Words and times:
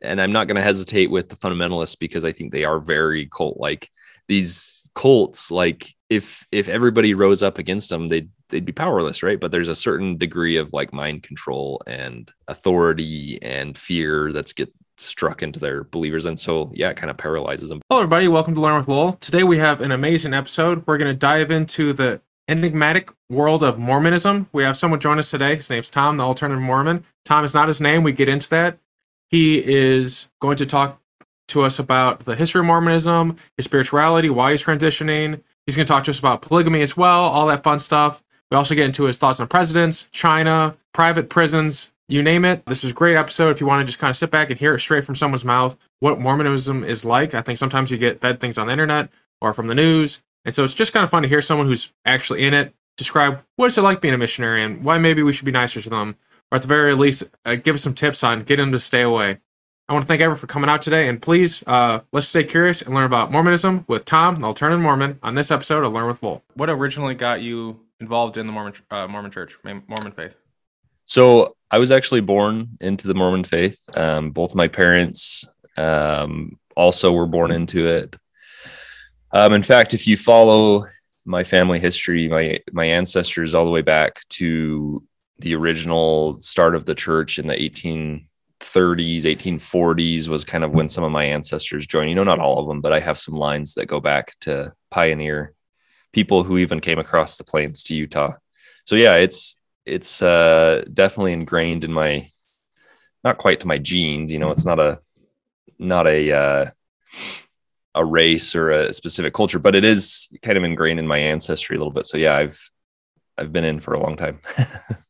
and 0.00 0.20
I'm 0.20 0.32
not 0.32 0.46
going 0.46 0.56
to 0.56 0.62
hesitate 0.62 1.10
with 1.10 1.28
the 1.28 1.36
fundamentalists 1.36 1.98
because 1.98 2.24
I 2.24 2.32
think 2.32 2.52
they 2.52 2.64
are 2.64 2.78
very 2.78 3.26
cult 3.26 3.58
like. 3.58 3.90
These 4.28 4.90
cults, 4.94 5.50
like 5.50 5.94
if 6.10 6.46
if 6.52 6.68
everybody 6.68 7.14
rose 7.14 7.42
up 7.42 7.56
against 7.56 7.88
them, 7.88 8.08
they'd 8.08 8.28
they'd 8.50 8.64
be 8.64 8.72
powerless, 8.72 9.22
right? 9.22 9.40
But 9.40 9.52
there's 9.52 9.68
a 9.68 9.74
certain 9.74 10.18
degree 10.18 10.56
of 10.56 10.72
like 10.72 10.92
mind 10.92 11.22
control 11.22 11.80
and 11.86 12.30
authority 12.46 13.38
and 13.42 13.76
fear 13.76 14.32
that's 14.32 14.52
get 14.52 14.72
struck 14.98 15.42
into 15.42 15.60
their 15.60 15.84
believers, 15.84 16.26
and 16.26 16.38
so 16.38 16.70
yeah, 16.74 16.90
it 16.90 16.96
kind 16.96 17.10
of 17.10 17.16
paralyzes 17.16 17.68
them. 17.70 17.80
Hello, 17.88 18.02
everybody. 18.02 18.28
Welcome 18.28 18.54
to 18.54 18.60
Learn 18.60 18.78
with 18.78 18.88
Lowell. 18.88 19.12
Today 19.14 19.44
we 19.44 19.58
have 19.58 19.80
an 19.80 19.92
amazing 19.92 20.34
episode. 20.34 20.86
We're 20.86 20.98
going 20.98 21.12
to 21.12 21.18
dive 21.18 21.50
into 21.50 21.92
the 21.92 22.20
enigmatic 22.48 23.10
world 23.28 23.62
of 23.62 23.78
Mormonism. 23.78 24.48
We 24.52 24.64
have 24.64 24.76
someone 24.76 25.00
join 25.00 25.18
us 25.18 25.30
today. 25.30 25.56
His 25.56 25.70
name's 25.70 25.90
Tom, 25.90 26.16
the 26.16 26.24
alternative 26.24 26.62
Mormon. 26.62 27.04
Tom 27.24 27.44
is 27.44 27.54
not 27.54 27.68
his 27.68 27.80
name. 27.80 28.02
We 28.02 28.12
get 28.12 28.28
into 28.28 28.48
that. 28.50 28.78
He 29.28 29.58
is 29.58 30.28
going 30.40 30.56
to 30.56 30.66
talk 30.66 31.00
to 31.48 31.62
us 31.62 31.78
about 31.78 32.20
the 32.20 32.34
history 32.34 32.60
of 32.60 32.66
Mormonism, 32.66 33.36
his 33.56 33.64
spirituality, 33.64 34.30
why 34.30 34.52
he's 34.52 34.62
transitioning. 34.62 35.42
He's 35.66 35.76
going 35.76 35.86
to 35.86 35.92
talk 35.92 36.04
to 36.04 36.10
us 36.10 36.18
about 36.18 36.42
polygamy 36.42 36.82
as 36.82 36.96
well, 36.96 37.24
all 37.24 37.46
that 37.48 37.62
fun 37.62 37.78
stuff. 37.78 38.22
We 38.50 38.56
also 38.56 38.74
get 38.74 38.86
into 38.86 39.04
his 39.04 39.18
thoughts 39.18 39.40
on 39.40 39.48
presidents, 39.48 40.08
China, 40.12 40.76
private 40.94 41.28
prisons, 41.28 41.92
you 42.08 42.22
name 42.22 42.46
it. 42.46 42.64
This 42.66 42.84
is 42.84 42.92
a 42.92 42.94
great 42.94 43.16
episode 43.16 43.50
if 43.50 43.60
you 43.60 43.66
want 43.66 43.82
to 43.82 43.86
just 43.86 43.98
kind 43.98 44.10
of 44.10 44.16
sit 44.16 44.30
back 44.30 44.48
and 44.48 44.58
hear 44.58 44.74
it 44.74 44.80
straight 44.80 45.04
from 45.04 45.14
someone's 45.14 45.44
mouth 45.44 45.76
what 46.00 46.18
Mormonism 46.18 46.84
is 46.84 47.04
like. 47.04 47.34
I 47.34 47.42
think 47.42 47.58
sometimes 47.58 47.90
you 47.90 47.98
get 47.98 48.20
fed 48.20 48.40
things 48.40 48.56
on 48.56 48.68
the 48.68 48.72
internet 48.72 49.10
or 49.42 49.52
from 49.52 49.66
the 49.66 49.74
news. 49.74 50.22
And 50.44 50.54
so 50.54 50.64
it's 50.64 50.74
just 50.74 50.92
kind 50.92 51.04
of 51.04 51.10
fun 51.10 51.22
to 51.22 51.28
hear 51.28 51.42
someone 51.42 51.66
who's 51.66 51.92
actually 52.06 52.44
in 52.44 52.54
it 52.54 52.74
describe 52.96 53.42
what 53.56 53.66
it's 53.66 53.76
like 53.76 54.00
being 54.00 54.14
a 54.14 54.18
missionary 54.18 54.62
and 54.62 54.82
why 54.82 54.98
maybe 54.98 55.22
we 55.22 55.32
should 55.32 55.44
be 55.44 55.52
nicer 55.52 55.80
to 55.80 55.90
them 55.90 56.16
or 56.50 56.56
at 56.56 56.62
the 56.62 56.68
very 56.68 56.94
least, 56.94 57.24
uh, 57.44 57.56
give 57.56 57.74
us 57.74 57.82
some 57.82 57.94
tips 57.94 58.24
on 58.24 58.42
getting 58.42 58.66
them 58.66 58.72
to 58.72 58.80
stay 58.80 59.02
away. 59.02 59.38
I 59.88 59.92
want 59.94 60.02
to 60.02 60.06
thank 60.06 60.20
everyone 60.20 60.38
for 60.38 60.46
coming 60.46 60.68
out 60.68 60.82
today, 60.82 61.08
and 61.08 61.20
please, 61.20 61.64
uh, 61.66 62.00
let's 62.12 62.28
stay 62.28 62.44
curious 62.44 62.82
and 62.82 62.94
learn 62.94 63.04
about 63.04 63.32
Mormonism 63.32 63.86
with 63.88 64.04
Tom, 64.04 64.36
the 64.36 64.46
alternative 64.46 64.82
Mormon, 64.82 65.18
on 65.22 65.34
this 65.34 65.50
episode 65.50 65.82
of 65.82 65.92
Learn 65.92 66.06
with 66.06 66.22
Lowell. 66.22 66.44
What 66.54 66.68
originally 66.68 67.14
got 67.14 67.40
you 67.40 67.80
involved 67.98 68.36
in 68.36 68.46
the 68.46 68.52
Mormon 68.52 68.74
uh, 68.90 69.08
Mormon 69.08 69.30
Church, 69.30 69.56
Mormon 69.64 70.12
faith? 70.12 70.34
So 71.06 71.56
I 71.70 71.78
was 71.78 71.90
actually 71.90 72.20
born 72.20 72.76
into 72.82 73.08
the 73.08 73.14
Mormon 73.14 73.44
faith. 73.44 73.82
Um, 73.96 74.30
both 74.30 74.54
my 74.54 74.68
parents 74.68 75.46
um, 75.78 76.58
also 76.76 77.12
were 77.12 77.26
born 77.26 77.50
into 77.50 77.86
it. 77.86 78.14
Um, 79.32 79.54
in 79.54 79.62
fact, 79.62 79.94
if 79.94 80.06
you 80.06 80.18
follow 80.18 80.86
my 81.24 81.44
family 81.44 81.78
history, 81.78 82.28
my 82.28 82.60
my 82.72 82.84
ancestors 82.84 83.54
all 83.54 83.64
the 83.64 83.70
way 83.70 83.82
back 83.82 84.20
to 84.30 85.02
the 85.40 85.54
original 85.54 86.38
start 86.40 86.74
of 86.74 86.84
the 86.84 86.94
church 86.94 87.38
in 87.38 87.46
the 87.46 87.54
1830s 87.54 89.22
1840s 89.22 90.28
was 90.28 90.44
kind 90.44 90.64
of 90.64 90.74
when 90.74 90.88
some 90.88 91.04
of 91.04 91.12
my 91.12 91.24
ancestors 91.24 91.86
joined. 91.86 92.10
You 92.10 92.16
know 92.16 92.24
not 92.24 92.40
all 92.40 92.58
of 92.58 92.68
them 92.68 92.80
but 92.80 92.92
i 92.92 93.00
have 93.00 93.18
some 93.18 93.34
lines 93.34 93.74
that 93.74 93.86
go 93.86 94.00
back 94.00 94.34
to 94.40 94.72
pioneer 94.90 95.54
people 96.12 96.42
who 96.42 96.58
even 96.58 96.80
came 96.80 96.98
across 96.98 97.36
the 97.36 97.44
plains 97.44 97.84
to 97.84 97.94
utah. 97.94 98.32
So 98.84 98.96
yeah 98.96 99.14
it's 99.14 99.56
it's 99.86 100.20
uh, 100.22 100.84
definitely 100.92 101.32
ingrained 101.32 101.84
in 101.84 101.92
my 101.92 102.30
not 103.24 103.38
quite 103.38 103.60
to 103.60 103.66
my 103.66 103.78
genes 103.78 104.30
you 104.32 104.38
know 104.38 104.50
it's 104.50 104.66
not 104.66 104.80
a 104.80 104.98
not 105.78 106.06
a 106.06 106.32
uh, 106.32 106.70
a 107.94 108.04
race 108.04 108.54
or 108.54 108.70
a 108.70 108.92
specific 108.92 109.34
culture 109.34 109.58
but 109.58 109.74
it 109.74 109.84
is 109.84 110.28
kind 110.42 110.58
of 110.58 110.64
ingrained 110.64 110.98
in 110.98 111.06
my 111.06 111.18
ancestry 111.18 111.76
a 111.76 111.78
little 111.78 111.92
bit. 111.92 112.06
So 112.06 112.16
yeah 112.16 112.36
i've 112.36 112.70
i've 113.36 113.52
been 113.52 113.64
in 113.64 113.80
for 113.80 113.94
a 113.94 114.00
long 114.00 114.16
time. 114.16 114.40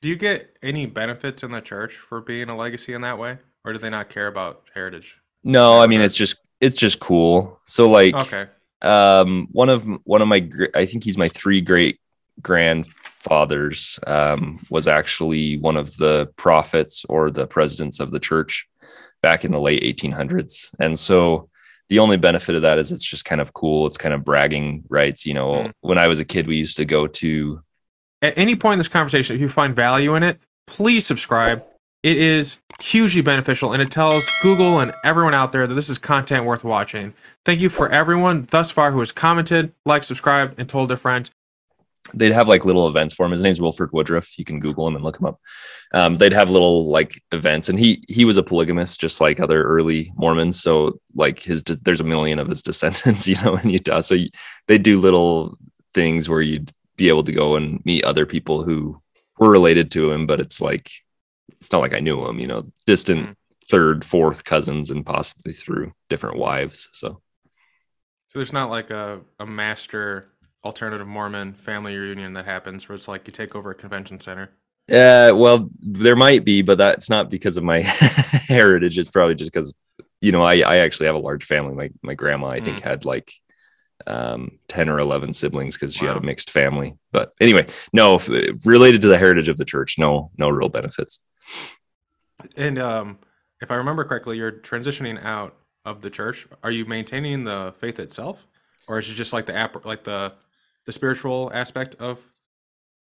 Do 0.00 0.08
you 0.08 0.16
get 0.16 0.56
any 0.62 0.86
benefits 0.86 1.42
in 1.42 1.50
the 1.50 1.60
church 1.60 1.96
for 1.96 2.20
being 2.20 2.48
a 2.48 2.56
legacy 2.56 2.92
in 2.92 3.00
that 3.00 3.18
way, 3.18 3.38
or 3.64 3.72
do 3.72 3.78
they 3.78 3.90
not 3.90 4.08
care 4.08 4.28
about 4.28 4.62
heritage? 4.74 5.16
No, 5.42 5.80
I 5.80 5.86
mean 5.86 6.00
it's 6.00 6.14
just 6.14 6.36
it's 6.60 6.76
just 6.76 7.00
cool. 7.00 7.60
So 7.64 7.88
like, 7.88 8.14
okay, 8.14 8.46
um, 8.82 9.48
one 9.50 9.68
of 9.68 9.84
one 10.04 10.22
of 10.22 10.28
my 10.28 10.48
I 10.74 10.86
think 10.86 11.04
he's 11.04 11.18
my 11.18 11.28
three 11.28 11.60
great 11.60 12.00
grandfathers 12.40 13.98
um, 14.06 14.64
was 14.70 14.86
actually 14.86 15.58
one 15.58 15.76
of 15.76 15.96
the 15.96 16.30
prophets 16.36 17.04
or 17.08 17.30
the 17.30 17.46
presidents 17.46 17.98
of 17.98 18.12
the 18.12 18.20
church 18.20 18.68
back 19.20 19.44
in 19.44 19.50
the 19.50 19.60
late 19.60 19.82
1800s, 19.82 20.70
and 20.78 20.96
so 20.96 21.48
the 21.88 21.98
only 21.98 22.16
benefit 22.18 22.54
of 22.54 22.62
that 22.62 22.78
is 22.78 22.92
it's 22.92 23.04
just 23.04 23.24
kind 23.24 23.40
of 23.40 23.52
cool. 23.52 23.86
It's 23.86 23.98
kind 23.98 24.14
of 24.14 24.24
bragging 24.24 24.84
rights. 24.88 25.26
You 25.26 25.34
know, 25.34 25.52
mm. 25.54 25.72
when 25.80 25.98
I 25.98 26.06
was 26.06 26.20
a 26.20 26.24
kid, 26.24 26.46
we 26.46 26.56
used 26.56 26.76
to 26.76 26.84
go 26.84 27.06
to 27.06 27.62
at 28.22 28.36
any 28.36 28.56
point 28.56 28.74
in 28.74 28.78
this 28.78 28.88
conversation, 28.88 29.36
if 29.36 29.42
you 29.42 29.48
find 29.48 29.74
value 29.74 30.14
in 30.14 30.22
it, 30.22 30.38
please 30.66 31.06
subscribe. 31.06 31.64
It 32.02 32.16
is 32.16 32.58
hugely 32.80 33.22
beneficial 33.22 33.72
and 33.72 33.82
it 33.82 33.90
tells 33.90 34.26
Google 34.42 34.78
and 34.78 34.94
everyone 35.02 35.34
out 35.34 35.52
there 35.52 35.66
that 35.66 35.74
this 35.74 35.88
is 35.88 35.98
content 35.98 36.44
worth 36.44 36.62
watching. 36.62 37.12
Thank 37.44 37.60
you 37.60 37.68
for 37.68 37.88
everyone 37.88 38.46
thus 38.50 38.70
far 38.70 38.92
who 38.92 39.00
has 39.00 39.10
commented, 39.10 39.72
liked, 39.84 40.04
subscribed, 40.04 40.58
and 40.58 40.68
told 40.68 40.90
their 40.90 40.96
friends. 40.96 41.30
They'd 42.14 42.32
have 42.32 42.48
like 42.48 42.64
little 42.64 42.88
events 42.88 43.14
for 43.14 43.26
him. 43.26 43.32
His 43.32 43.42
name's 43.42 43.60
Wilford 43.60 43.92
Woodruff. 43.92 44.38
You 44.38 44.44
can 44.44 44.60
Google 44.60 44.86
him 44.86 44.96
and 44.96 45.04
look 45.04 45.20
him 45.20 45.26
up. 45.26 45.40
Um, 45.92 46.16
they'd 46.16 46.32
have 46.32 46.48
little 46.48 46.88
like 46.88 47.20
events, 47.32 47.68
and 47.68 47.78
he 47.78 48.02
he 48.08 48.24
was 48.24 48.38
a 48.38 48.42
polygamist, 48.42 48.98
just 48.98 49.20
like 49.20 49.40
other 49.40 49.62
early 49.62 50.10
Mormons. 50.16 50.58
So 50.58 51.00
like 51.14 51.40
his 51.40 51.62
there's 51.62 52.00
a 52.00 52.04
million 52.04 52.38
of 52.38 52.48
his 52.48 52.62
descendants, 52.68 53.28
you 53.28 53.36
know, 53.44 53.56
in 53.56 53.68
Utah. 53.68 54.00
So 54.00 54.16
they 54.68 54.78
do 54.78 54.98
little 54.98 55.58
things 55.92 56.30
where 56.30 56.40
you'd 56.40 56.72
be 56.98 57.08
able 57.08 57.24
to 57.24 57.32
go 57.32 57.56
and 57.56 57.82
meet 57.86 58.04
other 58.04 58.26
people 58.26 58.62
who 58.62 59.00
were 59.38 59.50
related 59.50 59.90
to 59.92 60.10
him, 60.10 60.26
but 60.26 60.40
it's 60.40 60.60
like 60.60 60.90
it's 61.60 61.72
not 61.72 61.80
like 61.80 61.94
I 61.94 62.00
knew 62.00 62.26
him, 62.26 62.38
you 62.38 62.46
know, 62.46 62.70
distant 62.84 63.22
mm-hmm. 63.22 63.32
third, 63.70 64.04
fourth 64.04 64.44
cousins 64.44 64.90
and 64.90 65.06
possibly 65.06 65.52
through 65.52 65.92
different 66.10 66.36
wives. 66.36 66.90
So 66.92 67.22
So 68.26 68.38
there's 68.38 68.52
not 68.52 68.68
like 68.68 68.90
a, 68.90 69.20
a 69.40 69.46
master 69.46 70.28
alternative 70.64 71.06
Mormon 71.06 71.54
family 71.54 71.96
reunion 71.96 72.34
that 72.34 72.44
happens 72.44 72.88
where 72.88 72.96
it's 72.96 73.08
like 73.08 73.26
you 73.26 73.32
take 73.32 73.54
over 73.54 73.70
a 73.70 73.74
convention 73.74 74.20
center. 74.20 74.50
Yeah, 74.88 75.30
uh, 75.32 75.36
well, 75.36 75.68
there 75.80 76.16
might 76.16 76.44
be, 76.44 76.62
but 76.62 76.78
that's 76.78 77.10
not 77.10 77.30
because 77.30 77.58
of 77.58 77.64
my 77.64 77.80
heritage. 78.48 78.98
It's 78.98 79.10
probably 79.10 79.34
just 79.34 79.52
because, 79.52 79.74
you 80.22 80.32
know, 80.32 80.42
I, 80.42 80.60
I 80.60 80.76
actually 80.78 81.06
have 81.06 81.14
a 81.14 81.20
large 81.20 81.44
family. 81.44 81.74
My 81.74 81.90
my 82.02 82.14
grandma, 82.14 82.48
I 82.48 82.60
think, 82.60 82.78
mm. 82.78 82.84
had 82.84 83.04
like 83.04 83.32
um, 84.06 84.58
10 84.68 84.88
or 84.88 85.00
11 85.00 85.32
siblings 85.32 85.76
because 85.76 85.94
she 85.94 86.06
wow. 86.06 86.14
had 86.14 86.22
a 86.22 86.26
mixed 86.26 86.50
family. 86.50 86.94
But 87.12 87.32
anyway, 87.40 87.66
no, 87.92 88.18
related 88.64 89.02
to 89.02 89.08
the 89.08 89.18
heritage 89.18 89.48
of 89.48 89.56
the 89.56 89.64
church, 89.64 89.98
no, 89.98 90.30
no 90.38 90.48
real 90.48 90.68
benefits. 90.68 91.20
And 92.56 92.78
um, 92.78 93.18
if 93.60 93.70
I 93.70 93.74
remember 93.74 94.04
correctly, 94.04 94.36
you're 94.36 94.52
transitioning 94.52 95.22
out 95.24 95.56
of 95.84 96.02
the 96.02 96.10
church. 96.10 96.46
Are 96.62 96.70
you 96.70 96.84
maintaining 96.84 97.44
the 97.44 97.74
faith 97.78 97.98
itself, 97.98 98.46
or 98.86 98.98
is 98.98 99.10
it 99.10 99.14
just 99.14 99.32
like 99.32 99.46
the 99.46 99.56
app, 99.56 99.84
like 99.84 100.04
the 100.04 100.34
the 100.86 100.92
spiritual 100.92 101.50
aspect 101.52 101.96
of 101.96 102.18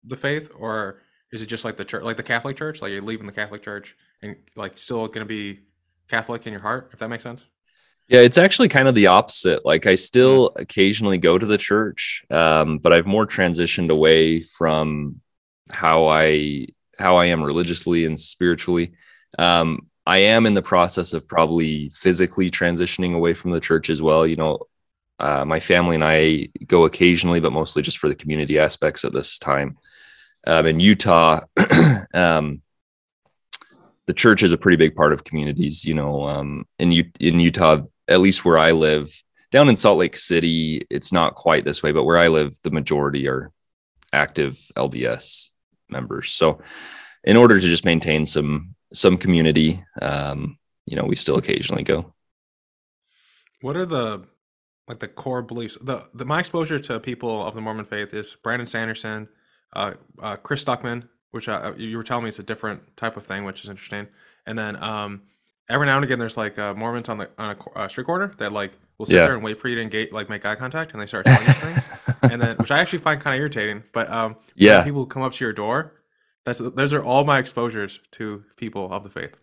the 0.04 0.16
faith, 0.16 0.52
or 0.58 1.02
is 1.32 1.42
it 1.42 1.48
just 1.48 1.66
like 1.66 1.78
the 1.78 1.86
church, 1.86 2.04
like 2.04 2.18
the 2.18 2.24
Catholic 2.24 2.56
Church, 2.56 2.82
like 2.82 2.92
you're 2.92 3.02
leaving 3.02 3.26
the 3.26 3.34
Catholic 3.34 3.64
Church 3.64 3.98
and 4.22 4.36
like 4.56 4.78
still 4.78 5.08
going 5.08 5.20
to 5.20 5.26
be 5.26 5.62
Catholic 6.08 6.46
in 6.46 6.54
your 6.54 6.62
heart, 6.62 6.92
if 6.94 7.00
that 7.00 7.10
makes 7.10 7.24
sense? 7.24 7.46
Yeah, 8.08 8.20
it's 8.20 8.38
actually 8.38 8.68
kind 8.68 8.88
of 8.88 8.96
the 8.96 9.08
opposite. 9.08 9.66
Like 9.66 9.86
I 9.86 9.96
still 9.96 10.52
occasionally 10.56 11.18
go 11.18 11.38
to 11.38 11.46
the 11.46 11.58
church, 11.58 12.24
um, 12.30 12.78
but 12.80 12.92
I've 12.94 13.06
more 13.08 13.26
transitioned 13.26 13.90
away 13.90 14.42
from 14.42 15.22
how 15.72 16.08
I 16.08 16.68
how 17.00 17.16
I 17.16 17.26
am 17.26 17.42
religiously 17.42 18.06
and 18.06 18.20
spiritually. 18.20 18.94
Um, 19.40 19.88
I 20.06 20.18
am 20.18 20.46
in 20.46 20.54
the 20.54 20.62
process 20.62 21.14
of 21.14 21.28
probably 21.28 21.90
physically 21.90 22.52
transitioning 22.52 23.16
away 23.16 23.34
from 23.34 23.52
the 23.52 23.60
church 23.62 23.90
as 23.90 24.02
well. 24.02 24.28
You 24.28 24.36
know, 24.36 24.60
uh, 25.20 25.46
my 25.46 25.60
family 25.62 25.96
and 25.96 26.04
I 26.04 26.50
go 26.68 26.86
occasionally, 26.86 27.40
but 27.40 27.54
mostly 27.54 27.82
just 27.82 27.98
for 28.00 28.10
the 28.10 28.16
community 28.16 28.60
aspects 28.60 29.06
at 29.06 29.14
this 29.14 29.40
time. 29.40 29.78
Um, 30.46 30.66
in 30.68 30.80
Utah, 30.82 31.42
um, 32.14 32.62
the 34.06 34.14
church 34.14 34.44
is 34.44 34.52
a 34.52 34.58
pretty 34.58 34.78
big 34.78 34.96
part 34.96 35.14
of 35.14 35.24
communities. 35.24 35.86
You 35.86 35.94
know, 35.94 36.28
um, 36.28 36.66
in 36.80 36.92
U- 36.92 37.12
in 37.20 37.40
Utah, 37.40 37.82
at 38.08 38.22
least 38.22 38.44
where 38.44 38.58
I 38.58 38.72
live, 38.72 39.12
down 39.52 39.70
in 39.70 39.76
Salt 39.76 40.00
Lake 40.00 40.18
City, 40.18 40.86
it's 40.90 41.12
not 41.12 41.36
quite 41.36 41.64
this 41.64 41.84
way, 41.84 41.92
but 41.92 42.06
where 42.06 42.18
I 42.18 42.28
live, 42.28 42.58
the 42.64 42.72
majority 42.72 43.28
are 43.28 43.52
active 44.12 44.60
LDS 44.76 45.50
members. 45.90 46.32
So, 46.32 46.60
in 47.24 47.38
order 47.38 47.60
to 47.60 47.66
just 47.66 47.86
maintain 47.86 48.26
some 48.26 48.76
some 48.92 49.18
community, 49.18 49.84
um, 50.02 50.58
you 50.86 50.96
know, 50.96 51.06
we 51.06 51.16
still 51.16 51.38
occasionally 51.38 51.84
go. 51.84 52.14
What 53.62 53.78
are 53.78 53.86
the 53.86 54.26
like 54.88 55.00
the 55.00 55.08
core 55.08 55.42
beliefs? 55.42 55.78
The, 55.80 56.08
the 56.14 56.26
my 56.26 56.40
exposure 56.40 56.80
to 56.80 57.00
people 57.00 57.46
of 57.46 57.54
the 57.54 57.62
Mormon 57.62 57.86
faith 57.86 58.14
is 58.14 58.36
Brandon 58.44 58.68
Sanderson, 58.68 59.30
uh, 59.74 59.94
uh, 60.22 60.36
Chris 60.38 60.64
Stuckman, 60.64 61.08
which 61.32 61.48
uh, 61.48 61.74
you 61.78 61.96
were 61.98 62.04
telling 62.04 62.24
me 62.24 62.30
is 62.30 62.40
a 62.40 62.44
different 62.44 62.98
type 62.98 63.18
of 63.18 63.26
thing, 63.26 63.44
which 63.44 63.64
is 63.64 63.70
interesting, 63.70 64.08
and 64.46 64.58
then 64.58 64.82
um, 64.84 65.22
every 65.70 65.86
now 65.86 65.96
and 65.96 66.06
again 66.06 66.20
there's 66.20 66.38
like 66.38 66.58
uh, 66.60 66.74
Mormons 66.74 67.10
on 67.10 67.18
the 67.18 67.30
on 67.38 67.56
a 67.56 67.80
uh, 67.80 67.88
street 67.88 68.06
corner 68.06 68.34
that 68.38 68.52
like 68.54 68.72
will 68.98 69.06
sit 69.06 69.16
yeah. 69.16 69.26
there 69.26 69.36
and 69.36 69.44
wait 69.44 69.60
for 69.60 69.68
you 69.68 69.76
to 69.76 69.82
engage, 69.82 70.12
like 70.12 70.30
make 70.30 70.46
eye 70.46 70.56
contact, 70.56 70.94
and 70.94 71.02
they 71.02 71.08
start 71.08 71.26
telling 71.26 71.48
you 71.48 71.54
things, 71.54 72.16
and 72.32 72.42
then 72.42 72.58
which 72.58 72.72
I 72.72 72.80
actually 72.80 73.00
find 73.00 73.20
kind 73.20 73.36
of 73.36 73.40
irritating. 73.40 73.84
But 73.94 74.10
um, 74.10 74.36
yeah, 74.56 74.84
people 74.84 75.06
come 75.06 75.22
up 75.22 75.34
to 75.34 75.44
your 75.44 75.54
door. 75.54 75.94
That's 76.46 76.60
those 76.60 76.94
are 76.94 77.04
all 77.04 77.24
my 77.24 77.40
exposures 77.40 78.00
to 78.12 78.44
people 78.58 78.92
of 78.92 79.04
the 79.04 79.10
faith. 79.10 79.36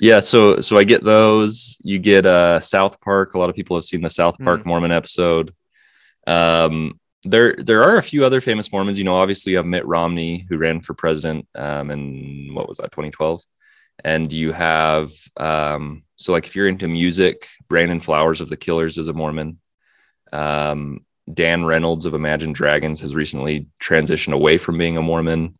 Yeah, 0.00 0.20
so 0.20 0.60
so 0.60 0.76
I 0.76 0.84
get 0.84 1.04
those. 1.04 1.78
You 1.82 1.98
get 1.98 2.26
uh 2.26 2.60
South 2.60 3.00
Park. 3.00 3.34
A 3.34 3.38
lot 3.38 3.50
of 3.50 3.56
people 3.56 3.76
have 3.76 3.84
seen 3.84 4.02
the 4.02 4.10
South 4.10 4.38
Park 4.38 4.62
Mm. 4.62 4.66
Mormon 4.66 4.92
episode. 4.92 5.52
Um 6.26 7.00
there 7.24 7.54
there 7.58 7.82
are 7.82 7.96
a 7.96 8.02
few 8.02 8.24
other 8.24 8.40
famous 8.40 8.70
Mormons. 8.70 8.98
You 8.98 9.04
know, 9.04 9.16
obviously 9.16 9.52
you 9.52 9.58
have 9.58 9.66
Mitt 9.66 9.86
Romney 9.86 10.46
who 10.48 10.56
ran 10.56 10.80
for 10.80 10.94
president 10.94 11.48
um 11.56 11.90
in 11.90 12.54
what 12.54 12.68
was 12.68 12.78
that 12.78 12.92
2012. 12.92 13.42
And 14.04 14.32
you 14.32 14.52
have 14.52 15.10
um 15.36 16.02
so 16.16 16.32
like 16.32 16.46
if 16.46 16.56
you're 16.56 16.68
into 16.68 16.88
music, 16.88 17.48
Brandon 17.68 18.00
Flowers 18.00 18.40
of 18.40 18.48
the 18.48 18.56
Killers 18.56 18.98
is 18.98 19.08
a 19.08 19.12
Mormon. 19.12 19.58
Um 20.32 21.04
Dan 21.32 21.64
Reynolds 21.64 22.06
of 22.06 22.14
Imagine 22.14 22.52
Dragons 22.52 23.00
has 23.00 23.14
recently 23.14 23.66
transitioned 23.80 24.32
away 24.32 24.58
from 24.58 24.78
being 24.78 24.96
a 24.96 25.02
Mormon. 25.02 25.58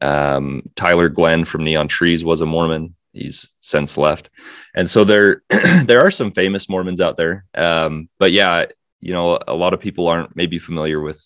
Um, 0.00 0.62
Tyler 0.74 1.08
Glenn 1.08 1.44
from 1.44 1.64
Neon 1.64 1.88
Trees 1.88 2.24
was 2.24 2.40
a 2.40 2.46
Mormon. 2.46 2.94
He's 3.12 3.50
since 3.60 3.98
left, 3.98 4.30
and 4.74 4.88
so 4.88 5.04
there 5.04 5.42
there 5.84 6.00
are 6.00 6.10
some 6.10 6.32
famous 6.32 6.68
Mormons 6.68 7.00
out 7.00 7.16
there. 7.16 7.44
Um, 7.54 8.08
but 8.18 8.32
yeah, 8.32 8.66
you 9.00 9.12
know, 9.12 9.38
a 9.46 9.54
lot 9.54 9.74
of 9.74 9.80
people 9.80 10.08
aren't 10.08 10.34
maybe 10.34 10.58
familiar 10.58 11.00
with 11.00 11.22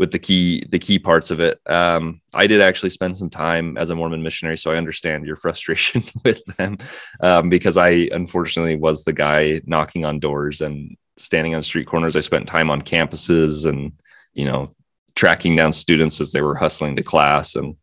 with 0.00 0.12
the 0.12 0.18
key 0.18 0.64
the 0.70 0.78
key 0.78 0.98
parts 0.98 1.30
of 1.30 1.40
it. 1.40 1.60
Um, 1.66 2.22
I 2.32 2.46
did 2.46 2.62
actually 2.62 2.88
spend 2.88 3.18
some 3.18 3.28
time 3.28 3.76
as 3.76 3.90
a 3.90 3.94
Mormon 3.94 4.22
missionary, 4.22 4.56
so 4.56 4.72
I 4.72 4.76
understand 4.76 5.26
your 5.26 5.36
frustration 5.44 6.02
with 6.24 6.42
them 6.56 6.78
um, 7.20 7.50
because 7.50 7.76
I 7.76 8.08
unfortunately 8.10 8.76
was 8.76 9.04
the 9.04 9.12
guy 9.12 9.60
knocking 9.66 10.06
on 10.06 10.18
doors 10.18 10.62
and 10.62 10.96
standing 11.18 11.54
on 11.54 11.62
street 11.62 11.86
corners. 11.86 12.16
I 12.16 12.20
spent 12.20 12.48
time 12.48 12.70
on 12.70 12.80
campuses 12.80 13.68
and 13.68 13.92
you 14.32 14.46
know 14.46 14.74
tracking 15.14 15.54
down 15.54 15.70
students 15.70 16.18
as 16.18 16.32
they 16.32 16.40
were 16.40 16.54
hustling 16.54 16.96
to 16.96 17.02
class 17.02 17.54
and 17.54 17.76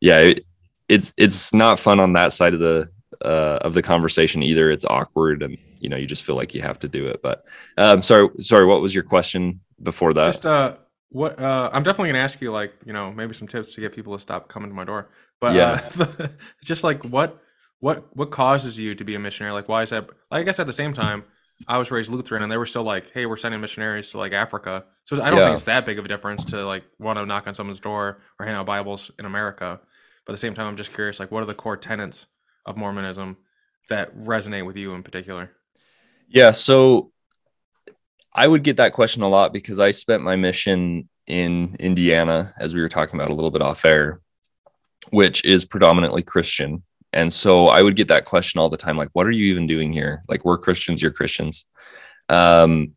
yeah 0.00 0.20
it, 0.20 0.46
it's 0.88 1.12
it's 1.16 1.52
not 1.52 1.80
fun 1.80 1.98
on 1.98 2.12
that 2.12 2.32
side 2.32 2.54
of 2.54 2.60
the 2.60 2.88
uh, 3.24 3.58
of 3.62 3.74
the 3.74 3.82
conversation 3.82 4.42
either 4.42 4.70
it's 4.70 4.84
awkward 4.84 5.42
and 5.42 5.56
you 5.80 5.88
know 5.88 5.96
you 5.96 6.06
just 6.06 6.22
feel 6.22 6.36
like 6.36 6.54
you 6.54 6.60
have 6.60 6.78
to 6.78 6.86
do 6.86 7.08
it 7.08 7.22
but 7.22 7.44
um 7.78 8.02
sorry 8.02 8.28
sorry 8.38 8.66
what 8.66 8.82
was 8.82 8.94
your 8.94 9.02
question 9.02 9.60
before 9.82 10.12
that 10.12 10.26
Just 10.26 10.46
uh, 10.46 10.76
what 11.14 11.40
uh, 11.40 11.70
I'm 11.72 11.84
definitely 11.84 12.10
gonna 12.10 12.24
ask 12.24 12.42
you 12.42 12.52
like 12.52 12.74
you 12.86 12.92
know 12.92 13.12
maybe 13.12 13.34
some 13.34 13.48
tips 13.48 13.74
to 13.76 13.80
get 13.82 13.94
people 13.94 14.14
to 14.14 14.20
stop 14.20 14.48
coming 14.48 14.70
to 14.70 14.76
my 14.76 14.84
door. 14.84 15.10
But 15.40 15.56
Yeah. 15.56 15.80
uh, 16.00 16.28
just 16.64 16.84
like 16.84 17.04
what 17.04 17.40
what 17.80 18.14
what 18.16 18.30
causes 18.32 18.78
you 18.78 18.94
to 18.96 19.04
be 19.04 19.14
a 19.14 19.20
missionary? 19.20 19.52
Like 19.54 19.68
why 19.68 19.82
is 19.82 19.90
that? 19.90 20.08
I 20.30 20.42
guess 20.42 20.58
at 20.58 20.66
the 20.66 20.74
same 20.74 20.94
time, 20.94 21.24
I 21.68 21.78
was 21.78 21.90
raised 21.90 22.10
Lutheran, 22.10 22.42
and 22.42 22.52
they 22.52 22.58
were 22.58 22.66
still 22.66 22.84
like, 22.84 23.12
hey, 23.12 23.26
we're 23.26 23.38
sending 23.38 23.60
missionaries 23.60 24.10
to 24.10 24.18
like 24.18 24.32
Africa. 24.34 24.84
So 25.04 25.22
I 25.22 25.30
don't 25.30 25.42
Yeah. 25.42 25.44
think 25.44 25.54
it's 25.54 25.64
that 25.64 25.86
big 25.86 25.98
of 25.98 26.06
a 26.06 26.08
difference 26.08 26.44
to 26.46 26.66
like 26.66 26.84
want 26.98 27.18
to 27.18 27.26
knock 27.26 27.46
on 27.46 27.54
someone's 27.54 27.80
door 27.80 28.20
or 28.40 28.46
hand 28.46 28.58
out 28.58 28.66
Bibles 28.66 29.10
in 29.18 29.26
America. 29.26 29.80
But 30.26 30.32
at 30.32 30.34
the 30.34 30.38
same 30.40 30.54
time, 30.54 30.66
I'm 30.68 30.76
just 30.76 30.94
curious, 30.94 31.20
like 31.20 31.30
what 31.30 31.42
are 31.42 31.46
the 31.46 31.54
core 31.54 31.76
tenets 31.76 32.26
of 32.66 32.76
Mormonism 32.76 33.36
that 33.88 34.16
resonate 34.16 34.66
with 34.66 34.76
you 34.76 34.94
in 34.94 35.02
particular? 35.02 35.50
Yeah, 36.28 36.50
so 36.52 37.12
I 38.34 38.48
would 38.48 38.64
get 38.64 38.78
that 38.78 38.92
question 38.92 39.22
a 39.22 39.28
lot 39.28 39.52
because 39.52 39.78
I 39.78 39.92
spent 39.92 40.22
my 40.22 40.36
mission 40.36 41.08
in 41.26 41.76
Indiana, 41.78 42.52
as 42.58 42.74
we 42.74 42.80
were 42.80 42.88
talking 42.88 43.18
about 43.18 43.30
a 43.30 43.34
little 43.34 43.50
bit 43.50 43.62
off 43.62 43.84
air, 43.84 44.20
which 45.10 45.44
is 45.44 45.64
predominantly 45.64 46.22
Christian. 46.22 46.82
And 47.12 47.32
so 47.32 47.68
I 47.68 47.80
would 47.80 47.96
get 47.96 48.08
that 48.08 48.24
question 48.24 48.58
all 48.58 48.68
the 48.68 48.76
time 48.76 48.96
like, 48.96 49.10
what 49.12 49.26
are 49.26 49.30
you 49.30 49.52
even 49.52 49.66
doing 49.66 49.92
here? 49.92 50.20
Like, 50.28 50.44
we're 50.44 50.58
Christians, 50.58 51.00
you're 51.00 51.12
Christians. 51.12 51.64
Um, 52.28 52.94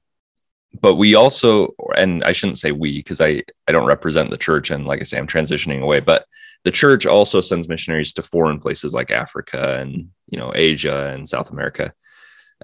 but 0.82 0.96
we 0.96 1.16
also, 1.16 1.76
and 1.96 2.24
I 2.24 2.32
shouldn't 2.32 2.58
say 2.58 2.72
we 2.72 2.98
because 2.98 3.22
I, 3.22 3.44
I 3.68 3.72
don't 3.72 3.86
represent 3.86 4.32
the 4.32 4.38
church. 4.38 4.72
And 4.72 4.86
like 4.86 5.00
I 5.00 5.04
say, 5.04 5.18
I'm 5.18 5.28
transitioning 5.28 5.82
away, 5.82 6.00
but 6.00 6.26
the 6.64 6.72
church 6.72 7.06
also 7.06 7.42
sends 7.42 7.70
missionaries 7.70 8.14
to 8.14 8.24
foreign 8.24 8.60
places 8.60 8.94
like 8.94 9.12
Africa 9.12 9.80
and, 9.80 10.10
you 10.30 10.40
know, 10.40 10.52
Asia 10.54 11.14
and 11.14 11.28
South 11.28 11.52
America. 11.52 11.94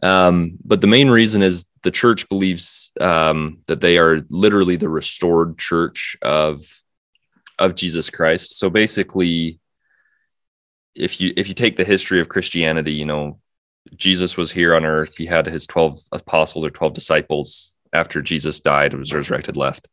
Um, 0.02 0.58
but 0.66 0.82
the 0.82 0.88
main 0.88 1.10
reason 1.10 1.44
is 1.44 1.68
the 1.84 1.92
church 1.92 2.28
believes 2.30 2.92
um, 3.00 3.60
that 3.68 3.82
they 3.82 3.98
are 3.98 4.22
literally 4.30 4.78
the 4.78 4.90
restored 4.90 5.58
church 5.58 6.18
of 6.22 6.64
of 7.60 7.76
Jesus 7.76 8.10
Christ. 8.10 8.58
So 8.58 8.70
basically, 8.70 9.60
if 10.96 11.20
you 11.22 11.34
if 11.38 11.48
you 11.48 11.54
take 11.54 11.76
the 11.76 11.84
history 11.84 12.20
of 12.20 12.30
Christianity, 12.30 12.94
you 12.94 13.06
know, 13.06 13.40
Jesus 13.96 14.38
was 14.38 14.52
here 14.52 14.76
on 14.76 14.86
earth. 14.86 15.16
He 15.18 15.26
had 15.26 15.46
his 15.46 15.68
twelve 15.68 16.00
apostles 16.12 16.66
or 16.66 16.70
twelve 16.70 16.94
disciples 16.94 17.76
after 17.92 18.22
Jesus 18.22 18.60
died 18.60 18.92
and 18.92 19.00
was 19.00 19.14
resurrected. 19.14 19.58
Left. 19.58 19.88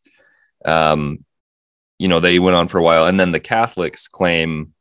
Um, 0.64 1.24
you 1.98 2.08
know, 2.08 2.20
they 2.20 2.38
went 2.38 2.56
on 2.56 2.68
for 2.68 2.78
a 2.78 2.82
while, 2.82 3.06
and 3.06 3.18
then 3.18 3.32
the 3.32 3.40
Catholics 3.40 4.08
claim 4.08 4.74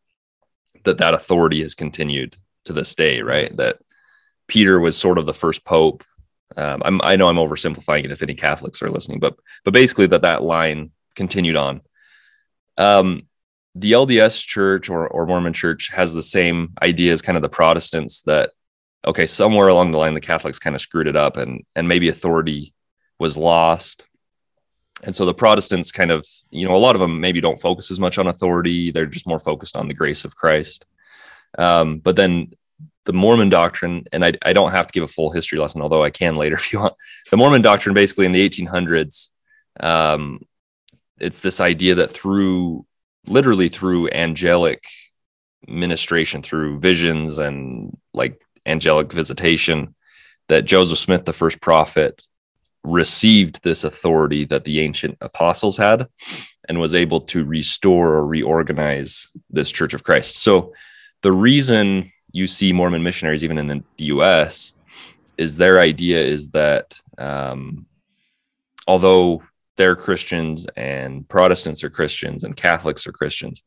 that 0.85 0.99
that 0.99 1.13
authority 1.13 1.61
has 1.61 1.75
continued 1.75 2.37
to 2.65 2.73
this 2.73 2.95
day. 2.95 3.21
Right? 3.21 3.55
That 3.57 3.79
Peter 4.47 4.79
was 4.79 4.95
sort 4.95 5.17
of 5.17 5.25
the 5.25 5.33
first 5.33 5.65
pope. 5.65 6.03
Um, 6.57 6.81
I'm, 6.83 7.01
I 7.01 7.15
know 7.15 7.27
I'm 7.27 7.35
oversimplifying 7.35 8.05
it 8.05 8.11
if 8.11 8.23
any 8.23 8.33
Catholics 8.33 8.81
are 8.81 8.89
listening, 8.89 9.19
but 9.19 9.35
but 9.63 9.73
basically 9.73 10.07
that 10.07 10.23
that 10.23 10.43
line 10.43 10.91
continued 11.15 11.55
on. 11.55 11.81
Um, 12.77 13.23
the 13.75 13.91
LDS 13.91 14.45
Church 14.45 14.89
or, 14.89 15.07
or 15.07 15.25
Mormon 15.25 15.53
Church 15.53 15.89
has 15.93 16.13
the 16.13 16.23
same 16.23 16.73
idea 16.81 17.13
as 17.13 17.21
kind 17.21 17.37
of 17.37 17.41
the 17.41 17.49
Protestants 17.49 18.21
that 18.21 18.51
okay, 19.05 19.25
somewhere 19.25 19.69
along 19.69 19.91
the 19.91 19.97
line 19.97 20.13
the 20.13 20.21
Catholics 20.21 20.59
kind 20.59 20.75
of 20.75 20.81
screwed 20.81 21.07
it 21.07 21.15
up 21.15 21.37
and 21.37 21.63
and 21.75 21.87
maybe 21.87 22.09
authority 22.09 22.73
was 23.19 23.37
lost. 23.37 24.05
And 25.03 25.15
so 25.15 25.25
the 25.25 25.33
Protestants 25.33 25.91
kind 25.91 26.11
of, 26.11 26.25
you 26.49 26.67
know, 26.67 26.75
a 26.75 26.77
lot 26.77 26.95
of 26.95 26.99
them 26.99 27.21
maybe 27.21 27.39
don't 27.39 27.61
focus 27.61 27.89
as 27.89 27.99
much 27.99 28.17
on 28.17 28.27
authority. 28.27 28.91
They're 28.91 29.05
just 29.05 29.27
more 29.27 29.39
focused 29.39 29.77
on 29.77 29.87
the 29.87 29.93
grace 29.93 30.25
of 30.25 30.35
Christ. 30.35 30.85
Um, 31.57 31.99
but 31.99 32.15
then 32.15 32.51
the 33.05 33.13
Mormon 33.13 33.49
doctrine, 33.49 34.05
and 34.11 34.23
I, 34.23 34.33
I 34.43 34.53
don't 34.53 34.71
have 34.71 34.87
to 34.87 34.93
give 34.93 35.03
a 35.03 35.07
full 35.07 35.31
history 35.31 35.57
lesson, 35.57 35.81
although 35.81 36.03
I 36.03 36.09
can 36.09 36.35
later 36.35 36.55
if 36.57 36.71
you 36.73 36.79
want. 36.79 36.95
The 37.31 37.37
Mormon 37.37 37.61
doctrine, 37.61 37.93
basically 37.93 38.25
in 38.25 38.31
the 38.31 38.47
1800s, 38.47 39.31
um, 39.79 40.41
it's 41.19 41.39
this 41.39 41.59
idea 41.59 41.95
that 41.95 42.11
through 42.11 42.85
literally 43.27 43.69
through 43.69 44.09
angelic 44.09 44.85
ministration, 45.67 46.41
through 46.41 46.79
visions 46.79 47.37
and 47.37 47.95
like 48.13 48.41
angelic 48.65 49.11
visitation, 49.11 49.95
that 50.47 50.65
Joseph 50.65 50.97
Smith, 50.97 51.25
the 51.25 51.33
first 51.33 51.61
prophet, 51.61 52.23
received 52.83 53.61
this 53.61 53.83
authority 53.83 54.45
that 54.45 54.63
the 54.63 54.79
ancient 54.79 55.17
apostles 55.21 55.77
had 55.77 56.07
and 56.67 56.79
was 56.79 56.95
able 56.95 57.21
to 57.21 57.43
restore 57.43 58.13
or 58.13 58.25
reorganize 58.25 59.27
this 59.49 59.71
church 59.71 59.93
of 59.93 60.03
Christ. 60.03 60.37
So 60.37 60.73
the 61.21 61.31
reason 61.31 62.11
you 62.31 62.47
see 62.47 62.73
Mormon 62.73 63.03
missionaries, 63.03 63.43
even 63.43 63.57
in 63.57 63.67
the 63.67 63.83
US, 63.97 64.73
is 65.37 65.57
their 65.57 65.79
idea 65.79 66.19
is 66.19 66.49
that 66.51 66.99
um, 67.17 67.85
although 68.87 69.41
they're 69.77 69.95
Christians 69.95 70.67
and 70.75 71.27
Protestants 71.27 71.83
are 71.83 71.89
Christians 71.89 72.43
and 72.43 72.55
Catholics 72.55 73.07
are 73.07 73.11
Christians, 73.11 73.63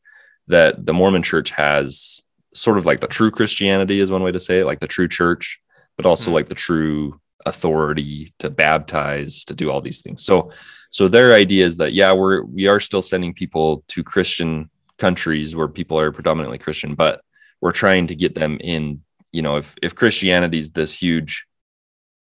that 0.47 0.85
the 0.85 0.93
Mormon 0.93 1.23
church 1.23 1.49
has 1.51 2.21
sort 2.53 2.77
of 2.77 2.85
like 2.85 3.01
the 3.01 3.07
true 3.07 3.31
Christianity, 3.31 3.99
is 3.99 4.11
one 4.11 4.21
way 4.23 4.31
to 4.31 4.39
say 4.39 4.59
it, 4.59 4.65
like 4.65 4.79
the 4.79 4.87
true 4.87 5.07
church, 5.07 5.59
but 5.97 6.05
also 6.05 6.29
Mm. 6.29 6.33
like 6.35 6.49
the 6.49 6.55
true 6.55 7.19
authority 7.45 8.33
to 8.39 8.49
baptize, 8.49 9.43
to 9.45 9.53
do 9.53 9.69
all 9.71 9.81
these 9.81 10.01
things. 10.01 10.23
So, 10.23 10.51
so 10.91 11.07
their 11.07 11.33
idea 11.33 11.65
is 11.65 11.77
that 11.77 11.93
yeah, 11.93 12.13
we're 12.13 12.43
we 12.43 12.67
are 12.67 12.79
still 12.79 13.01
sending 13.01 13.33
people 13.33 13.83
to 13.87 14.03
Christian 14.03 14.69
countries 14.99 15.55
where 15.55 15.67
people 15.67 15.97
are 15.97 16.11
predominantly 16.11 16.59
Christian, 16.59 16.93
but 16.93 17.21
we're 17.63 17.71
trying 17.83 18.05
to 18.07 18.15
get 18.15 18.35
them 18.35 18.57
in 18.61 19.01
you 19.31 19.41
know 19.41 19.55
if 19.57 19.73
if 19.81 19.95
christianity's 19.95 20.71
this 20.71 20.93
huge 20.93 21.47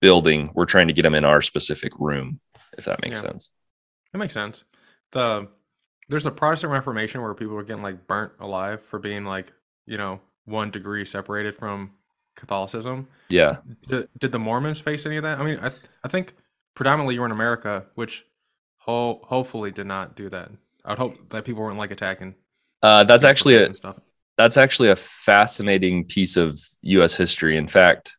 building 0.00 0.50
we're 0.54 0.66
trying 0.74 0.86
to 0.86 0.92
get 0.92 1.02
them 1.02 1.14
in 1.14 1.24
our 1.24 1.42
specific 1.42 1.92
room 1.98 2.40
if 2.78 2.84
that 2.84 3.00
makes 3.02 3.22
Yeah. 3.22 3.30
sense 3.30 3.50
That 4.12 4.18
makes 4.18 4.34
sense. 4.34 4.64
The 5.12 5.48
there's 6.08 6.26
a 6.26 6.30
Protestant 6.32 6.72
Reformation 6.72 7.22
where 7.22 7.34
people 7.34 7.54
were 7.54 7.62
getting 7.62 7.82
like 7.84 8.06
burnt 8.08 8.32
alive 8.40 8.82
for 8.82 8.98
being 8.98 9.24
like 9.24 9.52
you 9.86 9.98
know 9.98 10.20
one 10.44 10.70
degree 10.70 11.04
separated 11.04 11.54
from 11.54 11.92
Catholicism. 12.36 13.06
yeah 13.28 13.56
Did, 13.88 14.08
did 14.18 14.32
the 14.32 14.38
Mormons 14.38 14.80
face 14.80 15.06
any 15.06 15.16
of 15.18 15.22
that? 15.24 15.38
I 15.38 15.44
mean, 15.44 15.58
I 15.62 15.70
I 16.04 16.08
think 16.08 16.34
predominantly 16.74 17.14
you 17.14 17.20
were 17.20 17.26
in 17.26 17.32
America, 17.32 17.86
which 17.94 18.24
ho- 18.78 19.20
hopefully 19.24 19.70
did 19.70 19.86
not 19.86 20.16
do 20.16 20.28
that. 20.30 20.50
I 20.84 20.90
would 20.90 20.98
hope 20.98 21.14
that 21.30 21.44
people 21.44 21.62
weren't 21.62 21.78
like 21.78 21.90
attacking. 21.92 22.34
uh, 22.82 23.04
that's 23.04 23.24
actually 23.24 23.54
a 23.56 23.72
stuff. 23.74 23.98
That's 24.40 24.56
actually 24.56 24.88
a 24.88 24.96
fascinating 24.96 26.04
piece 26.04 26.36
of 26.36 26.58
us 26.82 27.14
history 27.14 27.56
in 27.56 27.68
fact 27.68 28.16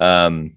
um, 0.00 0.56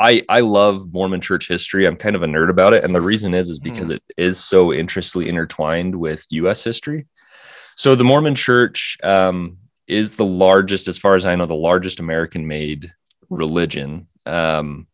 I, 0.00 0.22
I 0.28 0.40
love 0.40 0.92
Mormon 0.92 1.20
church 1.20 1.48
history. 1.48 1.86
I'm 1.86 1.96
kind 1.96 2.16
of 2.16 2.22
a 2.22 2.26
nerd 2.26 2.50
about 2.50 2.72
it. 2.72 2.82
And 2.82 2.94
the 2.94 3.00
reason 3.00 3.32
is, 3.32 3.48
is 3.48 3.58
because 3.58 3.90
it 3.90 4.02
is 4.16 4.42
so 4.42 4.72
interestingly 4.72 5.28
intertwined 5.28 5.94
with 5.94 6.26
US 6.30 6.64
history. 6.64 7.06
So 7.76 7.94
the 7.94 8.04
Mormon 8.04 8.34
church 8.34 8.96
um, 9.02 9.58
is 9.86 10.16
the 10.16 10.24
largest, 10.24 10.88
as 10.88 10.98
far 10.98 11.14
as 11.14 11.24
I 11.24 11.36
know, 11.36 11.46
the 11.46 11.54
largest 11.54 12.00
American 12.00 12.46
made 12.46 12.92
religion. 13.30 14.08
Um, 14.26 14.86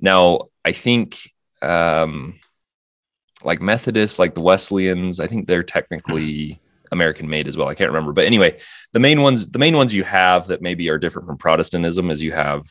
now, 0.00 0.48
I 0.64 0.72
think 0.72 1.18
um, 1.62 2.38
like 3.42 3.60
Methodists, 3.60 4.18
like 4.18 4.34
the 4.34 4.40
Wesleyans, 4.40 5.20
I 5.20 5.26
think 5.26 5.46
they're 5.46 5.62
technically 5.62 6.60
American 6.92 7.28
made 7.28 7.48
as 7.48 7.56
well. 7.56 7.68
I 7.68 7.74
can't 7.74 7.90
remember, 7.90 8.12
but 8.12 8.24
anyway, 8.24 8.58
the 8.92 9.00
main 9.00 9.22
ones, 9.22 9.48
the 9.48 9.58
main 9.58 9.76
ones 9.76 9.94
you 9.94 10.04
have 10.04 10.48
that 10.48 10.62
maybe 10.62 10.88
are 10.90 10.98
different 10.98 11.26
from 11.26 11.38
Protestantism 11.38 12.10
is 12.10 12.22
you 12.22 12.32
have 12.32 12.64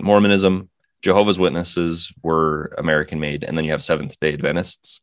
Mormonism, 0.00 0.68
Jehovah's 1.02 1.38
Witnesses 1.38 2.12
were 2.22 2.74
American 2.78 3.20
made, 3.20 3.44
and 3.44 3.58
then 3.58 3.64
you 3.64 3.72
have 3.72 3.82
Seventh 3.82 4.18
Day 4.20 4.32
Adventists. 4.32 5.00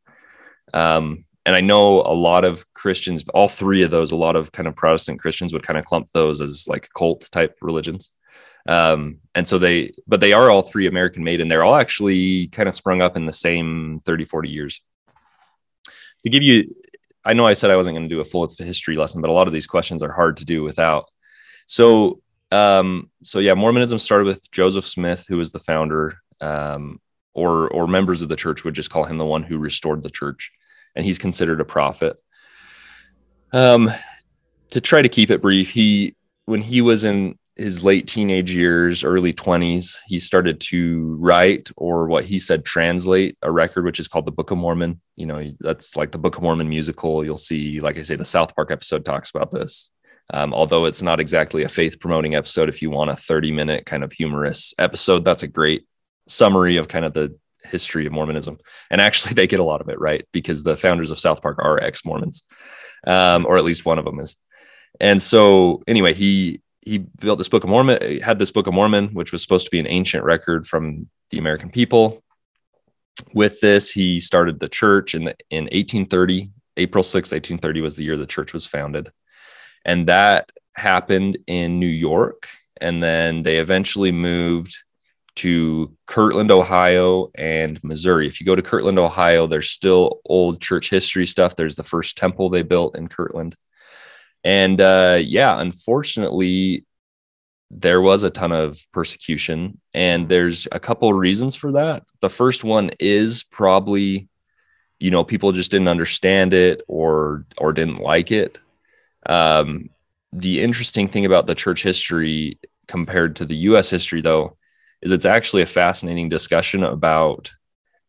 Um, 0.74 1.26
and 1.46 1.56
I 1.56 1.62
know 1.62 2.02
a 2.02 2.14
lot 2.14 2.46
of 2.46 2.66
Christians, 2.74 3.24
all 3.34 3.48
three 3.48 3.84
of 3.84 3.92
those, 3.92 4.12
a 4.12 4.16
lot 4.16 4.36
of 4.36 4.52
kind 4.52 4.68
of 4.68 4.76
Protestant 4.76 5.20
Christians 5.20 5.52
would 5.52 5.64
kind 5.64 5.80
of 5.80 5.86
clump 5.86 6.08
those 6.12 6.42
as 6.42 6.68
like 6.68 6.90
cult 6.96 7.28
type 7.32 7.58
religions. 7.62 8.12
Um, 8.68 9.18
and 9.36 9.48
so 9.48 9.58
they, 9.58 9.94
but 10.08 10.20
they 10.20 10.34
are 10.34 10.50
all 10.50 10.62
three 10.62 10.88
American 10.88 11.24
made, 11.24 11.42
and 11.42 11.50
they're 11.50 11.64
all 11.64 11.76
actually 11.76 12.48
kind 12.48 12.70
of 12.70 12.76
sprung 12.76 13.02
up 13.02 13.18
in 13.18 13.26
the 13.26 13.34
same 13.34 14.00
30, 14.06 14.26
40 14.26 14.50
years. 14.50 14.82
To 16.24 16.30
give 16.30 16.44
you 16.44 16.76
I 17.26 17.34
know 17.34 17.46
I 17.46 17.54
said 17.54 17.70
I 17.70 17.76
wasn't 17.76 17.96
going 17.96 18.08
to 18.08 18.16
do 18.16 18.22
a 18.22 18.26
full 18.26 18.48
history 18.58 18.96
lesson, 18.96 19.22
but 19.22 19.30
a 19.30 19.34
lot 19.34 19.48
of 19.48 19.54
these 19.54 19.68
questions 19.68 20.02
are 20.04 20.12
hard 20.12 20.38
to 20.38 20.46
do 20.46 20.64
without. 20.64 21.06
So, 21.66 22.22
um, 22.52 23.10
so 23.24 23.40
yeah, 23.40 23.54
Mormonism 23.54 23.98
started 23.98 24.26
with 24.26 24.50
Joseph 24.52 24.86
Smith, 24.86 25.26
who 25.28 25.38
was 25.38 25.52
the 25.52 25.60
founder, 25.60 26.18
um, 26.42 27.00
or 27.34 27.70
or 27.70 27.88
members 27.88 28.22
of 28.22 28.30
the 28.30 28.36
church 28.36 28.64
would 28.64 28.74
just 28.74 28.90
call 28.90 29.04
him 29.04 29.18
the 29.18 29.26
one 29.26 29.44
who 29.44 29.58
restored 29.58 30.02
the 30.02 30.10
church, 30.10 30.52
and 30.96 31.06
he's 31.06 31.18
considered 31.18 31.62
a 31.62 31.66
prophet. 31.66 32.18
Um, 33.52 33.92
to 34.72 34.82
try 34.82 35.02
to 35.02 35.10
keep 35.10 35.30
it 35.30 35.42
brief, 35.42 35.70
he 35.70 36.16
when 36.46 36.62
he 36.62 36.82
was 36.82 37.04
in 37.04 37.38
his 37.60 37.84
late 37.84 38.08
teenage 38.08 38.52
years, 38.52 39.04
early 39.04 39.34
20s, 39.34 39.98
he 40.08 40.18
started 40.18 40.62
to 40.62 41.18
write 41.20 41.70
or 41.76 42.08
what 42.08 42.24
he 42.24 42.40
said 42.40 42.64
translate 42.64 43.38
a 43.42 43.52
record, 43.52 43.84
which 43.84 44.00
is 44.00 44.08
called 44.08 44.26
the 44.26 44.32
Book 44.32 44.52
of 44.52 44.58
Mormon. 44.58 45.02
You 45.18 45.26
know, 45.26 45.52
that's 45.60 45.98
like 45.98 46.12
the 46.12 46.18
Book 46.18 46.38
of 46.38 46.44
Mormon 46.44 46.70
musical. 46.70 47.24
You'll 47.24 47.38
see, 47.38 47.82
like 47.82 47.98
I 47.98 48.04
say, 48.04 48.16
the 48.16 48.24
South 48.24 48.56
Park 48.56 48.72
episode 48.72 49.04
talks 49.04 49.30
about 49.30 49.52
this. 49.52 49.92
Um, 50.34 50.54
although 50.54 50.86
it's 50.86 51.02
not 51.02 51.20
exactly 51.20 51.64
a 51.64 51.70
faith 51.70 52.00
promoting 52.00 52.34
episode, 52.34 52.70
if 52.70 52.82
you 52.82 52.92
want 52.92 53.10
a 53.10 53.16
30 53.16 53.52
minute 53.52 53.86
kind 53.86 54.04
of 54.04 54.14
humorous 54.14 54.74
episode, 54.80 55.26
that's 55.26 55.44
a 55.44 55.48
great 55.48 55.86
summary 56.28 56.78
of 56.78 56.88
kind 56.88 57.04
of 57.04 57.14
the 57.14 57.38
history 57.66 58.06
of 58.06 58.14
Mormonism. 58.14 58.58
And 58.90 59.02
actually, 59.02 59.34
they 59.36 59.48
get 59.48 59.60
a 59.60 59.66
lot 59.66 59.82
of 59.82 59.90
it 59.90 60.00
right 60.00 60.26
because 60.32 60.64
the 60.64 60.78
founders 60.78 61.12
of 61.12 61.20
South 61.20 61.42
Park 61.42 61.58
are 61.60 61.82
ex 61.84 62.06
Mormons, 62.06 62.42
um, 63.06 63.46
or 63.46 63.58
at 63.58 63.66
least 63.66 63.86
one 63.86 64.00
of 64.00 64.06
them 64.06 64.20
is. 64.20 64.38
And 65.02 65.22
so, 65.22 65.84
anyway, 65.88 66.14
he 66.14 66.62
he 66.82 66.98
built 66.98 67.38
this 67.38 67.50
Book 67.50 67.64
of 67.64 67.70
Mormon, 67.70 68.00
uh, 68.02 68.26
had 68.26 68.40
this 68.40 68.52
Book 68.52 68.68
of 68.68 68.74
Mormon, 68.74 69.10
which 69.10 69.32
was 69.32 69.42
supposed 69.42 69.66
to 69.66 69.72
be 69.72 69.80
an 69.80 69.88
ancient 69.88 70.24
record 70.24 70.66
from 70.66 71.10
the 71.30 71.38
American 71.38 71.70
people. 71.70 72.24
With 73.34 73.60
this, 73.60 73.92
he 73.92 74.20
started 74.20 74.60
the 74.60 74.70
church 74.70 75.14
in 75.14 75.26
the, 75.26 75.36
in 75.50 75.66
1830. 75.66 76.52
April 76.78 77.04
6, 77.04 77.32
1830 77.32 77.82
was 77.82 77.96
the 77.96 78.06
year 78.06 78.16
the 78.16 78.26
church 78.26 78.54
was 78.54 78.66
founded. 78.66 79.12
And 79.84 80.08
that 80.08 80.52
happened 80.76 81.38
in 81.48 81.80
New 81.80 81.88
York. 81.88 82.48
And 82.80 83.04
then 83.04 83.44
they 83.44 83.58
eventually 83.58 84.14
moved 84.14 84.76
to 85.36 85.96
Kirtland, 86.06 86.52
Ohio, 86.52 87.30
and 87.36 87.82
Missouri. 87.84 88.28
If 88.28 88.40
you 88.40 88.46
go 88.46 88.56
to 88.56 88.62
Kirtland, 88.62 89.00
Ohio, 89.00 89.48
there's 89.48 89.70
still 89.70 90.20
old 90.26 90.62
church 90.62 90.90
history 90.90 91.26
stuff. 91.26 91.56
There's 91.56 91.76
the 91.76 91.84
first 91.84 92.18
temple 92.18 92.50
they 92.50 92.62
built 92.62 92.98
in 92.98 93.08
Kirtland. 93.08 93.56
And 94.44 94.80
uh, 94.80 95.20
yeah, 95.22 95.60
unfortunately, 95.60 96.86
there 97.72 98.02
was 98.02 98.24
a 98.24 98.30
ton 98.30 98.52
of 98.52 98.86
persecution, 98.92 99.80
and 99.94 100.28
there's 100.28 100.68
a 100.72 100.80
couple 100.80 101.14
reasons 101.14 101.56
for 101.56 101.74
that. 101.74 102.04
The 102.20 102.30
first 102.30 102.64
one 102.64 102.92
is 103.00 103.44
probably, 103.44 104.28
you 105.00 105.12
know, 105.12 105.24
people 105.24 105.52
just 105.52 105.72
didn't 105.72 105.88
understand 105.88 106.54
it 106.54 106.82
or 106.88 107.46
or 107.58 107.74
didn't 107.74 108.00
like 108.00 108.32
it. 108.32 108.60
Um, 109.26 109.90
the 110.32 110.62
interesting 110.62 111.08
thing 111.08 111.26
about 111.26 111.48
the 111.48 111.56
church 111.56 111.84
history 111.84 112.60
compared 112.88 113.36
to 113.38 113.46
the 113.46 113.56
U.S. 113.56 113.90
history, 113.90 114.22
though, 114.22 114.58
is 115.02 115.12
it's 115.12 115.26
actually 115.26 115.62
a 115.62 115.68
fascinating 115.68 116.30
discussion 116.30 116.84
about 116.84 117.52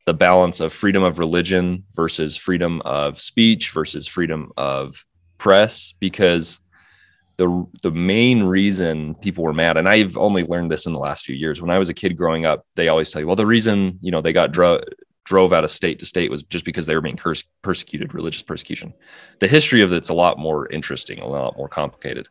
the 0.07 0.15
balance 0.15 0.61
of 0.61 0.73
freedom 0.73 1.03
of 1.03 1.19
religion 1.19 1.85
versus 1.95 2.37
freedom 2.37 2.81
of 2.83 3.21
speech 3.21 3.71
versus 3.71 4.07
freedom 4.07 4.51
of 4.57 5.05
press 5.41 5.95
because 5.99 6.61
the 7.37 7.67
the 7.83 7.91
main 7.91 8.43
reason 8.43 9.15
people 9.17 9.43
were 9.43 9.55
mad 9.55 9.79
and 9.79 9.89
I've 9.89 10.17
only 10.19 10.45
learned 10.45 10.71
this 10.71 10.87
in 10.87 10.93
the 10.93 11.01
last 11.01 11.25
few 11.25 11.35
years. 11.35 11.61
When 11.61 11.71
I 11.71 11.79
was 11.79 11.89
a 11.89 11.95
kid 11.95 12.17
growing 12.17 12.45
up 12.45 12.67
they 12.77 12.89
always 12.89 13.11
tell 13.11 13.21
you 13.21 13.27
well 13.27 13.37
the 13.37 13.47
reason 13.47 13.99
you 14.03 14.13
know 14.13 14.21
they 14.21 14.35
got 14.35 14.53
dro- 14.53 14.83
drove 15.25 15.53
out 15.53 15.65
of 15.65 15.71
state 15.71 15.99
to 16.01 16.07
state 16.07 16.31
was 16.31 16.43
just 16.43 16.65
because 16.65 16.87
they 16.87 16.95
were 16.95 17.01
being 17.01 17.19
persecuted 17.63 18.15
religious 18.15 18.43
persecution. 18.43 18.93
The 19.39 19.49
history 19.49 19.81
of 19.81 19.93
it's 19.93 20.11
a 20.11 20.15
lot 20.15 20.39
more 20.39 20.69
interesting 20.69 21.19
a 21.21 21.27
lot 21.27 21.57
more 21.57 21.69
complicated. 21.69 22.29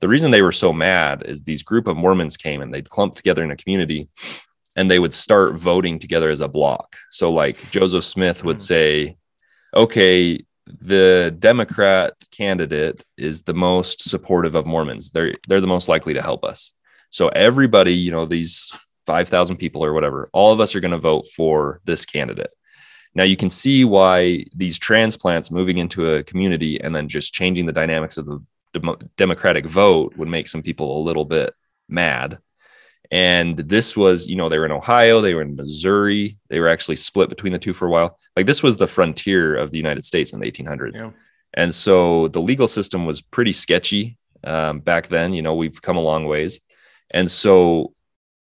The 0.00 0.08
reason 0.08 0.30
they 0.30 0.42
were 0.42 0.52
so 0.52 0.72
mad 0.72 1.22
is 1.26 1.42
these 1.42 1.62
group 1.62 1.86
of 1.86 1.96
Mormons 1.96 2.36
came 2.36 2.60
and 2.60 2.74
they'd 2.74 2.90
clump 2.90 3.14
together 3.14 3.44
in 3.44 3.52
a 3.52 3.56
community 3.56 4.08
and 4.76 4.90
they 4.90 4.98
would 4.98 5.14
start 5.14 5.56
voting 5.56 5.98
together 5.98 6.30
as 6.30 6.40
a 6.40 6.48
block. 6.48 6.96
So 7.10 7.32
like 7.32 7.70
Joseph 7.70 8.04
Smith 8.04 8.44
would 8.44 8.56
hmm. 8.56 8.70
say 8.72 9.16
okay 9.74 10.40
the 10.80 11.34
Democrat 11.38 12.14
candidate 12.38 13.04
is 13.16 13.42
the 13.42 13.54
most 13.54 14.08
supportive 14.08 14.54
of 14.54 14.64
Mormons. 14.64 15.10
They're 15.10 15.34
they're 15.48 15.60
the 15.60 15.66
most 15.66 15.88
likely 15.88 16.14
to 16.14 16.22
help 16.22 16.44
us. 16.44 16.72
So 17.10 17.28
everybody, 17.28 17.94
you 17.94 18.12
know, 18.12 18.26
these 18.26 18.72
5,000 19.06 19.56
people 19.56 19.84
or 19.84 19.92
whatever, 19.92 20.28
all 20.32 20.52
of 20.52 20.60
us 20.60 20.74
are 20.74 20.80
going 20.80 20.92
to 20.92 20.98
vote 20.98 21.26
for 21.34 21.80
this 21.84 22.04
candidate. 22.04 22.50
Now 23.14 23.24
you 23.24 23.36
can 23.36 23.50
see 23.50 23.84
why 23.84 24.44
these 24.54 24.78
transplants 24.78 25.50
moving 25.50 25.78
into 25.78 26.10
a 26.10 26.22
community 26.22 26.80
and 26.80 26.94
then 26.94 27.08
just 27.08 27.32
changing 27.32 27.66
the 27.66 27.72
dynamics 27.72 28.18
of 28.18 28.26
the 28.26 28.38
democratic 29.16 29.66
vote 29.66 30.16
would 30.16 30.28
make 30.28 30.46
some 30.46 30.62
people 30.62 30.98
a 30.98 31.06
little 31.06 31.24
bit 31.24 31.54
mad. 31.88 32.38
And 33.10 33.56
this 33.56 33.96
was, 33.96 34.26
you 34.26 34.36
know, 34.36 34.50
they 34.50 34.58
were 34.58 34.66
in 34.66 34.72
Ohio, 34.72 35.22
they 35.22 35.32
were 35.32 35.40
in 35.40 35.56
Missouri, 35.56 36.38
they 36.50 36.60
were 36.60 36.68
actually 36.68 36.96
split 36.96 37.30
between 37.30 37.54
the 37.54 37.58
two 37.58 37.72
for 37.72 37.88
a 37.88 37.90
while. 37.90 38.18
Like 38.36 38.46
this 38.46 38.62
was 38.62 38.76
the 38.76 38.86
frontier 38.86 39.56
of 39.56 39.70
the 39.70 39.78
United 39.78 40.04
States 40.04 40.34
in 40.34 40.40
the 40.40 40.50
1800s. 40.52 41.00
Yeah. 41.00 41.10
And 41.54 41.74
so 41.74 42.28
the 42.28 42.40
legal 42.40 42.68
system 42.68 43.06
was 43.06 43.20
pretty 43.20 43.52
sketchy 43.52 44.18
um, 44.44 44.80
back 44.80 45.08
then. 45.08 45.32
You 45.32 45.42
know, 45.42 45.54
we've 45.54 45.80
come 45.80 45.96
a 45.96 46.02
long 46.02 46.26
ways. 46.26 46.60
And 47.10 47.30
so 47.30 47.94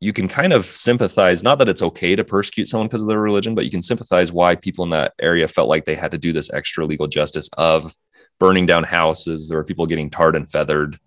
you 0.00 0.12
can 0.12 0.26
kind 0.26 0.52
of 0.52 0.64
sympathize, 0.64 1.44
not 1.44 1.58
that 1.58 1.68
it's 1.68 1.80
okay 1.80 2.16
to 2.16 2.24
persecute 2.24 2.68
someone 2.68 2.88
because 2.88 3.02
of 3.02 3.08
their 3.08 3.20
religion, 3.20 3.54
but 3.54 3.64
you 3.64 3.70
can 3.70 3.80
sympathize 3.80 4.32
why 4.32 4.56
people 4.56 4.82
in 4.82 4.90
that 4.90 5.14
area 5.20 5.46
felt 5.46 5.68
like 5.68 5.84
they 5.84 5.94
had 5.94 6.10
to 6.10 6.18
do 6.18 6.32
this 6.32 6.52
extra 6.52 6.84
legal 6.84 7.06
justice 7.06 7.48
of 7.56 7.94
burning 8.40 8.66
down 8.66 8.82
houses. 8.82 9.48
There 9.48 9.58
were 9.58 9.64
people 9.64 9.86
getting 9.86 10.10
tarred 10.10 10.34
and 10.34 10.50
feathered. 10.50 10.98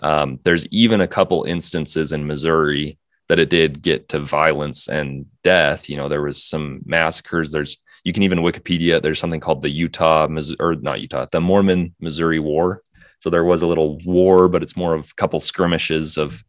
Um, 0.00 0.40
there's 0.44 0.66
even 0.68 1.00
a 1.00 1.06
couple 1.06 1.44
instances 1.44 2.12
in 2.12 2.26
Missouri 2.26 2.98
that 3.28 3.38
it 3.38 3.50
did 3.50 3.82
get 3.82 4.08
to 4.08 4.18
violence 4.18 4.88
and 4.88 5.26
death. 5.44 5.88
You 5.88 5.96
know, 5.96 6.08
there 6.08 6.22
was 6.22 6.42
some 6.42 6.80
massacres. 6.84 7.52
There's 7.52 7.78
you 8.04 8.12
can 8.12 8.22
even 8.22 8.38
Wikipedia. 8.38 9.00
There's 9.00 9.18
something 9.18 9.40
called 9.40 9.62
the 9.62 9.70
Utah 9.70 10.28
or 10.58 10.74
not 10.76 11.00
Utah, 11.00 11.26
the 11.30 11.40
Mormon 11.40 11.94
Missouri 12.00 12.38
War. 12.38 12.82
So 13.20 13.30
there 13.30 13.44
was 13.44 13.62
a 13.62 13.66
little 13.66 13.98
war, 14.04 14.48
but 14.48 14.62
it's 14.62 14.76
more 14.76 14.94
of 14.94 15.10
a 15.10 15.14
couple 15.14 15.40
skirmishes 15.40 16.16
of 16.16 16.42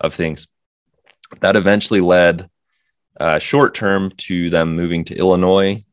of 0.00 0.14
things 0.14 0.46
that 1.40 1.56
eventually 1.56 2.00
led 2.00 2.48
uh, 3.20 3.38
short 3.38 3.74
term 3.74 4.10
to 4.16 4.50
them 4.50 4.76
moving 4.76 5.04
to 5.04 5.16
Illinois, 5.16 5.84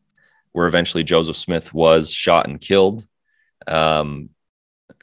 where 0.51 0.67
eventually 0.67 1.03
Joseph 1.03 1.35
Smith 1.35 1.73
was 1.73 2.11
shot 2.11 2.47
and 2.47 2.61
killed. 2.61 3.07
Um, 3.67 4.29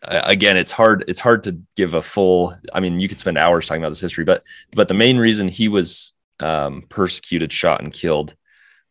again 0.04 0.56
it's 0.56 0.72
hard 0.72 1.04
it's 1.06 1.20
hard 1.20 1.44
to 1.44 1.60
give 1.76 1.94
a 1.94 2.02
full 2.02 2.56
i 2.74 2.80
mean 2.80 2.98
you 2.98 3.08
could 3.08 3.20
spend 3.20 3.38
hours 3.38 3.66
talking 3.66 3.82
about 3.82 3.90
this 3.90 4.00
history 4.00 4.24
but 4.24 4.42
but 4.74 4.88
the 4.88 4.94
main 4.94 5.16
reason 5.16 5.46
he 5.46 5.68
was 5.68 6.14
um, 6.40 6.82
persecuted 6.88 7.52
shot 7.52 7.82
and 7.82 7.92
killed 7.92 8.34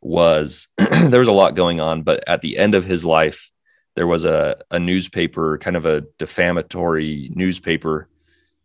was 0.01 0.67
there 1.07 1.19
was 1.19 1.27
a 1.27 1.33
lot 1.33 1.55
going 1.55 1.79
on 1.79 2.03
but 2.03 2.23
at 2.27 2.41
the 2.41 2.57
end 2.57 2.75
of 2.75 2.85
his 2.85 3.05
life 3.05 3.51
there 3.95 4.07
was 4.07 4.25
a, 4.25 4.55
a 4.71 4.79
newspaper 4.79 5.57
kind 5.57 5.75
of 5.75 5.85
a 5.85 6.01
defamatory 6.17 7.29
newspaper 7.33 8.07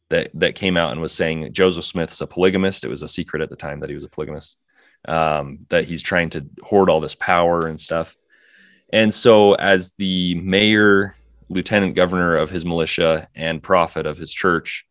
that 0.09 0.31
that 0.35 0.55
came 0.55 0.77
out 0.77 0.93
and 0.93 1.01
was 1.01 1.13
saying 1.13 1.53
joseph 1.53 1.85
smith's 1.85 2.21
a 2.21 2.27
polygamist 2.27 2.85
it 2.85 2.89
was 2.89 3.03
a 3.03 3.09
secret 3.09 3.43
at 3.43 3.51
the 3.51 3.57
time 3.57 3.81
that 3.81 3.91
he 3.91 3.95
was 3.95 4.05
a 4.05 4.09
polygamist 4.09 4.57
um, 5.09 5.59
that 5.69 5.85
he's 5.85 6.03
trying 6.03 6.31
to 6.31 6.45
hoard 6.63 6.91
all 6.91 7.01
this 7.01 7.15
power 7.15 7.67
and 7.67 7.79
stuff 7.79 8.17
and 8.93 9.13
so 9.13 9.55
as 9.55 9.93
the 9.93 10.35
mayor 10.37 11.15
lieutenant 11.49 11.95
governor 11.95 12.37
of 12.37 12.51
his 12.51 12.65
militia 12.65 13.29
and 13.35 13.63
prophet 13.63 14.07
of 14.07 14.17
his 14.17 14.33
church. 14.33 14.85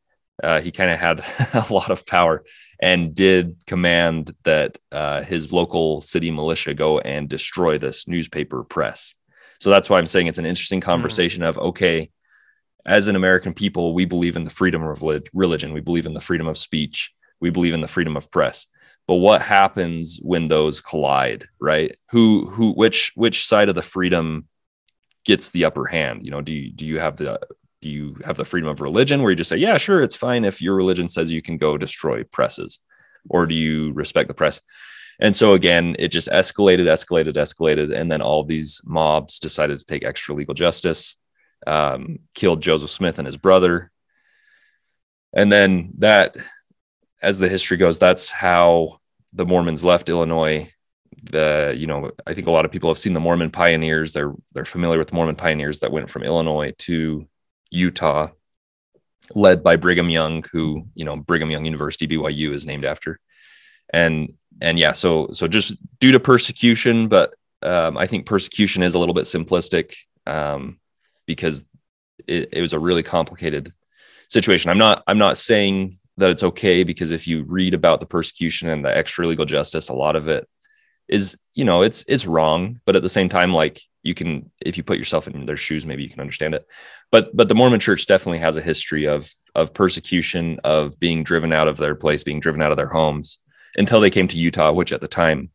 Uh, 0.44 0.60
he 0.62 0.72
kind 0.72 0.92
of 0.92 1.00
had 1.00 1.20
a 1.70 1.74
lot 1.74 1.90
of 1.90 2.06
power 2.06 2.44
and 2.80 3.16
did 3.16 3.58
command 3.66 4.36
that 4.44 4.78
uh, 4.92 5.22
his 5.24 5.52
local 5.52 6.02
city 6.02 6.32
militia 6.32 6.74
go 6.74 7.00
and 7.00 7.30
destroy 7.30 7.78
this 7.78 8.08
newspaper 8.08 8.64
press. 8.64 9.16
So 9.60 9.70
that's 9.70 9.90
why 9.90 9.98
I'm 9.98 10.08
saying 10.08 10.28
it's 10.28 10.38
an 10.38 10.46
interesting 10.46 10.82
hmm. 10.82 10.86
conversation 10.86 11.42
mm. 11.44 11.48
of 11.48 11.58
okay, 11.58 12.10
as 12.86 13.08
an 13.08 13.16
American 13.16 13.54
people, 13.54 13.94
we 13.94 14.06
believe 14.06 14.36
in 14.36 14.44
the 14.44 14.50
freedom 14.50 14.84
of 14.84 15.04
religion, 15.34 15.74
we 15.74 15.82
believe 15.82 16.06
in 16.06 16.14
the 16.14 16.22
freedom 16.22 16.48
of 16.48 16.58
speech, 16.58 17.12
we 17.40 17.50
believe 17.50 17.74
in 17.74 17.82
the 17.82 17.88
freedom 17.88 18.16
of 18.16 18.30
press. 18.30 18.68
But 19.08 19.16
what 19.16 19.42
happens 19.42 20.20
when 20.22 20.48
those 20.48 20.82
collide, 20.82 21.48
right? 21.60 21.96
Who 22.12 22.48
who 22.48 22.74
which 22.74 23.12
which 23.16 23.46
side 23.46 23.70
of 23.70 23.76
the 23.76 23.82
freedom 23.82 24.48
gets 25.26 25.50
the 25.50 25.66
upper 25.66 25.86
hand 25.86 26.24
you 26.24 26.32
know 26.32 26.42
do 26.42 26.54
you 26.54 26.72
do 26.72 26.86
you 26.86 27.00
have 27.00 27.18
the 27.18 27.40
do 27.86 27.92
you 27.92 28.18
have 28.26 28.36
the 28.36 28.44
freedom 28.44 28.68
of 28.68 28.82
religion 28.82 29.22
where 29.22 29.30
you 29.30 29.36
just 29.36 29.50
say 29.50 29.58
yeah 29.58 29.78
sure 29.78 30.02
it's 30.02 30.16
fine 30.16 30.44
if 30.44 30.60
your 30.60 30.74
religion 30.74 31.08
says 31.08 31.32
you 31.32 31.44
can 31.44 31.56
go 31.56 31.78
destroy 31.78 32.24
presses 32.24 32.80
or 33.30 33.46
do 33.46 33.54
you 33.54 33.92
respect 33.94 34.28
the 34.28 34.34
press? 34.34 34.60
And 35.20 35.36
so 35.36 35.54
again 35.54 35.96
it 36.00 36.08
just 36.08 36.28
escalated 36.30 36.88
escalated 36.88 37.36
escalated 37.36 37.96
and 37.96 38.12
then 38.12 38.24
all 38.24 38.44
these 38.44 38.82
mobs 38.86 39.40
decided 39.40 39.78
to 39.78 39.86
take 39.86 40.04
extra 40.04 40.34
legal 40.34 40.56
justice 40.56 41.16
um, 41.68 42.20
killed 42.34 42.62
joseph 42.62 42.90
smith 42.90 43.20
and 43.20 43.28
his 43.28 43.38
brother. 43.38 43.92
And 45.32 45.52
then 45.52 45.94
that 46.00 46.36
as 47.22 47.38
the 47.38 47.50
history 47.50 47.78
goes 47.78 48.00
that's 48.00 48.32
how 48.32 49.00
the 49.32 49.46
mormons 49.46 49.84
left 49.84 50.10
illinois. 50.10 50.72
The 51.32 51.74
you 51.78 51.88
know 51.88 52.12
i 52.28 52.34
think 52.34 52.48
a 52.48 52.52
lot 52.52 52.66
of 52.66 52.72
people 52.72 52.90
have 52.90 52.98
seen 52.98 53.14
the 53.14 53.20
mormon 53.20 53.52
pioneers. 53.52 54.12
They're 54.12 54.34
they're 54.54 54.66
familiar 54.66 54.98
with 54.98 55.10
the 55.10 55.16
mormon 55.16 55.36
pioneers 55.36 55.80
that 55.80 55.92
went 55.92 56.10
from 56.10 56.24
illinois 56.24 56.74
to 56.80 57.28
utah 57.76 58.30
led 59.34 59.64
by 59.64 59.76
brigham 59.76 60.10
young 60.10 60.44
who 60.52 60.88
you 60.94 61.06
know 61.06 61.16
brigham 61.16 61.50
young 61.50 61.66
university 61.66 62.08
byu 62.08 62.54
is 62.54 62.66
named 62.66 62.86
after. 62.86 63.20
And 63.92 64.34
and 64.62 64.80
yeah 64.80 64.94
so 64.94 65.28
so 65.32 65.48
just 65.48 65.76
due 66.00 66.12
to 66.14 66.20
persecution 66.20 67.08
but 67.08 67.34
um, 67.62 67.98
i 67.98 68.08
think 68.08 68.26
persecution 68.26 68.84
is 68.84 68.94
a 68.94 69.00
little 69.00 69.14
bit 69.14 69.26
simplistic 69.26 69.96
um, 70.26 70.80
because 71.26 71.66
it, 72.28 72.50
it 72.54 72.62
was 72.62 72.74
a 72.74 72.80
really 72.80 73.04
complicated 73.04 73.72
situation. 74.30 74.72
I'm 74.72 74.78
not 74.78 75.04
i'm 75.08 75.18
not 75.18 75.38
saying 75.38 75.98
that 76.18 76.30
it's 76.30 76.44
okay 76.44 76.84
because 76.84 77.12
if 77.12 77.28
you 77.28 77.44
read 77.44 77.74
about 77.74 78.00
the 78.00 78.06
persecution 78.06 78.70
and 78.70 78.84
the 78.84 78.96
extra 78.96 79.28
legal 79.28 79.46
justice 79.46 79.90
a 79.90 79.94
lot 79.94 80.16
of 80.16 80.30
it 80.30 80.48
is 81.08 81.38
you 81.54 81.66
know 81.66 81.82
it's 81.82 82.06
it's 82.08 82.26
wrong. 82.26 82.80
But 82.86 82.96
at 82.96 83.02
the 83.02 83.10
same 83.10 83.30
time 83.30 83.54
like 83.54 83.82
you 84.06 84.14
can 84.14 84.52
if 84.62 84.78
you 84.78 84.84
put 84.84 84.98
yourself 84.98 85.28
in 85.28 85.46
their 85.46 85.58
shoes 85.58 85.86
maybe 85.86 86.04
you 86.04 86.10
can 86.10 86.22
understand 86.22 86.54
it. 86.54 86.66
But 87.12 87.36
but 87.36 87.50
the 87.50 87.56
mormon 87.56 87.80
church 87.80 88.06
definitely 88.06 88.40
has 88.40 88.56
a 88.56 88.62
history 88.62 89.06
of 89.06 89.30
of 89.56 89.74
persecution 89.74 90.60
of 90.64 91.00
being 91.00 91.24
driven 91.24 91.52
out 91.52 91.68
of 91.68 91.78
their 91.78 91.96
place 91.96 92.24
being 92.24 92.40
driven 92.40 92.62
out 92.62 92.72
of 92.72 92.78
their 92.78 92.88
homes 92.88 93.40
until 93.76 94.00
they 94.00 94.10
came 94.10 94.28
to 94.28 94.38
utah 94.38 94.72
which 94.72 94.94
at 94.94 95.02
the 95.02 95.08
time 95.08 95.50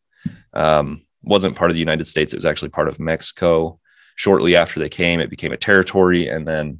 um, 0.53 1.01
wasn't 1.23 1.55
part 1.55 1.71
of 1.71 1.73
the 1.75 1.79
united 1.79 2.05
states. 2.05 2.33
It 2.33 2.37
was 2.37 2.45
actually 2.45 2.69
part 2.69 2.87
of 2.87 2.99
mexico. 2.99 3.79
Shortly 4.15 4.55
after 4.55 4.79
they 4.79 4.89
came 4.89 5.19
it 5.19 5.29
became 5.29 5.53
a 5.53 5.57
territory. 5.57 6.27
And 6.27 6.47
then 6.47 6.79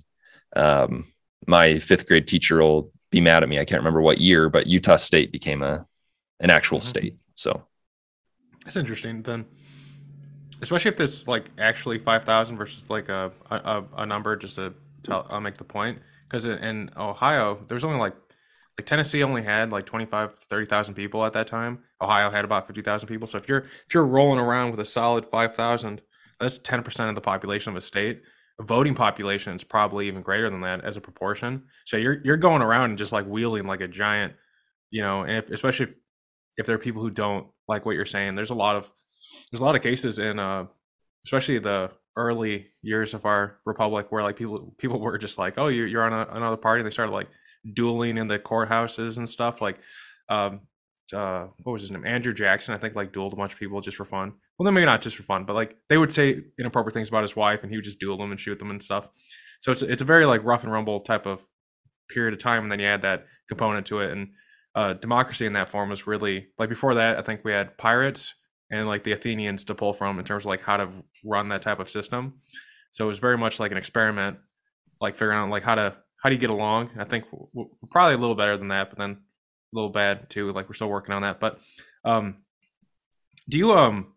um, 0.56 1.08
my 1.48 1.80
fifth 1.80 2.06
grade 2.06 2.28
teacher 2.28 2.62
will 2.62 2.92
be 3.10 3.22
mad 3.22 3.44
at 3.44 3.50
me. 3.50 3.60
I 3.60 3.66
can't 3.66 3.80
remember 3.80 4.02
what 4.02 4.20
year 4.20 4.50
but 4.50 4.68
utah 4.68 4.98
state 4.98 5.32
became 5.32 5.62
a 5.64 5.86
an 6.42 6.50
actual 6.50 6.80
mm-hmm. 6.80 6.90
state. 6.90 7.16
So 7.36 7.64
that's 8.64 8.76
interesting. 8.76 9.24
Then, 9.24 9.46
especially 10.62 10.90
if 10.90 10.98
this 10.98 11.28
like 11.28 11.50
actually 11.58 12.00
five 12.00 12.24
thousand 12.24 12.58
versus 12.58 12.90
like 12.90 13.10
a, 13.10 13.32
a 13.50 13.84
a 13.98 14.06
number 14.06 14.36
just 14.36 14.56
to 14.56 14.74
tell 15.04 15.26
I'll 15.30 15.42
make 15.42 15.58
the 15.58 15.64
point 15.64 16.00
because 16.26 16.46
in 16.46 16.90
Ohio 16.98 17.60
there's 17.68 17.84
only 17.84 18.00
like 18.00 18.16
like 18.78 18.86
Tennessee 18.86 19.24
only 19.24 19.44
had 19.44 19.72
like 19.72 19.86
25 19.86 20.40
30,000 20.40 20.94
people 20.94 21.26
at 21.26 21.34
that 21.34 21.48
time. 21.48 21.80
Ohio 22.02 22.30
had 22.32 22.46
about 22.46 22.68
50,000 22.68 23.08
people. 23.08 23.28
So 23.28 23.38
if 23.38 23.48
you're 23.48 23.66
if 23.88 23.94
you're 23.94 24.06
rolling 24.06 24.40
around 24.40 24.72
with 24.72 24.80
a 24.80 24.86
solid 24.86 25.26
5,000, 25.26 26.02
that's 26.40 26.58
10% 26.60 27.10
of 27.10 27.16
the 27.16 27.22
population 27.22 27.72
of 27.72 27.78
a 27.78 27.82
state. 27.82 28.22
Voting 28.60 28.96
population 28.96 29.56
is 29.56 29.64
probably 29.64 30.08
even 30.08 30.22
greater 30.22 30.50
than 30.50 30.62
that 30.62 30.84
as 30.86 30.96
a 30.96 31.02
proportion. 31.02 31.64
So 31.86 31.98
you're 31.98 32.22
you're 32.24 32.38
going 32.38 32.62
around 32.62 32.92
and 32.92 32.98
just 32.98 33.12
like 33.12 33.26
wheeling 33.26 33.66
like 33.66 33.82
a 33.82 33.88
giant, 33.88 34.34
you 34.90 35.02
know, 35.02 35.24
and 35.24 35.38
if, 35.38 35.50
especially 35.50 35.88
if 35.88 35.96
if 36.58 36.66
there 36.66 36.76
are 36.76 36.80
people 36.80 37.02
who 37.02 37.10
don't 37.10 37.48
like 37.68 37.86
what 37.86 37.96
you're 37.96 38.06
saying, 38.06 38.36
there's 38.36 38.52
a 38.52 38.56
lot 38.56 38.76
of 38.76 38.92
there's 39.52 39.62
a 39.62 39.66
lot 39.66 39.76
of 39.76 39.82
cases 39.82 40.20
in 40.20 40.40
uh 40.40 40.66
especially 41.26 41.60
the 41.60 41.92
early 42.16 42.68
years 42.82 43.14
of 43.14 43.26
our 43.26 43.58
republic 43.66 44.08
where 44.10 44.24
like 44.24 44.36
people 44.36 44.74
people 44.78 45.00
were 45.00 45.18
just 45.18 45.38
like, 45.38 45.58
oh, 45.58 45.68
you're 45.68 45.88
you're 45.88 46.04
on 46.04 46.14
a, 46.14 46.28
another 46.34 46.58
party. 46.58 46.82
And 46.82 46.88
they 46.88 46.92
started 46.92 47.14
like 47.14 47.28
dueling 47.74 48.18
in 48.18 48.28
the 48.28 48.40
courthouses 48.40 49.18
and 49.18 49.30
stuff. 49.30 49.62
Like, 49.62 49.80
um, 50.30 50.62
uh, 51.14 51.48
what 51.64 51.74
was 51.74 51.82
his 51.82 51.92
name? 51.92 52.06
Andrew 52.06 52.34
Jackson. 52.34 52.74
I 52.74 52.78
think 52.78 52.96
like 52.96 53.12
dueled 53.12 53.34
a 53.34 53.38
bunch 53.38 53.54
of 53.54 53.60
people 53.60 53.82
just 53.82 53.98
for 53.98 54.06
fun. 54.06 54.34
Well, 54.58 54.66
then 54.66 54.74
maybe 54.74 54.86
not 54.86 55.02
just 55.02 55.16
for 55.16 55.24
fun, 55.24 55.46
but 55.46 55.56
like 55.56 55.78
they 55.90 55.98
would 55.98 56.12
say 56.12 56.42
inappropriate 56.60 56.94
things 56.94 57.10
about 57.10 57.24
his 57.24 57.36
wife, 57.36 57.64
and 57.64 57.72
he 57.72 57.78
would 57.78 57.86
just 57.86 58.00
duel 58.00 58.18
them 58.18 58.32
and 58.32 58.40
shoot 58.40 58.60
them 58.60 58.70
and 58.70 58.82
stuff. 58.82 59.08
So 59.60 59.72
it's 59.72 59.82
it's 59.82 60.02
a 60.02 60.06
very 60.06 60.26
like 60.26 60.44
rough 60.44 60.64
and 60.64 60.72
rumble 60.72 61.02
type 61.02 61.26
of 61.26 61.46
period 62.10 62.34
of 62.34 62.40
time, 62.40 62.64
and 62.64 62.72
then 62.72 62.80
you 62.80 62.86
add 62.86 63.04
that 63.04 63.26
component 63.48 63.86
to 63.88 64.00
it, 64.00 64.12
and 64.12 64.30
uh, 64.76 64.94
democracy 64.94 65.46
in 65.46 65.54
that 65.54 65.70
form 65.70 65.90
was 65.90 66.08
really 66.08 66.48
like 66.58 66.70
before 66.70 66.96
that. 66.96 67.18
I 67.18 67.22
think 67.22 67.42
we 67.44 67.52
had 67.52 67.78
pirates 67.78 68.34
and 68.72 68.88
like 68.88 69.04
the 69.04 69.12
Athenians 69.12 69.66
to 69.66 69.76
pull 69.76 69.94
from 69.94 70.18
in 70.18 70.26
terms 70.26 70.44
of 70.44 70.50
like 70.50 70.62
how 70.62 70.78
to 70.78 70.90
run 71.24 71.50
that 71.50 71.62
type 71.62 71.80
of 71.80 71.90
system. 71.90 72.42
So 72.92 73.06
it 73.06 73.08
was 73.08 73.20
very 73.20 73.38
much 73.38 73.60
like 73.60 73.72
an 73.72 73.78
experiment, 73.78 74.38
like 75.00 75.16
figuring 75.16 75.38
out 75.38 75.50
like 75.50 75.64
how 75.64 75.76
to 75.76 75.96
how 76.24 76.30
do 76.30 76.36
you 76.36 76.42
get 76.42 76.50
along. 76.50 76.92
I 76.98 77.04
think 77.04 77.26
we're 77.32 77.66
probably 77.90 78.16
a 78.16 78.18
little 78.18 78.36
better 78.36 78.58
than 78.58 78.70
that, 78.70 78.90
but 78.90 78.98
then 78.98 79.12
a 79.12 79.18
little 79.74 79.90
bad 79.90 80.30
too. 80.30 80.52
Like 80.52 80.70
we're 80.70 80.76
still 80.76 80.90
working 80.90 81.14
on 81.14 81.22
that. 81.24 81.40
But 81.40 81.60
um, 82.06 82.36
do 83.50 83.58
you 83.58 83.74
um, 83.74 84.14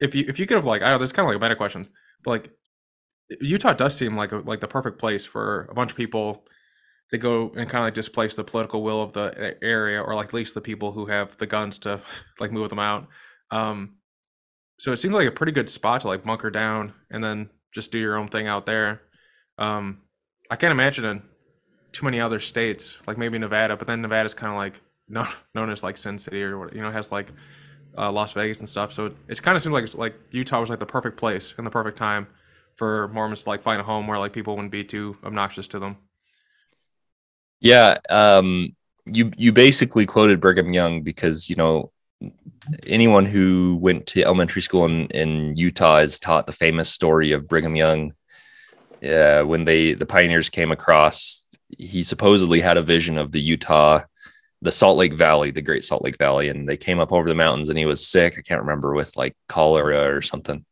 if 0.00 0.14
you 0.14 0.24
if 0.28 0.38
you 0.38 0.46
could 0.46 0.56
have 0.56 0.66
like 0.66 0.82
I 0.82 0.90
know 0.90 0.98
this 0.98 1.08
is 1.08 1.12
kind 1.12 1.26
of 1.26 1.34
like 1.34 1.40
a 1.40 1.44
meta 1.44 1.56
question, 1.56 1.86
but 2.22 2.30
like 2.30 2.50
Utah 3.40 3.72
does 3.72 3.96
seem 3.96 4.16
like 4.16 4.32
a, 4.32 4.38
like 4.38 4.60
the 4.60 4.68
perfect 4.68 4.98
place 4.98 5.24
for 5.24 5.66
a 5.70 5.74
bunch 5.74 5.90
of 5.90 5.96
people 5.96 6.46
they 7.10 7.18
go 7.18 7.52
and 7.56 7.68
kind 7.68 7.82
of 7.82 7.86
like 7.86 7.94
displace 7.94 8.34
the 8.34 8.44
political 8.44 8.82
will 8.82 9.02
of 9.02 9.12
the 9.12 9.56
area 9.62 10.00
or 10.00 10.14
like 10.14 10.28
at 10.28 10.34
least 10.34 10.54
the 10.54 10.60
people 10.60 10.92
who 10.92 11.06
have 11.06 11.36
the 11.36 11.46
guns 11.46 11.78
to 11.78 12.00
like 12.40 12.52
move 12.52 12.68
them 12.70 12.78
out. 12.78 13.08
Um 13.50 13.96
so 14.78 14.92
it 14.92 14.98
seemed 14.98 15.14
like 15.14 15.28
a 15.28 15.32
pretty 15.32 15.52
good 15.52 15.70
spot 15.70 16.02
to 16.02 16.08
like 16.08 16.24
bunker 16.24 16.50
down 16.50 16.92
and 17.10 17.24
then 17.24 17.48
just 17.72 17.92
do 17.92 17.98
your 17.98 18.16
own 18.16 18.28
thing 18.28 18.46
out 18.46 18.66
there. 18.66 19.02
Um 19.58 20.02
i 20.48 20.54
can't 20.54 20.70
imagine 20.70 21.04
in 21.04 21.22
too 21.90 22.04
many 22.04 22.20
other 22.20 22.38
states 22.38 22.98
like 23.08 23.18
maybe 23.18 23.36
nevada 23.36 23.76
but 23.76 23.88
then 23.88 24.00
nevada's 24.00 24.32
kind 24.32 24.52
of 24.52 24.56
like 24.56 24.80
known, 25.08 25.26
known 25.54 25.70
as 25.70 25.82
like 25.82 25.96
sin 25.96 26.18
city 26.18 26.42
or 26.42 26.58
what 26.58 26.74
you 26.74 26.80
know 26.80 26.90
has 26.90 27.10
like 27.10 27.32
uh, 27.98 28.10
las 28.12 28.32
vegas 28.32 28.60
and 28.60 28.68
stuff. 28.68 28.92
So 28.92 29.14
it, 29.28 29.42
kind 29.42 29.56
of 29.56 29.62
seemed 29.62 29.72
like 29.72 29.94
like 29.94 30.14
utah 30.30 30.60
was 30.60 30.70
like 30.70 30.80
the 30.80 30.86
perfect 30.86 31.16
place 31.16 31.54
and 31.56 31.66
the 31.66 31.70
perfect 31.70 31.96
time 31.96 32.26
for 32.74 33.08
mormons 33.08 33.44
to 33.44 33.48
like 33.48 33.62
find 33.62 33.80
a 33.80 33.84
home 33.84 34.06
where 34.06 34.18
like 34.18 34.32
people 34.32 34.54
wouldn't 34.54 34.72
be 34.72 34.84
too 34.84 35.16
obnoxious 35.24 35.66
to 35.68 35.78
them 35.78 35.96
yeah, 37.60 37.98
um, 38.08 38.74
you 39.06 39.32
you 39.36 39.52
basically 39.52 40.06
quoted 40.06 40.40
Brigham 40.40 40.72
Young 40.72 41.02
because 41.02 41.48
you 41.48 41.56
know 41.56 41.92
anyone 42.86 43.24
who 43.24 43.78
went 43.80 44.06
to 44.06 44.22
elementary 44.22 44.62
school 44.62 44.84
in, 44.86 45.06
in 45.08 45.56
Utah 45.56 45.98
is 45.98 46.18
taught 46.18 46.46
the 46.46 46.52
famous 46.52 46.88
story 46.88 47.32
of 47.32 47.48
Brigham 47.48 47.76
Young. 47.76 48.12
Uh, 49.04 49.42
when 49.42 49.64
they 49.64 49.92
the 49.92 50.06
pioneers 50.06 50.48
came 50.48 50.72
across, 50.72 51.48
he 51.78 52.02
supposedly 52.02 52.60
had 52.60 52.76
a 52.76 52.82
vision 52.82 53.18
of 53.18 53.32
the 53.32 53.40
Utah, 53.40 54.02
the 54.62 54.72
Salt 54.72 54.98
Lake 54.98 55.14
Valley, 55.14 55.50
the 55.50 55.62
Great 55.62 55.84
Salt 55.84 56.02
Lake 56.02 56.18
Valley, 56.18 56.48
and 56.48 56.68
they 56.68 56.76
came 56.76 56.98
up 56.98 57.12
over 57.12 57.28
the 57.28 57.34
mountains, 57.34 57.68
and 57.68 57.78
he 57.78 57.86
was 57.86 58.06
sick. 58.06 58.34
I 58.38 58.42
can't 58.42 58.62
remember 58.62 58.94
with 58.94 59.16
like 59.16 59.36
cholera 59.48 60.14
or 60.14 60.22
something, 60.22 60.64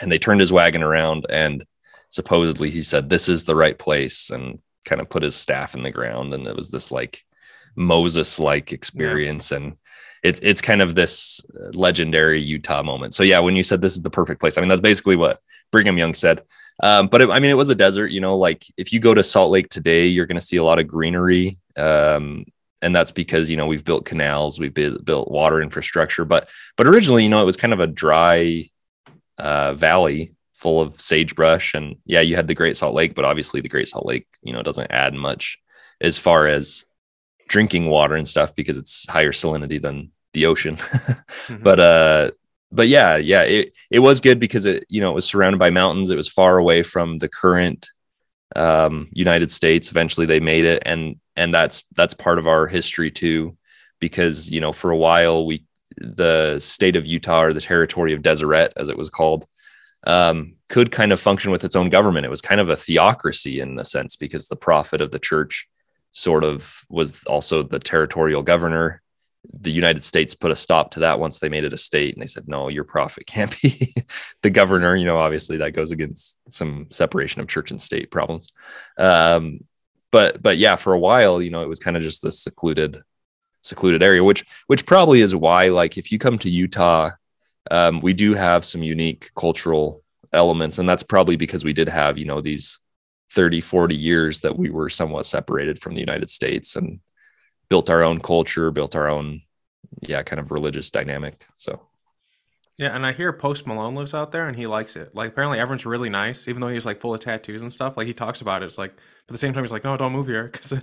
and 0.00 0.10
they 0.10 0.18
turned 0.18 0.40
his 0.40 0.52
wagon 0.52 0.82
around, 0.82 1.26
and 1.28 1.64
supposedly 2.08 2.70
he 2.70 2.82
said, 2.82 3.08
"This 3.08 3.28
is 3.28 3.44
the 3.44 3.56
right 3.56 3.78
place," 3.78 4.30
and 4.30 4.60
kind 4.86 5.00
of 5.00 5.10
put 5.10 5.22
his 5.22 5.34
staff 5.34 5.74
in 5.74 5.82
the 5.82 5.90
ground 5.90 6.32
and 6.32 6.46
it 6.46 6.56
was 6.56 6.70
this 6.70 6.90
like 6.90 7.24
Moses 7.74 8.38
like 8.38 8.72
experience 8.72 9.50
yeah. 9.50 9.58
and 9.58 9.76
it's 10.22 10.40
it's 10.42 10.62
kind 10.62 10.80
of 10.80 10.94
this 10.94 11.40
legendary 11.72 12.40
Utah 12.40 12.82
moment. 12.82 13.14
So 13.14 13.22
yeah, 13.22 13.38
when 13.38 13.54
you 13.54 13.62
said 13.62 13.80
this 13.80 13.94
is 13.94 14.02
the 14.02 14.10
perfect 14.10 14.40
place, 14.40 14.56
I 14.56 14.60
mean 14.60 14.68
that's 14.68 14.80
basically 14.80 15.16
what 15.16 15.40
Brigham 15.70 15.98
Young 15.98 16.14
said. 16.14 16.42
Um, 16.82 17.08
but 17.08 17.22
it, 17.22 17.30
I 17.30 17.40
mean, 17.40 17.50
it 17.50 17.54
was 17.54 17.70
a 17.70 17.74
desert. 17.74 18.10
You 18.10 18.20
know, 18.20 18.36
like 18.36 18.64
if 18.76 18.92
you 18.92 19.00
go 19.00 19.14
to 19.14 19.22
Salt 19.22 19.50
Lake 19.50 19.68
today, 19.68 20.06
you're 20.06 20.26
going 20.26 20.40
to 20.40 20.46
see 20.46 20.56
a 20.56 20.64
lot 20.64 20.78
of 20.78 20.86
greenery, 20.86 21.58
um, 21.76 22.44
and 22.82 22.94
that's 22.94 23.12
because 23.12 23.48
you 23.48 23.56
know 23.56 23.66
we've 23.66 23.84
built 23.84 24.04
canals, 24.04 24.58
we've 24.58 24.74
built 24.74 25.30
water 25.30 25.62
infrastructure. 25.62 26.24
But 26.24 26.48
but 26.76 26.86
originally, 26.86 27.22
you 27.22 27.30
know, 27.30 27.40
it 27.40 27.46
was 27.46 27.56
kind 27.56 27.72
of 27.72 27.80
a 27.80 27.86
dry 27.86 28.68
uh, 29.38 29.72
valley 29.74 30.35
full 30.66 30.80
of 30.80 31.00
sagebrush 31.00 31.74
and 31.74 31.94
yeah 32.06 32.20
you 32.20 32.34
had 32.34 32.48
the 32.48 32.54
great 32.60 32.76
salt 32.76 32.92
lake 32.92 33.14
but 33.14 33.24
obviously 33.24 33.60
the 33.60 33.68
great 33.68 33.86
salt 33.86 34.04
lake 34.04 34.26
you 34.42 34.52
know 34.52 34.62
doesn't 34.64 34.90
add 34.90 35.14
much 35.14 35.60
as 36.00 36.18
far 36.18 36.48
as 36.48 36.84
drinking 37.46 37.86
water 37.86 38.16
and 38.16 38.28
stuff 38.28 38.52
because 38.56 38.76
it's 38.76 39.08
higher 39.08 39.30
salinity 39.30 39.80
than 39.80 40.10
the 40.32 40.46
ocean. 40.46 40.76
Mm-hmm. 41.46 41.62
but 41.62 41.78
uh 41.78 42.30
but 42.72 42.88
yeah 42.88 43.14
yeah 43.14 43.42
it, 43.42 43.76
it 43.88 44.00
was 44.00 44.18
good 44.18 44.40
because 44.40 44.66
it 44.66 44.84
you 44.88 45.00
know 45.00 45.12
it 45.12 45.14
was 45.14 45.24
surrounded 45.24 45.58
by 45.58 45.70
mountains. 45.70 46.10
It 46.10 46.16
was 46.16 46.28
far 46.28 46.58
away 46.58 46.82
from 46.82 47.18
the 47.18 47.28
current 47.28 47.88
um 48.56 49.06
united 49.12 49.52
states. 49.52 49.88
Eventually 49.88 50.26
they 50.26 50.40
made 50.40 50.64
it 50.64 50.82
and 50.84 51.20
and 51.36 51.54
that's 51.54 51.84
that's 51.94 52.14
part 52.14 52.40
of 52.40 52.48
our 52.48 52.66
history 52.66 53.12
too 53.12 53.56
because 54.00 54.50
you 54.50 54.60
know 54.60 54.72
for 54.72 54.90
a 54.90 54.96
while 54.96 55.46
we 55.46 55.64
the 55.98 56.58
state 56.58 56.96
of 56.96 57.06
utah 57.06 57.42
or 57.42 57.52
the 57.52 57.60
territory 57.60 58.12
of 58.12 58.22
deseret 58.22 58.72
as 58.76 58.88
it 58.88 58.98
was 58.98 59.08
called 59.08 59.46
um, 60.04 60.55
could 60.68 60.90
kind 60.90 61.12
of 61.12 61.20
function 61.20 61.50
with 61.52 61.64
its 61.64 61.76
own 61.76 61.90
government. 61.90 62.26
It 62.26 62.30
was 62.30 62.40
kind 62.40 62.60
of 62.60 62.68
a 62.68 62.76
theocracy 62.76 63.60
in 63.60 63.78
a 63.78 63.84
sense 63.84 64.16
because 64.16 64.48
the 64.48 64.56
prophet 64.56 65.00
of 65.00 65.10
the 65.10 65.18
church 65.18 65.68
sort 66.12 66.44
of 66.44 66.80
was 66.88 67.24
also 67.24 67.62
the 67.62 67.78
territorial 67.78 68.42
governor 68.42 69.02
the 69.60 69.70
United 69.70 70.02
States 70.02 70.34
put 70.34 70.50
a 70.50 70.56
stop 70.56 70.92
to 70.92 71.00
that 71.00 71.20
once 71.20 71.38
they 71.38 71.48
made 71.48 71.64
it 71.64 71.72
a 71.72 71.78
state, 71.78 72.14
and 72.14 72.22
they 72.22 72.26
said, 72.26 72.48
"No, 72.48 72.68
your 72.68 72.84
prophet 72.84 73.26
can't 73.26 73.60
be 73.60 73.94
the 74.42 74.50
governor." 74.50 74.96
You 74.96 75.06
know, 75.06 75.18
obviously 75.18 75.58
that 75.58 75.72
goes 75.72 75.90
against 75.90 76.38
some 76.48 76.86
separation 76.90 77.40
of 77.40 77.48
church 77.48 77.70
and 77.70 77.80
state 77.80 78.10
problems. 78.10 78.48
Um, 78.98 79.60
but 80.10 80.42
but 80.42 80.58
yeah, 80.58 80.76
for 80.76 80.92
a 80.92 80.98
while, 80.98 81.40
you 81.42 81.50
know, 81.50 81.62
it 81.62 81.68
was 81.68 81.78
kind 81.78 81.96
of 81.96 82.02
just 82.02 82.22
this 82.22 82.40
secluded 82.40 82.98
secluded 83.62 84.02
area, 84.02 84.22
which 84.22 84.44
which 84.66 84.86
probably 84.86 85.20
is 85.20 85.34
why, 85.34 85.68
like, 85.68 85.98
if 85.98 86.12
you 86.12 86.18
come 86.18 86.38
to 86.38 86.50
Utah, 86.50 87.10
um, 87.70 88.00
we 88.00 88.12
do 88.12 88.34
have 88.34 88.64
some 88.64 88.82
unique 88.82 89.30
cultural 89.34 90.02
elements, 90.36 90.78
and 90.78 90.88
that's 90.88 91.02
probably 91.02 91.36
because 91.36 91.64
we 91.64 91.72
did 91.72 91.88
have, 91.88 92.18
you 92.18 92.26
know, 92.26 92.40
these 92.40 92.78
30, 93.32 93.60
40 93.60 93.96
years 93.96 94.42
that 94.42 94.56
we 94.58 94.70
were 94.70 94.90
somewhat 94.90 95.26
separated 95.26 95.80
from 95.80 95.94
the 95.94 96.00
United 96.00 96.30
States 96.30 96.76
and 96.76 97.00
built 97.68 97.90
our 97.90 98.02
own 98.02 98.20
culture, 98.20 98.70
built 98.70 98.96
our 98.96 99.08
own, 99.08 99.42
yeah, 100.00 100.22
kind 100.22 100.40
of 100.40 100.52
religious 100.52 100.90
dynamic. 100.90 101.46
So 101.56 101.82
yeah, 102.78 102.94
and 102.94 103.06
I 103.06 103.12
hear 103.12 103.32
Post 103.32 103.66
Malone 103.66 103.94
lives 103.94 104.12
out 104.12 104.32
there 104.32 104.48
and 104.48 104.56
he 104.56 104.66
likes 104.66 104.96
it. 104.96 105.14
Like 105.14 105.30
apparently 105.30 105.58
everyone's 105.58 105.86
really 105.86 106.10
nice, 106.10 106.46
even 106.46 106.60
though 106.60 106.68
he's 106.68 106.84
like 106.84 107.00
full 107.00 107.14
of 107.14 107.20
tattoos 107.20 107.62
and 107.62 107.72
stuff. 107.72 107.96
Like 107.96 108.06
he 108.06 108.12
talks 108.12 108.42
about 108.42 108.62
it. 108.62 108.66
It's 108.66 108.76
like, 108.76 108.94
but 108.94 109.02
at 109.30 109.32
the 109.32 109.38
same 109.38 109.54
time, 109.54 109.64
he's 109.64 109.72
like, 109.72 109.84
no, 109.84 109.96
don't 109.96 110.12
move 110.12 110.26
here 110.26 110.44
because 110.52 110.74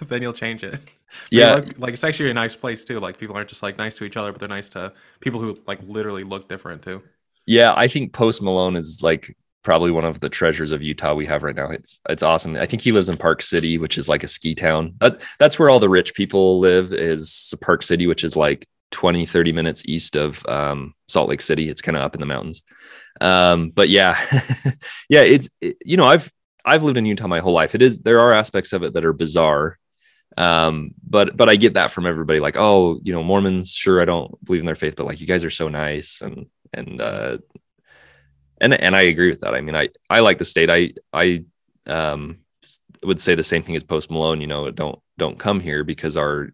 then, 0.00 0.22
you'll 0.22 0.32
change 0.32 0.64
it. 0.64 0.80
But 1.34 1.42
yeah, 1.42 1.52
like, 1.52 1.78
like, 1.78 1.92
it's 1.92 2.04
actually 2.04 2.30
a 2.30 2.34
nice 2.34 2.56
place 2.56 2.84
too. 2.84 2.98
Like 2.98 3.18
people 3.18 3.36
aren't 3.36 3.50
just 3.50 3.62
like 3.62 3.76
nice 3.76 3.96
to 3.96 4.04
each 4.04 4.16
other, 4.16 4.32
but 4.32 4.38
they're 4.40 4.48
nice 4.48 4.70
to 4.70 4.94
people 5.20 5.40
who 5.40 5.58
like 5.66 5.82
literally 5.82 6.24
look 6.24 6.48
different 6.48 6.80
too. 6.82 7.02
Yeah, 7.46 7.72
I 7.76 7.88
think 7.88 8.12
Post 8.12 8.42
Malone 8.42 8.76
is 8.76 9.02
like 9.02 9.36
probably 9.62 9.90
one 9.90 10.04
of 10.04 10.20
the 10.20 10.28
treasures 10.28 10.72
of 10.72 10.82
Utah 10.82 11.14
we 11.14 11.26
have 11.26 11.42
right 11.42 11.54
now. 11.54 11.68
It's 11.68 12.00
it's 12.08 12.22
awesome. 12.22 12.56
I 12.56 12.66
think 12.66 12.82
he 12.82 12.92
lives 12.92 13.08
in 13.08 13.16
Park 13.16 13.42
City, 13.42 13.78
which 13.78 13.98
is 13.98 14.08
like 14.08 14.24
a 14.24 14.28
ski 14.28 14.54
town. 14.54 14.94
That, 15.00 15.24
that's 15.38 15.58
where 15.58 15.70
all 15.70 15.78
the 15.78 15.88
rich 15.88 16.14
people 16.14 16.58
live. 16.60 16.92
Is 16.92 17.54
Park 17.60 17.82
City, 17.82 18.06
which 18.06 18.24
is 18.24 18.36
like 18.36 18.66
20, 18.92 19.26
30 19.26 19.52
minutes 19.52 19.82
east 19.86 20.16
of 20.16 20.44
um, 20.46 20.94
Salt 21.08 21.28
Lake 21.28 21.40
City. 21.40 21.68
It's 21.68 21.82
kind 21.82 21.96
of 21.96 22.02
up 22.02 22.14
in 22.14 22.20
the 22.20 22.26
mountains. 22.26 22.62
Um, 23.20 23.70
but 23.70 23.88
yeah, 23.88 24.16
yeah, 25.08 25.22
it's, 25.22 25.50
it, 25.60 25.76
you 25.84 25.96
know, 25.96 26.06
I've, 26.06 26.30
I've 26.64 26.84
lived 26.84 26.98
in 26.98 27.06
Utah 27.06 27.26
my 27.26 27.40
whole 27.40 27.52
life. 27.52 27.74
It 27.74 27.82
is, 27.82 27.98
there 27.98 28.20
are 28.20 28.32
aspects 28.32 28.72
of 28.72 28.84
it 28.84 28.92
that 28.94 29.04
are 29.04 29.12
bizarre. 29.12 29.78
Um, 30.38 30.92
but, 31.06 31.36
but 31.36 31.48
I 31.48 31.56
get 31.56 31.74
that 31.74 31.90
from 31.90 32.06
everybody 32.06 32.38
like, 32.38 32.56
oh, 32.56 33.00
you 33.02 33.12
know, 33.12 33.22
Mormons, 33.22 33.72
sure. 33.72 34.00
I 34.00 34.04
don't 34.04 34.42
believe 34.44 34.60
in 34.60 34.66
their 34.66 34.74
faith, 34.74 34.94
but 34.96 35.06
like, 35.06 35.20
you 35.20 35.26
guys 35.26 35.44
are 35.44 35.50
so 35.50 35.68
nice. 35.68 36.20
And, 36.20 36.46
and, 36.72 37.00
uh, 37.00 37.38
and, 38.60 38.74
and 38.74 38.94
I 38.94 39.02
agree 39.02 39.28
with 39.28 39.40
that. 39.40 39.54
I 39.54 39.60
mean, 39.60 39.76
I, 39.76 39.88
I 40.08 40.20
like 40.20 40.38
the 40.38 40.44
state. 40.44 40.70
I, 40.70 40.92
I, 41.12 41.44
um, 41.86 42.38
would 43.02 43.20
say 43.20 43.34
the 43.34 43.42
same 43.42 43.64
thing 43.64 43.74
as 43.74 43.82
post 43.82 44.10
Malone, 44.10 44.40
you 44.40 44.46
know, 44.46 44.70
don't, 44.70 44.98
don't 45.18 45.38
come 45.38 45.58
here 45.58 45.82
because 45.82 46.16
our 46.16 46.52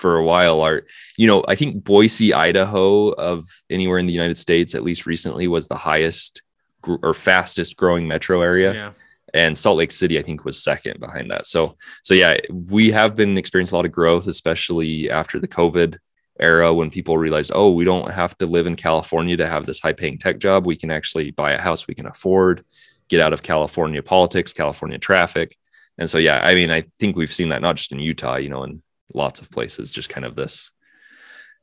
for 0.00 0.16
a 0.16 0.24
while 0.24 0.62
are 0.62 0.86
you 1.18 1.26
know 1.26 1.44
i 1.46 1.54
think 1.54 1.84
boise 1.84 2.32
idaho 2.32 3.08
of 3.08 3.44
anywhere 3.68 3.98
in 3.98 4.06
the 4.06 4.12
united 4.14 4.38
states 4.38 4.74
at 4.74 4.82
least 4.82 5.04
recently 5.04 5.46
was 5.46 5.68
the 5.68 5.76
highest 5.76 6.42
gr- 6.80 6.96
or 7.02 7.12
fastest 7.12 7.76
growing 7.76 8.08
metro 8.08 8.40
area 8.40 8.72
yeah. 8.72 8.92
and 9.34 9.58
salt 9.58 9.76
lake 9.76 9.92
city 9.92 10.18
i 10.18 10.22
think 10.22 10.42
was 10.42 10.62
second 10.62 10.98
behind 11.00 11.30
that 11.30 11.46
so 11.46 11.76
so 12.02 12.14
yeah 12.14 12.38
we 12.70 12.90
have 12.90 13.14
been 13.14 13.36
experiencing 13.36 13.74
a 13.74 13.76
lot 13.76 13.84
of 13.84 13.92
growth 13.92 14.26
especially 14.26 15.10
after 15.10 15.38
the 15.38 15.48
covid 15.48 15.98
era 16.40 16.72
when 16.72 16.90
people 16.90 17.18
realized 17.18 17.52
oh 17.54 17.70
we 17.70 17.84
don't 17.84 18.10
have 18.10 18.36
to 18.38 18.46
live 18.46 18.66
in 18.66 18.76
california 18.76 19.36
to 19.36 19.46
have 19.46 19.66
this 19.66 19.80
high 19.80 19.92
paying 19.92 20.18
tech 20.18 20.38
job. 20.38 20.66
We 20.66 20.76
can 20.76 20.90
actually 20.90 21.30
buy 21.30 21.52
a 21.52 21.60
house 21.60 21.86
we 21.86 21.94
can 21.94 22.06
afford 22.06 22.64
get 23.08 23.20
out 23.20 23.32
of 23.32 23.42
california 23.42 24.02
politics 24.02 24.52
california 24.52 24.98
traffic. 24.98 25.56
And 25.98 26.08
so 26.08 26.18
yeah 26.18 26.40
i 26.42 26.54
mean 26.54 26.70
i 26.70 26.84
think 26.98 27.16
we've 27.16 27.32
seen 27.32 27.50
that 27.50 27.62
not 27.62 27.76
just 27.76 27.92
in 27.92 27.98
utah 27.98 28.36
you 28.36 28.48
know 28.48 28.64
in 28.64 28.82
lots 29.12 29.40
of 29.40 29.50
places 29.50 29.92
just 29.92 30.08
kind 30.08 30.24
of 30.24 30.36
this 30.36 30.70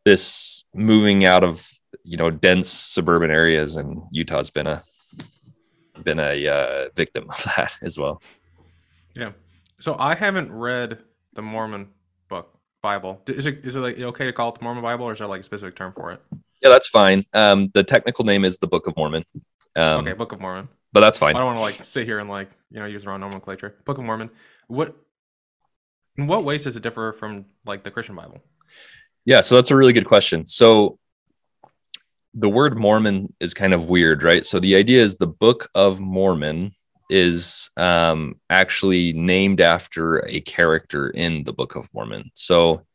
this 0.07 0.63
moving 0.73 1.25
out 1.25 1.43
of 1.43 1.69
you 2.03 2.15
know 2.15 2.31
dense 2.31 2.69
suburban 2.69 3.29
areas. 3.29 3.75
And 3.75 4.01
utah's 4.11 4.49
been 4.49 4.67
a 4.67 4.83
been 6.01 6.19
a 6.19 6.47
uh, 6.47 6.89
victim 6.95 7.25
of 7.29 7.43
that 7.43 7.75
as 7.81 7.99
well. 7.99 8.21
Yeah. 9.15 9.31
So 9.79 9.95
i 9.99 10.15
haven't 10.15 10.51
read 10.51 11.03
the 11.33 11.41
mormon 11.41 11.89
bible. 12.81 13.21
Is 13.27 13.45
it 13.45 13.65
is 13.65 13.75
it 13.75 13.79
like 13.79 13.99
okay 13.99 14.25
to 14.25 14.33
call 14.33 14.49
it 14.49 14.55
the 14.55 14.63
mormon 14.63 14.83
bible 14.83 15.05
or 15.05 15.13
is 15.13 15.19
there 15.19 15.27
like 15.27 15.41
a 15.41 15.43
specific 15.43 15.75
term 15.75 15.93
for 15.93 16.11
it? 16.11 16.21
Yeah 16.61 16.69
that's 16.69 16.87
fine. 16.87 17.23
Um 17.33 17.69
the 17.73 17.83
technical 17.83 18.25
name 18.25 18.45
is 18.45 18.57
the 18.57 18.67
book 18.67 18.87
of 18.87 18.95
mormon. 18.95 19.23
Um, 19.75 20.01
okay 20.01 20.13
book 20.13 20.31
of 20.31 20.39
mormon. 20.39 20.69
but 20.93 21.01
that's 21.01 21.17
fine. 21.17 21.35
I 21.35 21.39
don't 21.39 21.47
want 21.47 21.57
to 21.57 21.63
like 21.63 21.85
sit 21.85 22.05
here 22.05 22.19
and 22.19 22.29
like 22.29 22.49
you 22.71 22.79
know 22.79 22.85
use 22.85 23.03
the 23.03 23.09
wrong 23.09 23.19
nomenclature. 23.19 23.75
Book 23.85 23.97
of 23.97 24.03
mormon. 24.03 24.29
What 24.67 24.95
in 26.17 26.27
what 26.27 26.43
ways 26.43 26.63
does 26.63 26.75
it 26.75 26.83
differ 26.83 27.13
from 27.13 27.45
like 27.65 27.83
the 27.83 27.91
Christian 27.91 28.15
Bible? 28.15 28.41
Yeah, 29.25 29.41
so 29.41 29.55
that's 29.55 29.71
a 29.71 29.75
really 29.75 29.93
good 29.93 30.07
question. 30.07 30.45
So 30.45 30.99
the 32.33 32.49
word 32.49 32.77
Mormon 32.77 33.33
is 33.39 33.53
kind 33.53 33.73
of 33.73 33.89
weird, 33.89 34.23
right? 34.23 34.45
So 34.45 34.59
the 34.59 34.75
idea 34.75 35.03
is 35.03 35.17
the 35.17 35.27
Book 35.27 35.69
of 35.75 35.99
Mormon 35.99 36.71
is 37.09 37.69
um, 37.77 38.35
actually 38.49 39.13
named 39.13 39.61
after 39.61 40.25
a 40.27 40.39
character 40.41 41.09
in 41.09 41.43
the 41.43 41.53
Book 41.53 41.75
of 41.75 41.93
Mormon. 41.93 42.31
So 42.33 42.85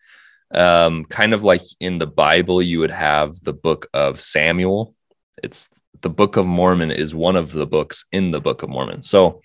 um, 0.52 1.04
kind 1.06 1.32
of 1.32 1.42
like 1.42 1.62
in 1.80 1.98
the 1.98 2.06
Bible, 2.06 2.60
you 2.60 2.80
would 2.80 2.90
have 2.90 3.40
the 3.40 3.52
Book 3.54 3.86
of 3.94 4.20
Samuel. 4.20 4.94
It's 5.42 5.70
the 6.00 6.10
Book 6.10 6.36
of 6.36 6.46
Mormon 6.46 6.90
is 6.90 7.14
one 7.14 7.36
of 7.36 7.52
the 7.52 7.66
books 7.66 8.04
in 8.12 8.30
the 8.30 8.40
Book 8.40 8.62
of 8.62 8.68
Mormon. 8.68 9.02
So 9.02 9.40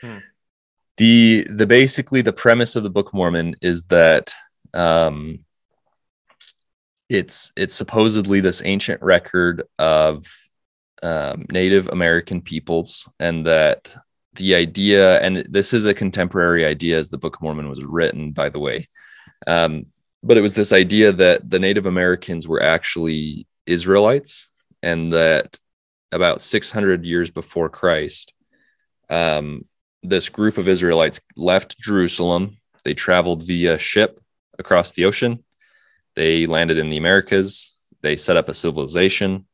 hmm 0.00 0.18
the 0.96 1.46
the 1.50 1.66
basically 1.66 2.22
the 2.22 2.32
premise 2.32 2.76
of 2.76 2.82
the 2.82 2.90
book 2.90 3.08
of 3.08 3.14
mormon 3.14 3.54
is 3.60 3.84
that 3.84 4.32
um 4.74 5.40
it's 7.08 7.52
it's 7.56 7.74
supposedly 7.74 8.40
this 8.40 8.62
ancient 8.64 9.02
record 9.02 9.62
of 9.78 10.24
um, 11.04 11.46
native 11.50 11.88
american 11.88 12.40
peoples 12.40 13.08
and 13.20 13.46
that 13.46 13.94
the 14.34 14.54
idea 14.54 15.20
and 15.20 15.46
this 15.48 15.72
is 15.72 15.84
a 15.84 15.94
contemporary 15.94 16.64
idea 16.64 16.98
as 16.98 17.08
the 17.08 17.18
book 17.18 17.36
of 17.36 17.42
mormon 17.42 17.68
was 17.68 17.84
written 17.84 18.32
by 18.32 18.48
the 18.48 18.58
way 18.58 18.88
um, 19.46 19.86
but 20.22 20.36
it 20.36 20.40
was 20.40 20.54
this 20.54 20.72
idea 20.72 21.12
that 21.12 21.48
the 21.48 21.58
native 21.58 21.86
americans 21.86 22.48
were 22.48 22.62
actually 22.62 23.46
israelites 23.66 24.48
and 24.82 25.12
that 25.12 25.58
about 26.10 26.40
600 26.40 27.04
years 27.04 27.30
before 27.30 27.68
christ 27.68 28.34
um, 29.10 29.64
this 30.04 30.28
group 30.28 30.58
of 30.58 30.68
Israelites 30.68 31.20
left 31.34 31.78
Jerusalem. 31.78 32.58
They 32.84 32.94
traveled 32.94 33.42
via 33.42 33.78
ship 33.78 34.20
across 34.58 34.92
the 34.92 35.06
ocean. 35.06 35.42
They 36.14 36.46
landed 36.46 36.78
in 36.78 36.90
the 36.90 36.98
Americas. 36.98 37.80
They 38.02 38.16
set 38.16 38.36
up 38.36 38.48
a 38.48 38.54
civilization. 38.54 39.46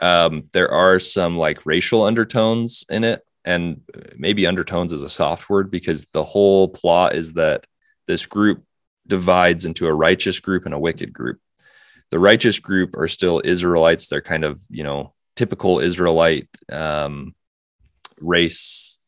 Um, 0.00 0.44
there 0.52 0.70
are 0.70 0.98
some 0.98 1.36
like 1.36 1.66
racial 1.66 2.02
undertones 2.02 2.84
in 2.88 3.04
it, 3.04 3.22
and 3.44 3.82
maybe 4.16 4.46
undertones 4.46 4.92
is 4.92 5.02
a 5.02 5.08
soft 5.08 5.48
word 5.50 5.70
because 5.70 6.06
the 6.06 6.24
whole 6.24 6.68
plot 6.68 7.14
is 7.14 7.34
that 7.34 7.66
this 8.06 8.26
group 8.26 8.64
divides 9.06 9.66
into 9.66 9.86
a 9.86 9.94
righteous 9.94 10.40
group 10.40 10.64
and 10.66 10.74
a 10.74 10.78
wicked 10.78 11.12
group. 11.12 11.40
The 12.10 12.18
righteous 12.18 12.58
group 12.58 12.96
are 12.96 13.08
still 13.08 13.40
Israelites. 13.44 14.08
They're 14.08 14.20
kind 14.20 14.44
of, 14.44 14.62
you 14.68 14.84
know, 14.84 15.14
typical 15.36 15.78
Israelite 15.80 16.48
um, 16.70 17.34
race 18.20 19.00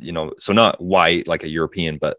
you 0.00 0.12
know, 0.12 0.32
so 0.38 0.52
not 0.52 0.80
white 0.80 1.28
like 1.28 1.44
a 1.44 1.48
European, 1.48 1.98
but 1.98 2.16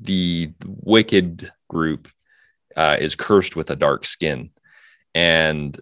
the 0.00 0.52
wicked 0.64 1.52
group 1.68 2.08
uh, 2.76 2.96
is 2.98 3.14
cursed 3.14 3.56
with 3.56 3.70
a 3.70 3.76
dark 3.76 4.06
skin. 4.06 4.50
And 5.14 5.78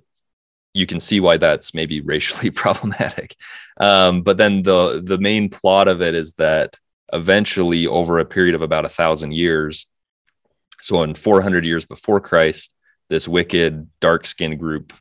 you 0.75 0.87
can 0.87 1.01
see 1.01 1.21
why 1.21 1.37
that's 1.37 1.73
maybe 1.73 2.01
racially 2.13 2.51
problematic. 2.51 3.37
Um, 3.81 4.23
but 4.23 4.37
then 4.37 4.63
the 4.63 5.01
the 5.03 5.19
main 5.19 5.49
plot 5.49 5.89
of 5.89 6.03
it 6.03 6.15
is 6.15 6.35
that 6.35 6.79
eventually, 7.13 7.87
over 7.87 8.19
a 8.19 8.25
period 8.25 8.55
of 8.55 8.63
about 8.63 8.85
a 8.85 8.89
thousand 8.91 9.33
years, 9.33 9.87
so 10.81 11.03
in 11.03 11.15
400 11.15 11.65
years 11.65 11.87
before 11.87 12.21
Christ, 12.21 12.75
this 13.09 13.27
wicked 13.27 13.89
dark 14.01 14.27
skinned 14.27 14.59
group 14.59 14.93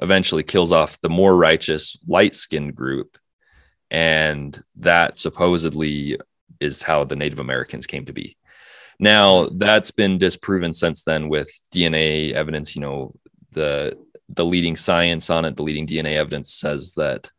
eventually 0.00 0.42
kills 0.42 0.72
off 0.72 1.00
the 1.00 1.08
more 1.08 1.36
righteous 1.36 1.98
light 2.06 2.34
skinned 2.34 2.74
group 2.74 3.18
and 3.90 4.62
that 4.76 5.18
supposedly 5.18 6.18
is 6.60 6.82
how 6.82 7.04
the 7.04 7.16
Native 7.16 7.40
Americans 7.40 7.86
came 7.86 8.04
to 8.06 8.12
be. 8.12 8.36
Now 8.98 9.46
that's 9.46 9.90
been 9.90 10.18
disproven 10.18 10.74
since 10.74 11.04
then 11.04 11.28
with 11.28 11.48
DNA 11.72 12.32
evidence. 12.32 12.74
You 12.74 12.82
know, 12.82 13.14
the 13.52 13.96
the 14.28 14.44
leading 14.44 14.76
science 14.76 15.30
on 15.30 15.44
it, 15.44 15.56
the 15.56 15.62
leading 15.62 15.86
DNA 15.86 16.16
evidence 16.16 16.52
says 16.52 16.92
that 16.94 17.30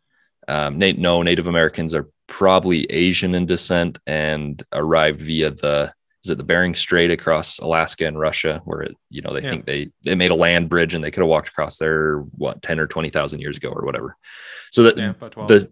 um, 0.48 0.80
no 0.80 1.22
Native 1.22 1.48
Americans 1.48 1.94
are 1.94 2.10
probably 2.28 2.86
Asian 2.92 3.36
in 3.36 3.46
descent 3.46 4.00
and 4.08 4.62
arrived 4.74 5.22
via 5.22 5.52
the 5.52 5.94
is 6.24 6.32
it 6.32 6.38
the 6.38 6.44
Bering 6.44 6.76
Strait 6.76 7.12
across 7.12 7.60
Alaska 7.60 8.06
and 8.06 8.20
Russia, 8.20 8.62
where 8.66 8.82
it, 8.82 8.96
you 9.10 9.22
know 9.22 9.34
they 9.34 9.42
yeah. 9.42 9.50
think 9.50 9.66
they 9.66 9.90
they 10.04 10.16
made 10.16 10.32
a 10.32 10.36
land 10.36 10.70
bridge 10.70 10.94
and 10.94 11.04
they 11.04 11.12
could 11.12 11.22
have 11.22 11.30
walked 11.30 11.48
across 11.48 11.78
there 11.78 12.18
what 12.38 12.62
ten 12.62 12.80
or 12.80 12.88
twenty 12.88 13.10
thousand 13.10 13.40
years 13.40 13.58
ago 13.58 13.70
or 13.70 13.86
whatever. 13.86 14.18
So 14.72 14.84
that 14.84 14.98
yeah, 14.98 15.14
the 15.48 15.72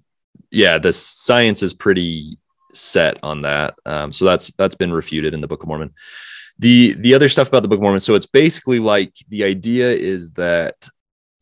yeah, 0.50 0.78
the 0.78 0.94
science 0.94 1.64
is 1.64 1.74
pretty 1.74 2.38
set 2.74 3.18
on 3.24 3.42
that. 3.42 3.76
Um, 3.86 4.14
so 4.14 4.24
that's 4.24 4.52
that's 4.54 4.76
been 4.76 4.94
refuted 4.94 5.34
in 5.34 5.42
the 5.42 5.48
Book 5.48 5.64
of 5.64 5.68
Mormon. 5.68 5.94
the 6.60 6.94
the 6.94 7.14
other 7.14 7.28
stuff 7.28 7.50
about 7.50 7.64
the 7.64 7.68
Book 7.68 7.80
of 7.80 7.84
Mormon. 7.84 8.00
So 8.00 8.16
it's 8.16 8.26
basically 8.26 8.80
like 8.80 9.14
the 9.28 9.44
idea 9.44 9.92
is 9.92 10.32
that 10.32 10.88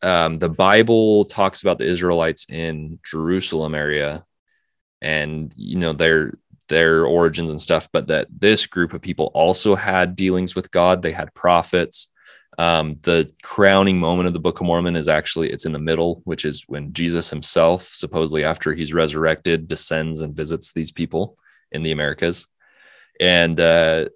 um, 0.02 0.38
the 0.38 0.48
Bible 0.48 1.24
talks 1.24 1.62
about 1.62 1.78
the 1.78 1.86
Israelites 1.86 2.46
in 2.48 2.98
Jerusalem 3.04 3.74
area, 3.74 4.24
and 5.00 5.52
you 5.56 5.78
know 5.78 5.92
their 5.92 6.34
their 6.68 7.06
origins 7.06 7.50
and 7.50 7.60
stuff, 7.60 7.88
but 7.92 8.08
that 8.08 8.26
this 8.30 8.66
group 8.66 8.92
of 8.92 9.00
people 9.00 9.30
also 9.34 9.74
had 9.74 10.16
dealings 10.16 10.54
with 10.54 10.70
God. 10.70 11.02
They 11.02 11.12
had 11.12 11.34
prophets. 11.34 12.08
Um, 12.58 12.96
the 13.02 13.30
crowning 13.42 13.98
moment 13.98 14.26
of 14.26 14.32
the 14.32 14.40
Book 14.40 14.60
of 14.60 14.66
Mormon 14.66 14.96
is 14.96 15.08
actually 15.08 15.50
it's 15.50 15.66
in 15.66 15.72
the 15.72 15.78
middle, 15.78 16.22
which 16.24 16.44
is 16.44 16.64
when 16.66 16.92
Jesus 16.92 17.30
himself, 17.30 17.84
supposedly 17.84 18.44
after 18.44 18.72
he's 18.74 18.94
resurrected, 18.94 19.68
descends 19.68 20.22
and 20.22 20.36
visits 20.36 20.72
these 20.72 20.92
people 20.92 21.38
in 21.72 21.82
the 21.82 21.92
Americas, 21.92 22.46
and 23.20 23.58
uh, 23.60 24.06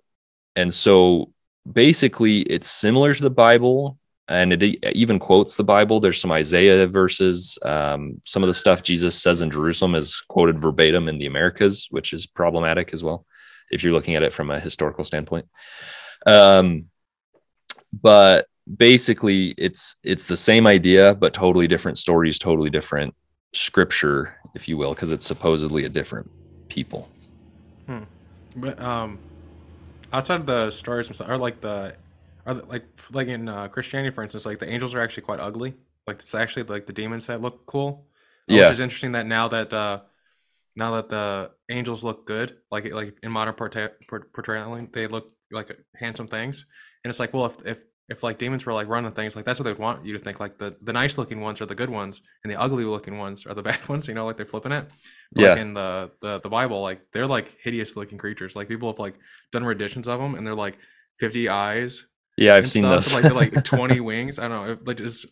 and 0.57 0.73
so 0.73 1.33
basically 1.71 2.41
it's 2.41 2.71
similar 2.71 3.15
to 3.15 3.23
the 3.23 3.31
Bible 3.31 3.99
and 4.31 4.53
it 4.53 4.63
even 4.95 5.19
quotes 5.19 5.57
the 5.57 5.65
Bible. 5.65 5.99
There's 5.99 6.21
some 6.21 6.31
Isaiah 6.31 6.87
verses. 6.87 7.59
Um, 7.63 8.23
some 8.25 8.45
of 8.45 8.47
the 8.47 8.55
stuff 8.55 8.85
Jesus 8.85 9.21
says 9.21 9.43
in 9.43 9.51
Jerusalem 9.51 9.97
is 9.97 10.23
quoted 10.29 10.57
verbatim 10.57 11.09
in 11.09 11.19
the 11.19 11.27
Americas, 11.27 11.89
which 11.91 12.13
is 12.13 12.27
problematic 12.27 12.95
as 12.95 13.03
well, 13.03 13.27
if 13.73 13.83
you're 13.83 13.93
looking 13.93 14.15
at 14.15 14.23
it 14.23 14.33
from 14.33 14.53
a 14.53 14.61
historical 14.61 15.03
standpoint. 15.03 15.47
Um, 16.27 16.87
but 17.93 18.47
basically, 18.77 19.53
it's 19.59 19.97
it's 20.05 20.27
the 20.27 20.37
same 20.37 20.65
idea, 20.65 21.17
but 21.17 21.35
totally 21.35 21.67
different 21.67 21.99
stories, 21.99 22.39
totally 22.39 22.71
different 22.71 23.15
scripture, 23.53 24.37
if 24.55 24.69
you 24.69 24.77
will, 24.77 24.95
because 24.95 25.11
it's 25.11 25.27
supposedly 25.27 25.87
a 25.87 25.89
different 25.89 26.31
people. 26.69 27.09
Hmm. 27.87 28.05
But 28.55 28.81
um, 28.81 29.19
outside 30.13 30.39
of 30.39 30.47
the 30.47 30.71
stories, 30.71 31.21
or 31.21 31.37
like 31.37 31.61
the 31.61 31.97
are 32.47 32.55
the, 32.55 32.67
like 32.67 32.85
like 33.13 33.29
in 33.29 33.49
uh, 33.49 33.69
Christianity, 33.69 34.15
for 34.15 34.23
instance, 34.23 34.47
like 34.47 34.59
the 34.59 34.69
angels 34.69 34.95
are 34.95 35.01
actually 35.01 35.25
quite 35.25 35.41
ugly. 35.41 35.75
Like 36.07 36.21
it's 36.21 36.35
actually 36.35 36.65
like 36.65 36.87
the 36.87 36.93
demons 36.93 37.27
that 37.27 37.41
look 37.41 37.67
cool. 37.67 38.07
Uh, 38.51 38.55
yeah. 38.55 38.65
Which 38.65 38.73
is 38.73 38.81
interesting 38.81 39.13
that 39.13 39.27
now 39.27 39.49
that 39.49 39.73
uh, 39.73 40.01
now 40.77 40.93
that 40.93 41.09
the 41.09 41.51
angels 41.69 42.03
look 42.03 42.27
good, 42.27 42.57
like 42.71 42.91
like 42.93 43.19
in 43.23 43.33
modern 43.33 43.55
portray- 43.55 43.91
portrayal, 44.09 44.87
they 44.93 45.07
look 45.07 45.33
like 45.51 45.77
handsome 45.95 46.29
things. 46.29 46.67
And 47.05 47.11
it's 47.11 47.21
like, 47.21 47.33
well, 47.33 47.47
if 47.47 47.67
if 47.67 47.79
if 48.09 48.25
like 48.25 48.39
demons 48.39 48.67
were 48.67 48.73
like 48.73 48.89
running 48.89 49.13
things, 49.13 49.37
like 49.37 49.45
that's 49.45 49.61
what 49.61 49.65
they'd 49.65 49.79
want 49.79 50.05
you 50.05 50.13
to 50.13 50.19
think. 50.19 50.41
Like 50.41 50.59
the 50.59 50.77
the 50.83 50.93
nice 50.93 51.17
looking 51.17 51.41
ones 51.41 51.61
are 51.61 51.67
the 51.67 51.77
good 51.77 51.91
ones, 51.91 52.21
and 52.43 52.51
the 52.51 52.61
ugly 52.61 52.85
looking 52.85 53.19
ones 53.19 53.47
are 53.47 53.55
the 53.55 53.63
bad 53.71 53.89
ones. 53.89 54.09
You 54.09 54.15
know, 54.15 54.27
like 54.27 54.37
they're 54.37 54.47
flipping 54.47 54.73
it. 54.73 54.87
But 55.33 55.41
yeah. 55.41 55.49
Like 55.51 55.59
in 55.59 55.75
the, 55.75 56.11
the 56.21 56.41
the 56.41 56.49
Bible, 56.49 56.83
like 56.83 57.03
they're 57.13 57.27
like 57.27 57.57
hideous 57.63 57.97
looking 57.97 58.19
creatures. 58.19 58.57
Like 58.57 58.69
people 58.69 58.91
have 58.91 58.99
like 58.99 59.15
done 59.53 59.65
renditions 59.65 60.09
of 60.09 60.19
them, 60.19 60.35
and 60.35 60.47
they're 60.47 60.55
like 60.55 60.79
fifty 61.19 61.49
eyes 61.49 62.05
yeah, 62.41 62.55
I've 62.55 62.69
seen 62.69 62.83
stuff, 62.83 63.05
those. 63.05 63.33
like 63.35 63.53
like 63.55 63.65
twenty 63.65 64.01
wings. 64.01 64.39
I 64.39 64.49
don't 64.49 64.67
know. 64.67 64.79
Like 64.85 64.99
is 65.01 65.27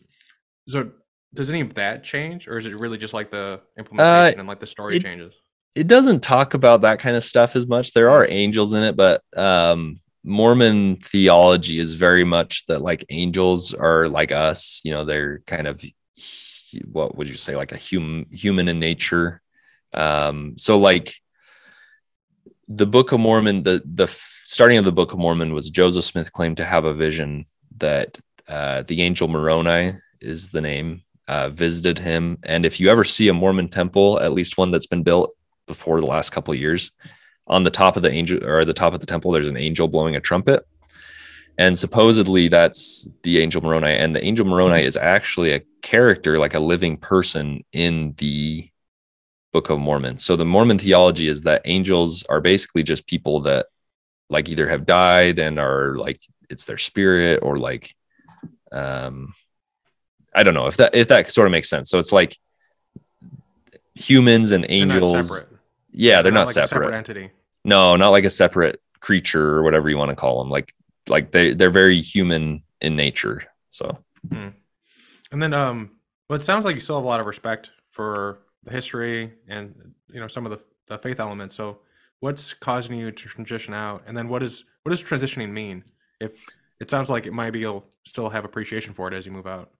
so 0.67 0.91
does 1.33 1.49
any 1.49 1.61
of 1.61 1.73
that 1.73 2.03
change, 2.03 2.47
or 2.47 2.57
is 2.57 2.65
it 2.65 2.79
really 2.79 2.97
just 2.97 3.13
like 3.13 3.31
the 3.31 3.61
implementation 3.77 4.39
uh, 4.39 4.39
and 4.39 4.47
like 4.47 4.59
the 4.59 4.67
story 4.67 4.97
it, 4.97 5.03
changes? 5.03 5.39
It 5.75 5.87
doesn't 5.87 6.21
talk 6.21 6.53
about 6.53 6.81
that 6.81 6.99
kind 6.99 7.15
of 7.15 7.23
stuff 7.23 7.55
as 7.55 7.67
much. 7.67 7.93
There 7.93 8.09
are 8.09 8.27
angels 8.29 8.73
in 8.73 8.83
it, 8.83 8.95
but 8.95 9.23
um, 9.35 9.99
Mormon 10.23 10.97
theology 10.97 11.79
is 11.79 11.93
very 11.93 12.23
much 12.23 12.65
that 12.67 12.81
like 12.81 13.05
angels 13.09 13.73
are 13.73 14.07
like 14.07 14.31
us. 14.31 14.81
You 14.83 14.91
know, 14.91 15.05
they're 15.05 15.39
kind 15.47 15.67
of 15.67 15.83
what 16.85 17.15
would 17.15 17.27
you 17.27 17.35
say, 17.35 17.55
like 17.55 17.71
a 17.71 17.77
human 17.77 18.27
human 18.31 18.67
in 18.67 18.79
nature. 18.79 19.41
Um, 19.93 20.55
so 20.57 20.77
like 20.77 21.15
the 22.67 22.85
Book 22.85 23.11
of 23.11 23.19
Mormon, 23.19 23.63
the 23.63 23.81
the 23.83 24.07
starting 24.49 24.79
of 24.79 24.85
the 24.85 24.91
Book 24.91 25.13
of 25.13 25.19
Mormon 25.19 25.53
was 25.53 25.69
Joseph 25.69 26.03
Smith 26.03 26.33
claimed 26.33 26.57
to 26.57 26.65
have 26.65 26.83
a 26.83 26.93
vision 26.93 27.45
that 27.77 28.19
uh, 28.47 28.81
the 28.87 29.03
angel 29.03 29.27
Moroni 29.27 29.91
is 30.21 30.49
the 30.49 30.59
name, 30.59 31.03
uh, 31.27 31.49
visited 31.49 31.99
him. 31.99 32.39
And 32.41 32.65
if 32.65 32.79
you 32.79 32.89
ever 32.89 33.03
see 33.03 33.27
a 33.27 33.33
Mormon 33.33 33.69
temple, 33.69 34.19
at 34.19 34.33
least 34.33 34.57
one 34.57 34.71
that's 34.71 34.87
been 34.87 35.03
built 35.03 35.35
before 35.67 36.01
the 36.01 36.07
last 36.07 36.31
couple 36.31 36.55
years, 36.55 36.91
on 37.45 37.61
the 37.61 37.69
top 37.69 37.95
of 37.95 38.01
the 38.01 38.11
angel 38.11 38.43
or 38.43 38.65
the 38.65 38.73
top 38.73 38.95
of 38.95 39.01
the 39.01 39.05
temple, 39.05 39.29
there's 39.29 39.45
an 39.45 39.55
angel 39.55 39.87
blowing 39.87 40.15
a 40.15 40.19
trumpet. 40.19 40.65
And 41.59 41.77
supposedly 41.77 42.47
that's 42.47 43.07
the 43.21 43.37
angel 43.37 43.61
Moroni. 43.61 43.91
And 43.91 44.15
the 44.15 44.25
angel 44.25 44.47
Moroni 44.47 44.83
is 44.83 44.97
actually 44.97 45.53
a 45.53 45.61
character, 45.83 46.39
like 46.39 46.55
a 46.55 46.59
living 46.59 46.97
person 46.97 47.63
in 47.71 48.15
the 48.17 48.67
Book 49.53 49.69
of 49.69 49.77
Mormon. 49.77 50.17
So 50.17 50.35
the 50.35 50.43
Mormon 50.43 50.79
theology 50.79 51.27
is 51.27 51.43
that 51.43 51.61
angels 51.65 52.23
are 52.29 52.41
basically 52.41 52.81
just 52.81 53.05
people 53.05 53.41
that 53.41 53.67
like 54.29 54.49
either 54.49 54.67
have 54.69 54.85
died 54.85 55.39
and 55.39 55.59
are 55.59 55.95
like 55.95 56.21
it's 56.49 56.65
their 56.65 56.77
spirit 56.77 57.39
or 57.41 57.57
like 57.57 57.95
um 58.71 59.33
I 60.33 60.43
don't 60.43 60.53
know 60.53 60.67
if 60.67 60.77
that 60.77 60.95
if 60.95 61.07
that 61.07 61.31
sort 61.31 61.47
of 61.47 61.51
makes 61.51 61.69
sense. 61.69 61.89
So 61.89 61.97
it's 61.99 62.11
like 62.11 62.37
humans 63.95 64.51
and 64.51 64.65
angels. 64.69 65.29
They're 65.29 65.59
yeah, 65.91 66.15
they're, 66.15 66.23
they're 66.23 66.31
not, 66.31 66.39
not 66.39 66.45
like 66.47 66.53
separate. 66.53 66.69
separate. 66.69 66.93
entity. 66.95 67.31
No, 67.65 67.95
not 67.95 68.09
like 68.09 68.23
a 68.23 68.29
separate 68.29 68.81
creature 68.99 69.55
or 69.55 69.63
whatever 69.63 69.89
you 69.89 69.97
want 69.97 70.09
to 70.09 70.15
call 70.15 70.39
them. 70.39 70.49
Like 70.49 70.73
like 71.07 71.31
they 71.31 71.53
they're 71.53 71.69
very 71.69 72.01
human 72.01 72.63
in 72.81 72.95
nature. 72.95 73.43
So. 73.69 73.97
Hmm. 74.31 74.49
And 75.31 75.41
then 75.41 75.53
um 75.53 75.91
well 76.27 76.39
it 76.39 76.45
sounds 76.45 76.65
like 76.65 76.75
you 76.75 76.81
still 76.81 76.95
have 76.95 77.05
a 77.05 77.07
lot 77.07 77.19
of 77.19 77.25
respect 77.25 77.71
for 77.89 78.39
the 78.63 78.71
history 78.71 79.33
and 79.47 79.93
you 80.11 80.19
know 80.19 80.27
some 80.27 80.45
of 80.45 80.51
the, 80.51 80.59
the 80.87 80.97
faith 80.97 81.19
elements. 81.19 81.55
So 81.55 81.79
what's 82.19 82.53
causing 82.53 82.97
you 82.97 83.11
to 83.11 83.29
transition 83.29 83.73
out? 83.73 84.03
And 84.07 84.17
then 84.17 84.29
what 84.29 84.43
is 84.43 84.65
what 84.83 84.89
does 84.91 85.03
transitioning 85.03 85.51
mean? 85.51 85.83
If 86.19 86.33
it 86.79 86.89
sounds 86.89 87.09
like 87.09 87.25
it 87.25 87.33
might 87.33 87.51
be 87.51 87.59
you'll 87.59 87.85
still 88.05 88.29
have 88.29 88.45
appreciation 88.45 88.93
for 88.93 89.07
it 89.07 89.13
as 89.13 89.25
you 89.25 89.31
move 89.31 89.47
out. 89.47 89.71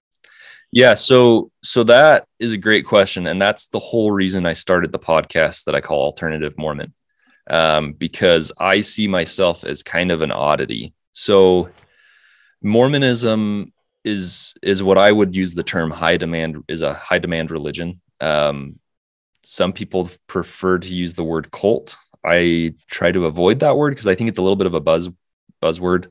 Yeah 0.72 0.94
so 0.94 1.50
so 1.62 1.82
that 1.84 2.26
is 2.38 2.52
a 2.52 2.58
great 2.58 2.84
question 2.84 3.26
and 3.26 3.40
that's 3.40 3.66
the 3.68 3.78
whole 3.78 4.12
reason 4.12 4.46
i 4.46 4.52
started 4.52 4.92
the 4.92 4.98
podcast 4.98 5.64
that 5.64 5.74
i 5.74 5.80
call 5.80 6.02
alternative 6.02 6.54
mormon 6.58 6.94
um, 7.48 7.92
because 7.94 8.52
i 8.58 8.80
see 8.80 9.08
myself 9.08 9.64
as 9.64 9.82
kind 9.82 10.10
of 10.10 10.22
an 10.22 10.30
oddity. 10.30 10.94
So 11.12 11.70
mormonism 12.62 13.72
is 14.04 14.54
is 14.62 14.82
what 14.82 14.98
i 14.98 15.10
would 15.10 15.34
use 15.34 15.54
the 15.54 15.62
term 15.62 15.90
high 15.90 16.16
demand 16.16 16.62
is 16.68 16.82
a 16.82 16.94
high 16.94 17.18
demand 17.18 17.50
religion. 17.50 18.00
Um, 18.20 18.78
some 19.42 19.72
people 19.72 20.10
prefer 20.26 20.78
to 20.78 20.88
use 20.88 21.14
the 21.14 21.24
word 21.24 21.50
cult 21.50 21.96
I 22.24 22.74
try 22.88 23.12
to 23.12 23.26
avoid 23.26 23.60
that 23.60 23.76
word 23.76 23.90
because 23.90 24.06
I 24.06 24.14
think 24.14 24.28
it's 24.28 24.38
a 24.38 24.42
little 24.42 24.56
bit 24.56 24.66
of 24.66 24.74
a 24.74 24.80
buzz 24.80 25.08
buzzword. 25.62 26.10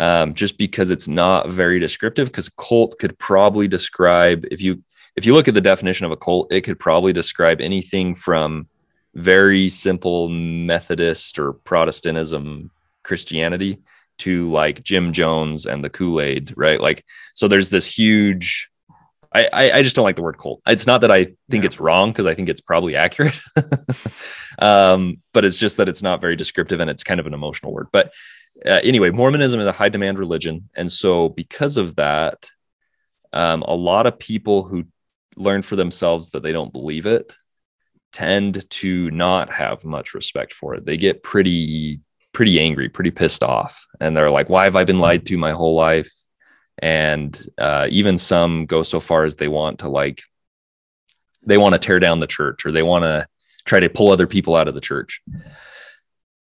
Um, 0.00 0.32
just 0.32 0.56
because 0.56 0.90
it's 0.90 1.06
not 1.06 1.50
very 1.50 1.78
descriptive. 1.78 2.28
Because 2.28 2.48
cult 2.48 2.98
could 2.98 3.18
probably 3.18 3.68
describe 3.68 4.46
if 4.50 4.62
you 4.62 4.82
if 5.16 5.26
you 5.26 5.34
look 5.34 5.48
at 5.48 5.54
the 5.54 5.60
definition 5.60 6.06
of 6.06 6.12
a 6.12 6.16
cult, 6.16 6.52
it 6.52 6.62
could 6.62 6.80
probably 6.80 7.12
describe 7.12 7.60
anything 7.60 8.14
from 8.14 8.68
very 9.14 9.68
simple 9.68 10.28
Methodist 10.28 11.38
or 11.38 11.52
Protestantism 11.52 12.70
Christianity 13.02 13.78
to 14.18 14.50
like 14.50 14.82
Jim 14.82 15.12
Jones 15.12 15.66
and 15.66 15.84
the 15.84 15.90
Kool 15.90 16.20
Aid, 16.20 16.54
right? 16.56 16.80
Like, 16.80 17.04
so 17.34 17.48
there's 17.48 17.70
this 17.70 17.86
huge 17.86 18.70
I, 19.34 19.70
I, 19.72 19.82
just 19.82 19.96
don't 19.96 20.04
like 20.04 20.16
the 20.16 20.22
word 20.22 20.38
cult. 20.38 20.60
It's 20.66 20.86
not 20.86 21.00
that 21.00 21.10
I 21.10 21.24
think 21.24 21.62
yeah. 21.62 21.64
it's 21.64 21.80
wrong 21.80 22.10
because 22.10 22.26
I 22.26 22.34
think 22.34 22.48
it's 22.48 22.60
probably 22.60 22.96
accurate, 22.96 23.40
um, 24.58 25.22
but 25.32 25.44
it's 25.44 25.58
just 25.58 25.78
that 25.78 25.88
it's 25.88 26.02
not 26.02 26.20
very 26.20 26.36
descriptive 26.36 26.80
and 26.80 26.90
it's 26.90 27.04
kind 27.04 27.20
of 27.20 27.26
an 27.26 27.34
emotional 27.34 27.72
word. 27.72 27.88
But 27.92 28.12
uh, 28.64 28.80
anyway, 28.82 29.10
Mormonism 29.10 29.60
is 29.60 29.66
a 29.66 29.72
high 29.72 29.88
demand 29.88 30.18
religion, 30.18 30.68
and 30.74 30.90
so 30.90 31.28
because 31.30 31.76
of 31.76 31.96
that, 31.96 32.50
um, 33.32 33.62
a 33.62 33.74
lot 33.74 34.06
of 34.06 34.18
people 34.18 34.64
who 34.64 34.84
learn 35.36 35.62
for 35.62 35.76
themselves 35.76 36.30
that 36.30 36.42
they 36.42 36.52
don't 36.52 36.72
believe 36.72 37.06
it 37.06 37.34
tend 38.12 38.68
to 38.68 39.10
not 39.10 39.50
have 39.50 39.84
much 39.84 40.14
respect 40.14 40.52
for 40.52 40.74
it. 40.74 40.84
They 40.84 40.96
get 40.96 41.22
pretty 41.22 42.00
pretty 42.32 42.60
angry, 42.60 42.88
pretty 42.88 43.10
pissed 43.10 43.42
off, 43.42 43.86
and 44.00 44.16
they're 44.16 44.30
like, 44.30 44.48
"Why 44.48 44.64
have 44.64 44.76
I 44.76 44.84
been 44.84 44.98
lied 44.98 45.26
to 45.26 45.38
my 45.38 45.52
whole 45.52 45.74
life?" 45.74 46.12
And 46.78 47.48
uh, 47.58 47.86
even 47.90 48.18
some 48.18 48.66
go 48.66 48.82
so 48.82 49.00
far 49.00 49.24
as 49.24 49.36
they 49.36 49.48
want 49.48 49.80
to 49.80 49.88
like 49.88 50.22
they 51.46 51.58
want 51.58 51.74
to 51.74 51.78
tear 51.78 51.98
down 51.98 52.20
the 52.20 52.26
church 52.26 52.64
or 52.64 52.72
they 52.72 52.82
want 52.82 53.04
to 53.04 53.26
try 53.64 53.80
to 53.80 53.88
pull 53.88 54.10
other 54.10 54.26
people 54.26 54.56
out 54.56 54.68
of 54.68 54.74
the 54.74 54.80
church. 54.80 55.20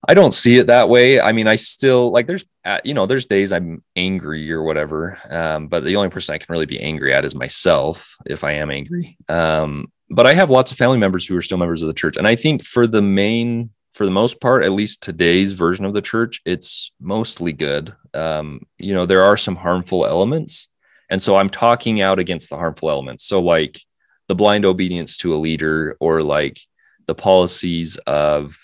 I 0.07 0.13
don't 0.13 0.31
see 0.31 0.57
it 0.57 0.67
that 0.67 0.89
way. 0.89 1.19
I 1.19 1.31
mean 1.31 1.47
i 1.47 1.55
still 1.55 2.11
like 2.11 2.27
there's 2.27 2.45
uh, 2.65 2.79
you 2.83 2.93
know 2.93 3.05
there's 3.05 3.25
days 3.25 3.51
i'm 3.51 3.83
angry 3.95 4.51
or 4.51 4.63
whatever 4.63 5.17
um, 5.29 5.67
but 5.67 5.83
the 5.83 5.95
only 5.95 6.09
person 6.09 6.33
i 6.33 6.37
can 6.37 6.51
really 6.51 6.65
be 6.65 6.79
angry 6.79 7.13
at 7.13 7.25
is 7.25 7.35
myself 7.35 8.15
if 8.25 8.43
i 8.43 8.53
am 8.53 8.71
angry. 8.71 9.17
Um, 9.27 9.91
but 10.09 10.25
i 10.25 10.33
have 10.33 10.49
lots 10.49 10.71
of 10.71 10.77
family 10.77 10.97
members 10.97 11.25
who 11.25 11.35
are 11.35 11.41
still 11.41 11.57
members 11.57 11.81
of 11.81 11.87
the 11.87 11.93
church. 11.93 12.17
And 12.17 12.27
i 12.27 12.35
think 12.35 12.63
for 12.63 12.87
the 12.87 13.01
main 13.01 13.71
for 13.97 14.05
the 14.05 14.11
most 14.11 14.39
part, 14.39 14.63
at 14.63 14.73
least 14.73 15.01
today's 15.01 15.53
version 15.53 15.83
of 15.83 15.95
the 15.95 16.03
church, 16.03 16.39
it's 16.45 16.91
mostly 17.01 17.51
good. 17.51 17.95
Um, 18.13 18.61
you 18.77 18.93
know, 18.93 19.07
there 19.07 19.23
are 19.23 19.37
some 19.37 19.55
harmful 19.55 20.05
elements. 20.05 20.67
And 21.09 21.19
so 21.19 21.35
I'm 21.35 21.49
talking 21.49 21.99
out 21.99 22.19
against 22.19 22.51
the 22.51 22.57
harmful 22.57 22.91
elements. 22.91 23.25
So, 23.25 23.41
like 23.41 23.81
the 24.27 24.35
blind 24.35 24.65
obedience 24.65 25.17
to 25.17 25.33
a 25.33 25.37
leader, 25.37 25.97
or 25.99 26.21
like 26.21 26.59
the 27.07 27.15
policies 27.15 27.97
of 28.05 28.55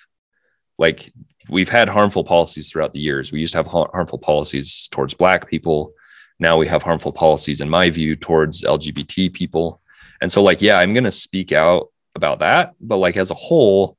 like 0.77 1.11
we've 1.49 1.69
had 1.69 1.89
harmful 1.89 2.23
policies 2.23 2.69
throughout 2.69 2.93
the 2.93 2.99
years. 2.99 3.31
We 3.31 3.39
used 3.39 3.53
to 3.53 3.57
have 3.57 3.67
harmful 3.67 4.19
policies 4.19 4.87
towards 4.91 5.15
black 5.15 5.49
people. 5.49 5.93
Now 6.37 6.57
we 6.57 6.67
have 6.67 6.83
harmful 6.83 7.11
policies, 7.11 7.59
in 7.59 7.69
my 7.69 7.89
view, 7.89 8.15
towards 8.15 8.63
LGBT 8.63 9.33
people. 9.33 9.81
And 10.21 10.31
so, 10.31 10.43
like, 10.43 10.61
yeah, 10.61 10.77
I'm 10.77 10.93
going 10.93 11.05
to 11.05 11.11
speak 11.11 11.51
out 11.51 11.87
about 12.13 12.39
that. 12.39 12.75
But 12.79 12.97
like, 12.97 13.17
as 13.17 13.31
a 13.31 13.35
whole, 13.35 13.97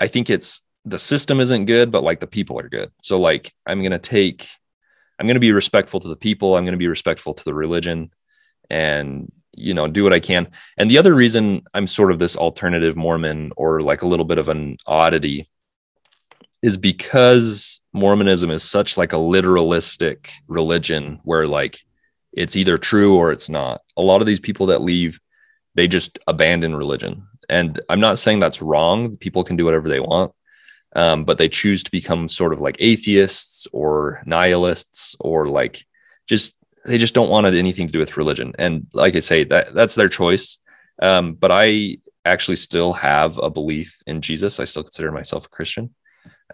I 0.00 0.06
think 0.06 0.30
it's 0.30 0.62
the 0.84 0.98
system 0.98 1.40
isn't 1.40 1.64
good, 1.64 1.90
but 1.90 2.02
like 2.02 2.20
the 2.20 2.26
people 2.26 2.58
are 2.58 2.68
good. 2.68 2.90
So, 3.00 3.18
like, 3.18 3.52
I'm 3.66 3.82
to 3.82 3.98
take, 3.98 4.48
I'm 5.18 5.26
to 5.28 5.40
be 5.40 5.52
respectful 5.52 6.00
to 6.00 6.08
the 6.08 6.16
people. 6.16 6.56
I'm 6.56 6.64
to 6.66 6.78
be 6.78 6.88
respectful 6.88 7.34
to 7.34 7.44
the 7.44 7.54
religion 7.54 8.10
and, 8.68 9.30
you 9.54 9.72
know, 9.72 9.88
do 9.88 10.04
what 10.04 10.12
I 10.12 10.20
can. 10.20 10.48
And 10.76 10.90
the 10.90 10.98
other 10.98 11.14
reason 11.14 11.62
I'm 11.72 11.86
sort 11.86 12.10
of 12.10 12.18
this 12.18 12.36
alternative 12.36 12.96
Mormon 12.96 13.52
or 13.56 13.80
like 13.80 14.02
a 14.02 14.06
little 14.06 14.26
bit 14.26 14.38
of 14.38 14.48
an 14.48 14.76
oddity 14.86 15.48
is 16.62 16.76
because 16.76 17.80
Mormonism 17.92 18.50
is 18.50 18.62
such 18.62 18.96
like 18.96 19.12
a 19.12 19.16
literalistic 19.16 20.30
religion 20.48 21.20
where 21.22 21.46
like 21.46 21.78
it's 22.32 22.56
either 22.56 22.78
true 22.78 23.16
or 23.16 23.32
it's 23.32 23.48
not. 23.48 23.82
A 23.96 24.02
lot 24.02 24.20
of 24.20 24.26
these 24.26 24.40
people 24.40 24.66
that 24.66 24.82
leave, 24.82 25.20
they 25.74 25.86
just 25.86 26.18
abandon 26.26 26.74
religion. 26.74 27.26
And 27.48 27.80
I'm 27.88 28.00
not 28.00 28.18
saying 28.18 28.40
that's 28.40 28.62
wrong. 28.62 29.16
People 29.16 29.44
can 29.44 29.56
do 29.56 29.64
whatever 29.64 29.88
they 29.88 30.00
want. 30.00 30.32
Um, 30.96 31.24
but 31.24 31.38
they 31.38 31.48
choose 31.48 31.82
to 31.82 31.90
become 31.90 32.28
sort 32.28 32.52
of 32.52 32.60
like 32.60 32.76
atheists 32.78 33.66
or 33.72 34.22
nihilists 34.26 35.16
or 35.18 35.46
like 35.46 35.84
just 36.28 36.56
they 36.86 36.98
just 36.98 37.14
don't 37.14 37.30
want 37.30 37.46
anything 37.46 37.86
to 37.88 37.92
do 37.92 37.98
with 37.98 38.16
religion. 38.16 38.52
And 38.58 38.86
like 38.92 39.16
I 39.16 39.20
say, 39.20 39.44
that 39.44 39.74
that's 39.74 39.94
their 39.94 40.08
choice. 40.08 40.58
Um, 41.02 41.34
but 41.34 41.50
I 41.50 41.98
actually 42.24 42.56
still 42.56 42.92
have 42.92 43.38
a 43.38 43.50
belief 43.50 44.02
in 44.06 44.20
Jesus. 44.20 44.60
I 44.60 44.64
still 44.64 44.84
consider 44.84 45.10
myself 45.10 45.46
a 45.46 45.48
Christian. 45.48 45.94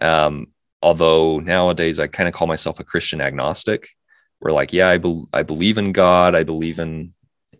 Um, 0.01 0.47
although 0.81 1.39
nowadays 1.39 1.99
I 1.99 2.07
kind 2.07 2.27
of 2.27 2.33
call 2.33 2.47
myself 2.47 2.79
a 2.79 2.83
Christian 2.83 3.21
agnostic, 3.21 3.89
where 4.39 4.53
like, 4.53 4.73
yeah, 4.73 4.89
I, 4.89 4.97
be- 4.97 5.25
I 5.33 5.43
believe 5.43 5.77
in 5.77 5.91
God, 5.91 6.33
I 6.33 6.43
believe 6.43 6.79
in 6.79 7.13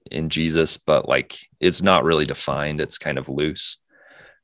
in 0.09 0.29
Jesus, 0.29 0.77
but 0.77 1.07
like 1.07 1.37
it's 1.59 1.81
not 1.81 2.03
really 2.03 2.25
defined. 2.25 2.81
It's 2.81 2.97
kind 2.97 3.17
of 3.17 3.29
loose. 3.29 3.77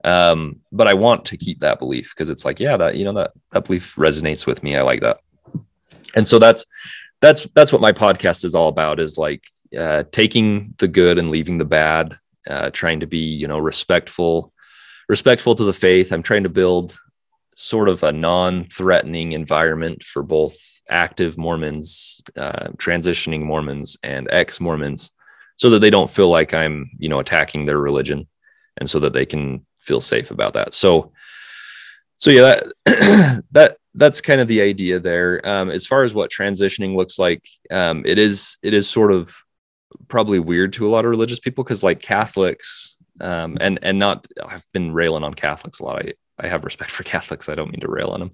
Um, 0.03 0.61
but 0.71 0.87
I 0.87 0.93
want 0.93 1.25
to 1.25 1.37
keep 1.37 1.59
that 1.59 1.79
belief 1.79 2.13
because 2.13 2.29
it's 2.29 2.45
like, 2.45 2.59
yeah, 2.59 2.77
that 2.77 2.95
you 2.95 3.05
know 3.05 3.13
that 3.13 3.31
that 3.51 3.65
belief 3.65 3.95
resonates 3.95 4.45
with 4.45 4.63
me. 4.63 4.75
I 4.75 4.81
like 4.81 5.01
that, 5.01 5.19
and 6.15 6.27
so 6.27 6.39
that's 6.39 6.65
that's 7.21 7.47
that's 7.55 7.71
what 7.71 7.81
my 7.81 7.91
podcast 7.91 8.45
is 8.45 8.55
all 8.55 8.69
about. 8.69 8.99
Is 8.99 9.17
like 9.17 9.43
uh, 9.77 10.03
taking 10.11 10.75
the 10.77 10.87
good 10.87 11.17
and 11.17 11.29
leaving 11.29 11.57
the 11.57 11.65
bad. 11.65 12.17
Uh, 12.49 12.69
trying 12.69 13.01
to 13.01 13.07
be 13.07 13.19
you 13.19 13.47
know 13.47 13.59
respectful, 13.59 14.53
respectful 15.09 15.55
to 15.55 15.65
the 15.65 15.73
faith. 15.73 16.13
I'm 16.13 16.23
trying 16.23 16.43
to 16.43 16.49
build 16.49 16.97
sort 17.55 17.89
of 17.89 18.03
a 18.03 18.11
non-threatening 18.11 19.31
environment 19.33 20.03
for 20.03 20.21
both 20.21 20.55
active 20.89 21.37
Mormons, 21.37 22.21
uh, 22.37 22.67
transitioning 22.77 23.41
Mormons, 23.41 23.97
and 24.03 24.29
ex-Mormons, 24.31 25.11
so 25.57 25.69
that 25.71 25.79
they 25.79 25.89
don't 25.89 26.09
feel 26.09 26.29
like 26.29 26.53
I'm, 26.53 26.89
you 26.97 27.09
know, 27.09 27.19
attacking 27.19 27.65
their 27.65 27.77
religion, 27.77 28.27
and 28.77 28.89
so 28.89 28.99
that 29.01 29.13
they 29.13 29.25
can 29.25 29.65
feel 29.79 30.01
safe 30.01 30.31
about 30.31 30.53
that. 30.53 30.73
So, 30.73 31.11
so 32.15 32.31
yeah, 32.31 32.61
that 32.85 33.43
that 33.51 33.77
that's 33.95 34.21
kind 34.21 34.39
of 34.39 34.47
the 34.47 34.61
idea 34.61 34.99
there. 34.99 35.41
Um, 35.47 35.69
as 35.69 35.85
far 35.85 36.03
as 36.03 36.13
what 36.13 36.31
transitioning 36.31 36.95
looks 36.95 37.19
like, 37.19 37.47
um, 37.71 38.03
it 38.05 38.17
is 38.17 38.57
it 38.63 38.73
is 38.73 38.89
sort 38.89 39.11
of 39.11 39.35
probably 40.07 40.39
weird 40.39 40.73
to 40.73 40.87
a 40.87 40.89
lot 40.89 41.05
of 41.05 41.11
religious 41.11 41.39
people 41.39 41.63
because 41.63 41.83
like 41.83 41.99
Catholics, 41.99 42.95
um, 43.19 43.57
and 43.59 43.79
and 43.81 43.99
not 43.99 44.27
I've 44.45 44.65
been 44.71 44.93
railing 44.93 45.23
on 45.23 45.33
Catholics 45.33 45.79
a 45.79 45.83
lot. 45.83 46.05
I 46.05 46.13
I 46.39 46.47
have 46.47 46.63
respect 46.63 46.91
for 46.91 47.03
Catholics. 47.15 47.49
I 47.49 47.55
don't 47.55 47.71
mean 47.71 47.81
to 47.81 47.89
rail 47.89 48.09
on 48.09 48.19
them. 48.19 48.31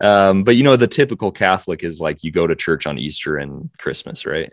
Um, 0.00 0.44
but 0.44 0.56
you 0.56 0.62
know, 0.62 0.76
the 0.76 0.86
typical 0.86 1.32
Catholic 1.32 1.82
is 1.82 2.00
like 2.00 2.22
you 2.22 2.30
go 2.30 2.46
to 2.46 2.54
church 2.54 2.86
on 2.86 2.98
Easter 2.98 3.36
and 3.36 3.70
Christmas, 3.78 4.26
right? 4.26 4.52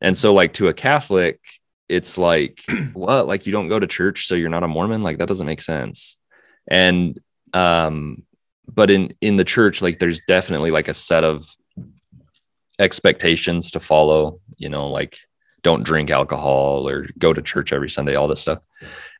And 0.00 0.16
so, 0.16 0.32
like, 0.32 0.54
to 0.54 0.68
a 0.68 0.74
Catholic, 0.74 1.40
it's 1.88 2.18
like, 2.18 2.60
what? 2.92 3.26
Like, 3.26 3.46
you 3.46 3.52
don't 3.52 3.68
go 3.68 3.78
to 3.78 3.86
church, 3.86 4.26
so 4.26 4.34
you're 4.34 4.48
not 4.48 4.62
a 4.62 4.68
Mormon? 4.68 5.02
Like, 5.02 5.18
that 5.18 5.28
doesn't 5.28 5.46
make 5.46 5.60
sense. 5.60 6.18
And, 6.70 7.18
um, 7.52 8.24
but 8.66 8.90
in 8.90 9.14
in 9.20 9.36
the 9.36 9.44
church, 9.44 9.80
like, 9.80 9.98
there's 9.98 10.20
definitely 10.28 10.70
like 10.70 10.88
a 10.88 10.94
set 10.94 11.24
of 11.24 11.48
expectations 12.78 13.72
to 13.72 13.80
follow, 13.80 14.40
you 14.56 14.68
know, 14.68 14.88
like 14.88 15.18
don't 15.68 15.82
drink 15.82 16.10
alcohol 16.10 16.88
or 16.88 17.06
go 17.18 17.34
to 17.34 17.42
church 17.42 17.74
every 17.74 17.90
Sunday, 17.90 18.14
all 18.14 18.28
this 18.28 18.40
stuff. 18.40 18.60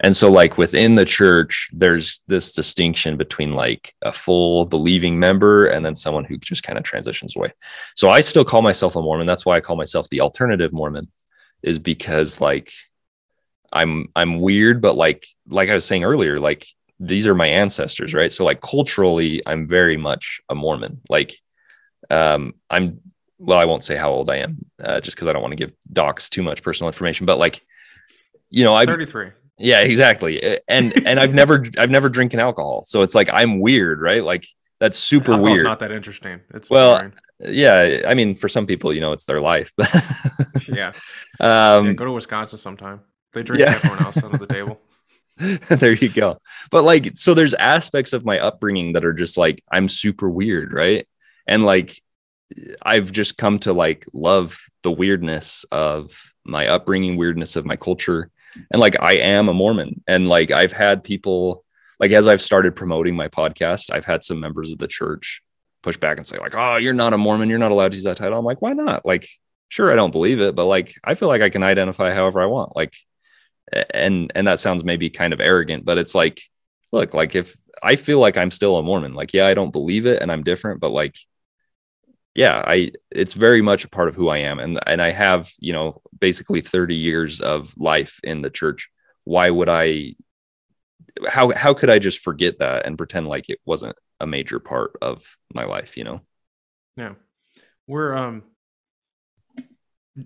And 0.01 0.17
so, 0.17 0.31
like 0.31 0.57
within 0.57 0.95
the 0.95 1.05
church, 1.05 1.69
there's 1.73 2.21
this 2.27 2.53
distinction 2.53 3.19
between 3.19 3.53
like 3.53 3.95
a 4.03 4.13
full 4.13 4.65
believing 4.65 5.19
member 5.19 5.67
and 5.67 5.85
then 5.85 5.95
someone 5.95 6.25
who 6.25 6.39
just 6.39 6.63
kind 6.63 6.79
of 6.79 6.85
transitions 6.85 7.37
away. 7.37 7.53
So 7.95 8.09
I 8.09 8.21
still 8.23 8.45
call 8.45 8.63
myself 8.63 8.97
a 8.97 9.03
Mormon. 9.03 9.27
That's 9.27 9.45
why 9.45 9.57
I 9.57 9.61
call 9.61 9.77
myself 9.77 10.09
the 10.09 10.23
alternative 10.23 10.73
Mormon, 10.73 11.09
is 11.63 11.79
because 11.79 12.41
like 12.41 12.73
I'm 13.71 14.09
I'm 14.17 14.41
weird, 14.41 14.81
but 14.81 14.97
like 14.97 15.27
like 15.49 15.69
I 15.69 15.75
was 15.75 15.85
saying 15.85 16.05
earlier, 16.05 16.41
like 16.41 16.67
these 16.99 17.27
are 17.27 17.35
my 17.35 17.49
ancestors, 17.49 18.15
right? 18.15 18.33
So 18.33 18.45
like 18.45 18.63
culturally, 18.63 19.43
I'm 19.47 19.69
very 19.69 19.99
much 19.99 20.41
a 20.49 20.55
Mormon. 20.55 21.03
Like 21.11 21.37
um, 22.11 22.55
I'm 22.71 23.01
well, 23.39 23.59
I 23.59 23.65
won't 23.65 23.85
say 23.85 23.97
how 23.97 24.11
old 24.11 24.31
I 24.31 24.37
am, 24.37 24.59
uh, 24.83 25.01
just 25.01 25.17
because 25.17 25.29
I 25.29 25.33
don't 25.33 25.43
want 25.43 25.53
to 25.53 25.57
give 25.57 25.73
docs 25.93 26.29
too 26.29 26.43
much 26.43 26.63
personal 26.63 26.89
information. 26.89 27.27
But 27.27 27.39
like, 27.39 27.65
you 28.51 28.65
know, 28.65 28.75
I'm 28.75 28.87
33. 28.87 29.31
Yeah, 29.59 29.81
exactly. 29.81 30.61
And 30.69 30.93
and 31.07 31.21
I've 31.21 31.35
never 31.35 31.65
I've 31.79 31.91
never 31.91 32.09
drinking 32.09 32.41
alcohol, 32.41 32.85
so 32.85 33.03
it's 33.03 33.15
like 33.15 33.31
I'm 33.33 33.61
weird, 33.61 34.01
right? 34.01 34.23
Like 34.23 34.47
that's 34.81 34.99
super 34.99 35.33
Alcohol's 35.33 35.51
weird. 35.51 35.65
Not 35.65 35.81
that 35.81 35.93
interesting. 35.93 36.41
It's 36.55 36.71
well, 36.71 36.99
boring. 36.99 37.13
yeah. 37.41 38.03
I 38.07 38.15
mean, 38.15 38.35
for 38.35 38.49
some 38.49 38.67
people, 38.67 38.93
you 38.93 39.01
know, 39.01 39.13
it's 39.13 39.25
their 39.25 39.41
life. 39.41 39.73
yeah. 40.69 40.93
Um, 41.41 41.87
yeah. 41.87 41.93
Go 41.95 42.05
to 42.05 42.13
Wisconsin 42.13 42.59
sometime. 42.59 43.01
They 43.33 43.43
drink 43.43 43.61
yeah. 43.61 43.73
everyone 43.73 44.03
else 44.03 44.23
under 44.23 44.39
the 44.39 44.47
table. 44.55 44.81
there 45.37 45.93
you 45.93 46.09
go. 46.09 46.39
But 46.71 46.85
like, 46.85 47.13
so 47.17 47.35
there's 47.35 47.55
aspects 47.55 48.13
of 48.13 48.25
my 48.25 48.39
upbringing 48.39 48.93
that 48.93 49.05
are 49.05 49.13
just 49.13 49.37
like 49.37 49.63
I'm 49.71 49.89
super 49.89 50.31
weird, 50.31 50.73
right? 50.73 51.09
And 51.47 51.65
like 51.65 52.01
I've 52.83 53.13
just 53.13 53.37
come 53.37 53.59
to 53.61 53.73
like 53.73 54.07
love 54.13 54.59
the 54.83 54.91
weirdness 54.91 55.65
of 55.71 56.33
my 56.45 56.67
upbringing, 56.69 57.17
weirdness 57.17 57.57
of 57.57 57.67
my 57.67 57.77
culture. 57.77 58.31
And 58.71 58.81
like 58.81 58.97
I 59.01 59.15
am 59.15 59.49
a 59.49 59.55
Mormon. 59.55 60.03
And 60.07 60.29
like 60.29 60.51
I've 60.51 60.73
had 60.73 61.05
people 61.05 61.65
like 62.01 62.13
as 62.13 62.27
I've 62.27 62.41
started 62.41 62.77
promoting 62.77 63.17
my 63.17 63.29
podcast, 63.29 63.93
I've 63.93 64.05
had 64.05 64.25
some 64.25 64.41
members 64.41 64.73
of 64.73 64.79
the 64.79 64.87
church 64.87 65.43
push 65.83 65.97
back 65.97 66.19
and 66.19 66.27
say, 66.27 66.39
like, 66.39 66.55
oh, 66.57 66.77
you're 66.77 66.93
not 66.93 67.13
a 67.13 67.19
Mormon, 67.19 67.49
you're 67.49 67.59
not 67.59 67.73
allowed 67.73 67.93
to 67.93 67.97
use 67.97 68.05
that 68.05 68.17
title. 68.17 68.39
I'm 68.39 68.45
like, 68.45 68.63
why 68.63 68.73
not? 68.73 69.05
Like, 69.05 69.29
sure, 69.69 69.93
I 69.93 69.97
don't 69.97 70.11
believe 70.13 70.41
it, 70.41 70.55
but 70.55 70.67
like 70.67 70.95
I 71.05 71.15
feel 71.15 71.29
like 71.29 71.43
I 71.43 71.51
can 71.51 71.63
identify 71.63 72.15
however 72.15 72.41
I 72.41 72.47
want. 72.47 72.75
Like 72.75 72.95
and 73.91 74.33
and 74.35 74.47
that 74.47 74.61
sounds 74.61 74.85
maybe 74.85 75.11
kind 75.11 75.33
of 75.33 75.41
arrogant, 75.41 75.85
but 75.85 75.99
it's 75.99 76.15
like, 76.15 76.41
look, 76.93 77.15
like 77.15 77.35
if 77.35 77.57
I 77.83 77.97
feel 77.97 78.19
like 78.19 78.37
I'm 78.37 78.51
still 78.51 78.77
a 78.77 78.83
Mormon, 78.83 79.15
like, 79.15 79.35
yeah, 79.35 79.47
I 79.47 79.55
don't 79.55 79.73
believe 79.73 80.07
it 80.07 80.23
and 80.23 80.33
I'm 80.33 80.43
different, 80.43 80.81
but 80.81 80.91
like 80.91 81.17
yeah, 82.39 82.63
I 82.65 82.93
it's 83.11 83.35
very 83.35 83.63
much 83.63 83.85
a 83.85 83.89
part 83.89 84.09
of 84.09 84.15
who 84.15 84.29
I 84.29 84.39
am, 84.39 84.61
and 84.61 84.79
and 84.87 85.03
I 85.03 85.11
have 85.11 85.51
you 85.59 85.73
know 85.73 86.01
basically 86.21 86.61
thirty 86.61 86.95
years 86.95 87.41
of 87.41 87.77
life 87.77 88.21
in 88.23 88.43
the 88.43 88.49
church. 88.49 88.89
Why 89.25 89.51
would 89.51 89.69
I? 89.69 90.15
How 91.27 91.51
how 91.51 91.75
could 91.75 91.91
I 91.91 91.99
just 91.99 92.21
forget 92.21 92.61
that 92.61 92.87
and 92.87 92.97
pretend 92.97 93.27
like 93.27 93.51
it 93.51 93.59
wasn't 93.67 93.97
a 94.21 94.27
major 94.29 94.61
part 94.61 94.93
of 95.03 95.37
my 95.53 95.65
life? 95.65 95.97
You 95.97 96.05
know. 96.05 96.21
Yeah, 96.97 97.15
we're 97.89 98.15
um. 98.15 98.45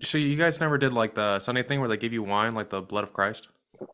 So 0.03 0.19
you 0.19 0.37
guys 0.37 0.61
never 0.61 0.77
did 0.77 0.93
like 0.93 1.15
the 1.15 1.39
Sunday 1.39 1.63
thing 1.63 1.81
where 1.81 1.89
they 1.89 1.97
give 1.97 2.13
you 2.13 2.23
wine, 2.23 2.55
like 2.55 2.69
the 2.69 2.83
blood 2.83 3.05
of 3.05 3.15
Christ. 3.15 3.49
That's 3.81 3.89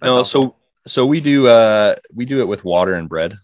no, 0.00 0.20
awesome. 0.20 0.42
so 0.42 0.56
so 0.86 1.04
we 1.04 1.20
do 1.20 1.48
uh 1.48 1.96
we 2.14 2.24
do 2.24 2.40
it 2.40 2.48
with 2.48 2.64
water 2.64 2.94
and 2.94 3.10
bread. 3.10 3.34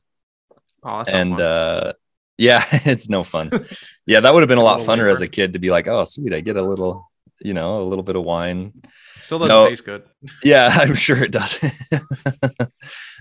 Oh, 0.82 1.04
and 1.06 1.38
uh 1.38 1.92
yeah, 2.40 2.64
it's 2.86 3.08
no 3.08 3.22
fun. 3.22 3.50
yeah, 4.06 4.20
that 4.20 4.32
would 4.32 4.40
have 4.40 4.48
been 4.48 4.58
a 4.58 4.62
lot 4.64 4.80
a 4.80 4.84
funner 4.84 5.10
as 5.10 5.20
a 5.20 5.28
kid 5.28 5.52
to 5.52 5.58
be 5.58 5.70
like, 5.70 5.86
oh, 5.86 6.04
sweet, 6.04 6.34
I 6.34 6.40
get 6.40 6.56
a 6.56 6.62
little, 6.62 7.08
you 7.40 7.54
know, 7.54 7.82
a 7.82 7.84
little 7.84 8.02
bit 8.02 8.16
of 8.16 8.24
wine. 8.24 8.72
Still 9.18 9.40
doesn't 9.40 9.48
no, 9.48 9.68
taste 9.68 9.84
good. 9.84 10.02
yeah, 10.42 10.70
I'm 10.72 10.94
sure 10.94 11.22
it 11.22 11.30
does. 11.30 11.62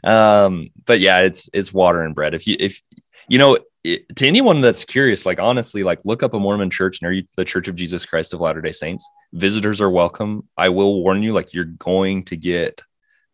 um, 0.03 0.69
but 0.85 0.99
yeah, 0.99 1.19
it's 1.19 1.49
it's 1.53 1.73
water 1.73 2.01
and 2.01 2.15
bread. 2.15 2.33
If 2.33 2.47
you 2.47 2.55
if 2.59 2.81
you 3.27 3.37
know 3.37 3.57
it, 3.83 4.15
to 4.15 4.25
anyone 4.25 4.61
that's 4.61 4.85
curious, 4.85 5.25
like 5.25 5.39
honestly, 5.39 5.83
like 5.83 5.99
look 6.05 6.23
up 6.23 6.33
a 6.33 6.39
Mormon 6.39 6.69
church 6.69 7.01
near 7.01 7.11
you, 7.11 7.23
the 7.35 7.43
Church 7.43 7.67
of 7.67 7.75
Jesus 7.75 8.05
Christ 8.05 8.33
of 8.33 8.39
Latter 8.39 8.61
Day 8.61 8.71
Saints. 8.71 9.07
Visitors 9.33 9.81
are 9.81 9.89
welcome. 9.89 10.47
I 10.57 10.69
will 10.69 11.03
warn 11.03 11.21
you, 11.21 11.33
like 11.33 11.53
you're 11.53 11.65
going 11.65 12.23
to 12.25 12.37
get 12.37 12.81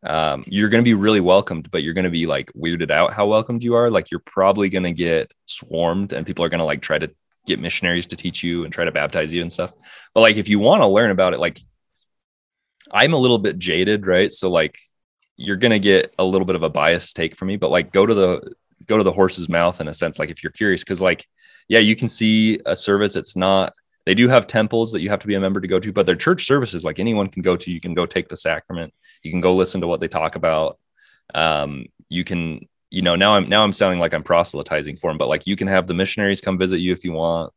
um, 0.05 0.43
you're 0.47 0.69
going 0.69 0.83
to 0.83 0.87
be 0.87 0.93
really 0.93 1.19
welcomed, 1.19 1.71
but 1.71 1.83
you're 1.83 1.93
going 1.93 2.05
to 2.05 2.11
be 2.11 2.25
like 2.25 2.51
weirded 2.53 2.91
out 2.91 3.13
how 3.13 3.27
welcomed 3.27 3.63
you 3.63 3.75
are. 3.75 3.89
Like 3.89 4.11
you're 4.11 4.19
probably 4.19 4.69
going 4.69 4.83
to 4.83 4.91
get 4.91 5.33
swarmed 5.45 6.13
and 6.13 6.25
people 6.25 6.45
are 6.45 6.49
going 6.49 6.59
to 6.59 6.65
like 6.65 6.81
try 6.81 6.99
to 6.99 7.11
get 7.45 7.59
missionaries 7.59 8.07
to 8.07 8.15
teach 8.15 8.43
you 8.43 8.63
and 8.63 8.73
try 8.73 8.85
to 8.85 8.91
baptize 8.91 9.33
you 9.33 9.41
and 9.41 9.51
stuff. 9.51 9.73
But 10.13 10.21
like 10.21 10.35
if 10.37 10.49
you 10.49 10.59
want 10.59 10.81
to 10.81 10.87
learn 10.87 11.11
about 11.11 11.33
it, 11.33 11.39
like 11.39 11.59
I'm 12.91 13.13
a 13.13 13.17
little 13.17 13.39
bit 13.39 13.57
jaded, 13.57 14.05
right? 14.05 14.31
So 14.31 14.49
like 14.49 14.77
you're 15.37 15.55
going 15.55 15.71
to 15.71 15.79
get 15.79 16.13
a 16.19 16.23
little 16.23 16.45
bit 16.45 16.55
of 16.55 16.63
a 16.63 16.69
biased 16.69 17.15
take 17.15 17.35
from 17.35 17.47
me, 17.47 17.57
but 17.57 17.71
like 17.71 17.91
go 17.91 18.05
to 18.05 18.13
the 18.13 18.53
go 18.85 18.97
to 18.97 19.03
the 19.03 19.11
horse's 19.11 19.49
mouth 19.49 19.81
in 19.81 19.87
a 19.87 19.93
sense 19.93 20.19
like 20.19 20.29
if 20.29 20.43
you're 20.43 20.51
curious 20.51 20.83
because 20.83 21.01
like 21.01 21.27
yeah 21.67 21.79
you 21.79 21.95
can 21.95 22.07
see 22.07 22.59
a 22.65 22.75
service 22.75 23.15
it's 23.15 23.35
not 23.35 23.73
they 24.05 24.13
do 24.13 24.27
have 24.27 24.47
temples 24.47 24.91
that 24.91 25.01
you 25.01 25.09
have 25.09 25.19
to 25.19 25.27
be 25.27 25.35
a 25.35 25.39
member 25.39 25.59
to 25.59 25.67
go 25.67 25.79
to 25.79 25.91
but 25.91 26.05
their 26.05 26.15
church 26.15 26.45
services. 26.45 26.83
Like 26.83 26.99
anyone 26.99 27.27
can 27.27 27.41
go 27.41 27.57
to 27.57 27.71
you 27.71 27.81
can 27.81 27.93
go 27.93 28.05
take 28.05 28.29
the 28.29 28.37
sacrament. 28.37 28.93
You 29.23 29.31
can 29.31 29.41
go 29.41 29.55
listen 29.55 29.81
to 29.81 29.87
what 29.87 29.99
they 29.99 30.07
talk 30.07 30.35
about. 30.35 30.77
Um, 31.33 31.85
you 32.09 32.23
can 32.23 32.67
you 32.91 33.01
know 33.01 33.15
now 33.15 33.35
i'm 33.35 33.49
now 33.49 33.63
i'm 33.63 33.73
sounding 33.73 33.99
like 33.99 34.13
i'm 34.13 34.23
proselytizing 34.23 34.95
for 34.95 35.09
them 35.09 35.17
but 35.17 35.27
like 35.27 35.47
you 35.47 35.55
can 35.55 35.67
have 35.67 35.87
the 35.87 35.93
missionaries 35.93 36.39
come 36.39 36.57
visit 36.57 36.79
you 36.79 36.93
if 36.93 37.03
you 37.03 37.13
want. 37.13 37.51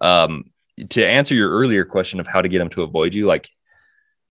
Um, 0.00 0.50
to 0.88 1.06
answer 1.06 1.34
your 1.34 1.50
earlier 1.50 1.84
question 1.84 2.18
of 2.18 2.26
how 2.26 2.42
to 2.42 2.48
get 2.48 2.58
them 2.58 2.70
to 2.70 2.82
avoid 2.82 3.14
you 3.14 3.26
like 3.26 3.48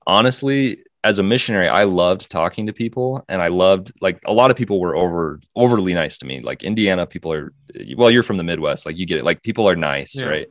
honestly 0.05 0.83
as 1.03 1.19
a 1.19 1.23
missionary 1.23 1.69
i 1.69 1.83
loved 1.83 2.29
talking 2.29 2.67
to 2.67 2.73
people 2.73 3.23
and 3.29 3.41
i 3.41 3.47
loved 3.47 3.93
like 4.01 4.19
a 4.25 4.33
lot 4.33 4.51
of 4.51 4.57
people 4.57 4.79
were 4.81 4.95
over 4.95 5.39
overly 5.55 5.93
nice 5.93 6.17
to 6.17 6.25
me. 6.25 6.41
Like 6.41 6.63
indiana 6.63 7.05
people 7.05 7.31
are 7.31 7.53
well 7.95 8.11
you're 8.11 8.23
from 8.23 8.37
the 8.37 8.43
midwest 8.43 8.85
like 8.85 8.97
you 8.97 9.05
get 9.05 9.19
it. 9.19 9.23
Like 9.23 9.41
people 9.41 9.69
are 9.69 9.75
nice 9.75 10.15
yeah. 10.15 10.25
right 10.25 10.47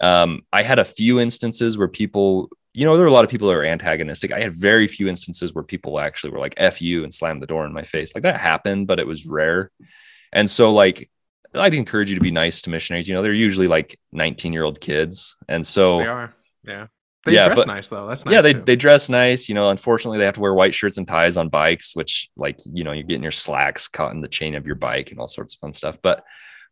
um, 0.00 0.42
i 0.52 0.62
had 0.62 0.78
a 0.78 0.84
few 0.84 1.20
instances 1.20 1.78
where 1.78 1.88
people 1.88 2.48
you 2.74 2.84
know 2.84 2.96
there 2.96 3.04
were 3.04 3.10
a 3.10 3.12
lot 3.12 3.24
of 3.24 3.30
people 3.30 3.48
that 3.48 3.56
are 3.56 3.64
antagonistic 3.64 4.32
i 4.32 4.40
had 4.40 4.54
very 4.54 4.86
few 4.86 5.08
instances 5.08 5.54
where 5.54 5.64
people 5.64 5.98
actually 5.98 6.30
were 6.30 6.38
like 6.38 6.54
f 6.56 6.82
you 6.82 7.04
and 7.04 7.12
slammed 7.12 7.42
the 7.42 7.46
door 7.46 7.64
in 7.64 7.72
my 7.72 7.82
face 7.82 8.14
like 8.14 8.22
that 8.22 8.40
happened 8.40 8.86
but 8.86 8.98
it 8.98 9.06
was 9.06 9.26
rare 9.26 9.70
and 10.32 10.48
so 10.48 10.72
like 10.72 11.10
i'd 11.54 11.74
encourage 11.74 12.10
you 12.10 12.16
to 12.16 12.22
be 12.22 12.30
nice 12.30 12.62
to 12.62 12.70
missionaries 12.70 13.08
you 13.08 13.14
know 13.14 13.22
they're 13.22 13.32
usually 13.32 13.68
like 13.68 13.98
19 14.12 14.52
year 14.52 14.64
old 14.64 14.80
kids 14.80 15.36
and 15.48 15.66
so 15.66 15.98
they 15.98 16.06
are 16.06 16.34
yeah 16.64 16.86
they 17.26 17.32
yeah, 17.32 17.46
dress 17.46 17.58
but, 17.58 17.66
nice 17.66 17.88
though. 17.88 18.06
That's 18.06 18.24
nice 18.24 18.32
yeah. 18.32 18.40
They 18.40 18.52
too. 18.52 18.62
they 18.64 18.76
dress 18.76 19.10
nice. 19.10 19.48
You 19.48 19.56
know, 19.56 19.68
unfortunately, 19.70 20.18
they 20.18 20.24
have 20.24 20.34
to 20.34 20.40
wear 20.40 20.54
white 20.54 20.74
shirts 20.74 20.96
and 20.96 21.08
ties 21.08 21.36
on 21.36 21.48
bikes, 21.48 21.94
which 21.94 22.30
like 22.36 22.60
you 22.72 22.84
know 22.84 22.92
you're 22.92 23.02
getting 23.02 23.24
your 23.24 23.32
slacks 23.32 23.88
caught 23.88 24.14
in 24.14 24.20
the 24.20 24.28
chain 24.28 24.54
of 24.54 24.64
your 24.64 24.76
bike 24.76 25.10
and 25.10 25.18
all 25.18 25.26
sorts 25.26 25.54
of 25.54 25.58
fun 25.58 25.72
stuff. 25.72 25.98
But 26.00 26.24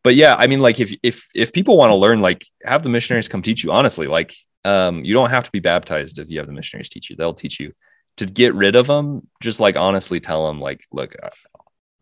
but 0.04 0.14
yeah, 0.14 0.36
I 0.38 0.46
mean, 0.46 0.60
like 0.60 0.78
if 0.78 0.92
if 1.02 1.28
if 1.34 1.52
people 1.52 1.78
want 1.78 1.90
to 1.90 1.96
learn, 1.96 2.20
like 2.20 2.46
have 2.62 2.82
the 2.82 2.90
missionaries 2.90 3.26
come 3.26 3.40
teach 3.42 3.64
you. 3.64 3.72
Honestly, 3.72 4.06
like 4.06 4.34
um, 4.64 5.02
you 5.02 5.14
don't 5.14 5.30
have 5.30 5.44
to 5.44 5.50
be 5.50 5.60
baptized 5.60 6.18
if 6.18 6.28
you 6.28 6.38
have 6.38 6.46
the 6.46 6.52
missionaries 6.52 6.90
teach 6.90 7.08
you. 7.08 7.16
They'll 7.16 7.34
teach 7.34 7.58
you 7.58 7.72
to 8.18 8.26
get 8.26 8.54
rid 8.54 8.76
of 8.76 8.86
them. 8.86 9.26
Just 9.40 9.60
like 9.60 9.76
honestly 9.76 10.20
tell 10.20 10.46
them, 10.46 10.60
like, 10.60 10.84
look, 10.92 11.16
uh, 11.20 11.30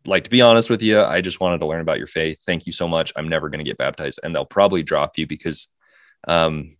like 0.04 0.24
to 0.24 0.30
be 0.30 0.42
honest 0.42 0.68
with 0.68 0.82
you, 0.82 1.00
I 1.00 1.20
just 1.20 1.38
wanted 1.38 1.58
to 1.58 1.66
learn 1.66 1.80
about 1.80 1.98
your 1.98 2.08
faith. 2.08 2.42
Thank 2.44 2.66
you 2.66 2.72
so 2.72 2.88
much. 2.88 3.12
I'm 3.14 3.28
never 3.28 3.48
going 3.48 3.64
to 3.64 3.70
get 3.70 3.78
baptized, 3.78 4.18
and 4.22 4.34
they'll 4.34 4.44
probably 4.44 4.82
drop 4.82 5.16
you 5.16 5.26
because 5.28 5.68
um 6.26 6.76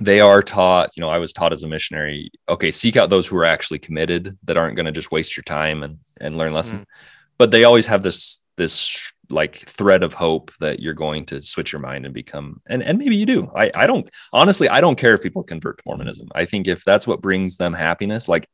they 0.00 0.20
are 0.20 0.42
taught, 0.42 0.90
you 0.96 1.02
know, 1.02 1.10
I 1.10 1.18
was 1.18 1.34
taught 1.34 1.52
as 1.52 1.62
a 1.62 1.68
missionary, 1.68 2.30
okay, 2.48 2.70
seek 2.70 2.96
out 2.96 3.10
those 3.10 3.28
who 3.28 3.36
are 3.36 3.44
actually 3.44 3.78
committed 3.78 4.38
that 4.44 4.56
aren't 4.56 4.74
going 4.74 4.86
to 4.86 4.92
just 4.92 5.12
waste 5.12 5.36
your 5.36 5.44
time 5.44 5.84
and 5.84 5.98
and 6.20 6.36
learn 6.36 6.52
lessons. 6.52 6.82
Mm-hmm. 6.82 7.36
But 7.38 7.52
they 7.52 7.62
always 7.62 7.86
have 7.86 8.02
this 8.02 8.42
this 8.56 9.11
like 9.30 9.58
thread 9.58 10.02
of 10.02 10.14
hope 10.14 10.52
that 10.60 10.80
you're 10.80 10.94
going 10.94 11.24
to 11.26 11.40
switch 11.40 11.72
your 11.72 11.80
mind 11.80 12.04
and 12.04 12.14
become 12.14 12.60
and 12.66 12.82
and 12.82 12.98
maybe 12.98 13.16
you 13.16 13.26
do. 13.26 13.50
I 13.54 13.70
I 13.74 13.86
don't 13.86 14.08
honestly 14.32 14.68
I 14.68 14.80
don't 14.80 14.98
care 14.98 15.14
if 15.14 15.22
people 15.22 15.42
convert 15.42 15.78
to 15.78 15.84
Mormonism. 15.86 16.28
I 16.34 16.44
think 16.44 16.66
if 16.66 16.84
that's 16.84 17.06
what 17.06 17.22
brings 17.22 17.56
them 17.56 17.72
happiness, 17.72 18.28
like 18.28 18.48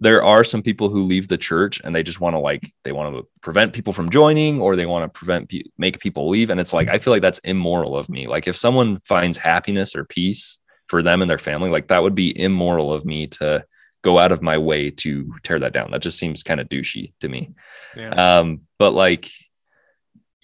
there 0.00 0.24
are 0.24 0.44
some 0.44 0.62
people 0.62 0.88
who 0.88 1.04
leave 1.04 1.28
the 1.28 1.38
church 1.38 1.80
and 1.84 1.94
they 1.94 2.02
just 2.02 2.20
want 2.20 2.34
to 2.34 2.40
like 2.40 2.70
they 2.82 2.92
want 2.92 3.14
to 3.14 3.26
prevent 3.40 3.72
people 3.72 3.92
from 3.92 4.10
joining 4.10 4.60
or 4.60 4.76
they 4.76 4.86
want 4.86 5.04
to 5.04 5.18
prevent 5.18 5.48
pe- 5.48 5.62
make 5.78 6.00
people 6.00 6.28
leave 6.28 6.50
and 6.50 6.60
it's 6.60 6.72
like 6.72 6.88
I 6.88 6.98
feel 6.98 7.12
like 7.12 7.22
that's 7.22 7.38
immoral 7.40 7.96
of 7.96 8.08
me. 8.08 8.26
Like 8.26 8.46
if 8.46 8.56
someone 8.56 8.98
finds 9.00 9.38
happiness 9.38 9.96
or 9.96 10.04
peace 10.04 10.58
for 10.88 11.02
them 11.02 11.22
and 11.22 11.30
their 11.30 11.38
family 11.38 11.70
like 11.70 11.88
that 11.88 12.02
would 12.02 12.14
be 12.14 12.38
immoral 12.38 12.92
of 12.92 13.04
me 13.04 13.26
to 13.26 13.64
go 14.02 14.18
out 14.18 14.32
of 14.32 14.42
my 14.42 14.58
way 14.58 14.90
to 14.90 15.32
tear 15.42 15.58
that 15.58 15.72
down 15.72 15.90
that 15.90 16.02
just 16.02 16.18
seems 16.18 16.42
kind 16.42 16.60
of 16.60 16.68
douchey 16.68 17.12
to 17.20 17.28
me 17.28 17.50
yeah. 17.96 18.10
um 18.10 18.60
but 18.78 18.92
like 18.92 19.30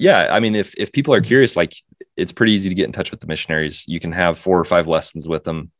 yeah 0.01 0.29
i 0.31 0.41
mean 0.41 0.55
if 0.55 0.75
if 0.77 0.93
people 0.93 1.15
are 1.15 1.21
curious 1.21 1.57
like 1.57 1.75
it's 2.17 2.33
pretty 2.33 2.53
easy 2.53 2.69
to 2.69 2.75
get 2.75 2.87
in 2.87 2.93
touch 2.93 3.11
with 3.11 3.21
the 3.21 3.27
missionaries 3.27 3.85
you 3.87 4.01
can 4.01 4.13
have 4.13 4.39
four 4.39 4.59
or 4.59 4.65
five 4.65 4.87
lessons 4.87 5.29
with 5.29 5.45
them 5.45 5.71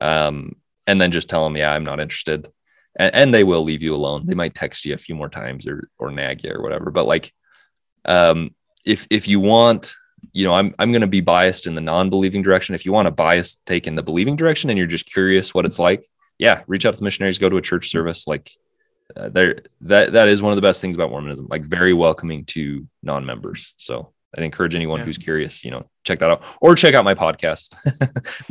um 0.00 0.54
and 0.86 1.00
then 1.00 1.10
just 1.10 1.28
tell 1.28 1.44
them 1.44 1.56
yeah 1.56 1.72
i'm 1.72 1.84
not 1.84 2.00
interested 2.00 2.48
and, 2.96 3.14
and 3.14 3.34
they 3.34 3.44
will 3.44 3.64
leave 3.64 3.82
you 3.82 3.94
alone 3.94 4.24
they 4.24 4.34
might 4.34 4.54
text 4.54 4.84
you 4.84 4.94
a 4.94 4.98
few 4.98 5.14
more 5.14 5.28
times 5.28 5.66
or 5.66 5.88
or 5.98 6.10
nag 6.10 6.44
you 6.44 6.52
or 6.52 6.62
whatever 6.62 6.90
but 6.90 7.06
like 7.06 7.32
um 8.04 8.54
if 8.84 9.06
if 9.10 9.28
you 9.28 9.40
want 9.40 9.94
you 10.32 10.44
know, 10.44 10.54
I'm 10.54 10.74
I'm 10.78 10.90
going 10.92 11.02
to 11.02 11.06
be 11.06 11.20
biased 11.20 11.66
in 11.66 11.74
the 11.74 11.80
non-believing 11.80 12.42
direction. 12.42 12.74
If 12.74 12.84
you 12.84 12.92
want 12.92 13.06
to 13.06 13.10
bias 13.10 13.56
take 13.66 13.86
in 13.86 13.94
the 13.94 14.02
believing 14.02 14.36
direction 14.36 14.70
and 14.70 14.78
you're 14.78 14.86
just 14.86 15.06
curious 15.06 15.52
what 15.52 15.66
it's 15.66 15.78
like, 15.78 16.06
yeah, 16.38 16.62
reach 16.66 16.86
out 16.86 16.94
to 16.94 16.98
the 16.98 17.04
missionaries, 17.04 17.38
go 17.38 17.48
to 17.48 17.56
a 17.56 17.62
church 17.62 17.90
service. 17.90 18.26
Like 18.26 18.50
uh, 19.16 19.28
there, 19.28 19.60
that 19.82 20.12
that 20.12 20.28
is 20.28 20.42
one 20.42 20.52
of 20.52 20.56
the 20.56 20.62
best 20.62 20.80
things 20.80 20.94
about 20.94 21.10
Mormonism. 21.10 21.46
Like 21.50 21.62
very 21.62 21.92
welcoming 21.92 22.44
to 22.46 22.86
non-members. 23.02 23.74
So 23.76 24.12
I'd 24.36 24.44
encourage 24.44 24.74
anyone 24.74 25.00
yeah. 25.00 25.06
who's 25.06 25.18
curious, 25.18 25.64
you 25.64 25.70
know, 25.70 25.88
check 26.04 26.18
that 26.18 26.30
out 26.30 26.44
or 26.60 26.74
check 26.74 26.94
out 26.94 27.04
my 27.04 27.14
podcast. 27.14 27.74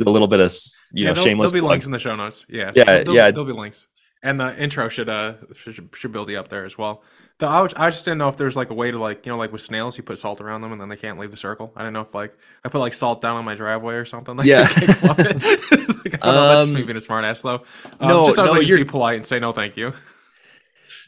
a 0.00 0.10
little 0.10 0.28
bit 0.28 0.40
of 0.40 0.52
you 0.92 1.04
yeah, 1.04 1.12
know 1.12 1.14
shameless. 1.14 1.50
There'll 1.50 1.64
be 1.64 1.68
links 1.68 1.86
in 1.86 1.92
the 1.92 1.98
show 1.98 2.16
notes. 2.16 2.46
Yeah, 2.48 2.72
yeah, 2.74 2.84
there'll, 2.84 3.14
yeah. 3.14 3.30
There'll 3.30 3.46
be 3.46 3.52
links, 3.52 3.86
and 4.22 4.40
the 4.40 4.56
intro 4.60 4.88
should 4.88 5.08
uh 5.08 5.34
should, 5.54 5.90
should 5.94 6.12
build 6.12 6.30
you 6.30 6.38
up 6.38 6.48
there 6.48 6.64
as 6.64 6.78
well. 6.78 7.02
The, 7.38 7.46
I, 7.46 7.68
I 7.76 7.90
just 7.90 8.04
didn't 8.04 8.18
know 8.18 8.28
if 8.28 8.36
there's 8.36 8.54
like 8.54 8.70
a 8.70 8.74
way 8.74 8.92
to 8.92 8.98
like 8.98 9.26
you 9.26 9.32
know 9.32 9.38
like 9.38 9.52
with 9.52 9.60
snails 9.60 9.98
you 9.98 10.04
put 10.04 10.18
salt 10.18 10.40
around 10.40 10.60
them 10.60 10.70
and 10.70 10.80
then 10.80 10.88
they 10.88 10.96
can't 10.96 11.18
leave 11.18 11.32
the 11.32 11.36
circle. 11.36 11.72
I 11.76 11.82
don't 11.82 11.92
know 11.92 12.02
if 12.02 12.14
like 12.14 12.34
I 12.64 12.68
put 12.68 12.78
like 12.78 12.94
salt 12.94 13.20
down 13.20 13.36
on 13.36 13.44
my 13.44 13.56
driveway 13.56 13.94
or 13.94 14.04
something. 14.04 14.36
Like, 14.44 14.46
yeah. 14.46 14.62
like, 15.02 16.22
I 16.22 16.26
don't 16.26 16.34
know. 16.34 16.48
That's 16.48 16.68
um, 16.68 16.74
me 16.74 16.82
being 16.82 16.96
a 16.96 17.00
smart 17.00 17.24
ass 17.24 17.40
though. 17.40 17.64
Um, 17.98 18.08
no, 18.08 18.26
just 18.26 18.38
I 18.38 18.42
was 18.42 18.52
no, 18.52 18.58
like, 18.58 18.66
just 18.66 18.78
be 18.78 18.84
polite 18.84 19.16
and 19.16 19.26
say 19.26 19.38
no, 19.40 19.52
thank 19.52 19.76
you. 19.76 19.92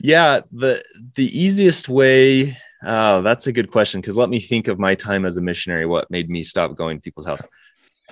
Yeah, 0.00 0.40
the 0.52 0.82
the 1.14 1.26
easiest 1.38 1.88
way. 1.88 2.56
Oh, 2.82 3.22
that's 3.22 3.46
a 3.46 3.52
good 3.52 3.70
question 3.70 4.00
because 4.00 4.16
let 4.16 4.28
me 4.28 4.38
think 4.38 4.68
of 4.68 4.78
my 4.78 4.94
time 4.94 5.24
as 5.24 5.36
a 5.36 5.42
missionary. 5.42 5.86
What 5.86 6.10
made 6.10 6.28
me 6.28 6.42
stop 6.42 6.76
going 6.76 6.98
to 6.98 7.02
people's 7.02 7.26
house? 7.26 7.42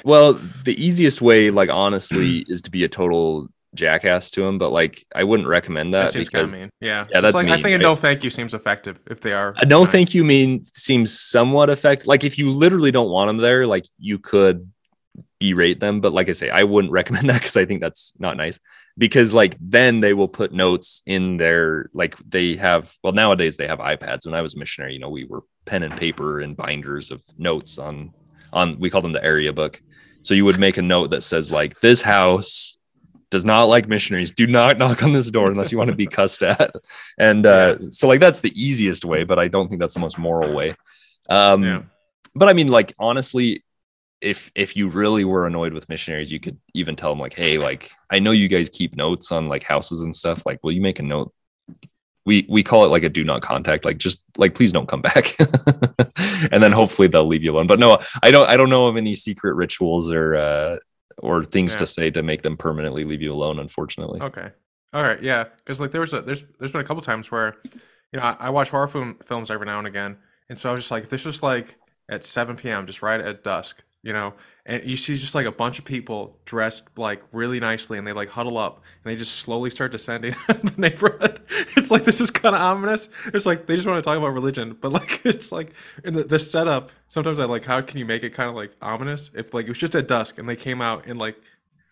Well, 0.04 0.32
the 0.32 0.74
easiest 0.82 1.20
way, 1.20 1.50
like 1.50 1.70
honestly, 1.70 2.42
hmm. 2.42 2.52
is 2.52 2.62
to 2.62 2.70
be 2.70 2.84
a 2.84 2.88
total 2.88 3.48
jackass 3.74 4.30
to 4.32 4.46
him, 4.46 4.58
but 4.58 4.70
like 4.70 5.04
I 5.14 5.24
wouldn't 5.24 5.48
recommend 5.48 5.94
that, 5.94 6.12
that 6.12 6.18
because 6.18 6.52
mean. 6.52 6.70
yeah, 6.80 7.06
yeah, 7.10 7.20
that's 7.20 7.34
like, 7.34 7.44
mean, 7.44 7.52
I 7.52 7.56
think 7.56 7.66
right? 7.66 7.74
a 7.74 7.78
no 7.78 7.96
thank 7.96 8.24
you 8.24 8.30
seems 8.30 8.54
effective 8.54 9.02
if 9.10 9.20
they 9.20 9.32
are. 9.32 9.54
A 9.58 9.66
no 9.66 9.84
nice. 9.84 9.92
thank 9.92 10.14
you 10.14 10.24
mean 10.24 10.64
seems 10.64 11.18
somewhat 11.18 11.70
effective. 11.70 12.06
Like 12.06 12.24
if 12.24 12.38
you 12.38 12.50
literally 12.50 12.90
don't 12.90 13.10
want 13.10 13.28
them 13.28 13.38
there, 13.38 13.66
like 13.66 13.84
you 13.98 14.18
could 14.18 14.70
berate 15.38 15.80
them, 15.80 16.00
but 16.00 16.12
like 16.12 16.28
I 16.28 16.32
say, 16.32 16.50
I 16.50 16.62
wouldn't 16.62 16.92
recommend 17.00 17.28
that 17.28 17.40
because 17.40 17.56
I 17.56 17.64
think 17.64 17.80
that's 17.80 18.14
not 18.18 18.36
nice. 18.36 18.58
Because 18.96 19.34
like 19.34 19.56
then 19.60 20.00
they 20.00 20.14
will 20.14 20.28
put 20.28 20.52
notes 20.52 21.02
in 21.04 21.36
their 21.36 21.90
like 21.92 22.16
they 22.28 22.54
have 22.56 22.94
well 23.02 23.12
nowadays 23.12 23.56
they 23.56 23.66
have 23.66 23.80
iPads. 23.80 24.24
When 24.24 24.34
I 24.34 24.40
was 24.42 24.54
a 24.54 24.58
missionary, 24.58 24.94
you 24.94 25.00
know, 25.00 25.10
we 25.10 25.24
were 25.24 25.42
pen 25.64 25.82
and 25.82 25.96
paper 25.96 26.40
and 26.40 26.56
binders 26.56 27.10
of 27.10 27.22
notes 27.36 27.78
on 27.78 28.12
on 28.52 28.78
we 28.78 28.90
call 28.90 29.02
them 29.02 29.12
the 29.12 29.24
area 29.24 29.52
book. 29.52 29.82
So 30.22 30.34
you 30.34 30.44
would 30.44 30.60
make 30.60 30.76
a 30.76 30.82
note 30.82 31.10
that 31.10 31.22
says 31.22 31.50
like 31.50 31.80
this 31.80 32.02
house 32.02 32.76
does 33.34 33.44
not 33.44 33.64
like 33.64 33.88
missionaries. 33.88 34.30
Do 34.30 34.46
not 34.46 34.78
knock 34.78 35.02
on 35.02 35.12
this 35.12 35.28
door 35.28 35.50
unless 35.50 35.72
you 35.72 35.78
want 35.78 35.90
to 35.90 35.96
be 35.96 36.06
cussed 36.06 36.42
at. 36.44 36.72
And 37.18 37.44
uh, 37.44 37.76
yeah. 37.80 37.88
so, 37.90 38.06
like, 38.06 38.20
that's 38.20 38.40
the 38.40 38.52
easiest 38.54 39.04
way, 39.04 39.24
but 39.24 39.40
I 39.40 39.48
don't 39.48 39.68
think 39.68 39.80
that's 39.80 39.94
the 39.94 40.00
most 40.00 40.18
moral 40.18 40.54
way. 40.54 40.76
Um, 41.28 41.64
yeah. 41.64 41.82
But 42.36 42.48
I 42.48 42.52
mean, 42.52 42.68
like, 42.68 42.94
honestly, 42.96 43.64
if 44.20 44.50
if 44.54 44.76
you 44.76 44.88
really 44.88 45.24
were 45.24 45.46
annoyed 45.46 45.72
with 45.72 45.88
missionaries, 45.88 46.32
you 46.32 46.40
could 46.40 46.58
even 46.72 46.96
tell 46.96 47.10
them, 47.10 47.18
like, 47.18 47.34
hey, 47.34 47.58
like, 47.58 47.90
I 48.10 48.18
know 48.18 48.30
you 48.30 48.48
guys 48.48 48.70
keep 48.70 48.96
notes 48.96 49.32
on 49.32 49.48
like 49.48 49.62
houses 49.62 50.00
and 50.00 50.14
stuff. 50.14 50.44
Like, 50.46 50.60
will 50.62 50.72
you 50.72 50.80
make 50.80 50.98
a 50.98 51.02
note? 51.02 51.32
We 52.24 52.46
we 52.48 52.62
call 52.62 52.84
it 52.84 52.88
like 52.88 53.02
a 53.02 53.08
do 53.08 53.24
not 53.24 53.42
contact. 53.42 53.84
Like, 53.84 53.98
just 53.98 54.22
like, 54.38 54.54
please 54.54 54.72
don't 54.72 54.88
come 54.88 55.02
back. 55.02 55.36
and 56.50 56.62
then 56.62 56.72
hopefully 56.72 57.08
they'll 57.08 57.26
leave 57.26 57.44
you 57.44 57.52
alone. 57.52 57.66
But 57.66 57.78
no, 57.78 57.98
I 58.22 58.30
don't 58.30 58.48
I 58.48 58.56
don't 58.56 58.70
know 58.70 58.86
of 58.86 58.96
any 58.96 59.14
secret 59.14 59.54
rituals 59.54 60.10
or 60.10 60.34
uh, 60.34 60.76
or 61.18 61.44
things 61.44 61.74
yeah. 61.74 61.78
to 61.78 61.86
say 61.86 62.10
to 62.10 62.22
make 62.22 62.42
them 62.42 62.56
permanently 62.56 63.04
leave 63.04 63.22
you 63.22 63.32
alone 63.32 63.58
unfortunately 63.58 64.20
okay 64.20 64.50
all 64.92 65.02
right 65.02 65.22
yeah 65.22 65.44
because 65.44 65.80
like 65.80 65.90
there 65.90 66.00
was 66.00 66.12
a 66.14 66.22
there's 66.22 66.44
there's 66.58 66.72
been 66.72 66.80
a 66.80 66.84
couple 66.84 67.02
times 67.02 67.30
where 67.30 67.56
you 68.12 68.18
know 68.18 68.22
I, 68.22 68.36
I 68.40 68.50
watch 68.50 68.70
horror 68.70 68.88
film, 68.88 69.16
films 69.24 69.50
every 69.50 69.66
now 69.66 69.78
and 69.78 69.86
again 69.86 70.16
and 70.48 70.58
so 70.58 70.68
i 70.68 70.72
was 70.72 70.80
just 70.80 70.90
like 70.90 71.04
if 71.04 71.10
this 71.10 71.24
was 71.24 71.42
like 71.42 71.76
at 72.08 72.24
7 72.24 72.56
p.m 72.56 72.86
just 72.86 73.02
right 73.02 73.20
at 73.20 73.44
dusk 73.44 73.82
you 74.04 74.12
know 74.12 74.34
and 74.66 74.84
you 74.84 74.96
see 74.96 75.16
just 75.16 75.34
like 75.34 75.46
a 75.46 75.52
bunch 75.52 75.78
of 75.78 75.84
people 75.84 76.38
dressed 76.44 76.88
like 76.96 77.22
really 77.32 77.58
nicely 77.58 77.98
and 77.98 78.06
they 78.06 78.12
like 78.12 78.28
huddle 78.28 78.56
up 78.56 78.76
and 78.76 79.10
they 79.10 79.16
just 79.16 79.36
slowly 79.38 79.70
start 79.70 79.90
descending 79.92 80.32
the 80.48 80.74
neighborhood. 80.76 81.40
It's 81.76 81.90
like 81.90 82.04
this 82.04 82.20
is 82.20 82.30
kind 82.30 82.54
of 82.54 82.60
ominous. 82.60 83.08
It's 83.26 83.46
like 83.46 83.66
they 83.66 83.74
just 83.74 83.86
want 83.86 84.02
to 84.02 84.08
talk 84.08 84.16
about 84.16 84.28
religion 84.28 84.76
but 84.80 84.92
like 84.92 85.20
it's 85.24 85.50
like 85.50 85.72
in 86.04 86.14
the, 86.14 86.24
the 86.24 86.38
setup 86.38 86.92
sometimes 87.08 87.38
i 87.38 87.44
like 87.44 87.64
how 87.64 87.80
can 87.80 87.98
you 87.98 88.04
make 88.04 88.22
it 88.22 88.30
kind 88.30 88.48
of 88.48 88.56
like 88.56 88.72
ominous 88.82 89.30
if 89.34 89.54
like 89.54 89.66
it 89.66 89.70
was 89.70 89.78
just 89.78 89.94
at 89.94 90.06
dusk 90.06 90.38
and 90.38 90.48
they 90.48 90.56
came 90.56 90.80
out 90.80 91.06
and 91.06 91.18
like 91.18 91.36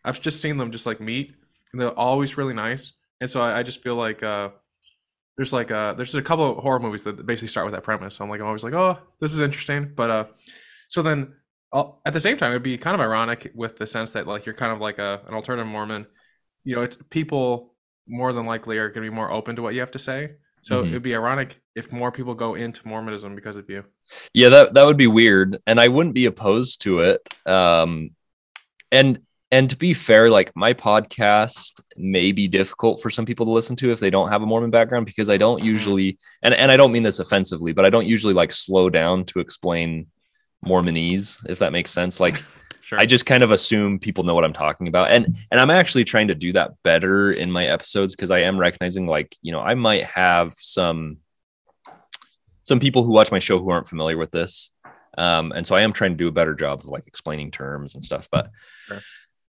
i've 0.04 0.20
just 0.20 0.40
seen 0.40 0.56
them 0.56 0.70
just 0.70 0.86
like 0.86 1.00
meet 1.00 1.34
and 1.72 1.80
they're 1.80 1.98
always 1.98 2.36
really 2.36 2.54
nice 2.54 2.92
and 3.20 3.30
so 3.30 3.40
i, 3.40 3.58
I 3.58 3.62
just 3.62 3.82
feel 3.82 3.96
like 3.96 4.22
uh 4.22 4.50
there's 5.36 5.52
like 5.52 5.70
uh 5.70 5.94
there's 5.94 6.14
a 6.14 6.22
couple 6.22 6.58
of 6.58 6.62
horror 6.62 6.80
movies 6.80 7.02
that 7.02 7.24
basically 7.24 7.48
start 7.48 7.64
with 7.66 7.74
that 7.74 7.82
premise. 7.82 8.16
So 8.16 8.24
i'm 8.24 8.30
like 8.30 8.40
i'm 8.40 8.46
always 8.46 8.64
like 8.64 8.74
oh 8.74 8.98
this 9.20 9.32
is 9.32 9.40
interesting 9.40 9.92
but 9.94 10.10
uh 10.10 10.24
so 10.88 11.02
then 11.02 11.34
at 11.72 12.12
the 12.12 12.20
same 12.20 12.36
time, 12.36 12.50
it'd 12.50 12.62
be 12.62 12.76
kind 12.78 12.94
of 12.94 13.00
ironic 13.00 13.50
with 13.54 13.76
the 13.78 13.86
sense 13.86 14.12
that 14.12 14.26
like 14.26 14.44
you're 14.46 14.54
kind 14.54 14.72
of 14.72 14.80
like 14.80 14.98
a 14.98 15.22
an 15.26 15.34
alternative 15.34 15.66
Mormon. 15.66 16.06
You 16.64 16.76
know, 16.76 16.82
it's 16.82 16.98
people 17.10 17.74
more 18.06 18.32
than 18.32 18.46
likely 18.46 18.78
are 18.78 18.88
going 18.88 19.04
to 19.04 19.10
be 19.10 19.14
more 19.14 19.30
open 19.30 19.56
to 19.56 19.62
what 19.62 19.74
you 19.74 19.80
have 19.80 19.90
to 19.92 19.98
say. 19.98 20.32
So 20.60 20.82
Mhm. 20.84 20.88
it'd 20.88 21.02
be 21.02 21.14
ironic 21.14 21.60
if 21.74 21.90
more 21.92 22.12
people 22.12 22.34
go 22.34 22.54
into 22.54 22.86
Mormonism 22.86 23.34
because 23.34 23.56
of 23.56 23.68
you. 23.68 23.84
Yeah, 24.32 24.48
that 24.50 24.74
that 24.74 24.84
would 24.86 24.96
be 24.96 25.06
weird, 25.08 25.58
and 25.66 25.80
I 25.80 25.88
wouldn't 25.88 26.14
be 26.14 26.26
opposed 26.26 26.82
to 26.82 27.00
it. 27.00 27.26
Um, 27.46 28.10
and 28.90 29.20
and 29.50 29.68
to 29.68 29.76
be 29.76 29.92
fair, 29.92 30.30
like 30.30 30.50
my 30.56 30.72
podcast 30.72 31.80
may 31.96 32.32
be 32.32 32.48
difficult 32.48 33.02
for 33.02 33.10
some 33.10 33.26
people 33.26 33.44
to 33.46 33.52
listen 33.52 33.76
to 33.76 33.90
if 33.92 34.00
they 34.00 34.08
don't 34.08 34.30
have 34.30 34.42
a 34.42 34.46
Mormon 34.46 34.70
background 34.70 35.04
because 35.04 35.28
I 35.28 35.36
don't 35.36 35.60
Mhm. 35.60 35.64
usually, 35.66 36.18
and 36.42 36.54
and 36.54 36.70
I 36.70 36.76
don't 36.76 36.92
mean 36.92 37.02
this 37.02 37.18
offensively, 37.18 37.72
but 37.72 37.84
I 37.84 37.90
don't 37.90 38.06
usually 38.06 38.34
like 38.34 38.52
slow 38.52 38.88
down 38.90 39.24
to 39.26 39.40
explain 39.40 40.06
Mormonese, 40.64 41.38
if 41.48 41.58
that 41.60 41.72
makes 41.72 41.90
sense. 41.90 42.20
Like 42.20 42.42
Sure. 42.84 42.98
I 42.98 43.06
just 43.06 43.24
kind 43.26 43.42
of 43.42 43.52
assume 43.52 43.98
people 44.00 44.24
know 44.24 44.34
what 44.34 44.44
I'm 44.44 44.52
talking 44.52 44.88
about. 44.88 45.10
And 45.12 45.36
and 45.50 45.60
I'm 45.60 45.70
actually 45.70 46.04
trying 46.04 46.28
to 46.28 46.34
do 46.34 46.52
that 46.54 46.72
better 46.82 47.30
in 47.30 47.50
my 47.50 47.64
episodes 47.66 48.14
because 48.14 48.30
I 48.30 48.40
am 48.40 48.58
recognizing 48.58 49.06
like, 49.06 49.34
you 49.40 49.52
know, 49.52 49.60
I 49.60 49.74
might 49.74 50.04
have 50.04 50.52
some 50.58 51.18
some 52.64 52.80
people 52.80 53.02
who 53.04 53.12
watch 53.12 53.30
my 53.32 53.38
show 53.38 53.58
who 53.58 53.70
aren't 53.70 53.88
familiar 53.88 54.16
with 54.18 54.30
this. 54.30 54.70
Um, 55.16 55.52
and 55.52 55.66
so 55.66 55.74
I 55.74 55.82
am 55.82 55.92
trying 55.92 56.10
to 56.12 56.16
do 56.16 56.28
a 56.28 56.32
better 56.32 56.54
job 56.54 56.80
of 56.80 56.86
like 56.86 57.06
explaining 57.06 57.50
terms 57.50 57.94
and 57.94 58.04
stuff. 58.04 58.28
But 58.30 58.50
Sure. 58.88 59.00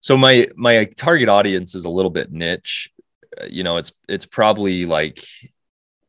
so 0.00 0.16
my 0.16 0.48
my 0.54 0.84
target 0.84 1.28
audience 1.28 1.74
is 1.74 1.84
a 1.84 1.90
little 1.90 2.10
bit 2.10 2.30
niche. 2.32 2.90
Uh, 3.40 3.46
You 3.46 3.64
know, 3.64 3.76
it's 3.78 3.92
it's 4.08 4.26
probably 4.26 4.86
like 4.86 5.24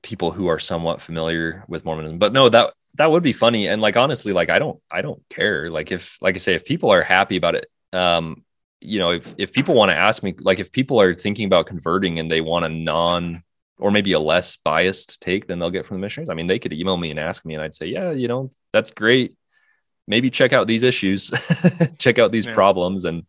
people 0.02 0.32
who 0.32 0.48
are 0.48 0.60
somewhat 0.60 1.02
familiar 1.02 1.64
with 1.68 1.86
Mormonism. 1.86 2.20
But 2.20 2.34
no, 2.34 2.50
that 2.50 2.74
that 2.96 3.10
would 3.12 3.24
be 3.24 3.34
funny. 3.34 3.68
And 3.68 3.82
like 3.82 3.98
honestly, 3.98 4.34
like 4.34 4.50
I 4.50 4.60
don't 4.60 4.80
I 4.92 5.02
don't 5.02 5.22
care. 5.30 5.70
Like 5.70 5.92
if 5.92 6.18
like 6.22 6.36
I 6.36 6.38
say, 6.40 6.54
if 6.54 6.66
people 6.66 6.92
are 6.92 7.02
happy 7.02 7.38
about 7.38 7.56
it, 7.56 7.68
um, 7.92 8.44
you 8.82 9.00
know, 9.00 9.12
if 9.12 9.34
if 9.38 9.54
people 9.54 9.76
want 9.76 9.90
to 9.92 9.96
ask 9.96 10.24
me, 10.24 10.36
like 10.40 10.60
if 10.60 10.72
people 10.72 11.02
are 11.02 11.16
thinking 11.16 11.46
about 11.46 11.68
converting 11.68 12.20
and 12.20 12.30
they 12.30 12.42
want 12.42 12.66
a 12.66 12.70
non 12.70 13.44
or 13.80 13.92
maybe 13.92 14.14
a 14.14 14.20
less 14.20 14.56
biased 14.58 15.22
take 15.22 15.48
than 15.48 15.60
they'll 15.60 15.72
get 15.72 15.86
from 15.86 15.98
the 15.98 16.02
missionaries, 16.02 16.30
I 16.30 16.36
mean, 16.36 16.48
they 16.48 16.60
could 16.60 16.74
email 16.74 16.98
me 16.98 17.10
and 17.10 17.20
ask 17.20 17.44
me, 17.46 17.56
and 17.56 17.64
I'd 17.64 17.74
say, 17.74 17.88
yeah, 17.88 18.12
you 18.12 18.28
know, 18.28 18.52
that's 18.72 18.92
great. 18.92 19.36
Maybe 20.08 20.30
check 20.30 20.54
out 20.54 20.68
these 20.68 20.84
issues, 20.84 21.32
check 21.98 22.20
out 22.20 22.32
these 22.32 22.46
Yeah. 22.46 22.54
problems, 22.54 23.06
and 23.06 23.24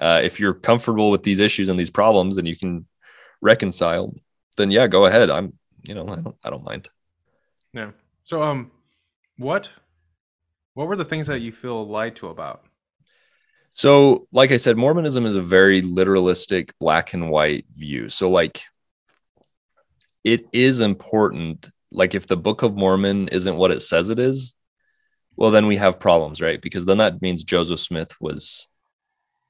uh, 0.00 0.20
if 0.24 0.40
you're 0.40 0.54
comfortable 0.54 1.10
with 1.10 1.22
these 1.22 1.40
issues 1.40 1.68
and 1.68 1.78
these 1.78 1.90
problems, 1.90 2.38
and 2.38 2.48
you 2.48 2.56
can 2.56 2.86
reconcile, 3.42 4.14
then 4.56 4.70
yeah, 4.70 4.86
go 4.86 5.06
ahead. 5.06 5.28
I'm, 5.28 5.58
you 5.82 5.94
know, 5.94 6.08
I 6.08 6.16
don't, 6.16 6.36
I 6.44 6.50
don't 6.50 6.64
mind. 6.64 6.88
Yeah. 7.72 7.90
So 8.24 8.42
um 8.42 8.70
what 9.40 9.70
what 10.74 10.86
were 10.86 10.96
the 10.96 11.04
things 11.04 11.26
that 11.26 11.40
you 11.40 11.50
feel 11.50 11.86
lied 11.86 12.14
to 12.16 12.28
about? 12.28 12.64
So, 13.72 14.28
like 14.32 14.50
I 14.50 14.56
said, 14.56 14.76
Mormonism 14.76 15.26
is 15.26 15.36
a 15.36 15.42
very 15.42 15.82
literalistic 15.82 16.70
black 16.78 17.14
and 17.14 17.30
white 17.30 17.66
view. 17.72 18.08
So, 18.08 18.30
like, 18.30 18.62
it 20.24 20.46
is 20.52 20.80
important. 20.80 21.70
Like, 21.90 22.14
if 22.14 22.26
the 22.26 22.36
Book 22.36 22.62
of 22.62 22.76
Mormon 22.76 23.28
isn't 23.28 23.56
what 23.56 23.70
it 23.70 23.80
says 23.80 24.10
it 24.10 24.18
is, 24.18 24.54
well, 25.36 25.50
then 25.50 25.66
we 25.66 25.76
have 25.76 26.00
problems, 26.00 26.40
right? 26.40 26.60
Because 26.60 26.84
then 26.84 26.98
that 26.98 27.22
means 27.22 27.42
Joseph 27.42 27.80
Smith 27.80 28.12
was, 28.20 28.68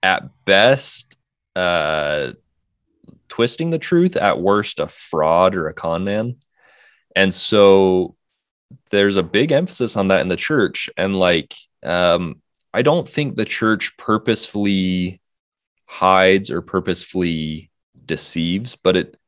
at 0.03 0.23
best, 0.45 1.17
uh, 1.57 2.33
twisting 3.29 3.71
the 3.71 3.79
truth, 3.79 4.17
at 4.17 4.41
worst, 4.41 4.81
a 4.81 4.89
fraud 4.89 5.55
or 5.55 5.67
a 5.67 5.75
con 5.75 6.05
man. 6.05 6.37
And 7.17 7.33
so, 7.33 8.17
there's 8.91 9.17
a 9.17 9.23
big 9.23 9.53
emphasis 9.53 9.97
on 9.97 10.09
that 10.09 10.21
in 10.21 10.29
the 10.29 10.37
church. 10.37 10.91
And, 10.97 11.17
like, 11.17 11.55
um, 11.83 12.43
I 12.73 12.83
don't 12.83 13.09
think 13.09 13.35
the 13.35 13.45
church 13.45 13.97
purposefully 13.97 15.21
hides 15.87 16.51
or 16.51 16.63
purposefully 16.63 17.71
deceives, 18.05 18.77
but 18.77 18.97
it, 18.97 19.19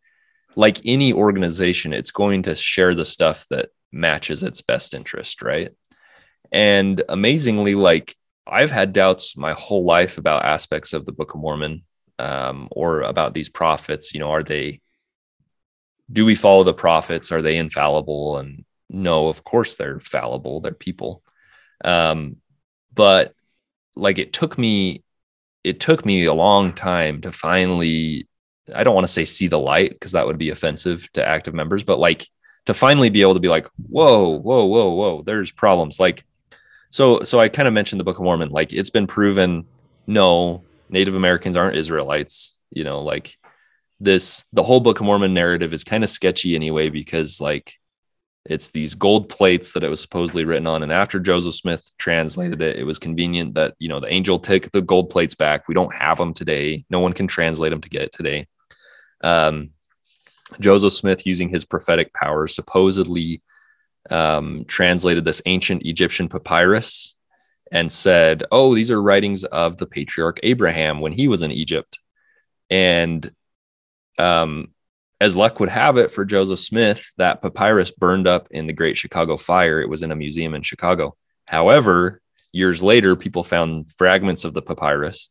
like 0.55 0.81
any 0.85 1.13
organization, 1.13 1.93
it's 1.93 2.11
going 2.13 2.45
to 2.45 2.55
share 2.55 2.95
the 2.95 3.05
stuff 3.05 3.47
that 3.51 3.71
matches 3.91 4.43
its 4.43 4.63
best 4.63 4.95
interest, 4.95 5.43
right? 5.43 5.71
And 6.53 7.03
amazingly, 7.09 7.75
like 7.75 8.15
I've 8.47 8.71
had 8.71 8.93
doubts 8.93 9.37
my 9.37 9.55
whole 9.55 9.85
life 9.85 10.19
about 10.19 10.45
aspects 10.45 10.93
of 10.93 11.07
the 11.07 11.13
Book 11.13 11.35
of 11.35 11.41
Mormon 11.41 11.85
um, 12.19 12.69
or 12.71 13.03
about 13.03 13.35
these 13.35 13.49
prophets. 13.49 14.15
You 14.15 14.21
know, 14.21 14.31
are 14.31 14.43
they, 14.43 14.81
do 16.13 16.25
we 16.25 16.35
follow 16.35 16.63
the 16.63 16.75
prophets? 16.75 17.33
Are 17.33 17.43
they 17.43 17.57
infallible? 17.57 18.37
And 18.37 18.65
no, 18.93 19.29
of 19.29 19.45
course 19.45 19.77
they're 19.77 20.01
fallible, 20.01 20.61
they're 20.61 20.73
people. 20.73 21.23
Um, 21.85 22.37
but 22.95 23.35
like 23.97 24.19
it 24.19 24.33
took 24.33 24.59
me 24.59 25.03
it 25.65 25.81
took 25.81 26.05
me 26.05 26.25
a 26.25 26.35
long 26.35 26.73
time 26.73 27.21
to 27.21 27.31
finally 27.31 28.27
i 28.75 28.83
don't 28.83 28.95
want 28.95 29.07
to 29.07 29.13
say 29.13 29.25
see 29.25 29.49
the 29.49 29.59
light 29.59 29.91
because 29.91 30.13
that 30.13 30.27
would 30.27 30.39
be 30.39 30.51
offensive 30.51 31.11
to 31.13 31.27
active 31.27 31.55
members 31.55 31.85
but 31.85 31.99
like 31.99 32.27
to 32.67 32.75
finally 32.75 33.11
be 33.11 33.23
able 33.23 33.35
to 33.35 33.41
be 33.41 33.49
like 33.49 33.67
whoa 33.89 34.39
whoa 34.39 34.65
whoa 34.65 34.91
whoa 34.91 35.23
there's 35.23 35.51
problems 35.51 35.99
like 36.01 36.25
so 36.91 37.21
so 37.21 37.39
i 37.39 37.49
kind 37.49 37.69
of 37.69 37.75
mentioned 37.75 38.01
the 38.01 38.05
book 38.05 38.19
of 38.19 38.25
mormon 38.25 38.51
like 38.51 38.73
it's 38.73 38.91
been 38.91 39.07
proven 39.07 39.65
no 40.07 40.63
native 40.89 41.15
americans 41.15 41.57
aren't 41.57 41.77
israelites 41.77 42.59
you 42.71 42.85
know 42.85 43.03
like 43.03 43.37
this 44.01 44.47
the 44.53 44.63
whole 44.63 44.81
book 44.81 45.01
of 45.01 45.07
mormon 45.07 45.35
narrative 45.35 45.73
is 45.73 45.85
kind 45.85 46.03
of 46.03 46.11
sketchy 46.11 46.55
anyway 46.55 46.89
because 46.89 47.41
like 47.41 47.75
it's 48.45 48.71
these 48.71 48.95
gold 48.95 49.29
plates 49.29 49.73
that 49.73 49.85
it 49.85 49.89
was 49.89 50.01
supposedly 50.01 50.45
written 50.45 50.67
on. 50.67 50.83
And 50.83 50.93
after 50.93 51.21
Joseph 51.21 51.55
Smith 51.55 51.95
translated 51.99 52.61
it, 52.61 52.77
it 52.77 52.85
was 52.85 52.99
convenient 52.99 53.55
that, 53.55 53.75
you 53.79 53.89
know, 53.89 54.01
the 54.01 54.13
angel 54.13 54.39
took 54.39 54.71
the 54.71 54.83
gold 54.83 55.11
plates 55.11 55.35
back. 55.35 55.69
We 55.69 55.75
don't 55.75 55.95
have 55.95 56.19
them 56.19 56.35
today. 56.35 56.85
No 56.91 57.01
one 57.01 57.13
can 57.13 57.29
translate 57.29 57.71
them 57.71 57.81
to 57.81 57.89
get 57.89 58.03
it 58.03 58.13
today. 58.13 58.49
Um, 59.23 59.71
Joseph 60.61 60.93
Smith, 60.93 61.25
using 61.25 61.49
his 61.49 61.65
prophetic 61.65 62.13
powers, 62.13 62.55
supposedly 62.55 63.43
um, 64.11 64.65
translated 64.67 65.25
this 65.25 65.43
ancient 65.47 65.87
Egyptian 65.87 66.29
papyrus 66.29 67.15
and 67.71 67.91
said, 67.91 68.43
Oh, 68.51 68.75
these 68.75 68.91
are 68.91 69.01
writings 69.01 69.45
of 69.45 69.77
the 69.77 69.87
patriarch 69.87 70.41
Abraham 70.43 70.99
when 70.99 71.13
he 71.13 71.29
was 71.29 71.43
in 71.43 71.53
Egypt. 71.53 72.01
And 72.69 73.33
um, 74.19 74.72
as 75.23 75.37
luck 75.37 75.61
would 75.61 75.69
have 75.69 75.99
it 75.99 76.11
for 76.11 76.25
Joseph 76.25 76.59
Smith, 76.59 77.13
that 77.17 77.41
papyrus 77.43 77.93
burned 77.93 78.27
up 78.27 78.49
in 78.51 78.67
the 78.67 78.73
Great 78.73 78.97
Chicago 78.97 79.37
Fire. 79.37 79.81
It 79.81 79.89
was 79.89 80.03
in 80.03 80.11
a 80.11 80.17
museum 80.17 80.53
in 80.53 80.63
Chicago. 80.63 81.15
However, 81.45 82.21
years 82.51 82.83
later, 82.83 83.15
people 83.15 83.45
found 83.45 83.93
fragments 83.93 84.45
of 84.45 84.53
the 84.53 84.63
papyrus. 84.63 85.31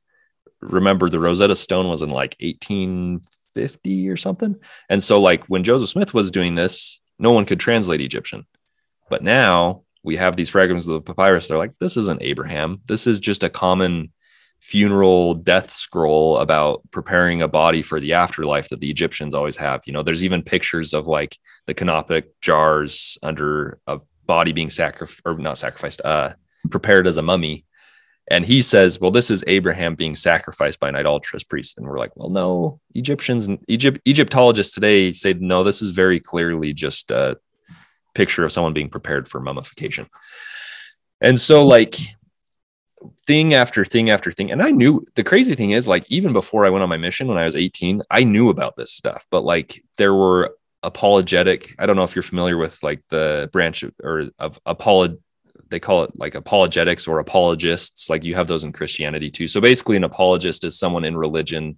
Remember, 0.61 1.09
the 1.09 1.19
Rosetta 1.19 1.57
Stone 1.57 1.89
was 1.89 2.03
in 2.03 2.09
like 2.09 2.37
1850 2.39 4.09
or 4.09 4.15
something. 4.15 4.55
And 4.89 5.03
so, 5.03 5.19
like, 5.19 5.43
when 5.47 5.65
Joseph 5.65 5.89
Smith 5.89 6.13
was 6.13 6.31
doing 6.31 6.55
this, 6.55 7.01
no 7.19 7.33
one 7.33 7.43
could 7.43 7.59
translate 7.59 7.99
Egyptian. 7.99 8.45
But 9.09 9.23
now 9.23 9.83
we 10.03 10.15
have 10.15 10.37
these 10.37 10.47
fragments 10.47 10.87
of 10.87 10.93
the 10.93 11.01
papyrus. 11.01 11.49
They're 11.49 11.57
like, 11.57 11.77
this 11.81 11.97
isn't 11.97 12.21
Abraham. 12.21 12.79
This 12.85 13.07
is 13.07 13.19
just 13.19 13.43
a 13.43 13.49
common 13.49 14.13
funeral 14.61 15.33
death 15.33 15.71
scroll 15.71 16.37
about 16.37 16.81
preparing 16.91 17.41
a 17.41 17.47
body 17.47 17.81
for 17.81 17.99
the 17.99 18.13
afterlife 18.13 18.69
that 18.69 18.79
the 18.79 18.89
Egyptians 18.89 19.33
always 19.33 19.57
have. 19.57 19.81
You 19.85 19.93
know, 19.93 20.03
there's 20.03 20.23
even 20.23 20.43
pictures 20.43 20.93
of 20.93 21.07
like 21.07 21.37
the 21.65 21.73
canopic 21.73 22.39
jars 22.41 23.17
under 23.23 23.79
a 23.87 23.99
body 24.25 24.53
being 24.53 24.69
sacrificed 24.69 25.21
or 25.25 25.37
not 25.37 25.57
sacrificed, 25.57 26.01
uh, 26.05 26.33
prepared 26.69 27.07
as 27.07 27.17
a 27.17 27.23
mummy. 27.23 27.65
And 28.29 28.45
he 28.45 28.61
says, 28.61 29.01
well, 29.01 29.11
this 29.11 29.31
is 29.31 29.43
Abraham 29.47 29.95
being 29.95 30.15
sacrificed 30.15 30.79
by 30.79 30.89
an 30.89 30.95
idolatrous 30.95 31.43
priest. 31.43 31.77
And 31.77 31.87
we're 31.87 31.97
like, 31.97 32.15
well, 32.15 32.29
no, 32.29 32.79
Egyptians 32.93 33.47
and 33.47 33.59
Egypt, 33.67 33.99
Egyptologists 34.05 34.73
today 34.73 35.11
say, 35.11 35.33
no, 35.33 35.63
this 35.63 35.81
is 35.81 35.89
very 35.89 36.19
clearly 36.19 36.71
just 36.71 37.09
a 37.11 37.37
picture 38.13 38.45
of 38.45 38.51
someone 38.51 38.73
being 38.73 38.89
prepared 38.89 39.27
for 39.27 39.41
mummification. 39.41 40.07
And 41.19 41.39
so, 41.39 41.65
like, 41.65 41.97
thing 43.25 43.53
after 43.53 43.85
thing 43.85 44.09
after 44.09 44.31
thing. 44.31 44.51
And 44.51 44.61
I 44.61 44.71
knew 44.71 45.05
the 45.15 45.23
crazy 45.23 45.55
thing 45.55 45.71
is, 45.71 45.87
like, 45.87 46.05
even 46.09 46.33
before 46.33 46.65
I 46.65 46.69
went 46.69 46.83
on 46.83 46.89
my 46.89 46.97
mission 46.97 47.27
when 47.27 47.37
I 47.37 47.45
was 47.45 47.55
18, 47.55 48.01
I 48.09 48.23
knew 48.23 48.49
about 48.49 48.75
this 48.75 48.93
stuff, 48.93 49.25
but 49.31 49.43
like, 49.43 49.79
there 49.97 50.13
were 50.13 50.55
apologetic. 50.83 51.75
I 51.79 51.85
don't 51.85 51.95
know 51.95 52.03
if 52.03 52.15
you're 52.15 52.23
familiar 52.23 52.57
with 52.57 52.81
like 52.83 53.03
the 53.09 53.49
branch 53.51 53.83
of, 53.83 53.93
or 54.03 54.29
of 54.39 54.59
apolog. 54.65 55.19
They 55.69 55.79
call 55.79 56.03
it 56.03 56.11
like 56.15 56.35
apologetics 56.35 57.07
or 57.07 57.19
apologists. 57.19 58.09
Like 58.09 58.23
you 58.23 58.35
have 58.35 58.47
those 58.47 58.63
in 58.63 58.73
Christianity 58.73 59.29
too. 59.31 59.47
So 59.47 59.61
basically, 59.61 59.95
an 59.97 60.03
apologist 60.03 60.63
is 60.63 60.77
someone 60.77 61.05
in 61.05 61.15
religion 61.15 61.77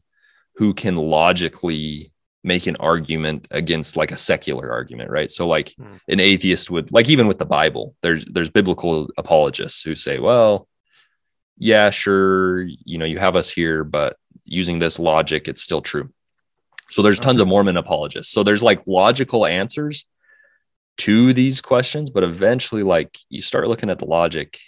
who 0.56 0.74
can 0.74 0.96
logically 0.96 2.12
make 2.46 2.68
an 2.68 2.76
argument 2.80 3.48
against 3.52 3.96
like 3.96 4.12
a 4.12 4.18
secular 4.18 4.72
argument, 4.72 5.10
right? 5.10 5.30
So 5.30 5.48
like 5.48 5.74
Hmm. 5.78 5.96
an 6.08 6.20
atheist 6.20 6.72
would 6.72 6.92
like 6.92 7.10
even 7.10 7.28
with 7.28 7.38
the 7.40 7.46
Bible, 7.46 7.96
there's 8.02 8.26
there's 8.26 8.50
biblical 8.50 9.10
apologists 9.18 9.82
who 9.84 9.96
say, 9.96 10.20
well, 10.20 10.68
yeah, 11.64 11.92
sure, 11.92 12.64
you 12.64 12.98
know, 12.98 13.06
you 13.06 13.20
have 13.20 13.38
us 13.38 13.50
here, 13.50 13.86
but 13.86 14.18
using 14.44 14.80
this 14.80 15.00
logic, 15.00 15.48
it's 15.48 15.64
still 15.64 15.82
true. 15.82 16.10
So 16.90 17.02
there's 17.02 17.22
tons 17.22 17.40
of 17.40 17.48
Mormon 17.48 17.78
apologists. 17.78 18.34
So 18.34 18.44
there's 18.44 18.62
like 18.62 18.86
logical 18.86 19.46
answers 19.46 20.06
to 20.98 21.32
these 21.32 21.62
questions, 21.62 22.10
but 22.10 22.26
eventually, 22.26 22.84
like 22.84 23.18
you 23.30 23.42
start 23.42 23.70
looking 23.70 23.90
at 23.90 23.98
the 23.98 24.06
logic, 24.06 24.60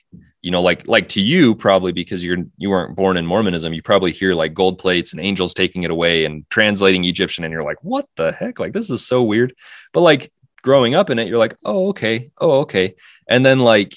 you 0.42 0.52
know, 0.52 0.62
like 0.62 0.88
like 0.88 1.10
to 1.10 1.22
you 1.22 1.54
probably 1.54 1.92
because 1.92 2.24
you're 2.24 2.46
you 2.56 2.70
weren't 2.70 2.96
born 2.96 3.18
in 3.18 3.26
Mormonism, 3.26 3.74
you 3.74 3.82
probably 3.82 4.14
hear 4.14 4.34
like 4.34 4.54
gold 4.54 4.80
plates 4.80 5.12
and 5.12 5.22
angels 5.22 5.54
taking 5.54 5.84
it 5.84 5.92
away 5.92 6.24
and 6.24 6.50
translating 6.50 7.04
Egyptian, 7.04 7.44
and 7.44 7.52
you're 7.52 7.62
like, 7.62 7.84
what 7.84 8.08
the 8.16 8.32
heck? 8.32 8.58
Like 8.58 8.72
this 8.72 8.90
is 8.90 9.06
so 9.06 9.22
weird. 9.22 9.54
But 9.92 10.02
like 10.02 10.32
growing 10.62 10.96
up 10.96 11.10
in 11.10 11.20
it, 11.20 11.28
you're 11.28 11.38
like, 11.38 11.58
oh, 11.66 11.90
okay, 11.90 12.32
oh, 12.38 12.62
okay. 12.62 12.96
And 13.28 13.46
then 13.46 13.60
like 13.60 13.94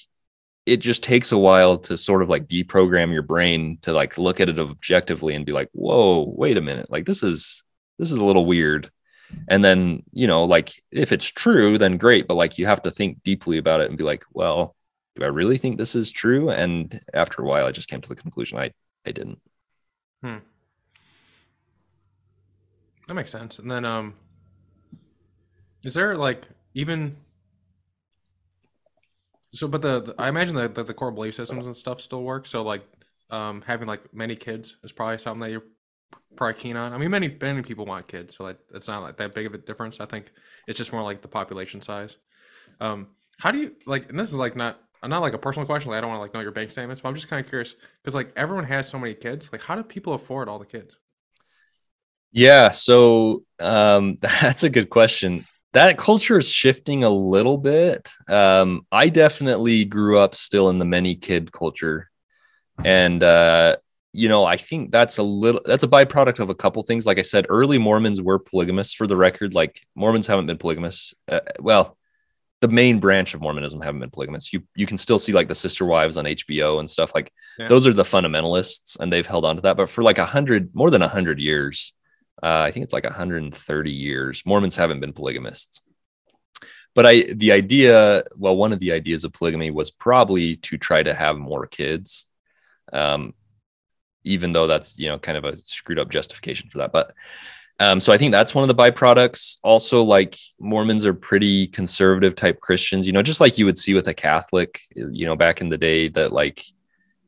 it 0.69 0.81
just 0.81 1.03
takes 1.03 1.33
a 1.33 1.39
while 1.39 1.79
to 1.79 1.97
sort 1.97 2.23
of 2.23 2.29
like 2.29 2.47
deprogram 2.47 3.11
your 3.13 3.23
brain 3.23 3.79
to 3.83 3.93
like 3.93 4.19
look 4.19 4.39
at 4.39 4.51
it 4.51 4.59
objectively 4.59 5.35
and 5.35 5.47
be 5.47 5.53
like, 5.53 5.71
whoa, 5.73 6.33
wait 6.37 6.59
a 6.59 6.61
minute, 6.61 6.91
like 6.91 7.07
this 7.07 7.23
is 7.23 7.63
this 7.99 8.13
is 8.13 8.19
a 8.19 8.25
little 8.25 8.45
weird. 8.45 8.91
And 9.49 9.65
then, 9.65 10.03
you 10.13 10.27
know, 10.27 10.45
like 10.45 10.73
if 10.91 11.11
it's 11.11 11.27
true, 11.27 11.79
then 11.79 11.97
great. 11.97 12.29
But 12.29 12.35
like 12.35 12.59
you 12.59 12.67
have 12.67 12.83
to 12.83 12.91
think 12.91 13.23
deeply 13.23 13.59
about 13.59 13.81
it 13.81 13.89
and 13.89 13.99
be 13.99 14.05
like, 14.05 14.25
well, 14.33 14.77
do 15.17 15.25
I 15.25 15.29
really 15.29 15.59
think 15.59 15.79
this 15.79 15.95
is 15.95 16.11
true? 16.11 16.51
And 16.51 17.01
after 17.15 17.43
a 17.43 17.47
while, 17.47 17.67
I 17.67 17.73
just 17.73 17.89
came 17.89 18.01
to 18.01 18.09
the 18.09 18.15
conclusion 18.17 18.59
I 18.59 18.73
I 19.07 19.13
didn't. 19.13 19.41
Hmm. 20.23 20.39
That 23.07 23.15
makes 23.15 23.31
sense. 23.31 23.59
And 23.59 23.71
then, 23.71 23.87
um, 23.87 24.15
is 25.83 25.95
there 25.95 26.15
like 26.15 26.47
even 26.75 27.17
so? 29.53 29.69
But 29.69 29.83
the, 29.83 30.01
the 30.01 30.15
I 30.19 30.29
imagine 30.29 30.57
that 30.57 30.75
the, 30.75 30.85
the 30.85 30.95
core 30.95 31.11
belief 31.11 31.35
systems 31.35 31.67
and 31.67 31.77
stuff 31.77 32.01
still 32.01 32.23
work. 32.23 32.47
So 32.47 32.63
like, 32.63 32.83
um, 33.31 33.63
having 33.67 33.89
like 33.89 34.15
many 34.15 34.37
kids 34.37 34.77
is 34.83 34.93
probably 34.93 35.19
something 35.19 35.41
that 35.41 35.51
you're 35.51 35.65
probably 36.37 36.61
keen 36.61 36.77
on. 36.77 36.93
I 36.93 36.99
mean, 36.99 37.11
many 37.11 37.37
many 37.41 37.63
people 37.63 37.87
want 37.87 38.09
kids, 38.09 38.37
so 38.37 38.45
like 38.45 38.59
it's 38.75 38.89
not 38.89 39.03
like 39.03 39.17
that 39.19 39.35
big 39.35 39.47
of 39.47 39.55
a 39.55 39.59
difference. 39.59 40.01
I 40.01 40.07
think 40.07 40.33
it's 40.67 40.79
just 40.79 40.93
more 40.93 41.03
like 41.03 41.23
the 41.23 41.29
population 41.29 41.81
size. 41.81 42.17
Um, 42.81 43.09
how 43.41 43.51
do 43.51 43.59
you 43.59 43.73
like? 43.87 44.09
And 44.09 44.19
this 44.19 44.29
is 44.29 44.35
like 44.35 44.57
not 44.57 44.81
not 45.07 45.21
like 45.21 45.35
a 45.35 45.39
personal 45.39 45.67
question. 45.67 45.91
Like 45.91 45.99
I 45.99 46.01
don't 46.01 46.11
want 46.11 46.19
to 46.19 46.23
like 46.23 46.35
know 46.35 46.41
your 46.41 46.53
bank 46.53 46.71
statements, 46.71 47.01
but 47.01 47.09
I'm 47.09 47.15
just 47.15 47.29
kind 47.29 47.45
of 47.45 47.49
curious 47.49 47.75
because 48.03 48.15
like 48.15 48.33
everyone 48.37 48.65
has 48.65 48.89
so 48.89 48.99
many 48.99 49.15
kids. 49.15 49.51
Like, 49.53 49.63
how 49.63 49.77
do 49.77 49.83
people 49.83 50.15
afford 50.15 50.49
all 50.49 50.59
the 50.59 50.67
kids? 50.67 50.97
Yeah, 52.33 52.71
so 52.71 53.45
um, 53.61 54.17
that's 54.21 54.65
a 54.65 54.71
good 54.71 54.91
question. 54.91 55.45
That 55.75 55.99
culture 55.99 56.39
is 56.39 56.51
shifting 56.51 57.05
a 57.05 57.11
little 57.11 57.59
bit. 57.59 58.11
Um, 58.29 58.87
I 58.91 59.11
definitely 59.11 59.85
grew 59.85 60.19
up 60.19 60.35
still 60.35 60.71
in 60.71 60.79
the 60.79 60.85
many 60.85 61.15
kid 61.15 61.53
culture, 61.53 62.11
and 62.83 63.23
uh, 63.23 63.77
you 64.13 64.29
know, 64.29 64.45
I 64.45 64.57
think 64.57 64.91
that's 64.91 65.19
a 65.19 65.23
little 65.23 65.61
that's 65.65 65.85
a 65.85 65.89
byproduct 65.89 66.41
of 66.41 66.51
a 66.51 66.55
couple 66.55 66.83
things. 66.83 67.07
Like 67.07 67.19
I 67.19 67.23
said, 67.23 67.47
early 67.49 67.79
Mormons 67.79 68.23
were 68.23 68.39
polygamous. 68.39 68.93
For 68.93 69.07
the 69.07 69.17
record, 69.17 69.55
like 69.55 69.87
Mormons 69.95 70.27
haven't 70.27 70.47
been 70.47 70.59
polygamous. 70.59 71.15
Uh, 71.31 71.41
well, 71.61 71.99
the 72.61 72.69
main 72.69 72.99
branch 72.99 73.35
of 73.35 73.41
Mormonism 73.41 73.81
haven't 73.81 74.01
been 74.01 74.11
polygamous. 74.11 74.53
You 74.53 74.63
you 74.75 74.87
can 74.87 74.97
still 74.97 75.19
see 75.19 75.33
like 75.33 75.49
the 75.49 75.55
sister 75.55 75.85
wives 75.85 76.17
on 76.17 76.25
HBO 76.25 76.81
and 76.81 76.89
stuff. 76.89 77.13
Like 77.15 77.31
yeah. 77.59 77.69
those 77.69 77.87
are 77.87 77.93
the 77.93 78.03
fundamentalists, 78.03 78.99
and 78.99 79.13
they've 79.13 79.27
held 79.27 79.45
on 79.45 79.57
to 79.57 79.63
that. 79.63 79.77
But 79.77 79.91
for 79.91 80.03
like 80.03 80.19
a 80.19 80.27
hundred, 80.27 80.75
more 80.75 80.91
than 80.91 81.03
a 81.03 81.09
hundred 81.09 81.39
years, 81.39 81.93
uh, 82.43 82.63
I 82.67 82.71
think 82.71 82.85
it's 82.85 82.93
like 82.93 83.05
130 83.05 83.91
years. 83.93 84.43
Mormons 84.47 84.77
haven't 84.77 85.01
been 85.01 85.13
polygamists. 85.13 85.81
But 86.95 87.07
I, 87.07 87.23
the 87.23 87.53
idea, 87.53 88.25
well, 88.37 88.57
one 88.57 88.73
of 88.73 88.79
the 88.79 88.93
ideas 88.93 89.25
of 89.25 89.33
polygamy 89.33 89.71
was 89.71 89.91
probably 89.91 90.57
to 90.57 90.77
try 90.77 91.03
to 91.03 91.15
have 91.15 91.37
more 91.37 91.67
kids, 91.67 92.25
um, 92.93 93.35
even 94.25 94.53
though 94.53 94.67
that's 94.67 94.99
you 94.99 95.09
know 95.09 95.19
kind 95.19 95.39
of 95.39 95.45
a 95.45 95.57
screwed 95.57 95.99
up 95.99 96.11
justification 96.11 96.69
for 96.69 96.79
that. 96.79 96.93
But 96.93 97.15
um, 97.81 98.01
so 98.01 98.13
I 98.13 98.19
think 98.19 98.33
that's 98.33 98.55
one 98.55 98.69
of 98.69 98.77
the 98.77 98.83
byproducts. 98.83 99.59
Also, 99.63 100.03
like 100.03 100.37
Mormons 100.59 101.07
are 101.07 101.15
pretty 101.15 101.69
conservative 101.69 102.35
type 102.35 102.61
Christians, 102.61 103.07
you 103.07 103.13
know, 103.13 103.23
just 103.23 103.41
like 103.41 103.59
you 103.59 103.67
would 103.67 103.79
see 103.79 103.95
with 103.95 104.09
a 104.09 104.15
Catholic, 104.15 104.81
you 104.97 105.27
know, 105.27 105.37
back 105.37 105.61
in 105.61 105.69
the 105.69 105.79
day 105.79 106.09
that 106.09 106.33
like, 106.33 106.65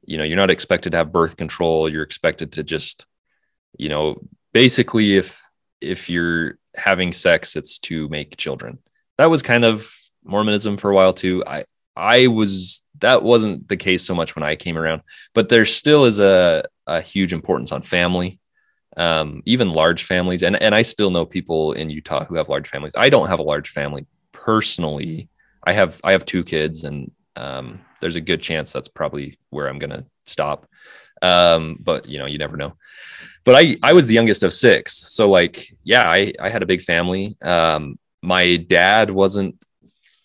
you 0.04 0.18
know, 0.18 0.24
you're 0.24 0.36
not 0.36 0.50
expected 0.50 0.90
to 0.90 0.96
have 0.96 1.12
birth 1.12 1.36
control. 1.36 1.88
You're 1.88 2.02
expected 2.02 2.52
to 2.52 2.64
just, 2.64 3.06
you 3.78 3.88
know, 3.88 4.20
basically 4.52 5.16
if 5.16 5.42
if 5.80 6.10
you're 6.10 6.58
having 6.76 7.12
sex 7.12 7.56
it's 7.56 7.78
to 7.78 8.08
make 8.08 8.36
children. 8.36 8.78
That 9.18 9.30
was 9.30 9.42
kind 9.42 9.64
of 9.64 9.92
mormonism 10.24 10.76
for 10.76 10.90
a 10.90 10.94
while 10.94 11.12
too. 11.12 11.44
I 11.46 11.64
i 11.96 12.28
was 12.28 12.84
that 13.00 13.22
wasn't 13.22 13.68
the 13.68 13.76
case 13.76 14.04
so 14.04 14.14
much 14.14 14.36
when 14.36 14.44
i 14.44 14.54
came 14.54 14.78
around 14.78 15.02
but 15.34 15.48
there 15.48 15.64
still 15.64 16.04
is 16.04 16.20
a, 16.20 16.62
a 16.86 17.00
huge 17.00 17.32
importance 17.32 17.72
on 17.72 17.82
family 17.82 18.38
um, 18.96 19.42
even 19.46 19.72
large 19.72 20.04
families. 20.04 20.42
And 20.42 20.60
and 20.60 20.74
i 20.74 20.82
still 20.82 21.10
know 21.10 21.24
people 21.24 21.72
in 21.72 21.90
utah 21.90 22.24
who 22.24 22.36
have 22.36 22.48
large 22.48 22.68
families. 22.68 22.94
I 22.96 23.08
don't 23.08 23.28
have 23.28 23.38
a 23.38 23.44
large 23.44 23.68
family 23.68 24.06
personally. 24.32 25.28
I 25.64 25.72
have 25.72 26.00
i 26.04 26.12
have 26.12 26.24
two 26.24 26.44
kids 26.44 26.84
and 26.84 27.10
um, 27.36 27.80
there's 28.00 28.16
a 28.16 28.20
good 28.20 28.42
chance 28.42 28.72
that's 28.72 28.88
probably 28.88 29.38
where 29.50 29.68
i'm 29.68 29.78
to 29.78 30.04
stop. 30.24 30.66
Um, 31.22 31.76
but 31.80 32.08
you 32.08 32.18
know 32.18 32.26
you 32.26 32.38
never 32.38 32.56
know 32.56 32.74
but 33.44 33.54
I 33.54 33.76
I 33.82 33.92
was 33.92 34.06
the 34.06 34.14
youngest 34.14 34.42
of 34.42 34.52
six, 34.52 34.96
so 34.96 35.28
like 35.30 35.66
yeah, 35.84 36.08
I 36.08 36.32
I 36.40 36.50
had 36.50 36.62
a 36.62 36.66
big 36.66 36.82
family. 36.82 37.34
Um, 37.42 37.98
my 38.22 38.56
dad 38.56 39.10
wasn't 39.10 39.56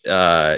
uh, 0.07 0.57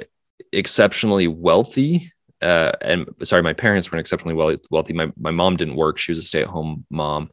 exceptionally 0.51 1.27
wealthy, 1.27 2.11
uh, 2.41 2.71
and 2.81 3.07
sorry, 3.23 3.43
my 3.43 3.53
parents 3.53 3.91
weren't 3.91 3.99
exceptionally 3.99 4.57
wealthy. 4.69 4.93
My 4.93 5.11
my 5.17 5.31
mom 5.31 5.57
didn't 5.57 5.75
work; 5.75 5.97
she 5.97 6.11
was 6.11 6.19
a 6.19 6.23
stay 6.23 6.41
at 6.41 6.47
home 6.47 6.85
mom. 6.89 7.29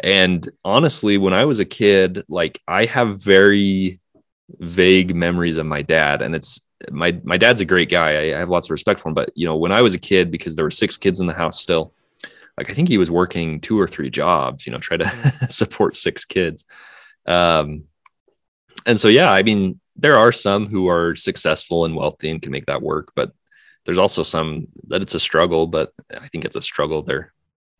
And 0.00 0.48
honestly, 0.64 1.18
when 1.18 1.34
I 1.34 1.44
was 1.44 1.60
a 1.60 1.64
kid, 1.64 2.22
like 2.28 2.60
I 2.68 2.84
have 2.86 3.22
very 3.22 4.00
vague 4.58 5.14
memories 5.14 5.56
of 5.56 5.66
my 5.66 5.82
dad, 5.82 6.22
and 6.22 6.34
it's 6.34 6.60
my 6.90 7.18
my 7.24 7.36
dad's 7.36 7.60
a 7.60 7.64
great 7.64 7.90
guy. 7.90 8.30
I, 8.30 8.36
I 8.36 8.38
have 8.38 8.48
lots 8.48 8.68
of 8.68 8.72
respect 8.72 9.00
for 9.00 9.08
him, 9.08 9.14
but 9.14 9.30
you 9.34 9.46
know, 9.46 9.56
when 9.56 9.72
I 9.72 9.82
was 9.82 9.94
a 9.94 9.98
kid, 9.98 10.30
because 10.30 10.56
there 10.56 10.64
were 10.64 10.70
six 10.70 10.96
kids 10.96 11.20
in 11.20 11.26
the 11.26 11.34
house 11.34 11.60
still 11.60 11.92
like 12.58 12.70
I 12.70 12.74
think 12.74 12.88
he 12.88 12.98
was 12.98 13.10
working 13.10 13.60
two 13.60 13.80
or 13.80 13.86
three 13.86 14.10
jobs, 14.10 14.66
you 14.66 14.72
know, 14.72 14.78
try 14.78 14.96
to 14.96 15.04
mm. 15.04 15.48
support 15.48 15.96
six 15.96 16.24
kids. 16.24 16.64
Um, 17.24 17.84
and 18.84 18.98
so, 18.98 19.08
yeah, 19.08 19.30
I 19.30 19.42
mean, 19.42 19.80
there 19.96 20.18
are 20.18 20.32
some 20.32 20.66
who 20.66 20.88
are 20.88 21.14
successful 21.14 21.84
and 21.84 21.94
wealthy 21.94 22.30
and 22.30 22.42
can 22.42 22.52
make 22.52 22.66
that 22.66 22.82
work, 22.82 23.12
but 23.14 23.32
there's 23.84 23.98
also 23.98 24.22
some 24.22 24.66
that 24.88 25.02
it's 25.02 25.14
a 25.14 25.20
struggle, 25.20 25.66
but 25.66 25.92
I 26.10 26.26
think 26.28 26.44
it's 26.44 26.56
a 26.56 26.62
struggle 26.62 27.02
they're, 27.02 27.32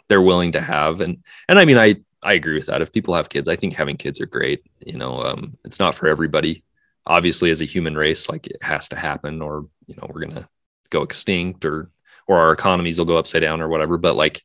they're 0.09 0.23
willing 0.23 0.53
to 0.53 0.61
have. 0.61 1.01
And, 1.01 1.23
and 1.49 1.59
I 1.59 1.65
mean, 1.65 1.77
I, 1.77 1.97
I 2.23 2.35
agree 2.35 2.55
with 2.55 2.67
that. 2.67 2.83
If 2.83 2.93
people 2.93 3.15
have 3.15 3.29
kids, 3.29 3.49
I 3.49 3.57
think 3.57 3.75
having 3.75 3.97
kids 3.97 4.21
are 4.21 4.27
great. 4.27 4.63
You 4.85 4.99
know, 4.99 5.23
um, 5.23 5.57
it's 5.65 5.79
not 5.79 5.95
for 5.95 6.09
everybody. 6.09 6.65
Obviously, 7.07 7.51
as 7.51 7.63
a 7.63 7.67
human 7.67 7.97
race, 7.97 8.29
like 8.29 8.47
it 8.47 8.63
has 8.63 8.89
to 8.89 8.97
happen, 8.97 9.41
or 9.41 9.67
you 9.87 9.95
know, 9.95 10.11
we're 10.13 10.27
gonna 10.27 10.49
go 10.91 11.03
extinct, 11.03 11.65
or 11.65 11.91
or 12.27 12.39
our 12.39 12.53
economies 12.53 12.99
will 12.99 13.07
go 13.07 13.17
upside 13.17 13.43
down, 13.43 13.61
or 13.61 13.69
whatever. 13.69 13.99
But 13.99 14.17
like, 14.17 14.43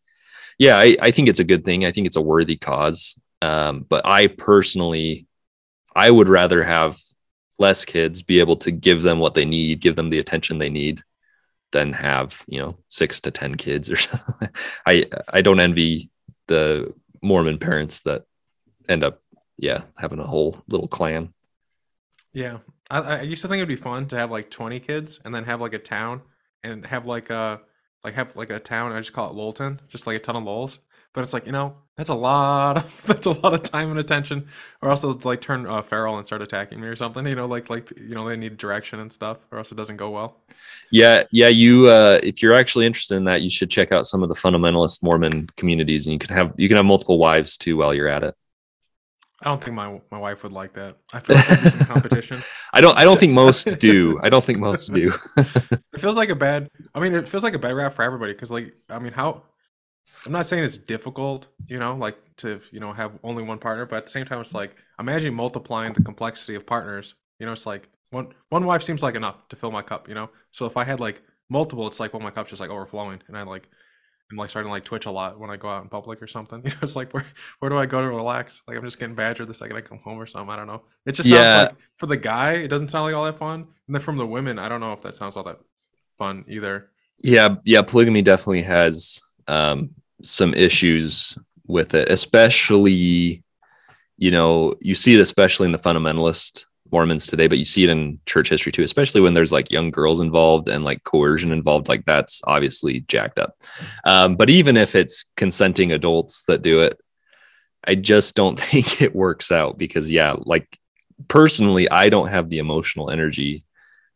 yeah, 0.58 0.78
I, 0.78 0.96
I 1.02 1.12
think 1.12 1.28
it's 1.28 1.40
a 1.40 1.44
good 1.44 1.66
thing. 1.66 1.86
I 1.86 1.92
think 1.92 2.08
it's 2.08 2.16
a 2.16 2.22
worthy 2.22 2.56
cause. 2.56 3.20
Um, 3.42 3.86
but 3.88 4.06
I 4.06 4.28
personally, 4.28 5.28
I 5.96 6.10
would 6.10 6.30
rather 6.30 6.64
have 6.64 7.00
less 7.60 7.86
kids 7.86 8.24
be 8.24 8.40
able 8.40 8.58
to 8.58 8.72
give 8.72 9.02
them 9.02 9.20
what 9.20 9.34
they 9.34 9.46
need, 9.46 9.82
give 9.82 9.96
them 9.96 10.10
the 10.10 10.20
attention 10.20 10.58
they 10.58 10.70
need, 10.70 11.04
than 11.72 11.92
have 11.92 12.44
you 12.48 12.60
know 12.60 12.78
six 12.88 13.20
to 13.22 13.32
ten 13.32 13.56
kids 13.56 13.90
or 13.90 13.96
something. 13.98 14.50
I 14.88 15.06
I 15.28 15.42
don't 15.42 15.60
envy 15.60 16.10
the 16.48 16.94
Mormon 17.22 17.58
parents 17.58 18.02
that 18.02 18.24
end 18.88 19.04
up 19.04 19.22
yeah 19.58 19.84
having 19.98 20.20
a 20.20 20.28
whole 20.28 20.64
little 20.70 20.88
clan. 20.88 21.34
Yeah, 22.32 22.60
I, 22.90 23.00
I 23.00 23.22
used 23.22 23.42
to 23.42 23.48
think 23.48 23.60
it'd 23.60 23.68
be 23.68 23.76
fun 23.76 24.08
to 24.08 24.18
have 24.18 24.32
like 24.32 24.50
twenty 24.50 24.80
kids 24.80 25.20
and 25.26 25.36
then 25.36 25.44
have 25.44 25.62
like 25.62 25.74
a 25.74 25.80
town 25.80 26.22
and 26.64 26.86
have 26.86 27.06
like 27.06 27.30
a 27.30 27.62
like 28.04 28.16
have 28.16 28.36
like 28.36 28.50
a 28.50 28.60
town. 28.60 28.92
I 28.92 29.00
just 29.00 29.14
call 29.14 29.30
it 29.30 29.36
Lolton, 29.36 29.80
just 29.90 30.08
like 30.08 30.18
a 30.18 30.20
ton 30.20 30.36
of 30.36 30.44
lols. 30.44 30.80
But 31.14 31.24
it's 31.24 31.34
like 31.34 31.46
you 31.46 31.52
know 31.52 31.76
that's 31.96 32.10
a 32.10 32.16
lot. 32.16 32.78
Of, 32.78 33.02
that's 33.06 33.28
a 33.28 33.32
lot 33.32 33.54
of 33.54 33.64
time 33.64 33.92
and 33.92 34.00
attention. 34.00 34.48
Or 34.82 34.90
else 34.90 35.02
they'll 35.02 35.20
like 35.24 35.42
turn 35.42 35.68
uh, 35.68 35.82
feral 35.82 36.18
and 36.18 36.26
start 36.26 36.42
attacking 36.42 36.82
me 36.82 36.88
or 36.88 36.96
something. 36.96 37.28
You 37.28 37.36
know, 37.36 37.46
like 37.46 37.70
like 37.70 37.92
you 37.98 38.16
know 38.16 38.28
they 38.28 38.36
need 38.36 38.58
direction 38.58 39.00
and 39.00 39.14
stuff, 39.14 39.38
or 39.52 39.60
else 39.60 39.72
it 39.72 39.76
doesn't 39.76 39.98
go 39.98 40.10
well. 40.10 40.38
Yeah, 40.92 41.24
yeah. 41.32 41.50
You 41.50 41.88
uh, 41.88 42.20
if 42.24 42.42
you're 42.42 42.56
actually 42.56 42.86
interested 42.86 43.16
in 43.16 43.26
that, 43.26 43.42
you 43.42 43.50
should 43.50 43.70
check 43.70 43.92
out 43.92 44.08
some 44.08 44.24
of 44.24 44.30
the 44.30 44.36
fundamentalist 44.36 45.04
Mormon 45.04 45.48
communities, 45.56 46.08
and 46.08 46.14
you 46.14 46.20
can 46.20 46.36
have 46.36 46.54
you 46.58 46.68
can 46.68 46.78
have 46.78 46.86
multiple 46.86 47.20
wives 47.20 47.58
too 47.58 47.78
while 47.78 47.94
you're 47.94 48.10
at 48.10 48.24
it. 48.24 48.36
I 49.44 49.50
don't 49.50 49.62
think 49.62 49.76
my 49.76 50.02
my 50.10 50.18
wife 50.18 50.44
would 50.44 50.54
like 50.54 50.74
that. 50.74 50.96
I 51.14 51.20
feel 51.20 51.36
like 51.36 51.46
some 51.46 51.88
competition. 51.94 52.42
I 52.74 52.82
don't. 52.82 52.98
I 52.98 53.04
don't 53.04 53.20
think 53.22 53.34
most 53.34 53.80
do. 53.80 54.20
I 54.22 54.30
don't 54.30 54.44
think 54.44 54.60
most 54.60 54.92
do. 54.94 55.14
it 55.38 56.00
feels 56.00 56.18
like 56.18 56.30
a 56.30 56.36
bad. 56.36 56.70
I 56.94 57.00
mean, 57.00 57.14
it 57.14 57.28
feels 57.28 57.44
like 57.44 57.54
a 57.54 57.60
bad 57.60 57.76
rap 57.76 57.94
for 57.94 58.04
everybody 58.04 58.34
because, 58.34 58.52
like, 58.52 58.74
I 58.90 59.00
mean, 59.00 59.14
how? 59.14 59.44
I'm 60.26 60.32
not 60.32 60.46
saying 60.46 60.64
it's 60.64 60.78
difficult, 60.78 61.48
you 61.68 61.80
know, 61.80 61.96
like 61.96 62.18
to 62.38 62.62
you 62.72 62.80
know 62.80 62.94
have 62.94 63.12
only 63.24 63.44
one 63.44 63.60
partner, 63.60 63.86
but 63.86 63.98
at 63.98 64.06
the 64.06 64.12
same 64.12 64.26
time, 64.26 64.42
it's 64.42 64.54
like 64.54 64.76
imagine 65.00 65.34
multiplying 65.34 65.94
the 65.94 66.02
complexity 66.04 66.56
of 66.56 66.66
partners. 66.66 67.16
You 67.40 67.46
know, 67.46 67.54
it's 67.54 67.66
like 67.66 67.90
one 68.10 68.34
one 68.50 68.66
wife 68.66 68.84
seems 68.84 69.04
like 69.04 69.16
enough 69.16 69.48
to 69.50 69.56
fill 69.56 69.72
my 69.72 69.82
cup. 69.82 70.08
You 70.08 70.16
know, 70.16 70.30
so 70.52 70.66
if 70.66 70.78
I 70.78 70.84
had 70.84 71.00
like 71.00 71.22
multiple, 71.50 71.88
it's 71.88 72.00
like 72.00 72.14
well, 72.14 72.22
my 72.22 72.32
cup's 72.32 72.50
just 72.50 72.60
like 72.60 72.70
overflowing, 72.70 73.22
and 73.28 73.38
I 73.38 73.44
like 73.44 73.70
I'm 74.34 74.38
like 74.38 74.50
starting 74.50 74.70
to 74.70 74.72
like 74.72 74.84
twitch 74.84 75.06
a 75.06 75.12
lot 75.12 75.40
when 75.40 75.52
I 75.52 75.58
go 75.58 75.70
out 75.70 75.84
in 75.84 75.90
public 75.90 76.20
or 76.22 76.28
something. 76.28 76.62
You 76.66 76.72
know, 76.72 76.78
it's 76.82 76.96
like 76.96 77.12
where 77.14 77.26
where 77.60 77.70
do 77.70 77.78
I 77.78 77.86
go 77.86 78.02
to 78.02 78.08
relax? 78.08 78.64
Like 78.68 78.78
I'm 78.78 78.84
just 78.84 79.00
getting 79.00 79.14
badgered 79.14 79.48
the 79.48 79.54
second 79.54 79.78
I 79.78 79.82
come 79.82 80.00
home 80.00 80.20
or 80.20 80.26
something. 80.26 80.50
I 80.50 80.56
don't 80.56 80.66
know. 80.66 80.82
It 81.06 81.12
just 81.12 81.30
yeah. 81.30 81.38
sounds 81.38 81.70
like 81.70 81.78
for 81.98 82.08
the 82.08 82.18
guy, 82.18 82.54
it 82.54 82.70
doesn't 82.70 82.90
sound 82.90 83.06
like 83.06 83.16
all 83.16 83.26
that 83.26 83.38
fun. 83.38 83.68
And 83.88 83.96
then 83.96 84.02
from 84.02 84.18
the 84.18 84.26
women, 84.26 84.58
I 84.58 84.70
don't 84.70 84.80
know 84.80 84.94
if 84.94 85.02
that 85.02 85.16
sounds 85.16 85.38
all 85.38 85.44
that 85.44 85.60
fun 86.18 86.46
either. 86.48 86.90
Yeah, 87.20 87.56
yeah, 87.64 87.84
polygamy 87.84 88.24
definitely 88.24 88.64
has 88.64 89.22
um, 89.48 89.92
some 90.24 90.56
issues 90.56 91.38
with 91.68 91.94
it, 91.94 92.10
especially 92.10 93.44
you 94.18 94.32
know 94.32 94.74
you 94.82 94.96
see 94.96 95.14
it 95.14 95.20
especially 95.20 95.68
in 95.68 95.74
the 95.74 95.78
fundamentalist 95.78 96.66
Mormons 96.94 97.28
today, 97.28 97.48
but 97.48 97.58
you 97.58 97.66
see 97.66 97.84
it 97.84 97.90
in 97.90 98.20
church 98.26 98.50
history 98.50 98.72
too, 98.72 98.84
especially 98.84 99.20
when 99.20 99.34
there's 99.34 99.52
like 99.52 99.72
young 99.72 99.92
girls 99.92 100.22
involved 100.22 100.70
and 100.70 100.86
like 100.86 101.04
coercion 101.04 101.52
involved. 101.52 101.90
Like 101.90 102.06
that's 102.06 102.42
obviously 102.46 103.02
jacked 103.02 103.40
up. 103.40 103.58
Um, 104.06 104.36
but 104.38 104.50
even 104.50 104.78
if 104.78 104.96
it's 104.96 105.26
consenting 105.36 105.92
adults 105.92 106.44
that 106.44 106.62
do 106.62 106.80
it, 106.82 107.00
I 107.86 107.96
just 107.96 108.36
don't 108.36 108.60
think 108.60 109.02
it 109.02 109.16
works 109.16 109.52
out 109.52 109.78
because, 109.78 110.10
yeah, 110.10 110.36
like 110.38 110.80
personally, 111.28 111.90
I 111.90 112.10
don't 112.10 112.30
have 112.30 112.50
the 112.50 112.60
emotional 112.60 113.10
energy 113.10 113.66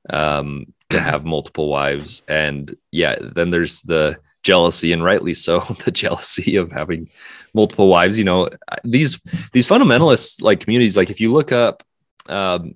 um, 0.09 0.73
to 0.91 0.99
have 0.99 1.25
multiple 1.25 1.69
wives. 1.69 2.21
And 2.27 2.75
yeah, 2.91 3.15
then 3.19 3.49
there's 3.49 3.81
the 3.81 4.19
jealousy, 4.43 4.93
and 4.93 5.03
rightly 5.03 5.33
so, 5.33 5.59
the 5.85 5.91
jealousy 5.91 6.55
of 6.55 6.71
having 6.71 7.09
multiple 7.53 7.87
wives. 7.87 8.17
You 8.17 8.23
know, 8.23 8.49
these 8.83 9.19
these 9.51 9.67
fundamentalists 9.67 10.41
like 10.41 10.59
communities, 10.59 10.95
like 10.95 11.09
if 11.09 11.19
you 11.19 11.33
look 11.33 11.51
up 11.51 11.83
um, 12.27 12.75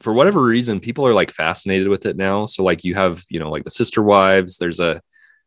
for 0.00 0.12
whatever 0.12 0.42
reason, 0.42 0.80
people 0.80 1.06
are 1.06 1.14
like 1.14 1.30
fascinated 1.30 1.88
with 1.88 2.06
it 2.06 2.16
now. 2.16 2.46
So 2.46 2.62
like 2.62 2.84
you 2.84 2.94
have, 2.94 3.24
you 3.28 3.38
know, 3.38 3.50
like 3.50 3.64
the 3.64 3.70
sister 3.70 4.02
wives. 4.02 4.58
There's 4.58 4.80
a 4.80 5.02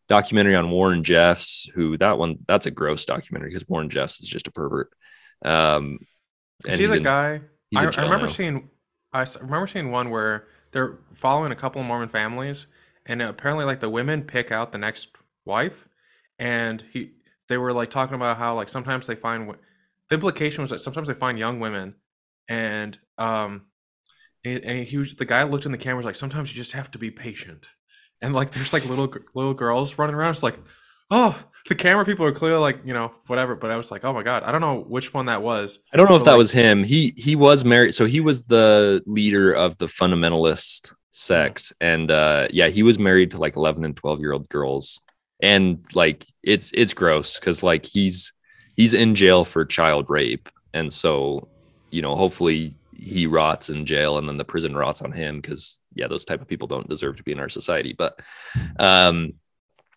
documentary 0.10 0.56
on 0.56 0.70
Warren 0.70 1.04
Jeffs, 1.04 1.70
who 1.74 1.98
that 1.98 2.18
one 2.18 2.38
that's 2.48 2.66
a 2.66 2.72
gross 2.72 3.06
documentary 3.06 3.50
because 3.50 3.68
Warren 3.68 3.90
Jeffs 3.90 4.20
is 4.22 4.28
just 4.28 4.48
a 4.48 4.52
pervert. 4.52 4.92
Um, 5.44 6.00
and 6.66 6.74
is 6.74 6.80
he 6.80 6.86
the 6.86 6.98
in, 6.98 7.04
guy? 7.04 7.42
I, 7.76 7.86
I, 7.86 8.02
remember 8.04 8.28
now. 8.28 8.32
seeing. 8.32 8.70
I 9.12 9.26
remember 9.42 9.68
seeing 9.68 9.92
one 9.92 10.10
where 10.10 10.48
they're 10.72 11.00
following 11.14 11.52
a 11.52 11.56
couple 11.56 11.82
of 11.82 11.88
Mormon 11.88 12.10
families, 12.10 12.68
and 13.06 13.22
apparently, 13.22 13.66
like 13.66 13.80
the 13.80 13.90
women 13.90 14.24
pick 14.24 14.52
out 14.52 14.72
the 14.72 14.78
next 14.78 15.10
wife, 15.46 15.88
and 16.38 16.84
he 16.92 17.12
they 17.50 17.58
were 17.58 17.74
like 17.74 17.90
talking 17.90 18.16
about 18.16 18.38
how 18.38 18.56
like 18.56 18.70
sometimes 18.70 19.08
they 19.08 19.16
find 19.16 19.54
the 20.10 20.16
implication 20.16 20.62
was 20.62 20.70
that 20.70 20.80
sometimes 20.80 21.08
they 21.08 21.14
find 21.14 21.40
young 21.40 21.60
women, 21.60 21.96
and 22.48 22.98
um, 23.18 23.64
and, 24.44 24.64
and 24.64 24.88
he 24.88 24.98
was 24.98 25.16
the 25.16 25.26
guy 25.26 25.44
looked 25.44 25.66
in 25.66 25.72
the 25.72 25.78
camera 25.78 25.98
was 25.98 26.06
like 26.06 26.16
sometimes 26.16 26.52
you 26.52 26.56
just 26.56 26.74
have 26.74 26.92
to 26.92 26.98
be 26.98 27.12
patient, 27.12 27.68
and 28.22 28.34
like 28.34 28.52
there's 28.52 28.74
like 28.74 28.86
little 28.86 29.14
little 29.34 29.54
girls 29.54 29.98
running 29.98 30.16
around, 30.16 30.32
it's 30.32 30.44
like 30.44 30.60
oh, 31.14 31.38
the 31.70 31.76
camera 31.76 32.04
people 32.04 32.26
are 32.26 32.32
clearly 32.32 32.58
like, 32.58 32.80
you 32.84 32.94
know, 32.94 33.12
whatever. 33.28 33.56
But 33.56 33.72
I 33.72 33.78
was 33.78 33.92
like, 33.92 34.04
oh 34.04 34.14
my 34.14 34.24
god, 34.24 34.44
I 34.44 34.52
don't 34.52 34.62
know 34.62 34.80
which 34.80 35.14
one 35.14 35.28
that 35.28 35.42
was. 35.42 35.80
I 35.94 35.98
don't 35.98 36.10
know 36.10 36.16
if 36.16 36.24
that 36.24 36.32
like, 36.32 36.38
was 36.38 36.52
him. 36.52 36.84
He 36.84 37.14
he 37.16 37.36
was 37.36 37.64
married, 37.64 37.96
so 37.96 38.06
he 38.06 38.20
was 38.20 38.46
the 38.46 39.02
leader 39.06 39.54
of 39.54 39.78
the 39.78 39.86
fundamentalist 39.86 40.94
sect, 41.12 41.72
and 41.80 42.12
uh, 42.12 42.48
yeah, 42.52 42.68
he 42.68 42.84
was 42.84 43.00
married 43.00 43.32
to 43.32 43.38
like 43.38 43.56
eleven 43.56 43.86
and 43.86 43.96
twelve 43.96 44.20
year 44.20 44.34
old 44.34 44.50
girls, 44.50 45.02
and 45.42 45.86
like 45.94 46.26
it's 46.42 46.72
it's 46.74 46.94
gross 46.94 47.40
because 47.40 47.64
like 47.64 47.86
he's 47.86 48.34
he's 48.76 48.94
in 48.94 49.16
jail 49.16 49.46
for 49.46 49.64
child 49.66 50.10
rape, 50.10 50.50
and 50.74 50.92
so 50.92 51.48
you 51.94 52.02
know, 52.02 52.16
hopefully 52.16 52.76
he 52.96 53.28
rots 53.28 53.70
in 53.70 53.86
jail, 53.86 54.18
and 54.18 54.28
then 54.28 54.38
the 54.38 54.46
prison 54.46 54.76
rots 54.76 55.02
on 55.02 55.12
him 55.12 55.40
because 55.40 55.80
yeah, 55.94 56.08
those 56.08 56.26
type 56.26 56.42
of 56.42 56.48
people 56.48 56.68
don't 56.68 56.90
deserve 56.90 57.18
to 57.18 57.24
be 57.24 57.32
in 57.32 57.40
our 57.40 57.50
society, 57.50 57.94
but 57.94 58.20
um 58.80 59.34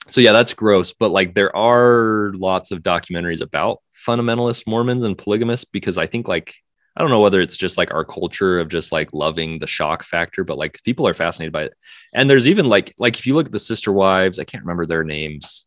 so 0.08 0.20
yeah, 0.20 0.32
that's 0.32 0.54
gross. 0.54 0.92
But 0.92 1.10
like 1.10 1.34
there 1.34 1.54
are 1.56 2.32
lots 2.34 2.70
of 2.70 2.82
documentaries 2.82 3.40
about 3.40 3.82
fundamentalist 4.06 4.64
Mormons 4.66 5.02
and 5.02 5.18
polygamists 5.18 5.64
because 5.64 5.98
I 5.98 6.06
think 6.06 6.28
like 6.28 6.54
I 6.96 7.02
don't 7.02 7.10
know 7.10 7.20
whether 7.20 7.40
it's 7.40 7.56
just 7.56 7.76
like 7.76 7.92
our 7.92 8.04
culture 8.04 8.58
of 8.58 8.68
just 8.68 8.92
like 8.92 9.12
loving 9.12 9.58
the 9.58 9.66
shock 9.66 10.02
factor, 10.02 10.44
but 10.44 10.56
like 10.56 10.82
people 10.82 11.06
are 11.08 11.14
fascinated 11.14 11.52
by 11.52 11.64
it. 11.64 11.74
And 12.14 12.30
there's 12.30 12.48
even 12.48 12.68
like 12.68 12.94
like 12.98 13.18
if 13.18 13.26
you 13.26 13.34
look 13.34 13.46
at 13.46 13.52
the 13.52 13.58
sister 13.58 13.92
wives, 13.92 14.38
I 14.38 14.44
can't 14.44 14.64
remember 14.64 14.86
their 14.86 15.04
names. 15.04 15.65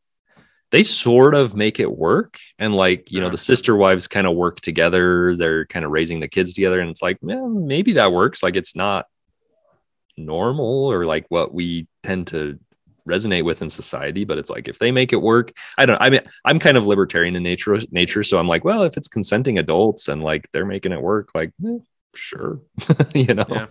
They 0.71 0.83
sort 0.83 1.33
of 1.33 1.55
make 1.55 1.79
it 1.79 1.91
work. 1.91 2.37
And 2.59 2.73
like, 2.73 3.11
you 3.11 3.19
know, 3.19 3.29
the 3.29 3.37
sister 3.37 3.75
wives 3.75 4.07
kind 4.07 4.27
of 4.27 4.35
work 4.35 4.61
together. 4.61 5.35
They're 5.35 5.65
kind 5.65 5.83
of 5.83 5.91
raising 5.91 6.19
the 6.19 6.27
kids 6.27 6.53
together. 6.53 6.79
And 6.79 6.89
it's 6.89 7.01
like, 7.01 7.23
man, 7.23 7.65
maybe 7.67 7.93
that 7.93 8.11
works. 8.11 8.43
Like 8.43 8.55
it's 8.55 8.75
not 8.75 9.07
normal 10.19 10.91
or 10.91 11.05
like 11.05 11.25
what 11.29 11.53
we 11.53 11.87
tend 12.03 12.27
to 12.27 12.59
resonate 13.07 13.43
with 13.43 13.61
in 13.61 13.69
society 13.69 14.23
but 14.23 14.37
it's 14.37 14.49
like 14.49 14.67
if 14.67 14.77
they 14.77 14.91
make 14.91 15.11
it 15.11 15.21
work 15.21 15.51
i 15.79 15.85
don't 15.85 15.99
i 15.99 16.09
mean 16.09 16.21
i'm 16.45 16.59
kind 16.59 16.77
of 16.77 16.85
libertarian 16.85 17.35
in 17.35 17.41
nature 17.41 17.75
nature 17.91 18.21
so 18.21 18.37
i'm 18.37 18.47
like 18.47 18.63
well 18.63 18.83
if 18.83 18.95
it's 18.97 19.07
consenting 19.07 19.57
adults 19.57 20.07
and 20.07 20.23
like 20.23 20.47
they're 20.51 20.65
making 20.65 20.91
it 20.91 21.01
work 21.01 21.29
like 21.33 21.51
eh, 21.65 21.77
sure 22.13 22.61
you 23.15 23.33
know 23.33 23.45
yeah 23.49 23.65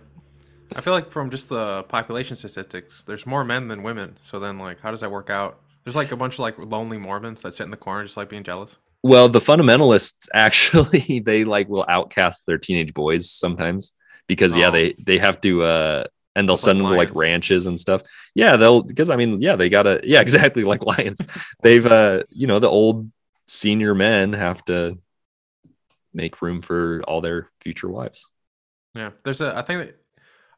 i 0.75 0.81
feel 0.81 0.91
like 0.91 1.09
from 1.09 1.29
just 1.29 1.47
the 1.47 1.83
population 1.83 2.35
statistics 2.35 3.01
there's 3.05 3.25
more 3.25 3.45
men 3.45 3.69
than 3.69 3.81
women 3.81 4.17
so 4.21 4.39
then 4.39 4.59
like 4.59 4.79
how 4.81 4.91
does 4.91 4.99
that 4.99 5.11
work 5.11 5.29
out 5.29 5.59
there's 5.83 5.95
like 5.95 6.11
a 6.11 6.17
bunch 6.17 6.35
of 6.35 6.39
like 6.39 6.57
lonely 6.57 6.97
mormons 6.97 7.41
that 7.41 7.53
sit 7.53 7.63
in 7.63 7.71
the 7.71 7.77
corner 7.77 8.03
just 8.03 8.17
like 8.17 8.29
being 8.29 8.43
jealous 8.43 8.77
well 9.03 9.29
the 9.29 9.39
fundamentalists 9.39 10.27
actually 10.33 11.19
they 11.19 11.43
like 11.43 11.67
will 11.69 11.85
outcast 11.87 12.45
their 12.45 12.57
teenage 12.57 12.93
boys 12.93 13.29
sometimes 13.29 13.93
because 14.27 14.55
oh. 14.55 14.59
yeah 14.59 14.69
they 14.69 14.93
they 14.99 15.17
have 15.17 15.39
to 15.41 15.63
uh 15.63 16.03
and 16.35 16.47
they'll 16.47 16.57
send 16.57 16.79
like 16.79 16.89
them 16.89 16.93
to 16.93 16.97
like 16.97 17.15
ranches 17.15 17.67
and 17.67 17.79
stuff. 17.79 18.01
Yeah, 18.33 18.55
they'll 18.55 18.81
because 18.81 19.09
I 19.09 19.15
mean, 19.17 19.41
yeah, 19.41 19.55
they 19.55 19.69
gotta 19.69 19.99
yeah, 20.05 20.21
exactly 20.21 20.63
like 20.63 20.85
lions. 20.85 21.19
They've 21.61 21.85
uh, 21.85 22.23
you 22.29 22.47
know, 22.47 22.59
the 22.59 22.69
old 22.69 23.11
senior 23.47 23.93
men 23.93 24.33
have 24.33 24.63
to 24.65 24.99
make 26.13 26.41
room 26.41 26.61
for 26.61 27.01
all 27.07 27.21
their 27.21 27.49
future 27.61 27.89
wives. 27.89 28.29
Yeah, 28.95 29.11
there's 29.23 29.41
a 29.41 29.55
I 29.55 29.61
think 29.61 29.85
that, 29.85 29.95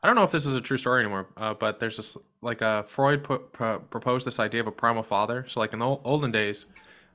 I 0.04 0.08
don't 0.08 0.16
know 0.16 0.24
if 0.24 0.32
this 0.32 0.46
is 0.46 0.56
a 0.56 0.62
true 0.62 0.78
story 0.78 1.02
anymore, 1.02 1.30
uh, 1.36 1.54
but 1.54 1.80
there's 1.80 1.98
this 1.98 2.18
like 2.42 2.62
uh, 2.62 2.84
Freud 2.84 3.24
put, 3.24 3.54
proposed 3.54 4.26
this 4.26 4.40
idea 4.40 4.62
of 4.62 4.68
a 4.68 4.72
primal 4.72 5.04
father. 5.04 5.46
So 5.48 5.60
like 5.60 5.74
in 5.74 5.80
the 5.80 5.86
olden 5.86 6.32
days, 6.32 6.66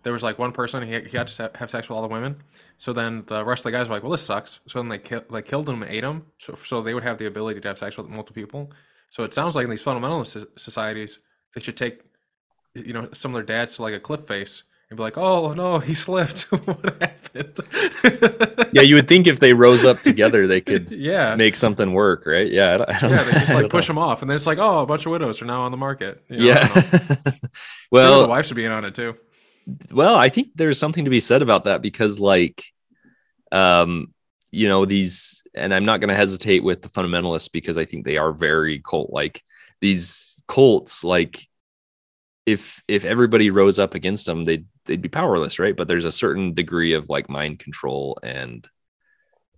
there 0.02 0.12
was 0.12 0.22
like 0.22 0.38
one 0.38 0.52
person 0.52 0.82
he, 0.82 1.00
he 1.00 1.16
had 1.16 1.26
to 1.26 1.50
have 1.56 1.70
sex 1.70 1.88
with 1.88 1.96
all 1.96 2.02
the 2.02 2.08
women. 2.08 2.42
So 2.78 2.92
then 2.92 3.24
the 3.26 3.44
rest 3.44 3.60
of 3.60 3.64
the 3.64 3.72
guys 3.72 3.88
were 3.88 3.94
like, 3.94 4.02
well, 4.02 4.12
this 4.12 4.22
sucks. 4.22 4.60
So 4.66 4.78
then 4.78 4.88
they 4.88 4.98
ki- 4.98 5.42
killed 5.44 5.68
him 5.68 5.82
and 5.82 5.90
ate 5.90 6.04
him. 6.04 6.26
So 6.38 6.56
so 6.64 6.80
they 6.80 6.94
would 6.94 7.02
have 7.02 7.18
the 7.18 7.26
ability 7.26 7.60
to 7.60 7.68
have 7.68 7.78
sex 7.78 7.96
with 7.96 8.08
multiple 8.08 8.40
people. 8.40 8.70
So 9.10 9.24
it 9.24 9.34
sounds 9.34 9.56
like 9.56 9.64
in 9.64 9.70
these 9.70 9.82
fundamentalist 9.82 10.46
societies, 10.58 11.20
they 11.54 11.60
should 11.60 11.76
take, 11.76 12.02
you 12.74 12.92
know, 12.92 13.08
some 13.12 13.32
their 13.32 13.42
dads 13.42 13.76
to 13.76 13.82
like 13.82 13.94
a 13.94 14.00
cliff 14.00 14.26
face 14.26 14.62
and 14.88 14.96
be 14.96 15.02
like, 15.02 15.18
"Oh 15.18 15.52
no, 15.52 15.78
he 15.78 15.94
slipped. 15.94 16.42
what 16.50 17.02
happened?" 17.02 17.60
yeah, 18.72 18.82
you 18.82 18.94
would 18.94 19.08
think 19.08 19.26
if 19.26 19.40
they 19.40 19.52
rose 19.52 19.84
up 19.84 20.00
together, 20.00 20.46
they 20.46 20.60
could 20.60 20.90
yeah 20.92 21.34
make 21.36 21.56
something 21.56 21.92
work, 21.92 22.24
right? 22.26 22.50
Yeah, 22.50 22.74
I 22.74 22.76
don't, 22.76 22.90
I 22.90 22.98
don't 23.00 23.10
yeah, 23.10 23.22
they 23.22 23.32
just 23.32 23.54
like 23.54 23.70
push 23.70 23.86
them 23.86 23.98
off, 23.98 24.22
and 24.22 24.30
then 24.30 24.36
it's 24.36 24.46
like, 24.46 24.58
"Oh, 24.58 24.80
a 24.82 24.86
bunch 24.86 25.06
of 25.06 25.12
widows 25.12 25.42
are 25.42 25.46
now 25.46 25.62
on 25.62 25.70
the 25.70 25.76
market." 25.76 26.22
You 26.28 26.38
know, 26.38 26.44
yeah. 26.44 26.82
well, 27.90 28.22
the 28.22 28.28
wives 28.28 28.48
should 28.48 28.56
be 28.56 28.64
in 28.64 28.72
on 28.72 28.84
it 28.84 28.94
too 28.94 29.16
well, 29.90 30.14
I 30.14 30.28
think 30.28 30.48
there's 30.54 30.78
something 30.78 31.04
to 31.04 31.10
be 31.10 31.20
said 31.20 31.42
about 31.42 31.64
that 31.64 31.82
because, 31.82 32.20
like, 32.20 32.64
um, 33.50 34.12
you 34.52 34.68
know, 34.68 34.84
these, 34.84 35.42
and 35.54 35.74
I'm 35.74 35.84
not 35.84 36.00
going 36.00 36.08
to 36.08 36.14
hesitate 36.14 36.62
with 36.62 36.82
the 36.82 36.88
fundamentalists 36.88 37.50
because 37.50 37.76
I 37.76 37.84
think 37.84 38.04
they 38.04 38.16
are 38.16 38.32
very 38.32 38.80
cult 38.80 39.10
like. 39.10 39.42
These 39.80 40.42
cults, 40.48 41.04
like, 41.04 41.46
if 42.46 42.82
if 42.86 43.04
everybody 43.04 43.50
rose 43.50 43.78
up 43.78 43.94
against 43.94 44.26
them, 44.26 44.44
they'd 44.44 44.66
they'd 44.84 45.02
be 45.02 45.08
powerless, 45.08 45.58
right? 45.58 45.76
But 45.76 45.88
there's 45.88 46.04
a 46.04 46.12
certain 46.12 46.54
degree 46.54 46.92
of 46.92 47.08
like 47.08 47.28
mind 47.28 47.58
control 47.58 48.18
and 48.22 48.66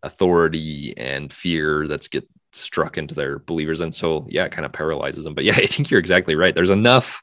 authority 0.03 0.95
and 0.97 1.33
fear 1.33 1.87
that's 1.87 2.09
get 2.09 2.27
struck 2.53 2.97
into 2.97 3.15
their 3.15 3.39
believers, 3.39 3.83
and 3.83 3.95
so 3.95 4.27
yeah, 4.31 4.45
it 4.45 4.53
kind 4.53 4.65
of 4.65 4.73
paralyzes 4.73 5.25
them. 5.25 5.35
But 5.35 5.45
yeah, 5.45 5.53
I 5.57 5.67
think 5.67 5.91
you're 5.91 6.01
exactly 6.01 6.35
right. 6.35 6.55
There's 6.55 6.71
enough 6.71 7.23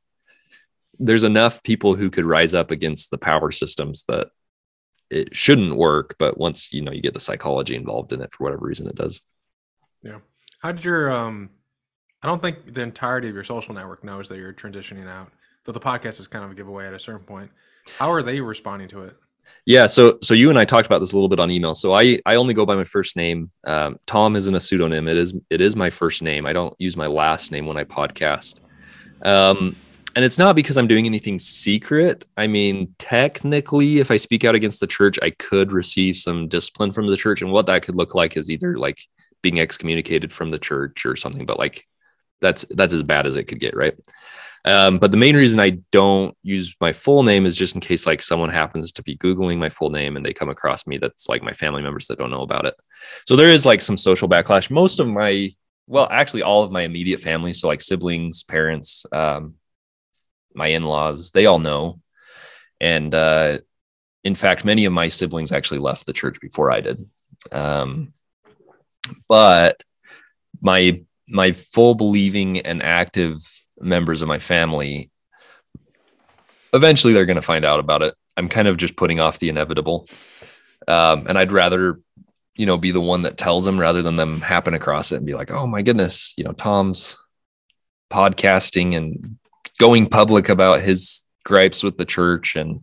there's 0.99 1.23
enough 1.23 1.61
people 1.63 1.95
who 1.95 2.09
could 2.09 2.25
rise 2.25 2.53
up 2.53 2.71
against 2.71 3.11
the 3.11 3.17
power 3.17 3.51
systems 3.51 4.03
that 4.07 4.29
it 5.09 5.35
shouldn't 5.35 5.75
work 5.75 6.15
but 6.17 6.37
once 6.37 6.71
you 6.73 6.81
know 6.81 6.91
you 6.91 7.01
get 7.01 7.13
the 7.13 7.19
psychology 7.19 7.75
involved 7.75 8.13
in 8.13 8.21
it 8.21 8.31
for 8.31 8.43
whatever 8.43 8.65
reason 8.65 8.87
it 8.87 8.95
does 8.95 9.21
yeah 10.01 10.19
how 10.61 10.71
did 10.71 10.83
your 10.83 11.11
um 11.11 11.49
i 12.23 12.27
don't 12.27 12.41
think 12.41 12.73
the 12.73 12.81
entirety 12.81 13.27
of 13.27 13.35
your 13.35 13.43
social 13.43 13.73
network 13.75 14.03
knows 14.03 14.29
that 14.29 14.37
you're 14.37 14.53
transitioning 14.53 15.07
out 15.07 15.31
though 15.65 15.71
the 15.71 15.79
podcast 15.79 16.19
is 16.19 16.27
kind 16.27 16.45
of 16.45 16.51
a 16.51 16.55
giveaway 16.55 16.87
at 16.87 16.93
a 16.93 16.99
certain 16.99 17.25
point. 17.25 17.51
How 17.97 18.11
are 18.11 18.23
they 18.23 18.39
responding 18.39 18.87
to 18.89 19.03
it? 19.03 19.17
Yeah 19.65 19.85
so 19.85 20.17
so 20.23 20.33
you 20.33 20.49
and 20.49 20.57
i 20.57 20.65
talked 20.65 20.87
about 20.87 20.99
this 20.99 21.11
a 21.11 21.15
little 21.15 21.29
bit 21.29 21.39
on 21.39 21.51
email. 21.51 21.75
So 21.75 21.93
i 21.93 22.19
i 22.25 22.35
only 22.35 22.53
go 22.53 22.65
by 22.65 22.75
my 22.75 22.83
first 22.83 23.15
name. 23.15 23.51
Um, 23.67 23.99
tom 24.07 24.35
isn't 24.35 24.55
a 24.55 24.59
pseudonym. 24.59 25.07
It 25.07 25.17
is 25.17 25.35
it 25.49 25.61
is 25.61 25.75
my 25.75 25.89
first 25.89 26.23
name. 26.23 26.45
I 26.45 26.53
don't 26.53 26.73
use 26.79 26.97
my 26.97 27.07
last 27.07 27.51
name 27.51 27.65
when 27.65 27.77
i 27.77 27.83
podcast. 27.83 28.61
Um 29.23 29.75
and 30.15 30.23
it's 30.23 30.37
not 30.37 30.55
because 30.55 30.77
I'm 30.77 30.87
doing 30.87 31.05
anything 31.05 31.39
secret. 31.39 32.23
I 32.37 32.47
mean, 32.47 32.95
technically, 32.97 33.99
if 33.99 34.11
I 34.11 34.15
speak 34.15 34.45
out 34.45 34.55
against 34.55 34.79
the 34.79 34.87
church, 34.87 35.19
I 35.21 35.31
could 35.31 35.73
receive 35.73 36.15
some 36.15 36.47
discipline 36.47 36.93
from 36.93 37.07
the 37.07 37.17
church. 37.17 37.41
And 37.41 37.51
what 37.51 37.65
that 37.65 37.83
could 37.83 37.95
look 37.95 38.15
like 38.15 38.37
is 38.37 38.49
either 38.49 38.77
like 38.77 38.97
being 39.41 39.59
excommunicated 39.59 40.31
from 40.31 40.51
the 40.51 40.57
church 40.57 41.05
or 41.05 41.17
something, 41.17 41.45
but 41.45 41.59
like 41.59 41.85
that's 42.39 42.65
that's 42.69 42.93
as 42.93 43.03
bad 43.03 43.27
as 43.27 43.35
it 43.35 43.43
could 43.43 43.59
get, 43.59 43.75
right? 43.75 43.93
Um, 44.65 44.97
but 44.97 45.11
the 45.11 45.17
main 45.17 45.35
reason 45.35 45.59
I 45.59 45.77
don't 45.91 46.35
use 46.41 46.75
my 46.81 46.91
full 46.91 47.21
name 47.21 47.45
is 47.45 47.55
just 47.55 47.75
in 47.75 47.81
case 47.81 48.07
like 48.07 48.23
someone 48.23 48.49
happens 48.49 48.91
to 48.93 49.03
be 49.03 49.15
Googling 49.17 49.59
my 49.59 49.69
full 49.69 49.91
name 49.91 50.17
and 50.17 50.25
they 50.25 50.33
come 50.33 50.49
across 50.49 50.87
me 50.87 50.97
that's 50.97 51.29
like 51.29 51.43
my 51.43 51.53
family 51.53 51.83
members 51.83 52.07
that 52.07 52.17
don't 52.17 52.31
know 52.31 52.41
about 52.41 52.65
it. 52.65 52.73
So 53.25 53.35
there 53.35 53.49
is 53.49 53.65
like 53.65 53.81
some 53.81 53.97
social 53.97 54.27
backlash. 54.27 54.71
Most 54.71 54.99
of 54.99 55.07
my 55.07 55.51
well, 55.87 56.07
actually 56.09 56.41
all 56.41 56.63
of 56.63 56.71
my 56.71 56.81
immediate 56.81 57.19
family, 57.19 57.53
so 57.53 57.67
like 57.67 57.79
siblings, 57.79 58.41
parents, 58.41 59.05
um, 59.11 59.53
my 60.55 60.67
in-laws 60.67 61.31
they 61.31 61.45
all 61.45 61.59
know 61.59 61.99
and 62.79 63.13
uh, 63.13 63.59
in 64.23 64.35
fact 64.35 64.65
many 64.65 64.85
of 64.85 64.93
my 64.93 65.07
siblings 65.07 65.51
actually 65.51 65.79
left 65.79 66.05
the 66.05 66.13
church 66.13 66.39
before 66.41 66.71
i 66.71 66.79
did 66.79 67.05
um, 67.51 68.13
but 69.27 69.83
my 70.61 71.01
my 71.27 71.51
full 71.51 71.93
believing 71.95 72.59
and 72.59 72.81
active 72.81 73.37
members 73.79 74.21
of 74.21 74.27
my 74.27 74.39
family 74.39 75.09
eventually 76.75 77.13
they're 77.13 77.25
going 77.25 77.35
to 77.35 77.41
find 77.41 77.65
out 77.65 77.79
about 77.79 78.01
it. 78.01 78.13
I'm 78.37 78.49
kind 78.49 78.67
of 78.67 78.77
just 78.77 78.97
putting 78.97 79.19
off 79.19 79.39
the 79.39 79.49
inevitable. 79.49 80.07
Um, 80.87 81.25
and 81.27 81.37
i'd 81.37 81.51
rather 81.51 81.99
you 82.55 82.65
know 82.65 82.77
be 82.77 82.91
the 82.91 83.01
one 83.01 83.23
that 83.23 83.37
tells 83.37 83.65
them 83.65 83.79
rather 83.79 84.03
than 84.03 84.17
them 84.17 84.39
happen 84.41 84.75
across 84.75 85.11
it 85.11 85.15
and 85.15 85.25
be 85.25 85.33
like 85.33 85.49
oh 85.49 85.65
my 85.65 85.81
goodness 85.81 86.33
you 86.37 86.43
know 86.43 86.51
tom's 86.51 87.17
podcasting 88.11 88.95
and 88.95 89.37
going 89.79 90.07
public 90.07 90.47
about 90.49 90.81
his 90.81 91.23
gripes 91.43 91.81
with 91.81 91.97
the 91.97 92.05
church 92.05 92.55
and 92.55 92.81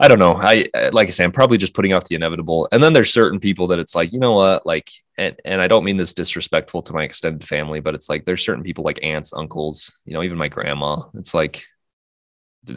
I 0.00 0.06
don't 0.06 0.20
know. 0.20 0.34
I 0.34 0.66
like 0.92 1.08
I 1.08 1.10
say, 1.10 1.24
I'm 1.24 1.32
probably 1.32 1.58
just 1.58 1.74
putting 1.74 1.92
off 1.92 2.04
the 2.04 2.14
inevitable. 2.14 2.68
And 2.70 2.80
then 2.82 2.92
there's 2.92 3.12
certain 3.12 3.40
people 3.40 3.66
that 3.68 3.80
it's 3.80 3.96
like, 3.96 4.12
you 4.12 4.20
know 4.20 4.34
what, 4.34 4.64
like, 4.64 4.90
and 5.16 5.34
and 5.44 5.60
I 5.60 5.66
don't 5.66 5.84
mean 5.84 5.96
this 5.96 6.14
disrespectful 6.14 6.82
to 6.82 6.92
my 6.92 7.02
extended 7.02 7.46
family, 7.46 7.80
but 7.80 7.94
it's 7.96 8.08
like 8.08 8.24
there's 8.24 8.44
certain 8.44 8.62
people 8.62 8.84
like 8.84 9.00
aunts, 9.02 9.32
uncles, 9.32 10.00
you 10.04 10.14
know, 10.14 10.22
even 10.22 10.38
my 10.38 10.48
grandma. 10.48 11.02
It's 11.14 11.34
like 11.34 11.64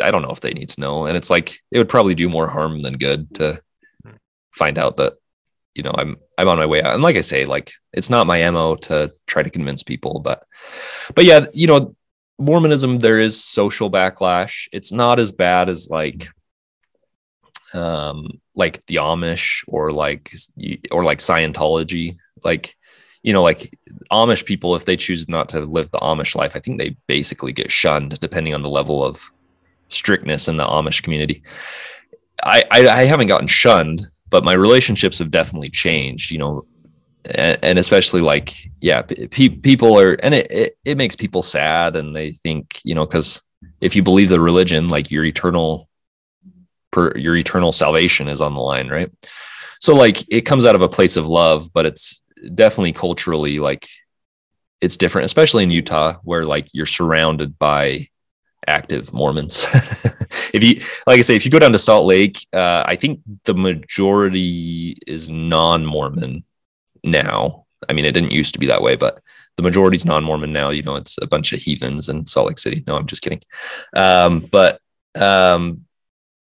I 0.01 0.09
don't 0.09 0.23
know 0.23 0.31
if 0.31 0.41
they 0.41 0.53
need 0.53 0.69
to 0.69 0.81
know, 0.81 1.05
and 1.05 1.15
it's 1.15 1.29
like 1.29 1.59
it 1.71 1.77
would 1.77 1.89
probably 1.89 2.15
do 2.15 2.29
more 2.29 2.47
harm 2.47 2.81
than 2.81 2.97
good 2.97 3.33
to 3.35 3.61
find 4.51 4.77
out 4.77 4.97
that 4.97 5.13
you 5.75 5.83
know 5.83 5.93
I'm 5.95 6.17
I'm 6.39 6.47
on 6.47 6.57
my 6.57 6.65
way 6.65 6.81
out. 6.81 6.95
And 6.95 7.03
like 7.03 7.17
I 7.17 7.21
say, 7.21 7.45
like 7.45 7.71
it's 7.93 8.09
not 8.09 8.27
my 8.27 8.49
mo 8.49 8.75
to 8.77 9.13
try 9.27 9.43
to 9.43 9.49
convince 9.49 9.83
people, 9.83 10.21
but 10.21 10.43
but 11.13 11.25
yeah, 11.25 11.45
you 11.53 11.67
know, 11.67 11.95
Mormonism 12.39 12.97
there 12.97 13.19
is 13.19 13.43
social 13.43 13.91
backlash. 13.91 14.67
It's 14.71 14.91
not 14.91 15.19
as 15.19 15.31
bad 15.31 15.69
as 15.69 15.89
like 15.89 16.29
um, 17.73 18.27
like 18.55 18.85
the 18.85 18.95
Amish 18.95 19.63
or 19.67 19.91
like 19.91 20.33
or 20.91 21.03
like 21.03 21.19
Scientology. 21.19 22.17
Like, 22.43 22.75
you 23.23 23.33
know, 23.33 23.43
like 23.43 23.71
Amish 24.11 24.45
people, 24.45 24.75
if 24.75 24.85
they 24.85 24.97
choose 24.97 25.29
not 25.29 25.49
to 25.49 25.61
live 25.61 25.91
the 25.91 25.99
Amish 25.99 26.35
life, 26.35 26.55
I 26.55 26.59
think 26.59 26.79
they 26.79 26.95
basically 27.07 27.53
get 27.53 27.71
shunned 27.71 28.19
depending 28.19 28.53
on 28.53 28.63
the 28.63 28.69
level 28.69 29.03
of 29.03 29.31
strictness 29.89 30.47
in 30.47 30.57
the 30.57 30.65
Amish 30.65 31.03
community. 31.03 31.43
I, 32.43 32.63
I, 32.71 32.87
I 32.87 33.05
haven't 33.05 33.27
gotten 33.27 33.47
shunned, 33.47 34.01
but 34.29 34.43
my 34.43 34.53
relationships 34.53 35.19
have 35.19 35.29
definitely 35.29 35.69
changed. 35.69 36.31
You 36.31 36.39
know, 36.39 36.65
and, 37.25 37.59
and 37.61 37.79
especially 37.79 38.21
like 38.21 38.53
yeah, 38.81 39.03
pe- 39.03 39.49
people 39.49 39.99
are, 39.99 40.13
and 40.13 40.33
it, 40.33 40.51
it 40.51 40.77
it 40.85 40.97
makes 40.97 41.15
people 41.15 41.43
sad, 41.43 41.95
and 41.95 42.15
they 42.15 42.31
think 42.31 42.79
you 42.83 42.95
know 42.95 43.05
because 43.05 43.41
if 43.79 43.95
you 43.95 44.03
believe 44.03 44.29
the 44.29 44.39
religion, 44.39 44.87
like 44.87 45.11
your 45.11 45.25
eternal 45.25 45.87
per 46.91 47.17
your 47.17 47.35
eternal 47.35 47.71
salvation 47.71 48.27
is 48.27 48.41
on 48.41 48.53
the 48.53 48.61
line, 48.61 48.89
right? 48.89 49.11
So 49.79 49.95
like 49.95 50.31
it 50.31 50.41
comes 50.41 50.65
out 50.65 50.75
of 50.75 50.81
a 50.81 50.89
place 50.89 51.17
of 51.17 51.25
love, 51.25 51.73
but 51.73 51.85
it's 51.85 52.21
definitely 52.53 52.93
culturally 52.93 53.59
like 53.59 53.87
it's 54.79 54.97
different, 54.97 55.25
especially 55.25 55.63
in 55.63 55.71
Utah 55.71 56.17
where 56.23 56.45
like 56.45 56.67
you're 56.73 56.85
surrounded 56.85 57.57
by 57.57 58.07
active 58.67 59.13
Mormons. 59.13 59.67
if 60.53 60.63
you 60.63 60.81
like 61.07 61.19
I 61.19 61.21
say, 61.21 61.35
if 61.35 61.45
you 61.45 61.51
go 61.51 61.59
down 61.59 61.71
to 61.71 61.79
Salt 61.79 62.05
Lake, 62.05 62.45
uh, 62.53 62.83
I 62.85 62.95
think 62.95 63.21
the 63.45 63.53
majority 63.53 64.97
is 65.07 65.29
non-Mormon 65.29 66.43
now. 67.03 67.65
I 67.89 67.93
mean, 67.93 68.05
it 68.05 68.11
didn't 68.11 68.31
used 68.31 68.53
to 68.53 68.59
be 68.59 68.67
that 68.67 68.81
way, 68.81 68.95
but 68.95 69.19
the 69.57 69.63
majority 69.63 69.95
is 69.95 70.05
non-Mormon 70.05 70.51
now. 70.51 70.69
You 70.69 70.83
know, 70.83 70.95
it's 70.95 71.17
a 71.21 71.27
bunch 71.27 71.53
of 71.53 71.59
heathens 71.59 72.09
in 72.09 72.27
Salt 72.27 72.47
Lake 72.47 72.59
City. 72.59 72.83
No, 72.87 72.95
I'm 72.95 73.07
just 73.07 73.21
kidding. 73.21 73.41
Um, 73.95 74.39
but 74.39 74.79
um, 75.19 75.85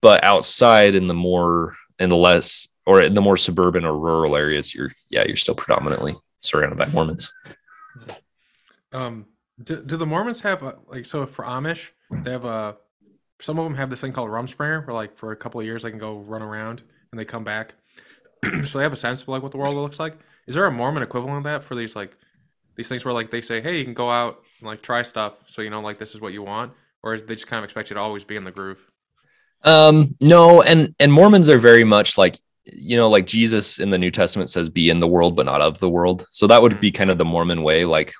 but 0.04 0.22
outside 0.22 0.94
in 0.94 1.06
the 1.06 1.14
more 1.14 1.78
in 1.98 2.10
the 2.10 2.16
less 2.16 2.68
or 2.84 3.00
in 3.00 3.14
the 3.14 3.22
more 3.22 3.38
suburban 3.38 3.86
or 3.86 3.98
rural 3.98 4.36
areas 4.36 4.74
you're 4.74 4.92
yeah 5.08 5.24
you're 5.26 5.34
still 5.34 5.54
predominantly 5.54 6.14
surrounded 6.40 6.76
by 6.76 6.86
mormons. 6.88 7.32
Um 8.92 9.24
do, 9.62 9.82
do 9.82 9.96
the 9.96 10.04
mormons 10.04 10.40
have 10.42 10.62
a, 10.62 10.76
like 10.88 11.06
so 11.06 11.24
for 11.24 11.46
amish 11.46 11.88
they 12.10 12.32
have 12.32 12.44
a 12.44 12.76
some 13.40 13.58
of 13.58 13.64
them 13.64 13.76
have 13.76 13.88
this 13.88 14.02
thing 14.02 14.12
called 14.12 14.28
rumspringa 14.28 14.86
where 14.86 14.94
like 14.94 15.16
for 15.16 15.32
a 15.32 15.36
couple 15.36 15.58
of 15.58 15.66
years 15.66 15.82
they 15.82 15.90
can 15.90 15.98
go 15.98 16.18
run 16.18 16.42
around 16.42 16.82
and 17.10 17.18
they 17.18 17.24
come 17.24 17.44
back. 17.44 17.74
So 18.66 18.76
they 18.76 18.84
have 18.84 18.92
a 18.92 18.96
sense 18.96 19.22
of 19.22 19.28
like 19.28 19.42
what 19.42 19.52
the 19.52 19.58
world 19.58 19.74
looks 19.74 19.98
like. 19.98 20.18
Is 20.46 20.54
there 20.54 20.66
a 20.66 20.70
mormon 20.70 21.02
equivalent 21.02 21.38
of 21.38 21.44
that 21.44 21.64
for 21.64 21.74
these 21.74 21.96
like 21.96 22.14
these 22.76 22.88
things 22.88 23.06
where 23.06 23.14
like 23.14 23.30
they 23.30 23.40
say 23.40 23.62
hey 23.62 23.78
you 23.78 23.84
can 23.84 23.94
go 23.94 24.10
out 24.10 24.42
and 24.60 24.66
like 24.66 24.82
try 24.82 25.00
stuff 25.00 25.32
so 25.46 25.62
you 25.62 25.70
know 25.70 25.80
like 25.80 25.96
this 25.96 26.14
is 26.14 26.20
what 26.20 26.34
you 26.34 26.42
want 26.42 26.72
or 27.02 27.14
is 27.14 27.24
they 27.24 27.34
just 27.34 27.46
kind 27.46 27.58
of 27.58 27.64
expect 27.64 27.88
you 27.88 27.94
to 27.94 28.00
always 28.00 28.24
be 28.24 28.36
in 28.36 28.44
the 28.44 28.50
groove 28.50 28.90
um, 29.64 30.14
no, 30.20 30.62
and 30.62 30.94
and 30.98 31.12
Mormons 31.12 31.48
are 31.48 31.58
very 31.58 31.84
much 31.84 32.18
like 32.18 32.38
you 32.66 32.96
know, 32.96 33.08
like 33.08 33.26
Jesus 33.26 33.78
in 33.78 33.90
the 33.90 33.98
New 33.98 34.10
Testament 34.10 34.50
says, 34.50 34.68
"Be 34.68 34.90
in 34.90 35.00
the 35.00 35.08
world, 35.08 35.36
but 35.36 35.46
not 35.46 35.60
of 35.60 35.78
the 35.78 35.88
world." 35.88 36.26
So 36.30 36.46
that 36.46 36.62
would 36.62 36.80
be 36.80 36.90
mm. 36.90 36.94
kind 36.94 37.10
of 37.10 37.18
the 37.18 37.24
Mormon 37.24 37.62
way. 37.62 37.84
Like, 37.84 38.12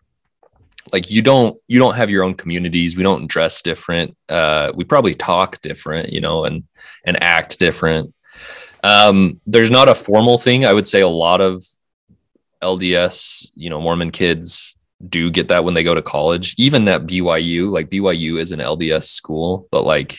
like 0.92 1.10
you 1.10 1.22
don't 1.22 1.58
you 1.68 1.78
don't 1.78 1.94
have 1.94 2.10
your 2.10 2.24
own 2.24 2.34
communities. 2.34 2.96
We 2.96 3.02
don't 3.02 3.26
dress 3.26 3.62
different. 3.62 4.16
Uh, 4.28 4.72
we 4.74 4.84
probably 4.84 5.14
talk 5.14 5.60
different, 5.60 6.12
you 6.12 6.20
know, 6.20 6.44
and 6.44 6.64
and 7.04 7.22
act 7.22 7.58
different. 7.58 8.14
Um, 8.82 9.40
there's 9.46 9.70
not 9.70 9.88
a 9.88 9.94
formal 9.94 10.38
thing. 10.38 10.66
I 10.66 10.72
would 10.72 10.86
say 10.86 11.00
a 11.00 11.08
lot 11.08 11.40
of 11.40 11.64
LDS, 12.62 13.50
you 13.54 13.70
know, 13.70 13.80
Mormon 13.80 14.10
kids 14.10 14.76
do 15.08 15.30
get 15.30 15.48
that 15.48 15.64
when 15.64 15.74
they 15.74 15.84
go 15.84 15.94
to 15.94 16.02
college. 16.02 16.54
Even 16.58 16.86
at 16.88 17.06
BYU, 17.06 17.70
like 17.70 17.90
BYU 17.90 18.38
is 18.40 18.52
an 18.52 18.60
LDS 18.60 19.04
school, 19.04 19.68
but 19.70 19.84
like 19.84 20.18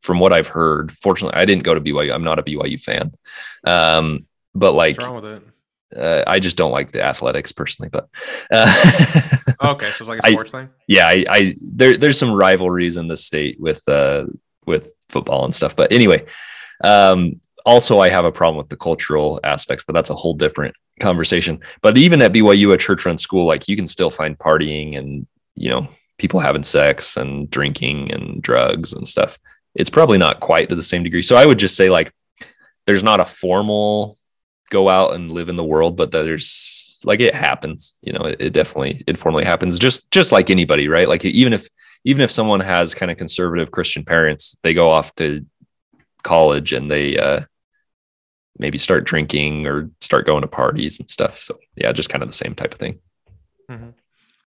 from 0.00 0.20
what 0.20 0.32
I've 0.32 0.48
heard, 0.48 0.92
fortunately, 0.92 1.38
I 1.38 1.44
didn't 1.44 1.64
go 1.64 1.74
to 1.74 1.80
BYU. 1.80 2.14
I'm 2.14 2.24
not 2.24 2.38
a 2.38 2.42
BYU 2.42 2.80
fan. 2.80 3.12
Um, 3.64 4.26
but 4.54 4.72
like, 4.72 4.96
What's 4.96 5.06
wrong 5.06 5.22
with 5.22 5.24
it? 5.24 5.42
Uh, 5.96 6.22
I 6.26 6.38
just 6.38 6.56
don't 6.56 6.70
like 6.70 6.92
the 6.92 7.02
athletics 7.02 7.50
personally, 7.50 7.88
but 7.88 8.08
uh, 8.50 9.72
okay, 9.72 9.86
so 9.86 10.02
it's 10.02 10.08
like 10.08 10.20
a 10.22 10.30
sports 10.30 10.52
I, 10.52 10.60
thing. 10.60 10.70
Yeah, 10.86 11.06
I, 11.06 11.24
I 11.28 11.54
there, 11.62 11.96
there's 11.96 12.18
some 12.18 12.32
rivalries 12.32 12.98
in 12.98 13.08
the 13.08 13.16
state 13.16 13.58
with 13.58 13.88
uh 13.88 14.26
with 14.66 14.92
football 15.08 15.46
and 15.46 15.54
stuff, 15.54 15.74
but 15.74 15.90
anyway, 15.90 16.26
um, 16.84 17.40
also 17.64 18.00
I 18.00 18.10
have 18.10 18.26
a 18.26 18.32
problem 18.32 18.58
with 18.58 18.68
the 18.68 18.76
cultural 18.76 19.40
aspects, 19.44 19.84
but 19.86 19.94
that's 19.94 20.10
a 20.10 20.14
whole 20.14 20.34
different 20.34 20.74
conversation. 21.00 21.60
But 21.80 21.96
even 21.96 22.20
at 22.20 22.34
BYU, 22.34 22.74
a 22.74 22.76
church-run 22.76 23.16
school, 23.16 23.46
like 23.46 23.66
you 23.66 23.76
can 23.76 23.86
still 23.86 24.10
find 24.10 24.38
partying 24.38 24.98
and 24.98 25.26
you 25.54 25.70
know 25.70 25.88
people 26.18 26.40
having 26.40 26.64
sex 26.64 27.16
and 27.16 27.48
drinking 27.48 28.12
and 28.12 28.42
drugs 28.42 28.92
and 28.92 29.08
stuff 29.08 29.38
it's 29.78 29.90
probably 29.90 30.18
not 30.18 30.40
quite 30.40 30.68
to 30.68 30.74
the 30.74 30.82
same 30.82 31.04
degree. 31.04 31.22
So 31.22 31.36
I 31.36 31.46
would 31.46 31.58
just 31.58 31.76
say 31.76 31.88
like 31.88 32.12
there's 32.86 33.04
not 33.04 33.20
a 33.20 33.24
formal 33.24 34.18
go 34.70 34.90
out 34.90 35.14
and 35.14 35.30
live 35.30 35.48
in 35.48 35.56
the 35.56 35.64
world, 35.64 35.96
but 35.96 36.10
there's 36.10 37.00
like 37.04 37.20
it 37.20 37.34
happens. 37.34 37.94
You 38.02 38.12
know, 38.12 38.24
it, 38.24 38.40
it 38.40 38.52
definitely 38.52 39.02
informally 39.06 39.44
happens. 39.44 39.78
Just 39.78 40.10
just 40.10 40.32
like 40.32 40.50
anybody, 40.50 40.88
right? 40.88 41.08
Like 41.08 41.24
even 41.24 41.52
if 41.52 41.68
even 42.04 42.22
if 42.22 42.30
someone 42.30 42.60
has 42.60 42.92
kind 42.92 43.10
of 43.10 43.16
conservative 43.16 43.70
Christian 43.70 44.04
parents, 44.04 44.58
they 44.62 44.74
go 44.74 44.90
off 44.90 45.14
to 45.16 45.46
college 46.24 46.72
and 46.72 46.90
they 46.90 47.16
uh, 47.16 47.40
maybe 48.58 48.78
start 48.78 49.04
drinking 49.04 49.66
or 49.66 49.90
start 50.00 50.26
going 50.26 50.42
to 50.42 50.48
parties 50.48 50.98
and 50.98 51.08
stuff. 51.08 51.40
So 51.40 51.58
yeah, 51.76 51.92
just 51.92 52.10
kind 52.10 52.22
of 52.22 52.28
the 52.28 52.36
same 52.36 52.54
type 52.54 52.74
of 52.74 52.80
thing. 52.80 52.98
Mm-hmm. 53.70 53.90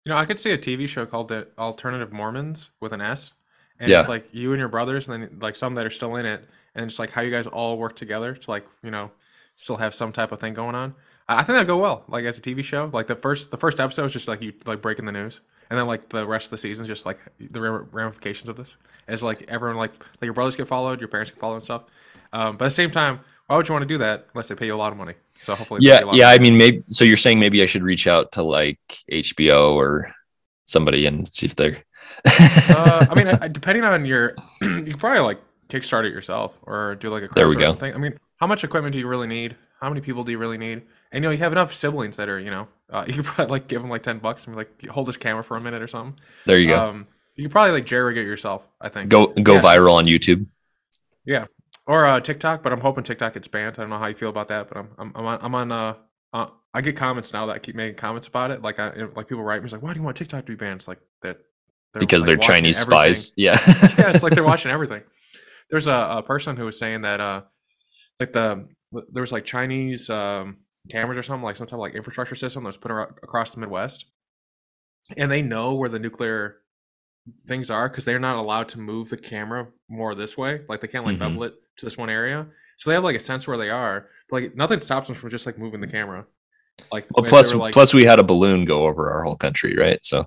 You 0.05 0.11
know, 0.11 0.17
I 0.17 0.25
could 0.25 0.39
see 0.39 0.53
a 0.53 0.59
TV 0.59 0.87
show 0.87 1.05
called 1.05 1.29
"The 1.29 1.49
Alternative 1.59 2.13
Mormons" 2.13 2.71
with 2.81 2.93
an 2.93 3.01
S, 3.01 3.33
and 3.81 3.91
yeah. 3.91 4.01
it's 4.01 4.09
like 4.09 4.29
you 4.33 4.53
and 4.53 4.59
your 4.59 4.69
brothers, 4.69 5.09
and 5.09 5.23
then 5.23 5.39
like 5.41 5.57
some 5.57 5.75
that 5.75 5.87
are 5.87 5.91
still 5.91 6.17
in 6.17 6.27
it, 6.27 6.45
and 6.75 6.89
it's 6.89 6.99
like 6.99 7.11
how 7.11 7.23
you 7.23 7.31
guys 7.31 7.47
all 7.47 7.79
work 7.79 7.97
together 7.97 8.35
to 8.35 8.51
like 8.51 8.67
you 8.83 8.91
know 8.91 9.11
still 9.57 9.77
have 9.77 9.95
some 9.95 10.13
type 10.13 10.33
of 10.33 10.39
thing 10.39 10.55
going 10.55 10.75
on. 10.75 10.95
I 11.29 11.37
think 11.39 11.49
that'd 11.49 11.67
go 11.67 11.79
well, 11.79 12.05
like 12.09 12.25
as 12.25 12.39
a 12.39 12.43
TV 12.43 12.63
show. 12.63 12.89
Like 12.93 13.09
the 13.09 13.17
first 13.17 13.51
the 13.51 13.57
first 13.57 13.81
episode 13.81 14.05
is 14.07 14.13
just 14.13 14.29
like 14.29 14.41
you 14.43 14.53
like 14.65 14.81
breaking 14.81 15.07
the 15.07 15.13
news, 15.13 15.41
and 15.71 15.79
then 15.79 15.87
like 15.87 16.09
the 16.09 16.27
rest 16.27 16.47
of 16.47 16.51
the 16.53 16.59
season 16.59 16.85
is 16.85 16.89
just 16.89 17.05
like 17.07 17.19
the 17.41 17.61
ramifications 17.61 18.49
of 18.49 18.57
this. 18.57 18.77
is 19.09 19.23
like 19.23 19.43
everyone 19.49 19.77
like 19.77 19.93
like 19.99 20.23
your 20.23 20.35
brothers 20.35 20.57
get 20.57 20.69
followed, 20.69 21.01
your 21.01 21.09
parents 21.09 21.31
get 21.31 21.41
followed 21.41 21.57
and 21.57 21.65
stuff. 21.65 21.85
Um, 22.33 22.57
but 22.57 22.67
at 22.67 22.69
the 22.69 22.75
same 22.75 22.91
time, 22.91 23.21
why 23.47 23.57
would 23.57 23.69
you 23.69 23.73
want 23.73 23.83
to 23.83 23.89
do 23.89 23.99
that 23.99 24.27
unless 24.35 24.49
they 24.49 24.55
pay 24.55 24.67
you 24.67 24.75
a 24.75 24.77
lot 24.77 24.93
of 24.93 24.99
money? 24.99 25.15
So 25.41 25.55
hopefully, 25.55 25.81
yeah, 25.83 26.03
yeah. 26.13 26.29
I 26.29 26.39
mean, 26.39 26.57
maybe. 26.57 26.83
So 26.89 27.05
you're 27.05 27.17
saying 27.17 27.41
maybe 27.41 27.63
I 27.63 27.67
should 27.67 27.83
reach 27.83 28.07
out 28.07 28.33
to 28.33 28.43
like 28.43 28.81
HBO 29.11 29.75
or 29.75 30.13
somebody 30.65 31.07
and 31.07 31.27
see 31.33 31.47
if 31.47 31.57
they're 31.57 31.83
uh, 32.27 33.07
I 33.11 33.15
mean, 33.15 33.53
depending 33.53 33.85
on 33.85 34.05
your, 34.05 34.35
you 34.63 34.97
probably 34.97 35.21
like 35.21 35.41
kickstart 35.69 36.05
it 36.05 36.13
yourself 36.13 36.55
or 36.63 36.95
do 36.97 37.09
like 37.09 37.25
a 37.25 37.29
there 37.29 37.49
we 37.49 37.57
go. 37.57 37.73
Thing. 37.73 37.95
I 37.95 37.99
mean, 37.99 38.19
how 38.37 38.47
much 38.47 38.65
equipment 38.65 38.93
do 38.93 38.99
you 38.99 39.07
really 39.07 39.27
need? 39.27 39.57
How 39.81 39.89
many 39.89 40.01
people 40.01 40.25
do 40.25 40.33
you 40.33 40.39
really 40.39 40.59
need? 40.59 40.83
And 41.13 41.23
you 41.23 41.29
know, 41.29 41.31
you 41.31 41.39
have 41.39 41.53
enough 41.53 41.73
siblings 41.73 42.17
that 42.17 42.29
are, 42.29 42.39
you 42.39 42.51
know, 42.51 42.69
uh, 42.91 43.05
you 43.09 43.15
could 43.15 43.25
probably 43.25 43.51
like 43.51 43.69
give 43.69 43.83
them 43.83 43.91
like 43.91 44.03
ten 44.03 44.19
bucks 44.19 44.47
and 44.47 44.55
be 44.55 44.59
like, 44.59 44.87
hold 44.87 45.09
this 45.09 45.17
camera 45.17 45.45
for 45.45 45.57
a 45.57 45.61
minute 45.61 45.83
or 45.83 45.89
something. 45.89 46.19
There 46.45 46.59
you 46.59 46.69
go. 46.69 46.89
Um, 46.89 47.07
you 47.35 47.45
could 47.45 47.53
probably 47.53 47.73
like 47.73 47.87
jerry 47.87 48.15
rig 48.15 48.19
it 48.19 48.27
yourself. 48.27 48.67
I 48.81 48.89
think. 48.89 49.11
Go 49.11 49.27
go 49.27 49.55
yeah. 49.55 49.61
viral 49.61 49.93
on 49.95 50.07
YouTube. 50.07 50.47
Yeah, 51.25 51.47
or 51.87 52.07
uh, 52.07 52.21
TikTok, 52.21 52.63
but 52.63 52.73
I'm 52.73 52.81
hoping 52.81 53.05
TikTok 53.05 53.35
gets 53.35 53.49
banned. 53.49 53.79
I 53.79 53.83
don't 53.83 53.91
know 53.91 53.99
how 53.99 54.07
you 54.07 54.15
feel 54.15 54.29
about 54.29 54.49
that, 54.49 54.69
but 54.69 54.79
I'm 54.79 54.89
I'm, 54.99 55.13
I'm 55.15 55.27
on, 55.27 55.39
I'm 55.43 55.55
on 55.55 55.73
uh, 55.73 55.95
uh, 56.33 56.47
I 56.73 56.81
get 56.81 56.97
comments 56.97 57.33
now 57.33 57.47
that 57.47 57.57
I 57.57 57.59
keep 57.59 57.75
making 57.75 57.97
comments 57.97 58.29
about 58.29 58.51
it. 58.51 58.63
Like 58.63 58.79
I 58.79 58.91
like 59.15 59.29
people 59.29 59.43
write 59.43 59.63
me 59.63 59.69
like, 59.71 59.83
why 59.83 59.93
do 59.93 59.99
you 59.99 60.05
want 60.05 60.17
TikTok 60.17 60.47
to 60.47 60.53
be 60.53 60.57
banned? 60.57 60.81
It's 60.81 60.89
like 60.89 61.01
that 61.23 61.41
they're, 61.99 62.07
because 62.07 62.23
like, 62.23 62.27
they're 62.27 62.37
Chinese 62.37 62.81
everything. 62.81 63.15
spies. 63.15 63.33
Yeah. 63.37 63.59
yeah, 63.99 64.11
it's 64.15 64.23
like 64.23 64.33
they're 64.35 64.45
watching 64.45 64.71
everything. 64.79 65.03
There's 65.71 65.87
a, 65.87 65.93
a 66.19 66.23
person 66.23 66.57
who 66.57 66.65
was 66.65 66.79
saying 66.79 67.03
that 67.03 67.21
uh 67.21 67.43
like 68.21 68.33
the 68.33 68.69
there 69.13 69.21
was 69.23 69.33
like 69.33 69.45
Chinese 69.45 70.09
um 70.11 70.59
cameras 70.91 71.19
or 71.19 71.23
something 71.23 71.45
like 71.45 71.57
some 71.57 71.67
type 71.67 71.75
of 71.75 71.81
like 71.81 71.95
infrastructure 71.95 72.35
system 72.37 72.63
that 72.63 72.69
was 72.69 72.77
put 72.77 72.91
across 72.93 73.53
the 73.55 73.61
Midwest, 73.61 74.07
and 75.17 75.31
they 75.31 75.43
know 75.43 75.75
where 75.75 75.89
the 75.89 75.99
nuclear 75.99 76.59
things 77.49 77.71
are 77.71 77.89
because 77.89 78.05
they're 78.05 78.21
not 78.21 78.37
allowed 78.37 78.69
to 78.69 78.79
move 78.81 79.11
the 79.11 79.17
camera 79.17 79.67
more 79.89 80.15
this 80.15 80.39
way. 80.39 80.61
Like 80.69 80.81
they 80.81 80.87
can't 80.89 81.05
like 81.05 81.17
Mhm. 81.17 81.21
bevel 81.21 81.43
it 81.45 81.55
to 81.79 81.87
this 81.87 81.99
one 81.99 82.09
area, 82.11 82.47
so 82.77 82.91
they 82.91 82.95
have 82.95 83.03
like 83.05 83.17
a 83.17 83.21
sense 83.21 83.49
where 83.49 83.59
they 83.59 83.71
are. 83.71 84.09
But 84.31 84.43
like 84.43 84.55
nothing 84.57 84.79
stops 84.79 85.09
them 85.09 85.17
from 85.17 85.31
just 85.31 85.47
like 85.47 85.59
moving 85.59 85.81
the 85.81 85.89
camera. 85.89 86.27
Like 86.93 87.07
Well, 87.17 87.25
plus 87.27 87.53
were, 87.53 87.59
like, 87.59 87.73
plus 87.75 87.93
we 87.95 88.05
had 88.05 88.19
a 88.21 88.23
balloon 88.23 88.65
go 88.65 88.87
over 88.87 89.11
our 89.11 89.25
whole 89.25 89.37
country, 89.37 89.75
right? 89.77 89.99
So 90.05 90.27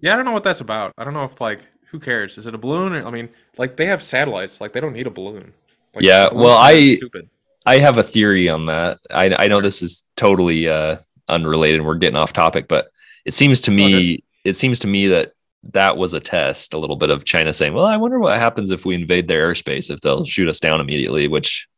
yeah, 0.00 0.12
I 0.12 0.16
don't 0.16 0.24
know 0.24 0.32
what 0.32 0.44
that's 0.44 0.60
about. 0.60 0.92
I 0.98 1.04
don't 1.04 1.14
know 1.14 1.24
if 1.24 1.40
like 1.40 1.66
who 1.90 1.98
cares? 2.00 2.38
Is 2.38 2.46
it 2.46 2.54
a 2.54 2.58
balloon? 2.58 2.92
Or, 2.94 3.06
I 3.06 3.10
mean, 3.10 3.28
like 3.58 3.76
they 3.76 3.86
have 3.86 4.02
satellites. 4.02 4.60
Like 4.60 4.72
they 4.72 4.80
don't 4.80 4.94
need 4.94 5.06
a 5.06 5.10
balloon. 5.10 5.52
Like, 5.94 6.04
Yeah, 6.04 6.28
balloon's 6.28 6.44
well, 6.46 6.58
I- 6.58 6.94
stupid. 6.94 7.28
I 7.64 7.78
have 7.78 7.96
a 7.98 8.02
theory 8.02 8.48
on 8.48 8.66
that. 8.66 8.98
I 9.10 9.32
I 9.44 9.46
know 9.48 9.60
this 9.60 9.82
is 9.82 10.04
totally 10.16 10.68
uh 10.68 10.96
unrelated. 11.28 11.84
We're 11.84 11.94
getting 11.94 12.16
off 12.16 12.32
topic, 12.32 12.66
but 12.66 12.88
it 13.24 13.34
seems 13.34 13.60
to 13.62 13.70
It's 13.70 13.78
me 13.78 14.24
it 14.44 14.56
seems 14.56 14.80
to 14.80 14.88
me 14.88 15.06
that 15.08 15.32
that 15.72 15.96
was 15.96 16.12
a 16.12 16.18
test, 16.18 16.74
a 16.74 16.78
little 16.78 16.96
bit 16.96 17.10
of 17.10 17.24
China 17.24 17.52
saying, 17.52 17.72
"Well, 17.74 17.84
I 17.86 17.96
wonder 17.96 18.18
what 18.18 18.36
happens 18.36 18.72
if 18.72 18.84
we 18.84 18.96
invade 18.96 19.28
their 19.28 19.48
airspace 19.52 19.90
if 19.90 20.00
they'll 20.00 20.24
shoot 20.24 20.48
us 20.48 20.58
down 20.58 20.80
immediately." 20.80 21.28
Which, 21.28 21.68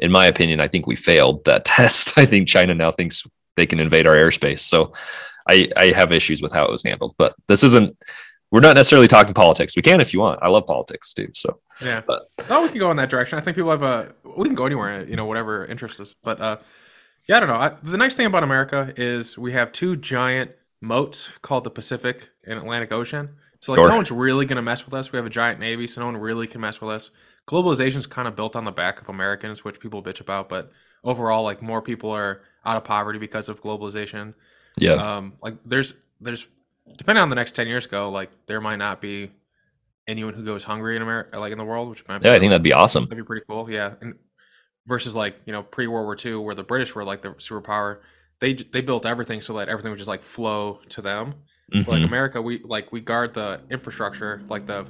in 0.00 0.10
my 0.10 0.26
opinion, 0.26 0.58
I 0.58 0.66
think 0.66 0.88
we 0.88 0.96
failed 0.96 1.44
that 1.44 1.64
test. 1.76 2.18
I 2.18 2.26
think 2.26 2.48
China 2.48 2.74
now 2.74 2.90
thinks 2.90 3.22
they 3.56 3.66
can 3.66 3.78
invade 3.78 4.08
our 4.08 4.14
airspace. 4.16 4.60
So, 4.60 4.94
I 5.48 5.68
I 5.76 5.86
have 5.86 6.12
issues 6.12 6.42
with 6.42 6.52
how 6.52 6.64
it 6.64 6.70
was 6.70 6.82
handled. 6.82 7.14
But 7.18 7.34
this 7.48 7.62
isn't. 7.64 7.96
We're 8.50 8.60
not 8.60 8.76
necessarily 8.76 9.08
talking 9.08 9.34
politics. 9.34 9.74
We 9.74 9.82
can 9.82 10.00
if 10.00 10.12
you 10.14 10.20
want. 10.20 10.38
I 10.40 10.48
love 10.48 10.64
politics 10.66 11.12
too. 11.12 11.28
So, 11.34 11.58
Yeah, 11.82 12.02
but- 12.06 12.22
no, 12.48 12.62
we 12.62 12.68
can 12.68 12.78
go 12.78 12.90
in 12.92 12.96
that 12.98 13.10
direction. 13.10 13.36
I 13.38 13.42
think 13.42 13.56
people 13.56 13.70
have 13.72 13.82
a. 13.82 14.14
We 14.36 14.44
can 14.44 14.54
go 14.54 14.66
anywhere, 14.66 15.04
you 15.04 15.16
know, 15.16 15.24
whatever 15.24 15.64
interests 15.66 15.98
us. 15.98 16.14
But 16.22 16.40
uh, 16.40 16.58
yeah, 17.28 17.38
I 17.38 17.40
don't 17.40 17.48
know. 17.48 17.56
I, 17.56 17.68
the 17.82 17.96
nice 17.98 18.14
thing 18.14 18.26
about 18.26 18.44
America 18.44 18.92
is 18.96 19.36
we 19.36 19.52
have 19.52 19.72
two 19.72 19.96
giant 19.96 20.52
moats 20.80 21.30
called 21.42 21.64
the 21.64 21.70
Pacific 21.70 22.28
and 22.46 22.58
Atlantic 22.58 22.92
Ocean. 22.92 23.30
So 23.60 23.72
like, 23.72 23.78
Sure. 23.78 23.88
no 23.88 23.96
one's 23.96 24.10
really 24.12 24.44
gonna 24.46 24.62
mess 24.62 24.84
with 24.84 24.94
us. 24.94 25.10
We 25.10 25.16
have 25.16 25.26
a 25.26 25.30
giant 25.30 25.58
navy, 25.58 25.86
so 25.88 26.00
no 26.02 26.06
one 26.06 26.16
really 26.18 26.46
can 26.46 26.60
mess 26.60 26.80
with 26.80 26.90
us. 26.90 27.10
Globalization's 27.48 28.06
kind 28.06 28.28
of 28.28 28.36
built 28.36 28.54
on 28.56 28.64
the 28.64 28.72
back 28.72 29.00
of 29.00 29.08
Americans, 29.08 29.64
which 29.64 29.80
people 29.80 30.02
bitch 30.02 30.20
about, 30.20 30.48
but 30.48 30.70
overall, 31.02 31.42
like 31.42 31.60
more 31.62 31.82
people 31.82 32.10
are 32.10 32.42
out 32.64 32.76
of 32.76 32.84
poverty 32.84 33.18
because 33.18 33.48
of 33.48 33.60
globalization. 33.62 34.34
Yeah, 34.76 35.16
um 35.16 35.34
like 35.42 35.56
there's 35.64 35.94
there's 36.20 36.46
depending 36.96 37.22
on 37.22 37.28
the 37.28 37.34
next 37.34 37.52
10 37.52 37.66
years 37.66 37.86
go 37.86 38.10
like 38.10 38.30
there 38.46 38.60
might 38.60 38.76
not 38.76 39.00
be 39.00 39.30
anyone 40.06 40.34
who 40.34 40.44
goes 40.44 40.64
hungry 40.64 40.96
in 40.96 41.02
america 41.02 41.38
like 41.38 41.52
in 41.52 41.58
the 41.58 41.64
world 41.64 41.88
which 41.88 42.06
might 42.08 42.18
be 42.18 42.28
yeah, 42.28 42.34
I 42.34 42.38
think 42.38 42.50
that'd 42.50 42.62
be 42.62 42.72
awesome. 42.72 43.04
that'd 43.04 43.16
be 43.18 43.26
pretty 43.26 43.44
cool 43.48 43.70
yeah. 43.70 43.94
And 44.00 44.14
versus 44.86 45.16
like 45.16 45.36
you 45.46 45.52
know 45.52 45.62
pre-world 45.62 46.04
war 46.04 46.16
ii 46.24 46.34
where 46.34 46.54
the 46.54 46.62
british 46.62 46.94
were 46.94 47.04
like 47.04 47.22
the 47.22 47.30
superpower 47.30 48.00
they 48.40 48.52
they 48.52 48.80
built 48.80 49.06
everything 49.06 49.40
so 49.40 49.54
that 49.54 49.68
everything 49.68 49.90
would 49.90 49.98
just 49.98 50.08
like 50.08 50.22
flow 50.22 50.80
to 50.90 51.00
them. 51.00 51.34
But, 51.72 51.88
like 51.88 52.02
america 52.02 52.42
we 52.42 52.62
like 52.62 52.92
we 52.92 53.00
guard 53.00 53.32
the 53.34 53.60
infrastructure 53.70 54.42
like 54.48 54.66
the 54.66 54.86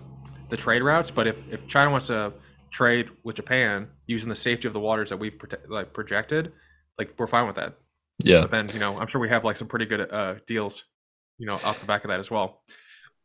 the 0.49 0.57
trade 0.57 0.83
routes. 0.83 1.11
But 1.11 1.27
if 1.29 1.37
if 1.51 1.69
china 1.69 1.91
wants 1.91 2.09
to 2.09 2.33
trade 2.71 3.11
with 3.23 3.37
japan 3.37 3.89
using 4.07 4.29
the 4.29 4.35
safety 4.35 4.67
of 4.67 4.75
the 4.75 4.81
waters 4.81 5.11
that 5.11 5.17
we've 5.17 5.39
prote- 5.39 5.69
like 5.69 5.93
projected 5.93 6.53
like 6.99 7.15
we're 7.17 7.29
fine 7.29 7.47
with 7.47 7.55
that 7.55 7.79
Yeah. 8.19 8.43
but 8.43 8.51
then 8.51 8.69
you 8.73 8.79
know 8.79 8.99
i'm 8.99 9.09
sure 9.09 9.21
we 9.21 9.29
have 9.29 9.45
like 9.45 9.57
some 9.57 9.67
pretty 9.67 9.87
good 9.87 10.13
uh 10.13 10.37
deals 10.47 10.85
you 11.39 11.47
know 11.47 11.55
off 11.55 11.81
the 11.81 11.87
back 11.87 12.05
of 12.05 12.09
that 12.09 12.21
as 12.21 12.31
well 12.31 12.63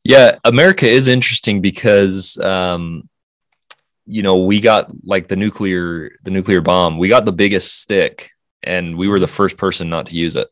Yeah, 0.03 0.37
America 0.45 0.87
is 0.87 1.07
interesting 1.07 1.61
because 1.61 2.37
um 2.39 3.09
you 4.11 4.23
know, 4.23 4.37
we 4.43 4.59
got 4.59 4.89
like 5.05 5.27
the 5.27 5.35
nuclear 5.35 6.09
the 6.23 6.31
nuclear 6.31 6.61
bomb. 6.61 6.97
We 6.97 7.09
got 7.09 7.25
the 7.25 7.31
biggest 7.31 7.79
stick 7.79 8.31
and 8.63 8.97
we 8.97 9.07
were 9.07 9.19
the 9.19 9.27
first 9.27 9.55
person 9.55 9.87
not 9.87 10.07
to 10.07 10.15
use 10.15 10.35
it. 10.35 10.47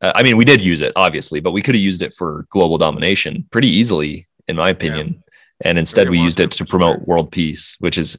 Uh, 0.00 0.12
I 0.14 0.22
mean, 0.22 0.38
we 0.38 0.46
did 0.46 0.62
use 0.62 0.80
it 0.80 0.94
obviously, 0.96 1.40
but 1.40 1.52
we 1.52 1.60
could 1.60 1.74
have 1.74 1.82
used 1.82 2.00
it 2.00 2.14
for 2.14 2.46
global 2.48 2.78
domination 2.78 3.46
pretty 3.50 3.68
easily 3.68 4.26
in 4.48 4.56
my 4.56 4.70
opinion. 4.70 5.22
And 5.60 5.78
instead 5.78 6.08
we 6.08 6.18
used 6.18 6.40
it 6.40 6.50
to 6.52 6.64
promote 6.64 7.06
world 7.06 7.30
peace, 7.30 7.76
which 7.80 7.98
is 7.98 8.16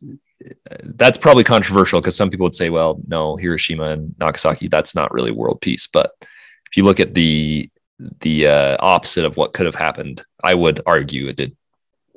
that's 0.83 1.17
probably 1.17 1.43
controversial 1.43 1.99
because 1.99 2.15
some 2.15 2.29
people 2.29 2.45
would 2.45 2.55
say, 2.55 2.69
well, 2.69 2.99
no, 3.07 3.35
Hiroshima 3.35 3.85
and 3.85 4.15
Nagasaki, 4.19 4.67
that's 4.67 4.95
not 4.95 5.13
really 5.13 5.31
world 5.31 5.61
peace. 5.61 5.87
But 5.87 6.11
if 6.21 6.77
you 6.77 6.83
look 6.83 6.99
at 6.99 7.13
the 7.13 7.69
the 8.19 8.47
uh, 8.47 8.77
opposite 8.79 9.25
of 9.25 9.37
what 9.37 9.53
could 9.53 9.65
have 9.65 9.75
happened, 9.75 10.23
I 10.43 10.53
would 10.53 10.81
argue 10.85 11.27
it 11.27 11.35
did 11.35 11.55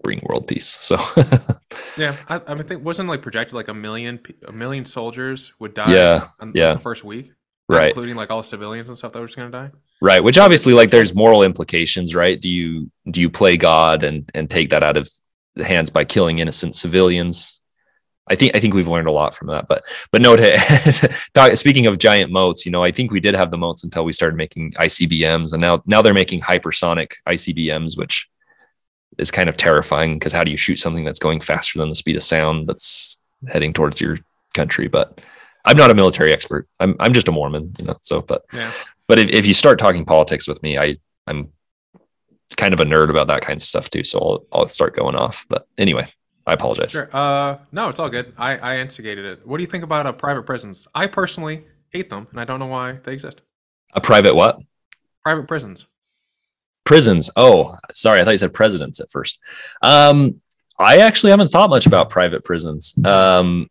bring 0.03 0.21
world 0.23 0.47
peace. 0.47 0.67
So 0.67 0.97
yeah 1.97 2.17
i, 2.29 2.41
I 2.47 2.55
think 2.63 2.85
wasn't 2.85 3.09
like 3.09 3.23
projected 3.23 3.55
like 3.55 3.69
a 3.69 3.75
million 3.75 4.21
a 4.47 4.53
million 4.53 4.85
soldiers 4.85 5.53
would 5.59 5.75
die 5.75 5.93
yeah, 5.95 6.27
on 6.41 6.53
yeah. 6.55 6.75
the 6.75 6.81
first 6.81 7.05
week 7.05 7.33
right, 7.69 7.89
including 7.89 8.17
like 8.17 8.31
all 8.31 8.39
the 8.39 8.49
civilians 8.49 8.89
and 8.89 8.97
stuff 8.97 9.13
that 9.13 9.21
were 9.21 9.27
just 9.27 9.37
gonna 9.37 9.51
die 9.51 9.71
right. 10.01 10.23
Which 10.23 10.39
obviously, 10.39 10.73
like, 10.73 10.91
there's 10.91 11.15
moral 11.15 11.43
implications, 11.43 12.15
right? 12.15 12.41
Do 12.41 12.49
you 12.49 12.91
do 13.11 13.21
you 13.21 13.31
play 13.31 13.57
God 13.57 14.03
and 14.03 14.31
and 14.35 14.49
take 14.49 14.71
that 14.71 14.83
out 14.83 14.97
of 14.97 15.09
the 15.55 15.65
hands 15.65 15.91
by 15.91 16.05
killing 16.05 16.39
innocent 16.39 16.75
civilians? 16.75 17.60
I 18.31 18.35
think 18.37 18.55
I 18.55 18.61
think 18.61 18.75
we've 18.75 18.89
learned 18.89 19.09
a 19.09 19.13
lot 19.13 19.35
from 19.35 19.49
that. 19.49 19.67
But 19.69 19.83
but 20.11 20.23
no, 20.23 20.37
to, 20.37 21.19
talk, 21.35 21.55
speaking 21.57 21.87
of 21.87 21.99
giant 21.99 22.31
moats, 22.31 22.65
you 22.65 22.73
know, 22.73 22.83
I 22.83 22.91
think 22.91 23.11
we 23.11 23.21
did 23.21 23.35
have 23.35 23.51
the 23.51 23.59
moats 23.59 23.85
until 23.85 24.05
we 24.05 24.13
started 24.13 24.37
making 24.37 24.73
ICBMs, 24.73 25.53
and 25.53 25.61
now 25.61 25.83
now 25.87 26.01
they're 26.01 26.15
making 26.15 26.41
hypersonic 26.41 27.13
ICBMs, 27.29 27.99
which 27.99 28.29
is 29.19 29.31
kind 29.31 29.49
of 29.49 29.57
terrifying 29.57 30.15
because 30.15 30.33
how 30.33 30.45
do 30.45 30.51
you 30.51 30.57
shoot 30.57 30.79
something 30.79 31.05
that's 31.05 31.19
going 31.19 31.41
faster 31.41 31.79
than 31.79 31.89
the 31.89 31.95
speed 31.95 32.17
of 32.17 32.23
sound 32.23 32.69
that's 32.69 33.21
heading 33.49 33.73
towards 33.73 34.01
your 34.01 34.19
country? 34.55 34.89
But 34.89 35.21
I'm 35.65 35.77
not 35.77 35.91
a 35.91 35.95
military 35.95 36.33
expert. 36.33 36.69
I'm 36.79 36.97
I'm 37.01 37.13
just 37.13 37.29
a 37.29 37.33
Mormon, 37.33 37.75
you 37.79 37.85
know. 37.85 37.97
So, 38.01 38.21
but 38.23 38.45
yeah 38.53 38.71
but 39.11 39.19
if, 39.19 39.29
if 39.31 39.45
you 39.45 39.55
start 39.55 39.81
talking 39.81 40.05
politics 40.05 40.47
with 40.47 40.63
me, 40.63 40.79
I 40.79 40.97
I'm 41.27 41.51
kind 42.57 42.73
of 42.73 42.79
a 42.79 42.85
nerd 42.85 43.11
about 43.11 43.27
that 43.27 43.43
kind 43.43 43.57
of 43.57 43.63
stuff 43.65 43.91
too. 43.91 44.05
So 44.05 44.21
I'll 44.21 44.45
I'll 44.53 44.69
start 44.69 44.95
going 44.95 45.17
off. 45.17 45.47
But 45.49 45.67
anyway, 45.77 46.07
I 46.51 46.55
apologize. 46.55 46.91
sure 46.93 47.09
uh 47.13 47.59
no 47.73 47.89
it's 47.91 47.99
all 47.99 48.11
good 48.11 48.33
i 48.37 48.57
i 48.59 48.77
instigated 48.79 49.25
it 49.25 49.47
what 49.47 49.57
do 49.59 49.63
you 49.63 49.71
think 49.75 49.85
about 49.85 50.07
uh, 50.07 50.13
private 50.13 50.45
prisons 50.45 50.87
i 50.95 51.07
personally 51.07 51.65
hate 51.91 52.09
them 52.11 52.27
and 52.31 52.41
i 52.41 52.45
don't 52.45 52.59
know 52.59 52.67
why 52.67 52.99
they 53.05 53.13
exist 53.13 53.43
A 53.95 54.01
private 54.01 54.35
what? 54.35 54.59
private 55.23 55.47
prisons 55.49 55.87
Prisons. 56.85 57.31
Oh, 57.37 57.77
sorry, 57.93 58.21
I 58.21 58.25
thought 58.25 58.33
you 58.33 58.39
said 58.39 58.53
presidents 58.53 58.99
at 58.99 59.11
first. 59.13 59.39
Um, 59.81 60.41
I 60.77 60.99
actually 60.99 61.31
haven't 61.31 61.51
thought 61.53 61.71
much 61.71 61.87
about 61.87 62.11
private 62.11 62.43
prisons. 62.43 62.95
Um, 63.05 63.69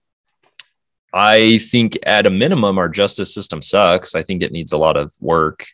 I 1.12 1.58
think 1.58 1.98
at 2.04 2.26
a 2.28 2.30
minimum 2.30 2.78
our 2.78 2.88
justice 2.88 3.34
system 3.34 3.62
sucks. 3.62 4.16
I 4.16 4.24
think 4.24 4.42
it 4.42 4.54
needs 4.54 4.72
a 4.72 4.78
lot 4.78 4.96
of 4.96 5.12
work. 5.20 5.66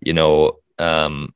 You 0.00 0.14
know, 0.14 0.60
um, 0.78 1.34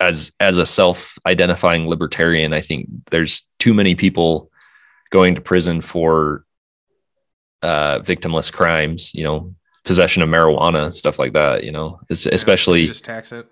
as 0.00 0.32
as 0.40 0.58
a 0.58 0.66
self-identifying 0.66 1.88
libertarian, 1.88 2.52
I 2.52 2.60
think 2.60 2.88
there's 3.10 3.42
too 3.58 3.74
many 3.74 3.94
people 3.94 4.50
going 5.10 5.34
to 5.34 5.40
prison 5.40 5.80
for 5.80 6.44
uh, 7.62 7.98
victimless 8.00 8.52
crimes. 8.52 9.14
You 9.14 9.24
know, 9.24 9.54
possession 9.84 10.22
of 10.22 10.28
marijuana, 10.28 10.92
stuff 10.92 11.18
like 11.18 11.32
that. 11.32 11.64
You 11.64 11.72
know, 11.72 12.00
es- 12.10 12.26
Yeah, 12.26 12.34
especially 12.34 12.86
just 12.86 13.04
tax 13.04 13.32
it 13.32 13.46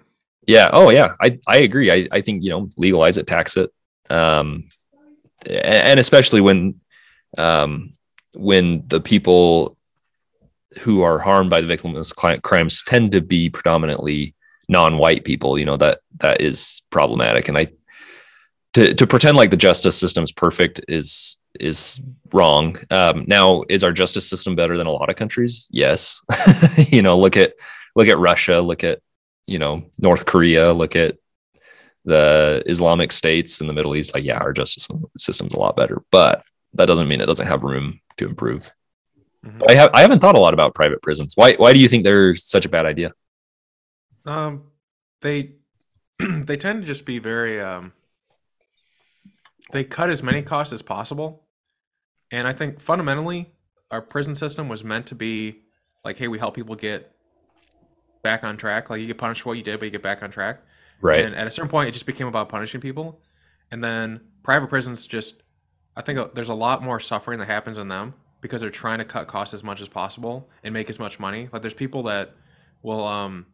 yeah. 0.47 0.71
Oh, 0.73 0.91
yeah. 0.91 1.15
I, 1.21 1.39
I 1.47 1.59
agree. 1.59 1.91
I, 1.91 2.09
I 2.13 2.21
think, 2.21 2.43
you 2.43 2.51
know, 2.51 2.71
legalize 2.77 3.17
it, 3.17 3.27
tax 3.27 3.57
it. 3.57 3.71
Um, 4.09 4.69
and 5.45 5.99
especially 6.01 6.41
when, 6.41 6.81
um, 7.37 7.95
when 8.33 8.85
the 8.87 9.01
people 9.01 9.77
who 10.81 11.03
are 11.03 11.19
harmed 11.19 11.51
by 11.51 11.61
the 11.61 11.77
victimless 11.77 12.43
crimes 12.43 12.83
tend 12.85 13.13
to 13.13 13.21
be 13.21 13.51
predominantly 13.51 14.36
non-white 14.69 15.25
people, 15.25 15.59
you 15.59 15.65
know, 15.65 15.77
that, 15.77 16.01
that 16.19 16.41
is 16.41 16.83
problematic. 16.91 17.49
And 17.49 17.59
I, 17.59 17.69
to, 18.75 18.95
to 18.95 19.07
pretend 19.07 19.37
like 19.37 19.51
the 19.51 19.57
justice 19.57 19.99
system's 19.99 20.33
perfect 20.33 20.81
is, 20.89 21.39
is 21.59 22.01
wrong. 22.33 22.77
Um, 22.91 23.25
now, 23.27 23.65
is 23.69 23.85
our 23.85 23.93
justice 23.93 24.29
system 24.29 24.55
better 24.55 24.77
than 24.77 24.87
a 24.87 24.93
lot 24.93 25.09
of 25.09 25.17
countries? 25.17 25.69
Yes. 25.71 26.23
you 26.91 27.03
know, 27.03 27.19
look 27.19 27.37
at, 27.37 27.55
look 27.95 28.09
at 28.09 28.19
Russia, 28.19 28.61
look 28.61 28.85
at, 28.85 29.01
you 29.47 29.59
know 29.59 29.85
North 29.99 30.27
Korea, 30.27 30.73
look 30.73 30.97
at 30.97 31.17
the 32.05 32.63
Islamic 32.67 33.11
states 33.11 33.61
in 33.61 33.67
the 33.67 33.73
Middle 33.73 33.97
East. 33.97 34.15
Like, 34.15 34.25
yeah, 34.25 34.39
our 34.39 34.53
justice 34.53 34.89
system's 35.17 35.55
a 35.55 35.59
lot 35.59 35.77
better, 35.77 36.03
but 36.11 36.45
that 36.75 36.87
doesn't 36.87 37.09
mean 37.09 37.21
it 37.21 37.27
doesn't 37.27 37.47
have 37.47 37.63
room 37.63 38.01
to 38.19 38.27
improve. 38.27 38.71
Mhm. 39.45 39.71
I 39.71 39.75
have 39.75 39.91
I 39.95 40.01
haven't 40.03 40.21
thought 40.21 40.37
a 40.37 40.41
lot 40.41 40.55
about 40.55 40.75
private 40.75 41.03
prisons. 41.03 41.33
Why 41.37 41.55
why 41.55 41.73
do 41.73 41.79
you 41.79 41.89
think 41.89 42.05
they're 42.05 42.35
such 42.35 42.67
a 42.67 42.69
bad 42.69 42.87
idea? 42.87 43.13
Um, 44.27 44.65
they 45.23 45.53
they 46.19 46.57
tend 46.57 46.83
to 46.83 46.87
just 46.87 47.05
be 47.05 47.19
very 47.19 47.61
um. 47.61 47.93
They 49.73 49.83
cut 49.83 50.11
as 50.11 50.23
many 50.23 50.43
costs 50.43 50.73
as 50.73 50.83
possible, 50.83 51.45
and 52.31 52.47
I 52.47 52.53
think 52.53 52.81
fundamentally, 52.81 53.51
our 53.91 54.01
prison 54.01 54.35
system 54.35 54.69
was 54.69 54.85
meant 54.85 55.07
to 55.07 55.15
be 55.15 55.63
like, 56.05 56.19
hey, 56.19 56.29
we 56.29 56.39
help 56.39 56.55
people 56.55 56.77
get 56.77 57.13
back 58.23 58.45
on 58.45 58.57
track. 58.57 58.91
Like 58.91 59.01
you 59.01 59.09
get 59.09 59.19
punished 59.19 59.43
for 59.43 59.51
what 59.51 59.59
you 59.59 59.65
did, 59.65 59.81
but 59.81 59.87
you 59.87 59.91
get 59.91 60.03
back 60.03 60.23
on 60.23 60.31
track. 60.31 60.61
Right. 61.01 61.25
And 61.25 61.35
at 61.35 61.47
a 61.47 61.51
certain 61.51 61.69
point, 61.69 61.89
it 61.89 61.93
just 61.93 62.07
became 62.07 62.27
about 62.29 62.49
punishing 62.49 62.81
people, 62.81 63.21
and 63.71 63.83
then 63.83 64.21
private 64.43 64.69
prisons 64.69 65.07
just. 65.07 65.43
I 65.99 66.03
think 66.03 66.19
uh, 66.19 66.29
there's 66.35 66.51
a 66.51 66.55
lot 66.55 66.83
more 66.83 67.01
suffering 67.01 67.39
that 67.39 67.47
happens 67.47 67.79
in 67.79 67.89
them 67.89 68.15
because 68.43 68.61
they're 68.61 68.71
trying 68.71 68.99
to 68.99 69.05
cut 69.05 69.27
costs 69.27 69.55
as 69.55 69.65
much 69.65 69.81
as 69.81 69.89
possible 69.89 70.51
and 70.63 70.75
make 70.75 70.91
as 70.91 70.99
much 70.99 71.19
money. 71.19 71.49
Like 71.51 71.63
there's 71.63 71.75
people 71.75 72.03
that 72.05 72.35
will 72.83 73.03
um 73.03 73.47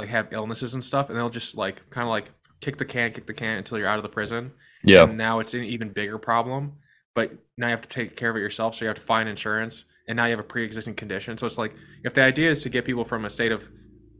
like 0.00 0.08
have 0.08 0.32
illnesses 0.32 0.74
and 0.74 0.82
stuff, 0.82 1.08
and 1.08 1.18
they'll 1.18 1.30
just 1.30 1.56
like 1.56 1.88
kind 1.90 2.06
of 2.06 2.10
like 2.10 2.30
kick 2.60 2.76
the 2.76 2.84
can, 2.84 3.12
kick 3.12 3.26
the 3.26 3.34
can 3.34 3.58
until 3.58 3.78
you're 3.78 3.88
out 3.88 3.98
of 3.98 4.02
the 4.02 4.08
prison. 4.08 4.52
Yeah. 4.82 5.04
And 5.04 5.16
now 5.16 5.40
it's 5.40 5.54
an 5.54 5.64
even 5.64 5.90
bigger 5.90 6.18
problem, 6.18 6.74
but 7.14 7.32
now 7.56 7.66
you 7.68 7.72
have 7.72 7.82
to 7.82 7.88
take 7.88 8.16
care 8.16 8.30
of 8.30 8.36
it 8.36 8.40
yourself. 8.40 8.74
So 8.74 8.84
you 8.84 8.88
have 8.88 8.96
to 8.96 9.02
find 9.02 9.28
insurance, 9.28 9.84
and 10.08 10.16
now 10.16 10.24
you 10.24 10.30
have 10.32 10.40
a 10.40 10.44
pre-existing 10.44 10.94
condition. 10.94 11.36
So 11.38 11.46
it's 11.46 11.58
like 11.58 11.74
if 12.04 12.14
the 12.14 12.22
idea 12.22 12.50
is 12.50 12.62
to 12.62 12.68
get 12.68 12.84
people 12.84 13.04
from 13.04 13.24
a 13.24 13.30
state 13.30 13.52
of 13.52 13.68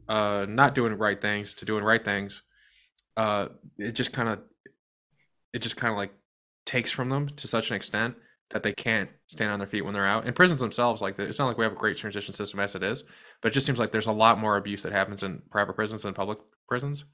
uh, 0.07 0.45
not 0.47 0.75
doing 0.75 0.93
right 0.97 1.19
things 1.19 1.53
to 1.55 1.65
doing 1.65 1.83
right 1.83 2.03
things, 2.03 2.41
uh, 3.17 3.47
it 3.77 3.93
just 3.93 4.11
kind 4.11 4.29
of 4.29 4.39
it 5.53 5.59
just 5.59 5.77
kind 5.77 5.91
of 5.91 5.97
like 5.97 6.11
takes 6.65 6.91
from 6.91 7.09
them 7.09 7.27
to 7.27 7.47
such 7.47 7.69
an 7.69 7.75
extent 7.75 8.15
that 8.51 8.63
they 8.63 8.73
can't 8.73 9.09
stand 9.27 9.51
on 9.51 9.59
their 9.59 9.67
feet 9.67 9.83
when 9.83 9.93
they're 9.93 10.05
out. 10.05 10.25
And 10.25 10.35
prisons 10.35 10.59
themselves, 10.59 11.01
like 11.01 11.17
it's 11.17 11.39
not 11.39 11.47
like 11.47 11.57
we 11.57 11.65
have 11.65 11.73
a 11.73 11.77
great 11.77 11.97
transition 11.97 12.33
system 12.33 12.59
as 12.59 12.75
it 12.75 12.83
is, 12.83 13.03
but 13.41 13.51
it 13.51 13.53
just 13.53 13.65
seems 13.65 13.79
like 13.79 13.91
there's 13.91 14.07
a 14.07 14.11
lot 14.11 14.39
more 14.39 14.57
abuse 14.57 14.83
that 14.83 14.91
happens 14.91 15.23
in 15.23 15.41
private 15.49 15.73
prisons 15.73 16.03
than 16.03 16.13
public 16.13 16.39
prisons. 16.67 17.05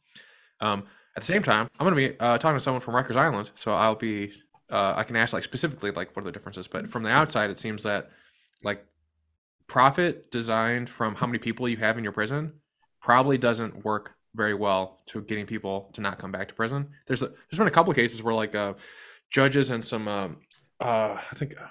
Um, 0.59 0.83
at 1.15 1.21
the 1.21 1.27
same 1.27 1.43
time, 1.43 1.69
I'm 1.79 1.85
going 1.85 1.95
to 1.95 2.13
be 2.13 2.19
uh, 2.19 2.37
talking 2.37 2.57
to 2.57 2.59
someone 2.59 2.81
from 2.81 2.93
Rikers 2.93 3.15
Island, 3.15 3.51
so 3.55 3.73
I'll 3.73 3.95
be 3.95 4.33
uh, 4.69 4.93
I 4.95 5.03
can 5.03 5.15
ask 5.15 5.33
like 5.33 5.43
specifically 5.43 5.91
like 5.91 6.15
what 6.15 6.23
are 6.23 6.25
the 6.25 6.31
differences. 6.31 6.67
But 6.67 6.89
from 6.89 7.03
the 7.03 7.09
outside, 7.09 7.49
it 7.49 7.57
seems 7.57 7.83
that 7.83 8.11
like 8.63 8.85
profit 9.67 10.31
designed 10.31 10.89
from 10.89 11.15
how 11.15 11.25
many 11.25 11.39
people 11.39 11.67
you 11.67 11.77
have 11.77 11.97
in 11.97 12.03
your 12.03 12.13
prison 12.13 12.53
probably 13.01 13.37
doesn't 13.37 13.85
work 13.85 14.15
very 14.35 14.53
well 14.53 14.99
to 15.07 15.21
getting 15.21 15.45
people 15.45 15.89
to 15.93 16.01
not 16.01 16.19
come 16.19 16.31
back 16.31 16.47
to 16.49 16.53
prison. 16.53 16.89
There's 17.07 17.23
a, 17.23 17.27
there's 17.27 17.57
been 17.57 17.67
a 17.67 17.71
couple 17.71 17.91
of 17.91 17.95
cases 17.95 18.21
where 18.21 18.33
like 18.33 18.55
uh, 18.55 18.73
judges 19.29 19.69
and 19.69 19.83
some 19.83 20.07
um, 20.07 20.37
uh, 20.79 21.17
I 21.31 21.35
think 21.35 21.59
uh, 21.59 21.65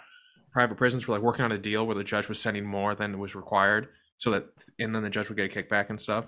private 0.53 0.77
prisons 0.77 1.07
were 1.07 1.15
like 1.15 1.23
working 1.23 1.45
on 1.45 1.53
a 1.53 1.59
deal 1.59 1.87
where 1.87 1.95
the 1.95 2.05
judge 2.05 2.29
was 2.29 2.41
sending 2.41 2.65
more 2.65 2.95
than 2.95 3.19
was 3.19 3.35
required, 3.35 3.89
so 4.17 4.31
that 4.31 4.47
and 4.79 4.95
then 4.95 5.03
the 5.03 5.11
judge 5.11 5.29
would 5.29 5.37
get 5.37 5.55
a 5.55 5.63
kickback 5.63 5.91
and 5.91 6.01
stuff. 6.01 6.27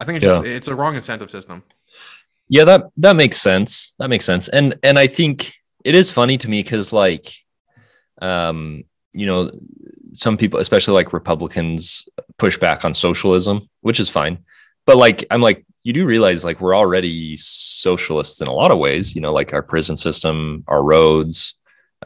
I 0.00 0.04
think 0.04 0.16
it's 0.16 0.26
just, 0.26 0.46
it's 0.46 0.68
a 0.68 0.74
wrong 0.74 0.94
incentive 0.94 1.30
system. 1.30 1.62
Yeah, 2.48 2.64
that 2.64 2.90
that 2.98 3.16
makes 3.16 3.36
sense. 3.36 3.94
That 3.98 4.08
makes 4.08 4.24
sense. 4.24 4.48
And 4.48 4.78
and 4.82 4.98
I 4.98 5.06
think 5.06 5.52
it 5.84 5.94
is 5.94 6.12
funny 6.12 6.38
to 6.38 6.48
me 6.48 6.62
because 6.62 6.92
like 6.92 7.32
um, 8.20 8.84
you 9.12 9.26
know, 9.26 9.50
some 10.12 10.36
people, 10.36 10.60
especially 10.60 10.94
like 10.94 11.12
Republicans, 11.12 12.08
push 12.38 12.56
back 12.56 12.84
on 12.84 12.94
socialism, 12.94 13.68
which 13.80 14.00
is 14.00 14.08
fine. 14.08 14.38
But 14.86 14.96
like 14.96 15.24
I'm 15.30 15.40
like, 15.40 15.64
you 15.82 15.92
do 15.92 16.06
realize 16.06 16.44
like 16.44 16.60
we're 16.60 16.76
already 16.76 17.36
socialists 17.36 18.40
in 18.40 18.48
a 18.48 18.52
lot 18.52 18.72
of 18.72 18.78
ways, 18.78 19.14
you 19.14 19.20
know, 19.20 19.32
like 19.32 19.52
our 19.52 19.62
prison 19.62 19.96
system, 19.96 20.64
our 20.66 20.82
roads, 20.82 21.54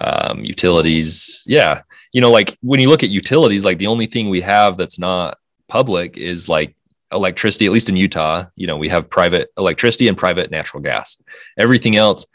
um, 0.00 0.44
utilities. 0.44 1.42
Yeah. 1.46 1.82
You 2.12 2.20
know, 2.20 2.30
like 2.30 2.56
when 2.60 2.80
you 2.80 2.88
look 2.88 3.02
at 3.02 3.10
utilities, 3.10 3.64
like 3.64 3.78
the 3.78 3.86
only 3.86 4.06
thing 4.06 4.28
we 4.28 4.42
have 4.42 4.76
that's 4.76 4.98
not 4.98 5.38
public 5.68 6.16
is 6.16 6.48
like 6.48 6.76
electricity, 7.10 7.66
at 7.66 7.72
least 7.72 7.88
in 7.88 7.96
Utah, 7.96 8.44
you 8.56 8.66
know, 8.66 8.76
we 8.76 8.88
have 8.88 9.10
private 9.10 9.50
electricity 9.58 10.08
and 10.08 10.16
private 10.16 10.50
natural 10.50 10.82
gas. 10.82 11.22
Everything 11.58 11.96
else 11.96 12.26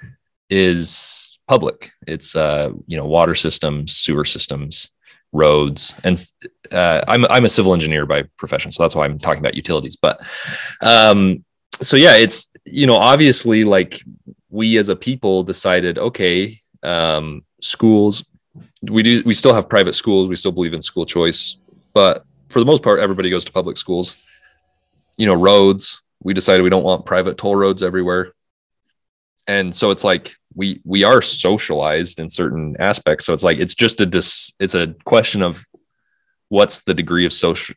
is 0.49 1.37
public. 1.47 1.91
It's 2.07 2.35
uh, 2.35 2.71
you 2.87 2.97
know, 2.97 3.05
water 3.05 3.35
systems, 3.35 3.95
sewer 3.95 4.25
systems, 4.25 4.91
roads, 5.31 5.95
and 6.03 6.23
uh, 6.71 7.03
I'm 7.07 7.25
I'm 7.25 7.45
a 7.45 7.49
civil 7.49 7.73
engineer 7.73 8.05
by 8.05 8.23
profession, 8.37 8.71
so 8.71 8.83
that's 8.83 8.95
why 8.95 9.05
I'm 9.05 9.17
talking 9.17 9.39
about 9.39 9.55
utilities. 9.55 9.95
But 9.95 10.25
um, 10.81 11.43
so 11.81 11.97
yeah, 11.97 12.15
it's 12.15 12.51
you 12.65 12.87
know, 12.87 12.95
obviously, 12.95 13.63
like 13.63 14.01
we 14.49 14.77
as 14.77 14.89
a 14.89 14.95
people 14.95 15.43
decided, 15.43 15.97
okay, 15.97 16.59
um, 16.83 17.43
schools, 17.61 18.25
we 18.81 19.03
do 19.03 19.23
we 19.25 19.33
still 19.33 19.53
have 19.53 19.69
private 19.69 19.93
schools, 19.93 20.29
we 20.29 20.35
still 20.35 20.51
believe 20.51 20.73
in 20.73 20.81
school 20.81 21.05
choice, 21.05 21.57
but 21.93 22.23
for 22.49 22.59
the 22.59 22.65
most 22.65 22.83
part, 22.83 22.99
everybody 22.99 23.29
goes 23.29 23.43
to 23.45 23.51
public 23.51 23.77
schools 23.77 24.15
you 25.17 25.25
know, 25.25 25.33
roads. 25.33 26.01
We 26.23 26.33
decided 26.33 26.61
we 26.61 26.69
don't 26.69 26.83
want 26.83 27.05
private 27.05 27.37
toll 27.37 27.55
roads 27.55 27.83
everywhere. 27.83 28.33
And 29.47 29.75
so 29.75 29.91
it's 29.91 30.03
like 30.03 30.35
we 30.55 30.81
we 30.85 31.03
are 31.03 31.21
socialized 31.21 32.19
in 32.19 32.29
certain 32.29 32.75
aspects. 32.79 33.25
So 33.25 33.33
it's 33.33 33.43
like 33.43 33.57
it's 33.57 33.75
just 33.75 34.01
a 34.01 34.05
dis, 34.05 34.53
it's 34.59 34.75
a 34.75 34.93
question 35.05 35.41
of 35.41 35.65
what's 36.49 36.81
the 36.81 36.93
degree 36.93 37.25
of 37.25 37.33
social 37.33 37.75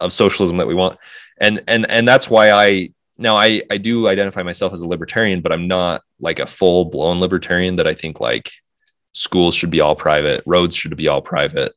of 0.00 0.12
socialism 0.12 0.58
that 0.58 0.66
we 0.66 0.74
want. 0.74 0.98
And 1.40 1.62
and 1.66 1.90
and 1.90 2.06
that's 2.06 2.28
why 2.28 2.50
I 2.50 2.90
now 3.18 3.36
I 3.36 3.62
I 3.70 3.78
do 3.78 4.08
identify 4.08 4.42
myself 4.42 4.72
as 4.72 4.80
a 4.80 4.88
libertarian, 4.88 5.40
but 5.40 5.52
I'm 5.52 5.68
not 5.68 6.02
like 6.20 6.38
a 6.38 6.46
full 6.46 6.86
blown 6.86 7.20
libertarian 7.20 7.76
that 7.76 7.86
I 7.86 7.94
think 7.94 8.20
like 8.20 8.50
schools 9.12 9.54
should 9.54 9.70
be 9.70 9.80
all 9.80 9.96
private, 9.96 10.42
roads 10.46 10.76
should 10.76 10.96
be 10.96 11.08
all 11.08 11.22
private, 11.22 11.74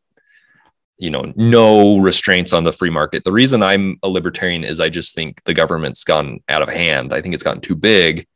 you 0.98 1.10
know 1.10 1.34
no 1.36 1.98
restraints 1.98 2.54
on 2.54 2.64
the 2.64 2.72
free 2.72 2.90
market. 2.90 3.24
The 3.24 3.32
reason 3.32 3.62
i'm 3.62 3.98
a 4.04 4.08
libertarian 4.08 4.64
is 4.64 4.80
i 4.80 4.90
just 4.90 5.14
think 5.14 5.44
the 5.44 5.54
government's 5.54 6.04
gone 6.04 6.40
out 6.48 6.62
of 6.62 6.70
hand. 6.70 7.14
I 7.14 7.22
think 7.22 7.34
it's 7.34 7.44
gotten 7.44 7.62
too 7.62 7.76
big. 7.76 8.28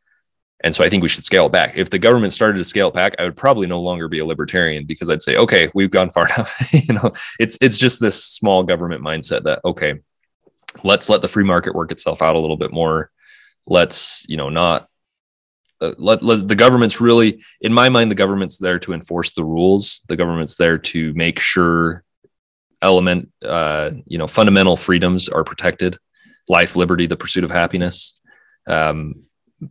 And 0.62 0.76
so 0.76 0.84
i 0.84 0.90
think 0.90 1.02
we 1.02 1.10
should 1.10 1.24
scale 1.24 1.46
it 1.46 1.54
back. 1.54 1.78
If 1.78 1.90
the 1.90 2.00
government 2.00 2.34
started 2.34 2.58
to 2.58 2.66
scale 2.66 2.90
it 2.90 2.94
back 2.94 3.16
i 3.18 3.24
would 3.24 3.38
probably 3.38 3.68
no 3.68 3.82
longer 3.82 4.08
be 4.08 4.20
a 4.20 4.26
libertarian 4.26 4.86
because 4.86 5.10
i'd 5.10 5.22
say 5.22 5.38
okay 5.38 5.72
we've 5.74 5.92
gone 5.92 6.10
far 6.10 6.26
enough. 6.36 6.74
You 6.74 6.96
know 6.96 7.14
it's 7.40 7.58
it's 7.62 7.78
just 7.78 8.02
this 8.02 8.24
small 8.24 8.64
government 8.64 9.04
mindset 9.04 9.44
that 9.44 9.62
okay 9.64 10.00
let's 10.84 11.10
let 11.10 11.22
the 11.22 11.28
free 11.28 11.44
market 11.44 11.76
work 11.76 11.92
itself 11.92 12.22
out 12.22 12.36
a 12.36 12.40
little 12.40 12.58
bit 12.58 12.72
more. 12.72 13.10
Let's 13.68 14.26
you 14.28 14.38
know 14.38 14.50
not 14.50 14.89
uh, 15.82 15.94
let, 15.98 16.22
let 16.22 16.48
the 16.48 16.56
government's 16.56 17.00
really 17.00 17.42
in 17.62 17.74
my 17.74 17.90
mind 17.90 18.12
the 18.12 18.16
government's 18.16 18.58
there 18.58 18.80
to 18.80 18.94
enforce 18.94 19.34
the 19.34 19.44
rules 19.44 20.02
the 20.08 20.16
government's 20.16 20.56
there 20.56 20.78
to 20.78 21.14
make 21.14 21.40
sure 21.40 22.04
element, 22.82 23.32
uh, 23.44 23.92
you 24.06 24.18
know, 24.18 24.28
fundamental 24.28 24.76
freedoms 24.76 25.30
are 25.30 25.44
protected, 25.44 25.98
life, 26.48 26.76
liberty, 26.76 27.08
the 27.08 27.18
pursuit 27.18 27.44
of 27.44 27.52
happiness. 27.52 28.20
Um, 28.68 29.24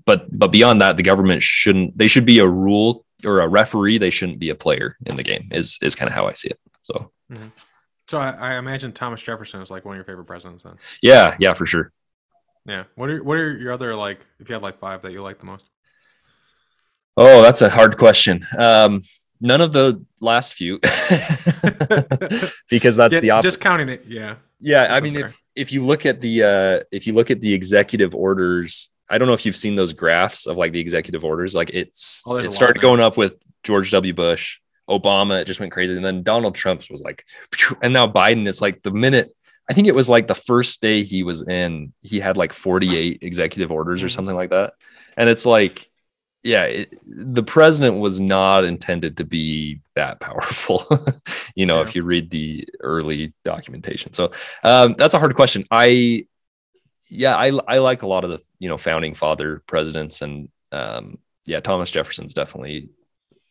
but 0.05 0.27
but 0.37 0.49
beyond 0.49 0.83
that, 0.83 0.97
the 0.97 1.03
government 1.03 1.43
shouldn't. 1.43 1.97
They 1.97 2.09
should 2.09 2.27
be 2.27 2.41
a 2.41 2.47
rule 2.47 3.07
or 3.25 3.41
a 3.41 3.49
referee. 3.49 3.99
They 3.99 4.11
shouldn't 4.11 4.39
be 4.39 4.51
a 4.51 4.55
player 4.55 4.97
in 5.07 5.17
the 5.17 5.23
game. 5.23 5.49
Is 5.51 5.79
is 5.81 5.95
kind 5.95 6.09
of 6.09 6.15
how 6.15 6.27
I 6.27 6.35
see 6.35 6.49
it. 6.49 6.61
So. 6.83 7.11
Mm-hmm. 7.33 7.49
So 8.07 8.19
I, 8.19 8.31
I, 8.31 8.55
imagine 8.55 8.93
Thomas 8.93 9.23
Jefferson 9.23 9.61
is 9.61 9.71
like 9.71 9.85
one 9.85 9.93
of 9.93 9.97
your 9.99 10.05
favorite 10.05 10.25
presidents 10.25 10.63
then. 10.63 10.77
Yeah, 11.03 11.37
yeah, 11.39 11.53
for 11.53 11.67
sure. 11.67 11.93
Yeah. 12.65 12.85
What 12.95 13.11
are 13.11 13.23
what 13.23 13.37
are 13.37 13.55
your 13.55 13.71
other 13.71 13.95
like 13.95 14.27
if 14.41 14.49
you 14.49 14.55
had 14.55 14.63
like 14.63 14.79
five 14.79 15.03
that 15.03 15.13
you 15.13 15.23
like 15.23 15.39
the 15.39 15.45
most? 15.45 15.67
Oh, 17.19 17.43
that's 17.43 17.63
a 17.63 17.69
hard 17.69 17.99
question. 17.99 18.45
Um, 18.57 19.03
none 19.41 19.61
of 19.61 19.73
the 19.73 20.05
last 20.21 20.55
few 20.55 20.79
because 22.69 22.97
that's 22.97 23.15
yeah, 23.15 23.21
the 23.21 23.41
just 23.41 23.61
counting 23.61 23.89
it 23.89 24.05
yeah 24.07 24.35
yeah 24.61 24.93
i 24.95 25.01
mean 25.01 25.17
if 25.17 25.41
if 25.55 25.73
you 25.73 25.85
look 25.85 26.07
at 26.07 26.21
the 26.21 26.43
uh 26.43 26.81
if 26.91 27.07
you 27.07 27.13
look 27.13 27.31
at 27.31 27.41
the 27.41 27.53
executive 27.55 28.15
orders 28.15 28.91
i 29.09 29.17
don't 29.17 29.29
know 29.29 29.35
if 29.35 29.47
you've 29.47 29.57
seen 29.57 29.77
those 29.77 29.93
graphs 29.93 30.47
of 30.47 30.57
like 30.57 30.73
the 30.73 30.81
executive 30.81 31.25
orders 31.25 31.55
like 31.55 31.71
it's 31.73 32.25
oh, 32.27 32.37
it 32.37 32.53
started 32.53 32.81
going 32.81 33.01
up 33.01 33.17
with 33.17 33.37
george 33.63 33.91
w 33.91 34.13
bush 34.13 34.59
obama 34.91 35.41
it 35.41 35.45
just 35.45 35.61
went 35.61 35.73
crazy 35.73 35.95
and 35.95 36.05
then 36.05 36.23
donald 36.23 36.55
trump 36.55 36.83
was 36.91 37.03
like 37.03 37.25
and 37.83 37.93
now 37.93 38.07
biden 38.09 38.49
it's 38.49 38.61
like 38.61 38.83
the 38.83 38.91
minute 38.91 39.31
i 39.71 39.73
think 39.73 39.87
it 39.87 39.95
was 39.95 40.09
like 40.09 40.27
the 40.27 40.35
first 40.35 40.81
day 40.81 41.05
he 41.05 41.23
was 41.23 41.47
in 41.47 41.93
he 42.01 42.19
had 42.19 42.37
like 42.37 42.53
48 42.53 43.19
executive 43.23 43.71
orders 43.71 44.03
or 44.03 44.07
mm-hmm. 44.07 44.15
something 44.15 44.35
like 44.35 44.51
that 44.51 44.73
and 45.17 45.29
it's 45.29 45.47
like 45.47 45.88
yeah, 46.49 46.65
it, 46.65 46.99
the 47.07 47.43
president 47.43 47.99
was 47.99 48.21
not 48.21 48.65
intended 48.65 49.19
to 49.19 49.25
be 49.25 49.81
that 49.95 50.19
powerful, 50.19 50.83
you 51.55 51.67
know, 51.67 51.77
yeah. 51.77 51.83
if 51.83 51.95
you 51.95 52.03
read 52.03 52.31
the 52.31 52.67
early 52.81 53.35
documentation. 53.45 54.15
So 54.15 54.33
um, 54.65 54.95
that's 54.97 55.13
a 55.13 55.19
hard 55.19 55.35
question. 55.35 55.65
I, 55.71 56.27
yeah, 57.11 57.37
I, 57.37 57.53
I 57.69 57.79
like 57.79 58.01
a 58.01 58.07
lot 58.07 58.25
of 58.25 58.31
the, 58.31 58.41
you 58.59 58.69
know, 58.71 58.79
founding 58.79 59.13
father 59.13 59.63
presidents 59.67 60.23
and 60.23 60.49
um, 60.73 61.19
yeah, 61.45 61.61
Thomas 61.61 61.91
Jefferson's 61.91 62.33
definitely 62.33 62.89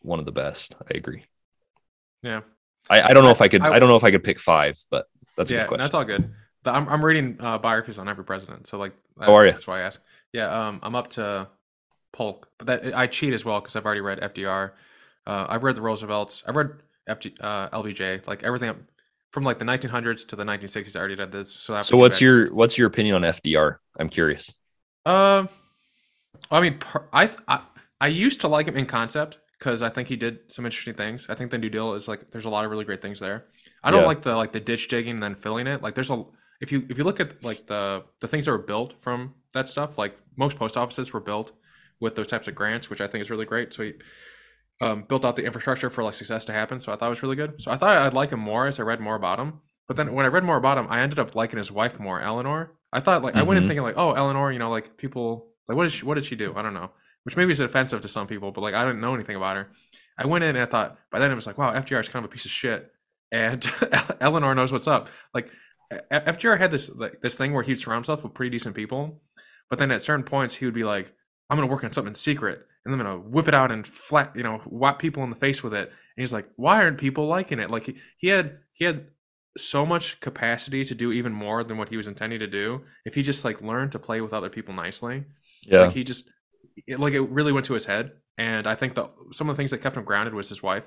one 0.01 0.17
of 0.17 0.25
the 0.25 0.31
best. 0.31 0.75
I 0.81 0.97
agree. 0.97 1.23
Yeah. 2.23 2.41
I, 2.89 3.01
I 3.03 3.13
don't 3.13 3.23
know 3.23 3.29
I, 3.29 3.33
if 3.33 3.41
I 3.41 3.47
could, 3.47 3.61
I, 3.61 3.73
I, 3.73 3.79
don't 3.79 3.89
know 3.89 3.95
if 3.95 4.03
I 4.03 4.11
could 4.11 4.23
pick 4.23 4.39
five, 4.39 4.75
but 4.89 5.05
that's 5.35 5.51
yeah, 5.51 5.67
that's 5.67 5.93
all 5.93 6.03
good. 6.03 6.33
I'm, 6.65 6.89
I'm 6.89 7.05
reading 7.05 7.37
uh, 7.39 7.59
biographies 7.59 7.99
on 7.99 8.09
every 8.09 8.25
president. 8.25 8.65
So 8.65 8.79
like, 8.79 8.93
that, 9.17 9.29
oh, 9.29 9.35
are 9.35 9.45
you? 9.45 9.51
That's 9.51 9.67
why 9.67 9.79
I 9.79 9.81
ask. 9.81 10.01
Yeah. 10.33 10.67
Um, 10.67 10.79
I'm 10.81 10.95
up 10.95 11.11
to 11.11 11.47
Polk, 12.11 12.49
but 12.57 12.67
that 12.67 12.95
I 12.95 13.07
cheat 13.07 13.33
as 13.33 13.45
well 13.45 13.59
because 13.59 13.75
I've 13.75 13.85
already 13.85 14.01
read 14.01 14.19
FDR. 14.19 14.71
Uh, 15.25 15.45
I've 15.49 15.63
read 15.63 15.75
the 15.75 15.81
Roosevelts. 15.81 16.43
I've 16.47 16.55
read 16.55 16.71
FG, 17.09 17.37
uh, 17.41 17.69
LBJ, 17.69 18.27
like 18.27 18.43
everything 18.43 18.73
from 19.31 19.43
like 19.43 19.59
the 19.59 19.65
1900s 19.65 20.27
to 20.29 20.35
the 20.35 20.43
1960s. 20.43 20.95
I 20.95 20.99
already 20.99 21.15
did 21.15 21.31
this. 21.31 21.53
So 21.53 21.79
so 21.81 21.97
what's 21.97 22.21
your 22.21 22.53
what's 22.53 22.77
your 22.77 22.87
opinion 22.87 23.15
on 23.15 23.21
FDR? 23.21 23.77
I'm 23.99 24.09
curious. 24.09 24.53
Um, 25.05 25.13
uh, 25.13 25.47
I 26.51 26.61
mean, 26.61 26.79
I, 27.13 27.29
I 27.47 27.61
I 27.99 28.07
used 28.07 28.41
to 28.41 28.47
like 28.47 28.67
him 28.67 28.77
in 28.77 28.85
concept 28.85 29.39
because 29.57 29.81
I 29.81 29.89
think 29.89 30.07
he 30.07 30.15
did 30.15 30.51
some 30.51 30.65
interesting 30.65 30.93
things. 30.93 31.27
I 31.29 31.35
think 31.35 31.51
the 31.51 31.57
New 31.57 31.69
Deal 31.69 31.93
is 31.93 32.07
like 32.07 32.31
there's 32.31 32.45
a 32.45 32.49
lot 32.49 32.65
of 32.65 32.71
really 32.71 32.85
great 32.85 33.01
things 33.01 33.19
there. 33.19 33.45
I 33.83 33.91
don't 33.91 34.01
yeah. 34.01 34.07
like 34.07 34.21
the 34.21 34.35
like 34.35 34.51
the 34.51 34.59
ditch 34.59 34.87
digging 34.87 35.15
and 35.15 35.23
then 35.23 35.35
filling 35.35 35.67
it. 35.67 35.81
Like 35.81 35.95
there's 35.95 36.09
a 36.09 36.25
if 36.61 36.71
you 36.71 36.85
if 36.89 36.97
you 36.97 37.03
look 37.03 37.19
at 37.19 37.43
like 37.43 37.67
the 37.67 38.03
the 38.19 38.27
things 38.27 38.45
that 38.45 38.51
were 38.51 38.57
built 38.57 38.93
from 39.01 39.33
that 39.53 39.67
stuff, 39.67 39.97
like 39.97 40.15
most 40.35 40.57
post 40.57 40.77
offices 40.77 41.13
were 41.13 41.19
built 41.19 41.51
with 41.99 42.15
those 42.15 42.27
types 42.27 42.47
of 42.47 42.55
grants, 42.55 42.89
which 42.89 43.01
I 43.01 43.07
think 43.07 43.21
is 43.21 43.31
really 43.31 43.45
great. 43.45 43.73
So 43.73 43.83
he 43.83 43.93
um, 44.81 45.03
built 45.07 45.25
out 45.25 45.35
the 45.35 45.45
infrastructure 45.45 45.89
for 45.89 46.03
like 46.03 46.13
success 46.13 46.45
to 46.45 46.53
happen. 46.53 46.79
So 46.79 46.91
I 46.91 46.95
thought 46.95 47.07
it 47.07 47.09
was 47.09 47.23
really 47.23 47.35
good. 47.35 47.61
So 47.61 47.71
I 47.71 47.77
thought 47.77 48.01
I'd 48.01 48.13
like 48.13 48.31
him 48.31 48.39
more 48.39 48.67
as 48.67 48.79
I 48.79 48.83
read 48.83 48.99
more 48.99 49.15
about 49.15 49.39
him. 49.39 49.61
But 49.87 49.97
then 49.97 50.13
when 50.13 50.25
I 50.25 50.29
read 50.29 50.43
more 50.43 50.57
about 50.57 50.77
him, 50.77 50.87
I 50.89 50.99
ended 50.99 51.17
up 51.19 51.33
liking 51.35 51.57
his 51.57 51.71
wife 51.71 51.99
more, 51.99 52.19
Eleanor. 52.21 52.73
I 52.93 52.99
thought 52.99 53.23
like 53.23 53.35
I 53.35 53.43
went 53.43 53.57
in 53.57 53.63
Mhm. 53.63 53.67
thinking 53.67 53.83
like, 53.83 53.97
oh, 53.97 54.11
Eleanor, 54.13 54.51
you 54.51 54.59
know, 54.59 54.69
like 54.69 54.97
people 54.97 55.47
like 55.67 55.75
what 55.77 55.83
did 55.83 55.93
she 55.93 56.05
what 56.05 56.15
did 56.15 56.25
she 56.25 56.35
do? 56.35 56.53
I 56.55 56.61
don't 56.61 56.73
know. 56.73 56.91
Which 57.23 57.35
maybe 57.37 57.51
is 57.51 57.59
offensive 57.59 58.01
to 58.01 58.07
some 58.07 58.27
people, 58.27 58.51
but 58.51 58.61
like 58.61 58.73
I 58.75 58.85
didn't 58.85 59.01
know 59.01 59.13
anything 59.15 59.35
about 59.35 59.55
her. 59.57 59.71
I 60.17 60.25
went 60.25 60.43
in 60.43 60.55
and 60.55 60.59
I 60.59 60.65
thought 60.65 60.97
by 61.11 61.19
then 61.19 61.31
it 61.31 61.35
was 61.35 61.45
like, 61.47 61.57
wow, 61.57 61.73
FDR 61.73 61.99
is 62.01 62.09
kind 62.09 62.23
of 62.23 62.29
a 62.31 62.33
piece 62.33 62.45
of 62.45 62.51
shit, 62.51 62.91
and 63.31 63.65
Eleanor 64.21 64.55
knows 64.55 64.71
what's 64.71 64.87
up. 64.87 65.09
Like 65.33 65.51
FDR 66.11 66.57
had 66.57 66.71
this 66.71 66.89
like 66.95 67.21
this 67.21 67.35
thing 67.35 67.53
where 67.53 67.63
he'd 67.63 67.79
surround 67.79 67.99
himself 68.05 68.23
with 68.23 68.33
pretty 68.33 68.49
decent 68.49 68.75
people, 68.75 69.21
but 69.69 69.79
then 69.79 69.91
at 69.91 70.01
certain 70.01 70.23
points 70.23 70.55
he 70.55 70.65
would 70.65 70.73
be 70.73 70.83
like, 70.83 71.13
I'm 71.49 71.57
gonna 71.57 71.67
work 71.71 71.83
on 71.83 71.93
something 71.93 72.15
secret, 72.15 72.65
and 72.85 72.93
I'm 72.93 72.99
gonna 72.99 73.17
whip 73.17 73.47
it 73.47 73.53
out 73.53 73.71
and 73.71 73.87
flat, 73.87 74.35
you 74.35 74.43
know, 74.43 74.59
whap 74.65 74.99
people 74.99 75.23
in 75.23 75.29
the 75.29 75.35
face 75.35 75.63
with 75.63 75.73
it. 75.73 75.87
And 75.89 76.21
he's 76.23 76.33
like, 76.33 76.47
why 76.55 76.81
aren't 76.83 76.97
people 76.97 77.27
liking 77.27 77.59
it? 77.59 77.69
Like 77.71 77.85
he, 77.85 77.95
he 78.17 78.27
had 78.27 78.57
he 78.73 78.85
had 78.85 79.07
so 79.57 79.85
much 79.85 80.19
capacity 80.19 80.85
to 80.85 80.93
do 80.93 81.11
even 81.11 81.33
more 81.33 81.63
than 81.63 81.77
what 81.77 81.89
he 81.89 81.97
was 81.97 82.07
intending 82.07 82.39
to 82.39 82.45
do 82.47 82.81
if 83.05 83.15
he 83.15 83.23
just 83.23 83.43
like 83.43 83.59
learned 83.61 83.91
to 83.91 83.97
play 83.99 84.21
with 84.21 84.31
other 84.33 84.49
people 84.49 84.71
nicely 84.73 85.23
Yeah. 85.65 85.81
like 85.81 85.93
he 85.93 86.03
just 86.03 86.29
it, 86.85 86.99
like 86.99 87.13
it 87.15 87.21
really 87.21 87.51
went 87.51 87.65
to 87.65 87.73
his 87.73 87.85
head 87.85 88.11
and 88.37 88.67
i 88.67 88.75
think 88.75 88.93
the 88.93 89.09
some 89.31 89.49
of 89.49 89.55
the 89.55 89.59
things 89.59 89.71
that 89.71 89.79
kept 89.81 89.97
him 89.97 90.03
grounded 90.03 90.35
was 90.35 90.47
his 90.47 90.61
wife 90.61 90.83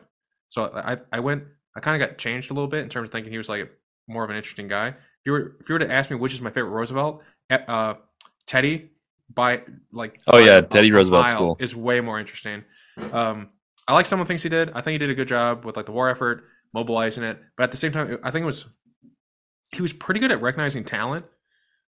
so 0.47 0.71
i 0.73 0.99
i 1.11 1.19
went 1.19 1.43
i 1.77 1.81
kind 1.81 2.01
of 2.01 2.09
got 2.09 2.17
changed 2.17 2.53
a 2.53 2.55
little 2.55 2.69
bit 2.69 2.85
in 2.85 2.89
terms 2.89 3.09
of 3.09 3.13
thinking 3.13 3.33
he 3.33 3.39
was 3.39 3.49
like 3.49 3.69
more 4.07 4.23
of 4.23 4.31
an 4.31 4.37
interesting 4.37 4.69
guy 4.69 4.87
if 4.91 4.95
you 5.27 5.33
were 5.33 5.57
if 5.61 5.69
you 5.69 5.73
were 5.73 5.81
to 5.81 5.91
ask 5.93 6.09
me 6.09 6.15
which 6.17 6.33
is 6.33 6.41
my 6.41 6.51
favorite 6.51 6.71
roosevelt 6.71 7.25
eh, 7.51 7.59
uh 7.67 7.95
teddy 8.47 8.93
by 9.35 9.63
like 9.93 10.21
Oh, 10.27 10.33
by 10.33 10.41
yeah, 10.41 10.61
Teddy 10.61 10.91
a 10.91 10.95
Roosevelt's 10.95 11.33
mile 11.33 11.57
is 11.59 11.75
way 11.75 12.01
more 12.01 12.19
interesting. 12.19 12.65
Um 13.13 13.51
i 13.89 13.95
like 13.95 14.07
some 14.07 14.21
of 14.21 14.27
the 14.27 14.29
things 14.29 14.43
he 14.43 14.49
did. 14.49 14.71
I 14.71 14.81
think 14.83 14.93
he 14.93 14.99
did 14.99 15.11
a 15.11 15.15
good 15.15 15.29
job 15.29 15.65
with 15.65 15.77
like 15.77 15.87
the 15.87 15.93
war 15.93 16.11
effort 16.11 16.45
mobilizing 16.73 17.25
it 17.25 17.41
but 17.57 17.65
at 17.65 17.71
the 17.73 17.77
same 17.77 17.91
time 17.91 18.19
i 18.23 18.31
think 18.31 18.45
it 18.45 18.47
was 18.47 18.67
he 19.75 19.83
was 19.83 19.93
pretty 19.93 20.21
good 20.21 20.31
at 20.31 20.41
recognizing 20.41 20.85
talent. 20.85 21.25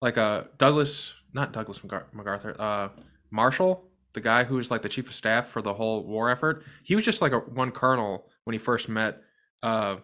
Like 0.02 0.18
uh 0.18 0.44
douglas 0.58 1.14
not 1.34 1.52
douglas 1.52 1.80
MacAr- 1.84 2.08
macarthur 2.14 2.56
uh 2.60 2.90
marshall 3.32 3.86
the 4.14 4.22
guy 4.22 4.44
who 4.44 4.56
was 4.56 4.72
like 4.72 4.82
the 4.82 4.90
chief 4.90 5.10
of 5.10 5.16
staff 5.16 5.48
for 5.50 5.62
the 5.62 5.74
whole 5.74 6.06
war 6.06 6.30
effort 6.30 6.64
he 6.84 6.96
was 6.96 7.04
just 7.04 7.22
like 7.22 7.34
a 7.34 7.40
one 7.40 7.72
colonel 7.72 8.28
when 8.46 8.54
he 8.54 8.60
first 8.60 8.88
met 8.88 9.22
uh 9.64 9.98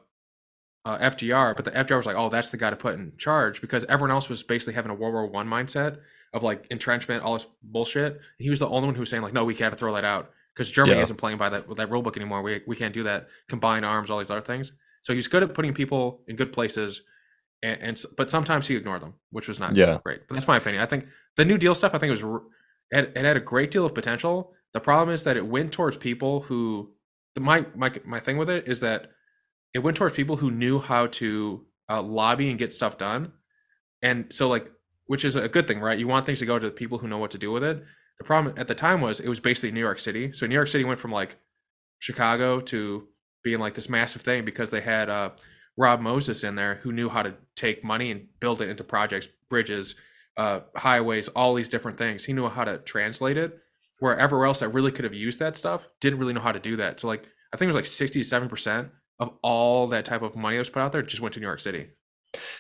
uh, 0.86 1.00
FDR, 1.00 1.56
but 1.56 1.66
the 1.66 1.72
FDR 1.72 1.98
was 1.98 2.06
like, 2.06 2.16
"Oh, 2.16 2.30
that's 2.30 2.52
the 2.52 2.58
guy 2.58 2.70
to 2.70 2.76
put 2.76 2.94
in 2.94 3.14
charge," 3.18 3.60
because 3.60 3.84
everyone 3.86 4.12
else 4.12 4.30
was 4.30 4.44
basically 4.44 4.76
having 4.76 4.92
a 4.92 4.94
World 4.94 5.14
War 5.14 5.26
One 5.26 5.48
mindset 5.48 5.98
of 6.36 6.44
like 6.44 6.68
entrenchment, 6.70 7.24
all 7.24 7.34
this 7.34 7.48
bullshit. 7.64 8.20
He 8.38 8.50
was 8.52 8.60
the 8.60 8.68
only 8.70 8.86
one 8.88 8.96
who 8.96 9.00
was 9.02 9.10
saying 9.10 9.24
like, 9.24 9.34
"No, 9.34 9.44
we 9.46 9.56
can't 9.56 9.76
throw 9.80 9.94
that 9.96 10.06
out 10.06 10.32
because 10.54 10.70
Germany 10.72 10.98
Yeah. 10.98 11.04
isn't 11.04 11.18
playing 11.18 11.38
by 11.40 11.50
that 11.50 11.76
that 11.78 11.90
rule 11.90 12.04
book 12.04 12.18
anymore. 12.18 12.42
We 12.44 12.62
we 12.68 12.76
can't 12.76 12.94
do 12.94 13.04
that. 13.04 13.28
Combine 13.48 13.84
arms, 13.84 14.12
all 14.12 14.20
these 14.20 14.30
other 14.30 14.42
things." 14.52 14.72
So 15.02 15.14
he's 15.14 15.28
good 15.28 15.42
at 15.44 15.54
putting 15.54 15.74
people 15.74 16.24
in 16.28 16.36
good 16.36 16.52
places, 16.54 17.02
and, 17.64 17.78
and 17.82 18.04
but 18.18 18.30
sometimes 18.30 18.68
he 18.68 18.76
ignored 18.76 19.02
them, 19.02 19.14
which 19.32 19.48
was 19.48 19.60
not 19.60 19.76
Yeah. 19.78 20.00
great. 20.04 20.28
But 20.28 20.36
that's 20.36 20.48
my 20.48 20.58
opinion. 20.58 20.84
I 20.84 20.88
think 20.88 21.08
the 21.38 21.46
New 21.46 21.58
Deal 21.58 21.74
stuff, 21.76 21.94
I 21.96 21.98
think, 22.00 22.10
it 22.16 22.24
was 22.24 22.42
it, 22.92 23.14
it 23.16 23.26
had 23.26 23.38
a 23.38 23.42
great 23.54 23.72
deal 23.72 23.86
of 23.86 23.94
potential. 23.96 24.54
The 24.74 24.80
problem 24.82 25.14
is 25.14 25.24
that 25.24 25.38
it 25.38 25.46
went 25.48 25.72
towards 25.72 25.96
people 25.98 26.42
who 26.42 26.94
the 27.36 27.42
my 27.42 27.66
my 27.76 27.92
my 28.06 28.20
thing 28.20 28.38
with 28.38 28.50
it 28.50 28.68
is 28.68 28.82
that 28.82 29.12
it 29.74 29.80
went 29.80 29.96
towards 29.98 30.14
people 30.16 30.36
who 30.38 30.52
knew 30.52 30.80
how 30.80 31.08
to 31.08 31.66
uh, 31.90 32.02
lobby 32.02 32.50
and 32.50 32.60
get 32.60 32.74
stuff 32.74 32.98
done, 32.98 33.32
and 34.02 34.34
so 34.34 34.50
like 34.50 34.72
which 35.08 35.26
is 35.26 35.36
a 35.36 35.48
good 35.50 35.68
thing, 35.68 35.80
right? 35.80 35.98
You 36.00 36.08
want 36.08 36.26
things 36.26 36.40
to 36.40 36.46
go 36.46 36.60
to 36.60 36.66
the 36.68 36.72
people 36.72 36.98
who 36.98 37.08
know 37.08 37.18
what 37.18 37.32
to 37.32 37.38
do 37.38 37.52
with 37.52 37.64
it. 37.64 37.84
The 38.18 38.24
problem 38.24 38.56
at 38.58 38.68
the 38.68 38.76
time 38.76 39.02
was 39.02 39.20
it 39.20 39.30
was 39.30 39.40
basically 39.40 39.72
New 39.72 39.80
York 39.82 40.00
City. 40.00 40.32
So 40.32 40.48
New 40.48 40.56
York 40.56 40.68
City 40.68 40.84
went 40.84 41.00
from 41.00 41.12
like 41.12 41.38
Chicago 42.00 42.60
to 42.62 43.08
being 43.44 43.60
like 43.60 43.76
this 43.76 43.90
massive 43.90 44.22
thing 44.22 44.46
because 44.46 44.70
they 44.70 44.82
had 44.82 45.10
uh, 45.10 45.30
Rob 45.78 46.02
Moses 46.02 46.44
in 46.44 46.56
there 46.56 46.76
who 46.76 46.92
knew 46.92 47.10
how 47.10 47.22
to 47.24 47.36
take 47.56 47.84
money 47.84 48.12
and 48.12 48.28
build 48.40 48.62
it 48.62 48.70
into 48.70 48.84
projects, 48.84 49.28
bridges, 49.50 49.96
uh, 50.38 50.62
highways, 50.76 51.28
all 51.30 51.54
these 51.54 51.70
different 51.70 51.98
things. 51.98 52.26
He 52.26 52.34
knew 52.34 52.48
how 52.50 52.64
to 52.64 52.80
translate 52.80 53.38
it. 53.38 53.60
Wherever 54.00 54.46
else 54.46 54.60
that 54.60 54.70
really 54.70 54.92
could 54.92 55.06
have 55.06 55.14
used 55.14 55.40
that 55.40 55.56
stuff 55.56 55.88
didn't 56.02 56.20
really 56.20 56.34
know 56.34 56.42
how 56.42 56.52
to 56.52 56.60
do 56.60 56.76
that. 56.78 57.00
So 57.00 57.08
like 57.08 57.26
I 57.54 57.58
think 57.58 57.68
it 57.68 57.70
was 57.70 57.76
like 57.78 57.86
sixty 57.86 58.24
seven 58.24 58.50
percent 58.50 58.90
of 59.20 59.32
all 59.42 59.88
that 59.88 60.04
type 60.06 60.22
of 60.22 60.36
money 60.36 60.58
that 60.58 60.62
was 60.62 60.70
put 60.70 60.82
out 60.82 60.92
there 60.92 61.02
just 61.02 61.22
went 61.22 61.34
to 61.36 61.40
New 61.40 61.46
York 61.48 61.62
City. 61.62 61.88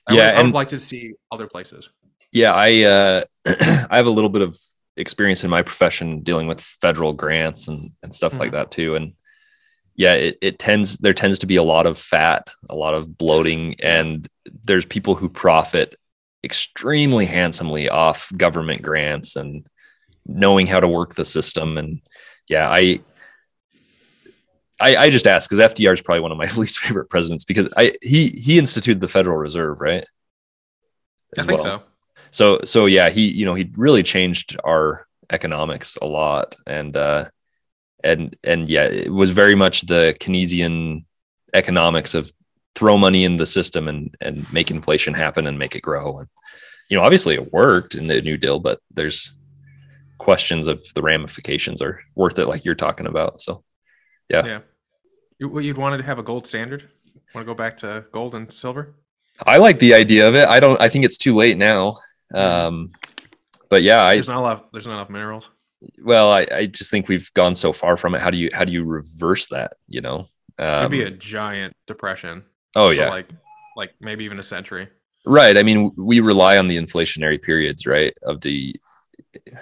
I 0.07 0.13
Yeah, 0.13 0.15
would, 0.15 0.33
I 0.35 0.41
would 0.43 0.53
like 0.53 0.69
to 0.69 0.79
see 0.79 1.13
other 1.31 1.47
places. 1.47 1.89
Yeah, 2.35 2.53
I 2.53 2.81
uh, 2.81 3.23
I 3.89 3.95
have 3.95 4.07
a 4.07 4.11
little 4.11 4.29
bit 4.29 4.41
of 4.41 4.59
experience 4.97 5.45
in 5.45 5.49
my 5.49 5.61
profession 5.61 6.19
dealing 6.19 6.47
with 6.47 6.59
federal 6.59 7.13
grants 7.13 7.69
and 7.69 7.91
and 8.03 8.13
stuff 8.13 8.37
like 8.39 8.49
Mhm. 8.49 8.53
that 8.53 8.71
too. 8.71 8.95
And 8.95 9.13
yeah, 9.95 10.15
it, 10.15 10.37
it 10.41 10.59
tends 10.59 10.97
there 10.97 11.13
tends 11.13 11.39
to 11.39 11.45
be 11.45 11.55
a 11.55 11.63
lot 11.63 11.85
of 11.85 11.97
fat, 11.97 12.49
a 12.69 12.75
lot 12.75 12.93
of 12.93 13.17
bloating, 13.17 13.75
and 13.79 14.27
there's 14.67 14.85
people 14.85 15.15
who 15.15 15.29
profit 15.29 15.95
extremely 16.43 17.25
handsomely 17.25 17.87
off 17.87 18.29
government 18.35 18.81
grants 18.81 19.37
and 19.37 19.65
knowing 20.25 20.67
how 20.67 20.81
to 20.81 20.89
work 20.89 21.15
the 21.15 21.23
system. 21.23 21.77
And 21.77 22.01
yeah, 22.49 22.67
I 22.69 22.99
I, 24.81 24.97
I 24.97 25.09
just 25.09 25.25
ask 25.25 25.49
because 25.49 25.71
FDR 25.73 25.93
is 25.93 26.01
probably 26.01 26.19
one 26.19 26.33
of 26.33 26.37
my 26.37 26.51
least 26.57 26.79
favorite 26.79 27.09
presidents 27.09 27.45
because 27.45 27.69
I 27.77 27.93
he 28.01 28.27
he 28.27 28.59
instituted 28.59 28.99
the 28.99 29.07
Federal 29.07 29.37
Reserve, 29.37 29.79
right? 29.79 30.03
I 31.39 31.43
think 31.43 31.63
well. 31.63 31.79
so. 31.79 31.94
So 32.35 32.59
so 32.65 32.85
yeah, 32.85 33.11
he 33.11 33.31
you 33.31 33.45
know 33.45 33.53
he 33.53 33.71
really 33.77 34.03
changed 34.03 34.57
our 34.65 35.07
economics 35.29 35.97
a 36.01 36.05
lot, 36.05 36.57
and 36.67 36.97
uh, 36.97 37.29
and 38.03 38.35
and 38.43 38.67
yeah, 38.67 38.87
it 38.87 39.09
was 39.09 39.31
very 39.31 39.55
much 39.55 39.83
the 39.83 40.13
Keynesian 40.19 41.05
economics 41.53 42.13
of 42.13 42.29
throw 42.75 42.97
money 42.97 43.23
in 43.23 43.37
the 43.37 43.45
system 43.45 43.87
and 43.87 44.13
and 44.19 44.51
make 44.51 44.69
inflation 44.69 45.13
happen 45.13 45.47
and 45.47 45.57
make 45.57 45.77
it 45.77 45.81
grow. 45.81 46.19
And 46.19 46.27
you 46.89 46.97
know, 46.97 47.03
obviously 47.05 47.35
it 47.35 47.53
worked 47.53 47.95
in 47.95 48.07
the 48.07 48.21
New 48.21 48.35
Deal, 48.35 48.59
but 48.59 48.81
there's 48.91 49.31
questions 50.17 50.67
of 50.67 50.85
the 50.93 51.01
ramifications 51.01 51.81
are 51.81 52.01
worth 52.15 52.37
it, 52.37 52.49
like 52.49 52.65
you're 52.65 52.75
talking 52.75 53.07
about. 53.07 53.39
So 53.39 53.63
Yeah. 54.27 54.45
Yeah. 54.45 54.59
You'd 55.39 55.77
wanted 55.77 55.99
to 55.99 56.03
have 56.03 56.19
a 56.19 56.23
gold 56.23 56.47
standard. 56.47 56.89
Want 57.33 57.47
to 57.47 57.53
go 57.53 57.55
back 57.55 57.77
to 57.77 58.03
gold 58.11 58.35
and 58.35 58.51
silver? 58.51 58.95
I 59.45 59.55
like 59.57 59.79
the 59.79 59.93
idea 59.93 60.27
of 60.27 60.35
it. 60.35 60.49
I 60.49 60.59
don't. 60.59 60.81
I 60.81 60.89
think 60.89 61.05
it's 61.05 61.17
too 61.17 61.33
late 61.33 61.57
now. 61.57 61.95
Um, 62.33 62.91
but 63.69 63.83
yeah, 63.83 64.03
I 64.03 64.15
There's 64.15 64.27
not 64.27 64.37
a 64.37 64.41
lot. 64.41 64.71
There's 64.71 64.87
not 64.87 64.93
enough 64.95 65.09
minerals. 65.09 65.49
well, 66.03 66.31
I, 66.31 66.45
I 66.51 66.65
just 66.67 66.89
think 66.91 67.07
we've 67.07 67.31
gone 67.33 67.55
so 67.55 67.73
far 67.73 67.97
from 67.97 68.15
it. 68.15 68.21
How 68.21 68.29
do 68.29 68.37
you 68.37 68.49
how 68.53 68.63
do 68.65 68.71
you 68.71 68.83
reverse 68.83 69.47
that? 69.49 69.73
You 69.87 70.01
know? 70.01 70.27
It'd 70.57 70.69
Um, 70.85 70.91
be 70.91 71.03
a 71.03 71.11
giant 71.11 71.75
depression. 71.87 72.43
oh 72.75 72.89
yeah, 72.91 73.09
like 73.09 73.29
like 73.75 73.93
maybe 73.99 74.23
even 74.25 74.39
a 74.39 74.43
century. 74.43 74.87
right. 75.25 75.57
I 75.57 75.63
mean, 75.63 75.91
we 75.97 76.19
rely 76.21 76.57
on 76.57 76.67
the 76.67 76.77
inflationary 76.77 77.41
periods, 77.41 77.85
right? 77.85 78.13
Of 78.23 78.39
the, 78.41 78.73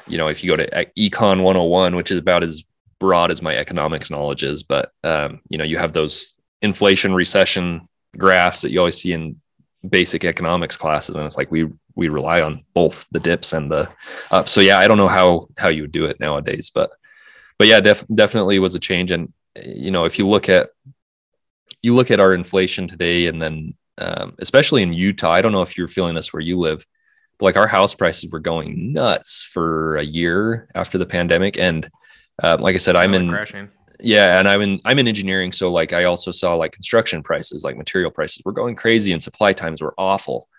you 0.08 0.18
know, 0.20 0.28
if 0.28 0.44
you 0.44 0.50
go 0.52 0.56
to 0.56 0.86
Econ 0.98 1.42
101, 1.42 1.96
which 1.96 2.12
is 2.12 2.20
about 2.20 2.44
as 2.44 2.64
broad 3.00 3.32
as 3.32 3.42
my 3.42 3.56
economics 3.58 4.12
knowledge 4.12 4.44
is, 4.44 4.62
but 4.64 4.92
um, 5.04 5.42
you 5.50 5.58
know, 5.58 5.64
you 5.64 5.78
have 5.78 5.94
those 5.94 6.36
inflation 6.62 7.14
recession 7.16 7.88
graphs 8.18 8.62
that 8.62 8.72
you 8.72 8.78
always 8.80 9.02
see 9.02 9.14
in 9.14 9.42
basic 9.88 10.24
economics 10.24 10.78
classes, 10.78 11.16
and 11.16 11.26
it's 11.26 11.38
like 11.38 11.52
we 11.52 11.70
we 11.96 12.08
rely 12.08 12.42
on 12.42 12.64
both 12.74 13.06
the 13.12 13.20
dips 13.20 13.54
and 13.54 13.72
the 13.72 13.90
up. 14.32 14.50
So 14.50 14.62
yeah, 14.62 14.80
I 14.80 14.88
don't 14.88 14.98
know 14.98 15.08
how 15.08 15.50
how 15.58 15.70
you 15.70 15.84
would 15.84 15.92
do 15.92 16.06
it 16.06 16.20
nowadays, 16.20 16.72
but 16.74 16.92
but 17.58 17.68
yeah, 17.68 17.80
def- 17.80 18.06
definitely 18.14 18.60
was 18.60 18.76
a 18.76 18.80
change. 18.80 19.12
And 19.12 19.34
you 19.64 19.92
know, 19.92 20.06
if 20.06 20.18
you 20.18 20.28
look 20.28 20.50
at 20.50 20.70
you 21.82 21.94
look 21.96 22.12
at 22.12 22.20
our 22.20 22.34
inflation 22.34 22.88
today, 22.88 23.28
and 23.28 23.42
then 23.42 23.76
um, 23.98 24.36
especially 24.40 24.84
in 24.84 24.94
Utah, 24.94 25.32
I 25.32 25.42
don't 25.42 25.52
know 25.52 25.62
if 25.62 25.78
you're 25.78 25.88
feeling 25.88 26.16
this 26.16 26.34
where 26.34 26.42
you 26.42 26.58
live, 26.58 26.86
but 27.38 27.46
like 27.46 27.58
our 27.58 27.68
house 27.68 27.94
prices 27.94 28.32
were 28.32 28.40
going 28.40 28.94
nuts 28.94 29.44
for 29.44 29.98
a 29.98 30.04
year 30.04 30.68
after 30.76 30.98
the 30.98 31.06
pandemic, 31.06 31.58
and 31.58 31.90
uh, 32.42 32.58
like 32.60 32.76
I 32.76 32.80
said, 32.80 32.96
I'm 32.96 33.14
in 33.14 33.30
crashing. 33.30 33.70
Yeah, 34.04 34.38
and 34.38 34.50
I'm 34.50 34.62
in 34.62 34.82
I'm 34.84 35.00
in 35.00 35.08
engineering, 35.08 35.54
so 35.54 35.72
like 35.72 35.94
I 35.94 36.04
also 36.04 36.30
saw 36.32 36.56
like 36.56 36.74
construction 36.74 37.24
prices, 37.24 37.64
like 37.64 37.78
material 37.78 38.12
prices 38.12 38.42
were 38.44 38.52
going 38.52 38.76
crazy, 38.76 39.14
and 39.14 39.24
supply 39.24 39.54
times 39.54 39.82
were 39.82 39.96
awful. 39.98 40.50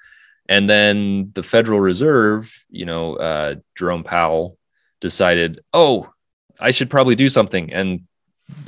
And 0.49 0.69
then 0.69 1.31
the 1.35 1.43
Federal 1.43 1.79
Reserve, 1.79 2.53
you 2.71 2.87
know, 2.87 3.17
uh, 3.17 3.57
Jerome 3.77 4.03
Powell 4.03 4.57
decided, 5.01 5.61
oh, 5.75 6.11
I 6.59 6.71
should 6.71 6.89
probably 6.89 7.17
do 7.17 7.29
something, 7.29 7.71
and 7.71 8.07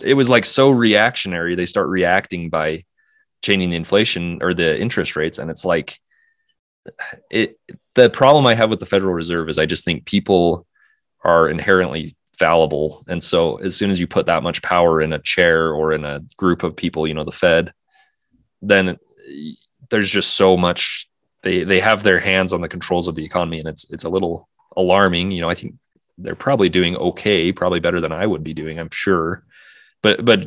it 0.05 0.13
was 0.13 0.29
like 0.29 0.45
so 0.45 0.69
reactionary. 0.69 1.55
They 1.55 1.67
start 1.67 1.89
reacting 1.89 2.51
by 2.51 2.85
changing 3.43 3.71
the 3.71 3.77
inflation 3.77 4.41
or 4.43 4.53
the 4.53 4.79
interest 4.79 5.17
rates, 5.17 5.39
and 5.39 5.51
it's 5.51 5.65
like 5.65 5.99
it. 7.31 7.59
The 7.95 8.11
problem 8.11 8.47
I 8.47 8.55
have 8.55 8.69
with 8.69 8.81
the 8.81 8.87
Federal 8.87 9.15
Reserve 9.15 9.49
is 9.49 9.59
I 9.59 9.65
just 9.65 9.87
think 9.87 10.05
people 10.05 10.67
are 11.25 11.49
inherently 11.49 12.15
fallible. 12.39 13.05
And 13.09 13.23
so 13.23 13.57
as 13.57 13.77
soon 13.77 13.91
as 13.91 14.01
you 14.01 14.07
put 14.07 14.27
that 14.27 14.43
much 14.43 14.63
power 14.63 15.01
in 15.01 15.13
a 15.13 15.19
chair 15.19 15.73
or 15.73 15.93
in 15.93 16.05
a 16.05 16.23
group 16.37 16.63
of 16.63 16.77
people, 16.77 17.07
you 17.07 17.15
know, 17.15 17.25
the 17.25 17.33
Fed, 17.33 17.73
then 18.63 18.99
there's 19.91 20.11
just 20.11 20.35
so 20.35 20.57
much 20.57 21.09
they 21.43 21.65
they 21.65 21.81
have 21.81 22.03
their 22.03 22.19
hands 22.19 22.53
on 22.53 22.61
the 22.61 22.69
controls 22.69 23.09
of 23.09 23.15
the 23.15 23.25
economy 23.25 23.61
and 23.61 23.69
it's 23.69 23.89
it's 23.91 24.05
a 24.05 24.09
little 24.09 24.49
alarming. 24.77 25.31
You 25.31 25.43
know, 25.43 25.51
I 25.51 25.55
think 25.55 25.75
they're 26.19 26.35
probably 26.35 26.69
doing 26.69 26.97
okay, 26.97 27.53
probably 27.53 27.81
better 27.81 28.01
than 28.01 28.13
I 28.13 28.27
would 28.27 28.43
be 28.43 28.55
doing, 28.55 28.79
I'm 28.79 28.91
sure. 28.91 29.45
but 30.03 30.25
but 30.25 30.47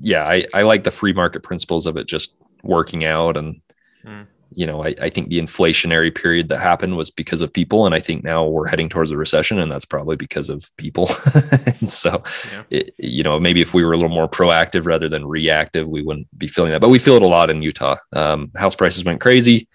yeah, 0.00 0.24
I 0.24 0.46
I 0.54 0.62
like 0.62 0.84
the 0.84 0.90
free 0.90 1.12
market 1.12 1.42
principles 1.42 1.86
of 1.86 1.96
it 1.96 2.06
just 2.06 2.36
working 2.62 3.04
out 3.04 3.36
and. 3.36 3.60
Mm. 4.04 4.26
You 4.52 4.66
know, 4.66 4.84
I, 4.84 4.94
I 5.00 5.08
think 5.10 5.28
the 5.28 5.38
inflationary 5.40 6.14
period 6.14 6.48
that 6.48 6.58
happened 6.58 6.96
was 6.96 7.10
because 7.10 7.40
of 7.40 7.52
people, 7.52 7.86
and 7.86 7.94
I 7.94 8.00
think 8.00 8.24
now 8.24 8.46
we're 8.46 8.66
heading 8.66 8.88
towards 8.88 9.10
a 9.10 9.16
recession, 9.16 9.58
and 9.58 9.70
that's 9.70 9.84
probably 9.84 10.16
because 10.16 10.50
of 10.50 10.68
people. 10.76 11.08
and 11.80 11.90
so, 11.90 12.22
Yeah. 12.52 12.64
it, 12.70 12.94
you 12.98 13.22
know, 13.22 13.38
maybe 13.38 13.60
if 13.60 13.74
we 13.74 13.84
were 13.84 13.92
a 13.92 13.96
little 13.96 14.14
more 14.14 14.28
proactive 14.28 14.86
rather 14.86 15.08
than 15.08 15.26
reactive, 15.26 15.86
we 15.88 16.02
wouldn't 16.02 16.26
be 16.36 16.48
feeling 16.48 16.72
that. 16.72 16.80
But 16.80 16.88
we 16.90 16.98
feel 16.98 17.14
it 17.16 17.22
a 17.22 17.26
lot 17.26 17.50
in 17.50 17.62
Utah. 17.62 17.96
Um, 18.12 18.50
house 18.56 18.74
prices 18.74 19.04
went 19.04 19.20
crazy, 19.20 19.68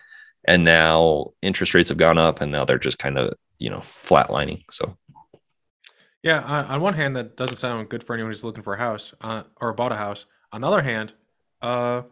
and 0.46 0.64
now 0.64 1.32
interest 1.42 1.74
rates 1.74 1.90
have 1.90 1.98
gone 1.98 2.18
up, 2.18 2.42
and 2.42 2.52
now 2.52 2.66
they're 2.66 2.78
just 2.78 3.00
kind 3.00 3.18
of 3.18 3.34
you 3.58 3.70
know 3.70 3.80
flatlining. 4.04 4.64
So 4.70 4.98
Yeah, 6.24 6.42
on, 6.42 6.66
on 6.66 6.82
one 6.82 6.96
hand, 6.96 7.16
that 7.16 7.38
doesn't 7.38 7.58
sound 7.58 7.88
good 7.90 8.04
for 8.04 8.14
anyone 8.14 8.32
who's 8.32 8.44
looking 8.44 8.64
for 8.64 8.74
a 8.74 8.78
house 8.78 9.14
uh, 9.22 9.44
or 9.62 9.74
bought 9.74 9.92
a 9.92 9.96
house. 9.96 10.26
On 10.52 10.62
the 10.62 10.68
other 10.68 10.82
hand, 10.82 11.14
uh, 11.62 12.04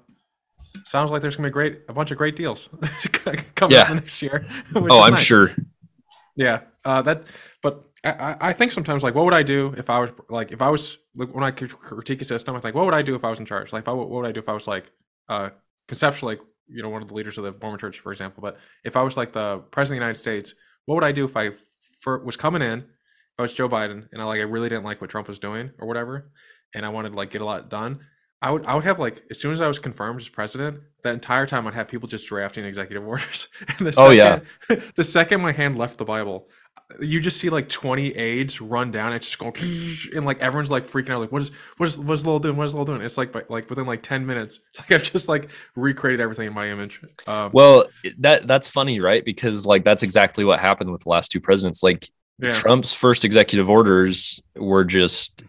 sounds 0.86 1.12
like 1.12 1.22
there's 1.22 1.36
gonna 1.36 1.50
be 1.50 1.54
great 1.54 1.82
a 1.90 1.94
bunch 1.94 2.12
of 2.12 2.18
great 2.18 2.36
deals 2.36 2.70
coming 3.56 3.78
up 3.78 3.96
next 3.96 4.22
year. 4.22 4.46
oh, 4.76 5.02
I'm 5.02 5.12
nice. 5.12 5.20
sure. 5.22 5.52
Yeah, 6.36 6.62
uh, 6.86 7.02
that. 7.04 7.24
But 7.62 7.84
I, 8.04 8.36
I 8.42 8.54
think 8.54 8.72
sometimes 8.72 9.04
like, 9.04 9.16
what 9.16 9.26
would 9.26 9.34
I 9.34 9.44
do 9.44 9.74
if 9.78 9.90
I 9.90 10.00
was 10.00 10.12
like, 10.30 10.52
if 10.52 10.62
I 10.62 10.70
was 10.70 10.98
like, 11.16 11.34
when 11.34 11.44
I 11.44 11.52
critique 11.52 12.22
a 12.22 12.26
system, 12.26 12.56
I 12.56 12.60
think, 12.60 12.76
what 12.76 12.86
would 12.86 12.94
I 12.94 13.02
do 13.02 13.16
if 13.16 13.24
I 13.24 13.30
was 13.30 13.40
in 13.40 13.46
charge? 13.46 13.72
Like, 13.72 13.84
if 13.84 13.88
I, 13.88 13.94
what 13.94 14.10
would 14.10 14.26
I 14.26 14.32
do 14.32 14.40
if 14.40 14.50
I 14.50 14.54
was 14.54 14.68
like, 14.68 14.92
uh, 15.30 15.52
conceptually, 15.88 16.36
like, 16.36 16.46
you 16.68 16.82
know, 16.82 16.90
one 16.90 17.02
of 17.02 17.08
the 17.08 17.14
leaders 17.14 17.38
of 17.38 17.44
the 17.44 17.54
Mormon 17.62 17.80
Church, 17.80 18.00
for 18.00 18.12
example. 18.12 18.42
But 18.42 18.58
if 18.84 18.98
I 18.98 19.02
was 19.02 19.16
like 19.16 19.32
the 19.32 19.60
president 19.72 19.98
of 19.98 20.02
the 20.02 20.06
United 20.06 20.20
States, 20.20 20.54
what 20.86 20.96
would 20.96 21.04
I 21.04 21.12
do 21.12 21.26
if 21.26 21.38
I 21.38 21.52
for, 22.00 22.24
was 22.24 22.36
coming 22.36 22.62
in, 22.62 22.80
if 22.80 23.40
I 23.40 23.42
was 23.44 23.54
Joe 23.54 23.70
Biden, 23.70 24.08
and 24.12 24.22
I 24.22 24.26
like 24.26 24.40
I 24.40 24.44
really 24.44 24.70
didn't 24.70 24.84
like 24.84 25.00
what 25.02 25.10
Trump 25.10 25.28
was 25.28 25.40
doing 25.40 25.72
or 25.80 25.88
whatever, 25.88 26.32
and 26.76 26.86
I 26.86 26.90
wanted 26.90 27.12
to 27.12 27.16
like 27.16 27.30
get 27.30 27.42
a 27.42 27.46
lot 27.46 27.70
done. 27.70 28.02
I 28.44 28.52
would 28.52 28.68
I 28.68 28.76
would 28.76 28.84
have 28.84 29.00
like 29.00 29.24
as 29.32 29.40
soon 29.40 29.54
as 29.54 29.62
I 29.62 29.68
was 29.70 29.80
confirmed 29.80 30.20
as 30.20 30.28
president, 30.28 30.82
that 31.04 31.14
entire 31.14 31.46
time 31.48 31.66
I'd 31.66 31.74
have 31.74 31.88
people 31.88 32.08
just 32.10 32.28
drafting 32.28 32.66
executive 32.66 33.08
orders. 33.08 33.48
and 33.68 33.88
the 33.88 33.94
Oh, 33.98 34.10
yeah. 34.12 34.42
second, 34.68 34.92
the 34.96 35.04
second 35.04 35.42
my 35.42 35.54
hand 35.54 35.78
left 35.78 35.98
the 35.98 36.06
Bible, 36.06 36.50
you 37.00 37.22
just 37.22 37.38
see 37.38 37.50
like 37.50 37.70
20 37.70 38.10
aides 38.18 38.60
run 38.60 38.92
down 38.92 39.14
and 39.14 39.22
just 39.22 39.40
go 39.40 39.48
and 40.16 40.26
like 40.26 40.40
everyone's 40.42 40.70
like 40.70 40.86
freaking 40.88 41.12
out 41.12 41.22
like 41.22 41.32
what 41.32 41.42
is 41.42 41.52
what 41.78 41.88
is 41.88 41.98
what 41.98 42.14
is 42.16 42.26
Lowell 42.26 42.40
doing 42.40 42.58
what 42.58 42.66
is 42.66 42.74
Lowell 42.76 42.86
doing 42.86 43.02
it's 43.02 43.18
like 43.18 43.34
like 43.50 43.70
within 43.70 43.86
like 43.86 44.04
10 44.04 44.26
minutes 44.26 44.60
like 44.78 44.92
I've 44.92 45.04
just 45.04 45.30
like 45.30 45.50
recreated 45.78 46.20
everything 46.20 46.48
in 46.48 46.54
my 46.54 46.70
image 46.70 47.00
um 47.28 47.50
Well, 47.54 47.86
that 48.20 48.46
that's 48.46 48.68
funny, 48.68 49.00
right? 49.00 49.24
Because 49.24 49.66
like 49.66 49.86
that's 49.86 50.04
exactly 50.04 50.44
what 50.44 50.60
happened 50.60 50.92
with 50.92 51.04
the 51.04 51.10
last 51.10 51.32
two 51.32 51.40
presidents. 51.40 51.82
Like 51.82 52.10
yeah 52.40 52.52
Trump's 52.52 52.92
first 52.94 53.24
executive 53.24 53.70
orders 53.70 54.42
were 54.58 54.84
just 54.84 55.44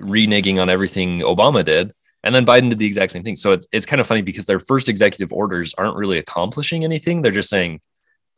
reneging 0.00 0.60
on 0.62 0.70
everything 0.70 1.20
Obama 1.20 1.64
did. 1.64 1.92
And 2.24 2.34
then 2.34 2.44
Biden 2.44 2.70
did 2.70 2.78
the 2.78 2.86
exact 2.86 3.12
same 3.12 3.22
thing. 3.22 3.36
So 3.36 3.52
it's 3.52 3.68
it's 3.70 3.86
kind 3.86 4.00
of 4.00 4.06
funny 4.06 4.22
because 4.22 4.46
their 4.46 4.60
first 4.60 4.88
executive 4.88 5.32
orders 5.32 5.74
aren't 5.74 5.96
really 5.96 6.18
accomplishing 6.18 6.82
anything. 6.82 7.22
They're 7.22 7.30
just 7.30 7.50
saying, 7.50 7.80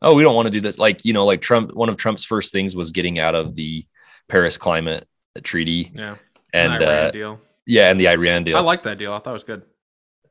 "Oh, 0.01 0.13
we 0.13 0.23
don't 0.23 0.35
want 0.35 0.45
to 0.45 0.51
do 0.51 0.61
this." 0.61 0.77
Like, 0.77 1.05
you 1.05 1.13
know, 1.13 1.25
like 1.25 1.41
Trump 1.41 1.73
one 1.73 1.89
of 1.89 1.95
Trump's 1.95 2.23
first 2.23 2.51
things 2.51 2.75
was 2.75 2.91
getting 2.91 3.17
out 3.17 3.33
of 3.33 3.55
the 3.55 3.85
Paris 4.27 4.57
climate 4.57 5.07
treaty 5.43 5.91
yeah 5.93 6.15
and 6.53 6.73
Iran 6.73 6.83
uh, 6.83 7.11
deal 7.11 7.41
yeah, 7.65 7.89
and 7.89 7.99
the 7.99 8.07
Iran 8.07 8.43
deal. 8.45 8.57
I 8.57 8.61
like 8.61 8.83
that 8.83 8.97
deal 8.97 9.13
I 9.13 9.19
thought 9.19 9.31
it 9.31 9.33
was 9.33 9.43
good 9.43 9.63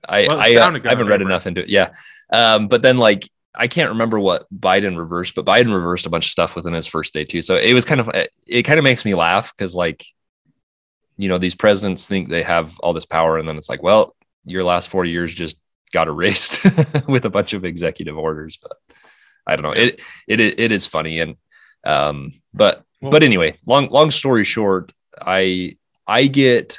I, 0.09 0.27
Well, 0.29 0.41
I, 0.41 0.55
good 0.55 0.87
I 0.87 0.91
haven't 0.91 1.09
read 1.09 1.23
enough 1.23 1.47
into 1.47 1.63
it. 1.63 1.69
Yeah. 1.69 1.93
Um, 2.33 2.69
but 2.69 2.83
then 2.83 2.97
like 2.97 3.29
I 3.55 3.69
can't 3.69 3.91
remember 3.91 4.19
what 4.21 4.47
Biden 4.55 4.99
reversed, 4.99 5.35
but 5.35 5.45
Biden 5.45 5.73
reversed 5.75 6.07
a 6.07 6.11
bunch 6.11 6.27
of 6.27 6.31
stuff 6.31 6.57
within 6.57 6.75
his 6.75 6.87
first 6.87 7.15
day 7.15 7.25
too. 7.25 7.43
So 7.43 7.57
it 7.57 7.73
was 7.73 7.85
kind 7.85 8.01
of 8.01 8.09
it, 8.15 8.31
it 8.47 8.63
kind 8.63 8.79
of 8.79 8.85
makes 8.85 9.05
me 9.05 9.15
laugh 9.15 9.53
because 9.57 9.75
like 9.75 10.05
you 11.17 11.29
know 11.29 11.39
these 11.39 11.55
presidents 11.55 12.07
think 12.07 12.29
they 12.29 12.43
have 12.43 12.79
all 12.81 12.93
this 12.93 13.07
power, 13.07 13.39
and 13.39 13.49
then 13.49 13.57
it's 13.57 13.69
like, 13.69 13.83
well, 13.83 14.15
your 14.45 14.65
last 14.65 14.89
four 14.89 15.05
years 15.05 15.35
just 15.35 15.59
got 15.93 16.09
erased 16.09 16.65
with 17.09 17.25
a 17.25 17.31
bunch 17.31 17.53
of 17.53 17.65
executive 17.65 18.17
orders. 18.19 18.59
But 18.61 18.73
I 19.47 19.57
don't 19.57 19.65
know. 19.65 19.81
It 19.81 20.01
it 20.27 20.41
it 20.41 20.73
is 20.73 20.87
funny 20.87 21.21
and 21.21 21.37
um, 21.85 22.33
but 22.53 22.85
Well- 23.01 23.11
but 23.11 23.23
anyway, 23.23 23.55
long 23.67 23.89
long 23.91 24.11
story 24.11 24.45
short, 24.45 24.93
I 25.21 25.77
I 26.07 26.27
get 26.27 26.79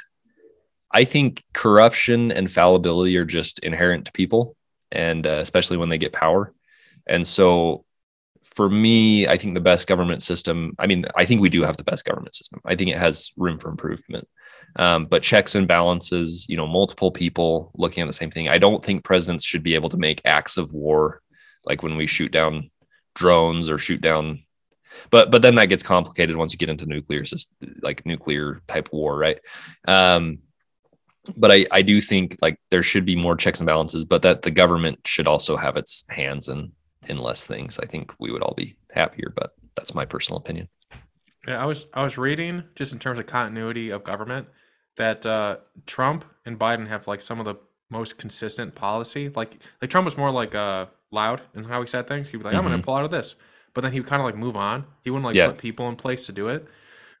I 0.90 1.04
think 1.04 1.42
corruption 1.52 2.32
and 2.32 2.50
fallibility 2.50 3.16
are 3.18 3.24
just 3.24 3.58
inherent 3.60 4.06
to 4.06 4.12
people, 4.12 4.56
and 4.90 5.26
uh, 5.26 5.40
especially 5.40 5.76
when 5.76 5.88
they 5.90 5.98
get 5.98 6.12
power. 6.12 6.52
And 7.06 7.26
so, 7.26 7.84
for 8.58 8.68
me, 8.68 9.28
I 9.28 9.36
think 9.38 9.54
the 9.54 9.60
best 9.60 9.86
government 9.86 10.20
system. 10.20 10.74
I 10.80 10.88
mean, 10.88 11.04
I 11.14 11.24
think 11.24 11.40
we 11.40 11.48
do 11.48 11.62
have 11.62 11.76
the 11.76 11.84
best 11.84 12.04
government 12.04 12.34
system. 12.34 12.60
I 12.64 12.74
think 12.74 12.90
it 12.90 12.98
has 12.98 13.30
room 13.36 13.56
for 13.56 13.70
improvement, 13.70 14.26
um, 14.74 15.06
but 15.06 15.22
checks 15.22 15.54
and 15.54 15.68
balances. 15.68 16.44
You 16.48 16.56
know, 16.56 16.66
multiple 16.66 17.12
people 17.12 17.70
looking 17.76 18.02
at 18.02 18.08
the 18.08 18.12
same 18.12 18.32
thing. 18.32 18.48
I 18.48 18.58
don't 18.58 18.84
think 18.84 19.04
presidents 19.04 19.44
should 19.44 19.62
be 19.62 19.76
able 19.76 19.90
to 19.90 19.96
make 19.96 20.22
acts 20.24 20.56
of 20.56 20.72
war, 20.72 21.22
like 21.66 21.84
when 21.84 21.96
we 21.96 22.08
shoot 22.08 22.32
down 22.32 22.72
drones 23.14 23.70
or 23.70 23.78
shoot 23.78 24.00
down. 24.00 24.42
But 25.12 25.30
but 25.30 25.40
then 25.40 25.54
that 25.54 25.66
gets 25.66 25.84
complicated 25.84 26.34
once 26.34 26.52
you 26.52 26.58
get 26.58 26.68
into 26.68 26.84
nuclear 26.84 27.22
like 27.80 28.04
nuclear 28.06 28.60
type 28.66 28.88
war, 28.90 29.16
right? 29.16 29.38
Um, 29.86 30.38
but 31.36 31.52
I, 31.52 31.66
I 31.70 31.82
do 31.82 32.00
think 32.00 32.38
like 32.42 32.58
there 32.72 32.82
should 32.82 33.04
be 33.04 33.14
more 33.14 33.36
checks 33.36 33.60
and 33.60 33.68
balances, 33.68 34.04
but 34.04 34.22
that 34.22 34.42
the 34.42 34.50
government 34.50 35.06
should 35.06 35.28
also 35.28 35.56
have 35.56 35.76
its 35.76 36.04
hands 36.08 36.48
in 36.48 36.72
in 37.06 37.18
less 37.18 37.46
things. 37.46 37.78
I 37.78 37.86
think 37.86 38.12
we 38.18 38.32
would 38.32 38.42
all 38.42 38.54
be 38.56 38.76
happier, 38.92 39.32
but 39.34 39.54
that's 39.76 39.94
my 39.94 40.04
personal 40.04 40.38
opinion. 40.38 40.68
Yeah, 41.46 41.62
I 41.62 41.66
was 41.66 41.86
I 41.94 42.02
was 42.02 42.18
reading 42.18 42.64
just 42.74 42.92
in 42.92 42.98
terms 42.98 43.18
of 43.18 43.26
continuity 43.26 43.90
of 43.90 44.04
government 44.04 44.48
that 44.96 45.24
uh, 45.24 45.58
Trump 45.86 46.24
and 46.44 46.58
Biden 46.58 46.88
have 46.88 47.06
like 47.06 47.22
some 47.22 47.38
of 47.38 47.46
the 47.46 47.54
most 47.90 48.18
consistent 48.18 48.74
policy. 48.74 49.28
Like 49.28 49.58
like 49.80 49.90
Trump 49.90 50.04
was 50.04 50.16
more 50.16 50.30
like 50.30 50.54
uh, 50.54 50.86
loud 51.10 51.42
in 51.54 51.64
how 51.64 51.80
he 51.80 51.86
said 51.86 52.06
things. 52.08 52.28
He'd 52.28 52.38
be 52.38 52.44
like, 52.44 52.54
"I'm 52.54 52.64
going 52.64 52.76
to 52.76 52.84
pull 52.84 52.94
out 52.96 53.04
of 53.04 53.10
this," 53.10 53.36
but 53.74 53.82
then 53.82 53.92
he 53.92 54.00
would 54.00 54.08
kind 54.08 54.20
of 54.20 54.26
like 54.26 54.36
move 54.36 54.56
on. 54.56 54.84
He 55.04 55.10
wouldn't 55.10 55.24
like 55.24 55.36
Yeah. 55.36 55.46
put 55.46 55.58
people 55.58 55.88
in 55.88 55.96
place 55.96 56.26
to 56.26 56.32
do 56.32 56.48
it. 56.48 56.66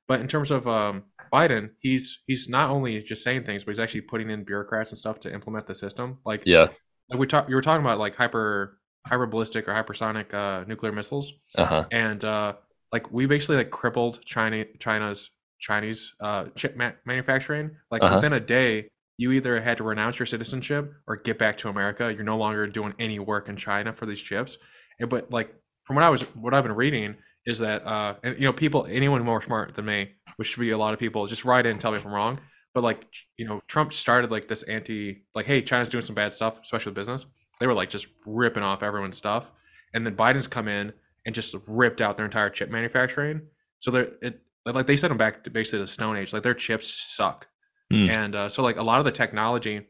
But 0.08 0.20
in 0.20 0.26
terms 0.28 0.50
of 0.50 0.66
um, 0.66 1.04
Biden, 1.32 1.70
he's 1.78 2.18
he's 2.26 2.48
not 2.48 2.70
only 2.70 3.00
just 3.02 3.22
saying 3.22 3.44
things, 3.44 3.62
but 3.64 3.70
he's 3.70 3.78
actually 3.78 4.00
putting 4.02 4.30
in 4.30 4.44
bureaucrats 4.44 4.90
and 4.90 4.98
stuff 4.98 5.20
to 5.20 5.32
implement 5.32 5.66
the 5.66 5.74
system. 5.74 6.18
Like 6.26 6.42
Yeah. 6.44 6.68
like 7.08 7.20
we 7.20 7.26
talked, 7.26 7.48
you 7.48 7.54
were 7.54 7.62
talking 7.62 7.84
about 7.84 7.98
like 7.98 8.16
hyper 8.16 8.77
hyperballistic 9.08 9.66
or 9.68 9.72
hypersonic 9.74 10.32
uh, 10.34 10.64
nuclear 10.66 10.92
missiles 10.92 11.32
Uh 11.56 11.64
huh. 11.64 11.84
and 11.90 12.24
uh, 12.24 12.54
like 12.92 13.10
we 13.12 13.26
basically 13.26 13.56
like 13.56 13.70
crippled 13.70 14.24
China 14.24 14.64
China's 14.78 15.30
Chinese 15.60 16.14
uh, 16.20 16.44
chip 16.54 16.76
ma- 16.76 16.92
manufacturing. 17.04 17.70
Like 17.90 18.02
Uh-huh. 18.02 18.16
within 18.16 18.32
a 18.32 18.40
day, 18.40 18.88
you 19.16 19.32
either 19.32 19.60
had 19.60 19.76
to 19.78 19.84
renounce 19.84 20.18
your 20.18 20.26
citizenship 20.26 20.92
or 21.08 21.16
get 21.16 21.36
back 21.38 21.58
to 21.58 21.68
America. 21.68 22.12
You're 22.14 22.22
no 22.22 22.36
longer 22.38 22.66
doing 22.68 22.94
any 22.98 23.18
work 23.18 23.48
in 23.48 23.56
China 23.56 23.92
for 23.92 24.06
these 24.06 24.20
chips. 24.20 24.56
And, 25.00 25.10
but 25.10 25.30
like 25.32 25.52
from 25.84 25.96
what 25.96 26.04
I 26.04 26.10
was 26.10 26.22
what 26.36 26.54
I've 26.54 26.62
been 26.62 26.76
reading 26.76 27.16
is 27.44 27.58
that 27.60 27.84
uh, 27.86 28.14
and 28.22 28.36
you 28.38 28.44
know 28.44 28.52
people 28.52 28.86
anyone 28.88 29.24
more 29.24 29.42
smart 29.42 29.74
than 29.74 29.84
me, 29.86 30.12
which 30.36 30.48
should 30.48 30.60
be 30.60 30.70
a 30.70 30.78
lot 30.78 30.94
of 30.94 31.00
people, 31.00 31.26
just 31.26 31.44
write 31.44 31.66
in 31.66 31.72
and 31.72 31.80
tell 31.80 31.90
me 31.92 31.98
if 31.98 32.06
I'm 32.06 32.12
wrong. 32.12 32.38
But 32.74 32.84
like 32.84 33.04
you 33.36 33.46
know, 33.46 33.60
Trump 33.66 33.92
started 33.92 34.30
like 34.30 34.46
this 34.46 34.62
anti 34.64 35.22
like, 35.34 35.46
hey, 35.46 35.62
China's 35.62 35.88
doing 35.88 36.04
some 36.04 36.14
bad 36.14 36.32
stuff, 36.32 36.60
especially 36.62 36.90
with 36.90 36.96
business. 36.96 37.26
They 37.60 37.66
were 37.66 37.74
like 37.74 37.90
just 37.90 38.06
ripping 38.26 38.62
off 38.62 38.82
everyone's 38.82 39.16
stuff, 39.16 39.50
and 39.92 40.06
then 40.06 40.16
Biden's 40.16 40.46
come 40.46 40.68
in 40.68 40.92
and 41.26 41.34
just 41.34 41.54
ripped 41.66 42.00
out 42.00 42.16
their 42.16 42.24
entire 42.24 42.50
chip 42.50 42.70
manufacturing. 42.70 43.42
So 43.78 43.90
they're 43.90 44.10
it 44.22 44.40
like 44.64 44.86
they 44.86 44.96
sent 44.96 45.10
them 45.10 45.18
back 45.18 45.44
to 45.44 45.50
basically 45.50 45.80
the 45.80 45.88
Stone 45.88 46.16
Age. 46.16 46.32
Like 46.32 46.42
their 46.42 46.54
chips 46.54 46.88
suck, 46.88 47.48
Hmm. 47.90 48.10
and 48.10 48.34
uh, 48.36 48.48
so 48.48 48.62
like 48.62 48.76
a 48.76 48.82
lot 48.82 48.98
of 48.98 49.04
the 49.04 49.12
technology, 49.12 49.86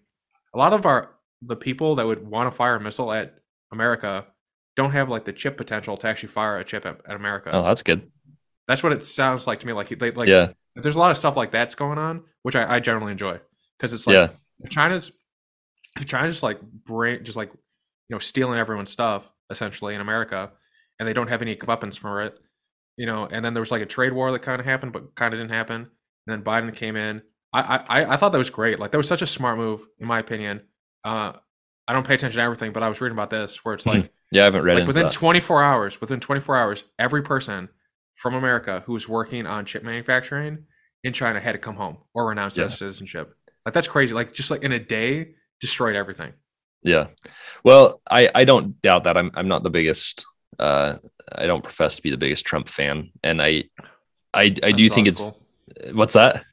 a 0.55 0.59
lot 0.59 0.73
of 0.73 0.87
our 0.87 1.17
the 1.43 1.57
people 1.57 1.97
that 1.97 2.07
would 2.07 2.27
want 2.27 2.51
to 2.51 2.57
fire 2.57 2.77
a 2.77 2.81
missile 2.81 3.13
at 3.13 3.39
America 3.73 4.27
don't 4.77 4.93
have 4.93 5.09
like 5.09 5.25
the 5.25 5.33
chip 5.33 5.57
potential 5.57 5.97
to 5.97 6.07
actually 6.07 6.29
fire 6.29 6.59
a 6.59 6.65
chip 6.65 6.87
at, 6.87 7.01
at 7.09 7.17
America. 7.17 7.51
Oh, 7.53 7.65
that's 7.65 7.83
good. 7.83 8.11
That's 8.69 8.83
what 8.83 8.93
it 8.93 9.05
sounds 9.05 9.47
like 9.47 9.61
to 9.61 9.67
me. 9.67 9.73
Like 9.73 9.89
they 9.89 10.11
like 10.13 10.29
yeah. 10.29 10.51
there's 10.77 10.97
a 10.97 10.99
lot 10.99 11.11
of 11.11 11.17
stuff 11.17 11.37
like 11.37 11.51
that's 11.51 11.75
going 11.75 11.99
on, 11.99 12.23
which 12.43 12.55
I, 12.55 12.77
I 12.77 12.81
generally 12.81 13.13
enjoy 13.13 13.41
because 13.77 13.93
it's 13.93 14.07
like 14.07 14.15
yeah. 14.15 14.29
if 14.61 14.71
China's 14.71 15.11
if 15.99 16.07
China's 16.07 16.33
just 16.33 16.43
like 16.43 16.61
brain 16.63 17.25
just 17.25 17.37
like 17.37 17.51
you 17.53 18.15
know 18.15 18.19
stealing 18.19 18.59
everyone's 18.59 18.91
stuff 18.91 19.31
essentially 19.51 19.95
in 19.95 20.01
America, 20.01 20.51
and 20.99 21.09
they 21.09 21.13
don't 21.13 21.29
have 21.29 21.43
any 21.43 21.57
weapons 21.67 21.97
for 21.97 22.23
it, 22.23 22.39
you 22.97 23.07
know, 23.07 23.27
and 23.31 23.45
then 23.45 23.55
there 23.55 23.61
was 23.63 23.71
like 23.71 23.83
a 23.83 23.87
trade 23.87 24.13
war 24.13 24.31
that 24.33 24.41
kind 24.41 24.61
of 24.61 24.67
happened, 24.67 24.93
but 24.93 25.15
kind 25.15 25.33
of 25.35 25.41
didn't 25.41 25.53
happen, 25.53 25.77
and 25.83 25.89
then 26.27 26.43
Biden 26.43 26.75
came 26.75 26.97
in. 26.97 27.23
I 27.53 27.61
I 27.89 28.13
I 28.15 28.17
thought 28.17 28.33
that 28.33 28.39
was 28.39 28.51
great. 28.51 28.79
Like 28.79 28.91
that 28.93 28.99
was 28.99 29.09
such 29.09 29.23
a 29.23 29.27
smart 29.27 29.57
move 29.59 29.87
in 29.99 30.07
my 30.07 30.19
opinion. 30.19 30.63
Uh, 31.05 31.33
I 31.87 31.95
don't 31.95 32.07
pay 32.07 32.15
attention 32.15 32.37
to 32.39 32.43
everything, 32.45 32.73
but 32.73 32.83
I 32.83 32.89
was 32.89 33.01
reading 33.01 33.17
about 33.17 33.31
this 33.31 33.65
where 33.65 33.75
it's 33.75 33.85
Mhm. 33.85 33.95
like 33.95 34.13
Yeah. 34.31 34.43
I 34.43 34.45
haven't 34.45 34.63
read 34.65 34.79
like 34.81 34.87
within 34.87 35.05
that. 35.05 35.13
24 35.13 35.63
hours 35.63 36.01
within 36.03 36.21
24 36.21 36.55
hours 36.57 36.85
every 36.99 37.23
person 37.23 37.71
from 38.15 38.35
america 38.35 38.83
who 38.85 38.93
was 38.93 39.09
working 39.09 39.47
on 39.47 39.65
chip 39.65 39.83
manufacturing 39.83 40.67
in 41.05 41.13
china 41.15 41.41
had 41.41 41.53
to 41.53 41.59
come 41.59 41.77
home 41.77 41.97
or 42.13 42.29
renounce 42.29 42.57
their 42.57 42.69
citizenship 42.69 43.35
like 43.65 43.73
that's 43.73 43.89
crazy 43.89 44.13
like 44.13 44.33
just 44.35 44.51
like 44.51 44.63
in 44.65 44.73
a 44.73 44.79
day 44.79 45.35
destroyed 45.61 45.97
everything 45.97 46.33
Yeah. 46.83 47.09
Well, 47.65 48.01
I, 48.11 48.31
I 48.35 48.45
don't 48.45 48.81
doubt 48.83 49.05
that. 49.05 49.17
I'm, 49.17 49.31
I'm 49.35 49.49
not 49.49 49.63
the 49.63 49.71
biggest, 49.71 50.25
uh, 50.59 50.95
I 51.33 51.47
don't 51.47 51.63
profess 51.63 51.97
to 51.97 52.03
be 52.03 52.11
the 52.11 52.17
biggest 52.17 52.47
Trump 52.47 52.69
fan. 52.69 53.11
And 53.23 53.43
I, 53.43 53.65
I, 54.33 54.55
I 54.63 54.73
do 54.73 54.89
think 54.89 55.09
it's, 55.09 55.21
logical. 55.21 55.41
what's 55.93 56.15
that? 56.15 56.45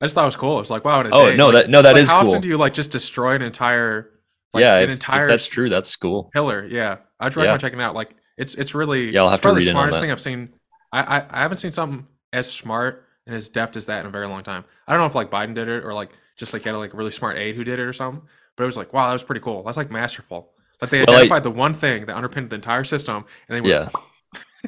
I 0.00 0.06
just 0.06 0.16
thought 0.16 0.24
it 0.24 0.26
was 0.26 0.36
cool. 0.36 0.58
It's 0.58 0.68
like 0.68 0.84
wow. 0.84 1.04
Oh 1.12 1.26
day, 1.30 1.36
no, 1.36 1.50
like, 1.50 1.66
that 1.66 1.70
no, 1.70 1.80
that 1.80 1.94
like, 1.94 2.02
is 2.02 2.10
how 2.10 2.22
cool. 2.22 2.30
often 2.30 2.42
do 2.42 2.48
you 2.48 2.56
like 2.56 2.74
just 2.74 2.90
destroy 2.90 3.36
an 3.36 3.42
entire 3.42 4.10
like, 4.52 4.62
yeah, 4.62 4.78
an 4.78 4.82
if, 4.82 4.88
if 4.88 4.92
entire 4.94 5.28
that's 5.28 5.48
true, 5.48 5.68
that's 5.68 5.94
cool. 5.94 6.28
pillar? 6.32 6.66
Yeah, 6.66 6.96
I'd 7.20 7.36
recommend 7.36 7.60
checking 7.60 7.78
it 7.78 7.84
out. 7.84 7.94
Like 7.94 8.10
it's 8.36 8.56
it's 8.56 8.74
really 8.74 9.12
Yeah, 9.12 9.20
I'll 9.20 9.28
have 9.28 9.40
to 9.42 9.52
read 9.52 9.62
the 9.62 9.70
smartest 9.70 10.00
thing 10.00 10.10
I've 10.10 10.20
seen. 10.20 10.50
I, 10.90 11.18
I 11.18 11.26
I 11.30 11.42
haven't 11.42 11.58
seen 11.58 11.70
something 11.70 12.04
as 12.32 12.50
smart 12.50 13.06
and 13.28 13.36
as 13.36 13.48
deft 13.48 13.76
as 13.76 13.86
that 13.86 14.00
in 14.00 14.06
a 14.06 14.10
very 14.10 14.26
long 14.26 14.42
time. 14.42 14.64
I 14.88 14.92
don't 14.92 15.00
know 15.00 15.06
if 15.06 15.14
like 15.14 15.30
Biden 15.30 15.54
did 15.54 15.68
it 15.68 15.84
or 15.84 15.94
like 15.94 16.10
just 16.36 16.52
like 16.52 16.62
he 16.62 16.68
had 16.68 16.74
like 16.74 16.94
a 16.94 16.96
really 16.96 17.12
smart 17.12 17.36
aide 17.38 17.54
who 17.54 17.62
did 17.62 17.78
it 17.78 17.82
or 17.82 17.92
something. 17.92 18.26
But 18.56 18.64
it 18.64 18.66
was 18.66 18.76
like 18.76 18.92
wow, 18.92 19.06
that 19.08 19.12
was 19.14 19.22
pretty 19.22 19.40
cool. 19.40 19.62
That's 19.62 19.76
like 19.76 19.90
masterful. 19.90 20.52
Like 20.80 20.90
they 20.90 20.98
Well, 21.00 21.16
identified 21.16 21.42
the 21.44 21.50
one 21.50 21.74
thing 21.74 22.06
that 22.06 22.16
underpinned 22.16 22.50
the 22.50 22.56
entire 22.56 22.84
system, 22.84 23.24
and 23.48 23.56
they 23.56 23.60
went, 23.68 23.88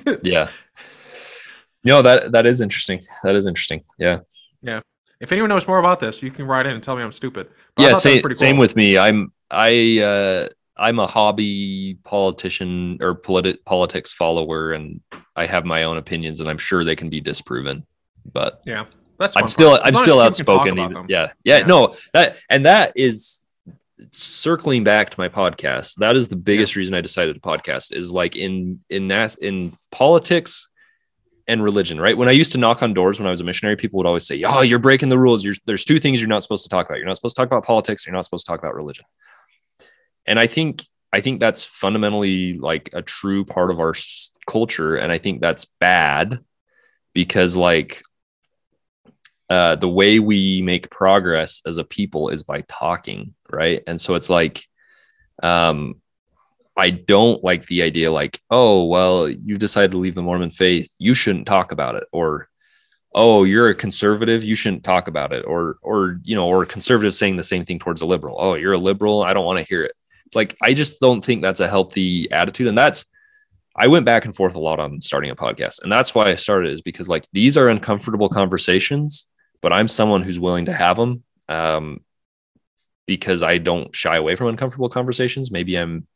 Yeah, 0.06 0.16
yeah. 0.22 0.48
No, 1.84 2.02
that 2.02 2.32
that 2.32 2.46
is 2.46 2.60
interesting. 2.60 3.00
That 3.22 3.34
is 3.34 3.46
interesting. 3.46 3.82
Yeah, 3.98 4.20
Yeah. 4.62 4.80
If 5.20 5.32
anyone 5.32 5.48
knows 5.48 5.66
more 5.68 5.78
about 5.78 6.00
this, 6.00 6.22
you 6.22 6.30
can 6.30 6.46
write 6.46 6.66
in 6.66 6.72
and 6.72 6.82
tell 6.82 6.96
me 6.96 7.02
I'm 7.02 7.12
stupid. 7.12 7.48
But 7.76 7.82
yeah. 7.82 7.88
thought 7.88 7.88
that 7.88 7.94
was 7.94 8.02
Same 8.02 8.20
pretty 8.22 8.34
same 8.36 8.56
with 8.58 8.76
me. 8.76 8.98
I'm 8.98 9.32
I 9.50 10.00
uh, 10.02 10.48
I'm 10.76 10.98
a 10.98 11.06
hobby 11.06 11.98
politician 12.04 12.98
or 13.00 13.14
politi- 13.14 13.62
politics 13.64 14.12
follower, 14.12 14.72
and 14.72 15.00
I 15.36 15.46
have 15.46 15.64
my 15.64 15.84
own 15.84 15.98
opinions, 15.98 16.40
and 16.40 16.48
I'm 16.48 16.58
sure 16.58 16.84
they 16.84 16.96
can 16.96 17.10
be 17.10 17.20
disproven. 17.20 17.86
But 18.32 18.62
Yeah, 18.66 18.86
that's 19.18 19.36
I'm 19.36 19.48
still 19.48 19.70
part. 19.72 19.82
I'm 19.84 19.94
still 19.94 20.16
people 20.32 20.64
can 20.64 20.76
talk 20.76 20.84
outspoken. 20.86 21.06
yeah, 21.08 21.32
yeah, 21.44 21.58
Yeah. 21.58 21.66
No, 21.66 21.94
that 22.12 22.38
and 22.50 22.64
that 22.66 22.92
is 22.96 23.43
circling 24.12 24.84
back 24.84 25.10
to 25.10 25.20
my 25.20 25.28
podcast. 25.28 25.96
That 25.96 26.16
is 26.16 26.28
the 26.28 26.36
biggest 26.36 26.76
reason 26.76 26.94
I 26.94 27.00
decided 27.00 27.34
to 27.34 27.40
podcast 27.40 27.92
is 27.92 28.12
like 28.12 28.36
in 28.36 28.80
in 28.90 29.08
that 29.08 29.36
in 29.38 29.72
politics 29.90 30.68
and 31.46 31.62
religion. 31.62 32.00
Right 32.00 32.16
when 32.16 32.28
I 32.28 32.32
used 32.32 32.52
to 32.52 32.58
knock 32.58 32.82
on 32.82 32.94
doors 32.94 33.18
when 33.18 33.26
I 33.26 33.30
was 33.30 33.40
a 33.40 33.44
missionary, 33.44 33.76
people 33.76 33.98
would 33.98 34.06
always 34.06 34.26
say, 34.26 34.42
"Oh, 34.44 34.62
you're 34.62 34.78
breaking 34.78 35.08
the 35.08 35.18
rules. 35.18 35.44
You're, 35.44 35.54
there's 35.66 35.84
two 35.84 35.98
things 35.98 36.20
you're 36.20 36.28
not 36.28 36.42
supposed 36.42 36.64
to 36.64 36.68
talk 36.68 36.86
about. 36.86 36.98
You're 36.98 37.06
not 37.06 37.16
supposed 37.16 37.36
to 37.36 37.42
talk 37.42 37.48
about 37.48 37.64
politics. 37.64 38.06
You're 38.06 38.14
not 38.14 38.24
supposed 38.24 38.46
to 38.46 38.50
talk 38.50 38.60
about 38.60 38.74
religion." 38.74 39.04
And 40.26 40.38
I 40.38 40.46
think 40.46 40.84
I 41.12 41.20
think 41.20 41.40
that's 41.40 41.64
fundamentally 41.64 42.54
like 42.54 42.90
a 42.92 43.02
true 43.02 43.44
part 43.44 43.70
of 43.70 43.80
our 43.80 43.94
culture, 44.46 44.96
and 44.96 45.12
I 45.12 45.18
think 45.18 45.40
that's 45.40 45.66
bad 45.78 46.40
because 47.12 47.56
like 47.56 48.02
uh, 49.50 49.76
the 49.76 49.88
way 49.88 50.18
we 50.18 50.62
make 50.62 50.90
progress 50.90 51.62
as 51.66 51.78
a 51.78 51.84
people 51.84 52.30
is 52.30 52.42
by 52.42 52.62
talking, 52.62 53.34
right? 53.50 53.82
And 53.86 54.00
so 54.00 54.14
it's 54.14 54.30
like, 54.30 54.66
um, 55.42 56.00
I 56.76 56.90
don't 56.90 57.42
like 57.44 57.66
the 57.66 57.82
idea 57.82 58.10
like, 58.10 58.40
oh, 58.50 58.84
well, 58.84 59.28
you've 59.28 59.58
decided 59.58 59.92
to 59.92 59.98
leave 59.98 60.14
the 60.14 60.22
Mormon 60.22 60.50
faith, 60.50 60.92
you 60.98 61.14
shouldn't 61.14 61.46
talk 61.46 61.72
about 61.72 61.94
it, 61.94 62.04
or 62.12 62.48
oh, 63.14 63.44
you're 63.44 63.68
a 63.68 63.74
conservative, 63.74 64.42
you 64.42 64.56
shouldn't 64.56 64.82
talk 64.82 65.06
about 65.06 65.32
it, 65.32 65.44
or 65.46 65.76
or 65.82 66.18
you 66.24 66.34
know, 66.34 66.48
or 66.48 66.64
conservative 66.64 67.14
saying 67.14 67.36
the 67.36 67.44
same 67.44 67.64
thing 67.64 67.78
towards 67.78 68.00
a 68.00 68.06
liberal. 68.06 68.36
Oh, 68.38 68.54
you're 68.54 68.72
a 68.72 68.78
liberal, 68.78 69.22
I 69.22 69.34
don't 69.34 69.44
want 69.44 69.60
to 69.60 69.68
hear 69.68 69.84
it. 69.84 69.92
It's 70.26 70.34
like 70.34 70.56
I 70.60 70.74
just 70.74 71.00
don't 71.00 71.24
think 71.24 71.42
that's 71.42 71.60
a 71.60 71.68
healthy 71.68 72.30
attitude, 72.32 72.66
and 72.66 72.76
that's 72.76 73.06
I 73.76 73.88
went 73.88 74.04
back 74.04 74.24
and 74.24 74.34
forth 74.34 74.56
a 74.56 74.60
lot 74.60 74.80
on 74.80 75.00
starting 75.00 75.30
a 75.30 75.36
podcast, 75.36 75.82
and 75.82 75.92
that's 75.92 76.14
why 76.14 76.26
I 76.26 76.34
started 76.34 76.72
is 76.72 76.82
because 76.82 77.08
like 77.08 77.26
these 77.32 77.56
are 77.56 77.68
uncomfortable 77.68 78.28
conversations, 78.28 79.28
but 79.64 79.72
I'm 79.72 79.88
someone 79.88 80.22
who's 80.22 80.38
willing 80.38 80.66
to 80.66 80.74
have 80.74 80.98
them 80.98 81.22
um, 81.48 82.00
because 83.06 83.42
I 83.42 83.56
don't 83.56 83.96
shy 83.96 84.16
away 84.16 84.36
from 84.36 84.48
uncomfortable 84.48 84.90
conversations. 84.90 85.50
Maybe 85.50 85.76
I'm 85.76 86.06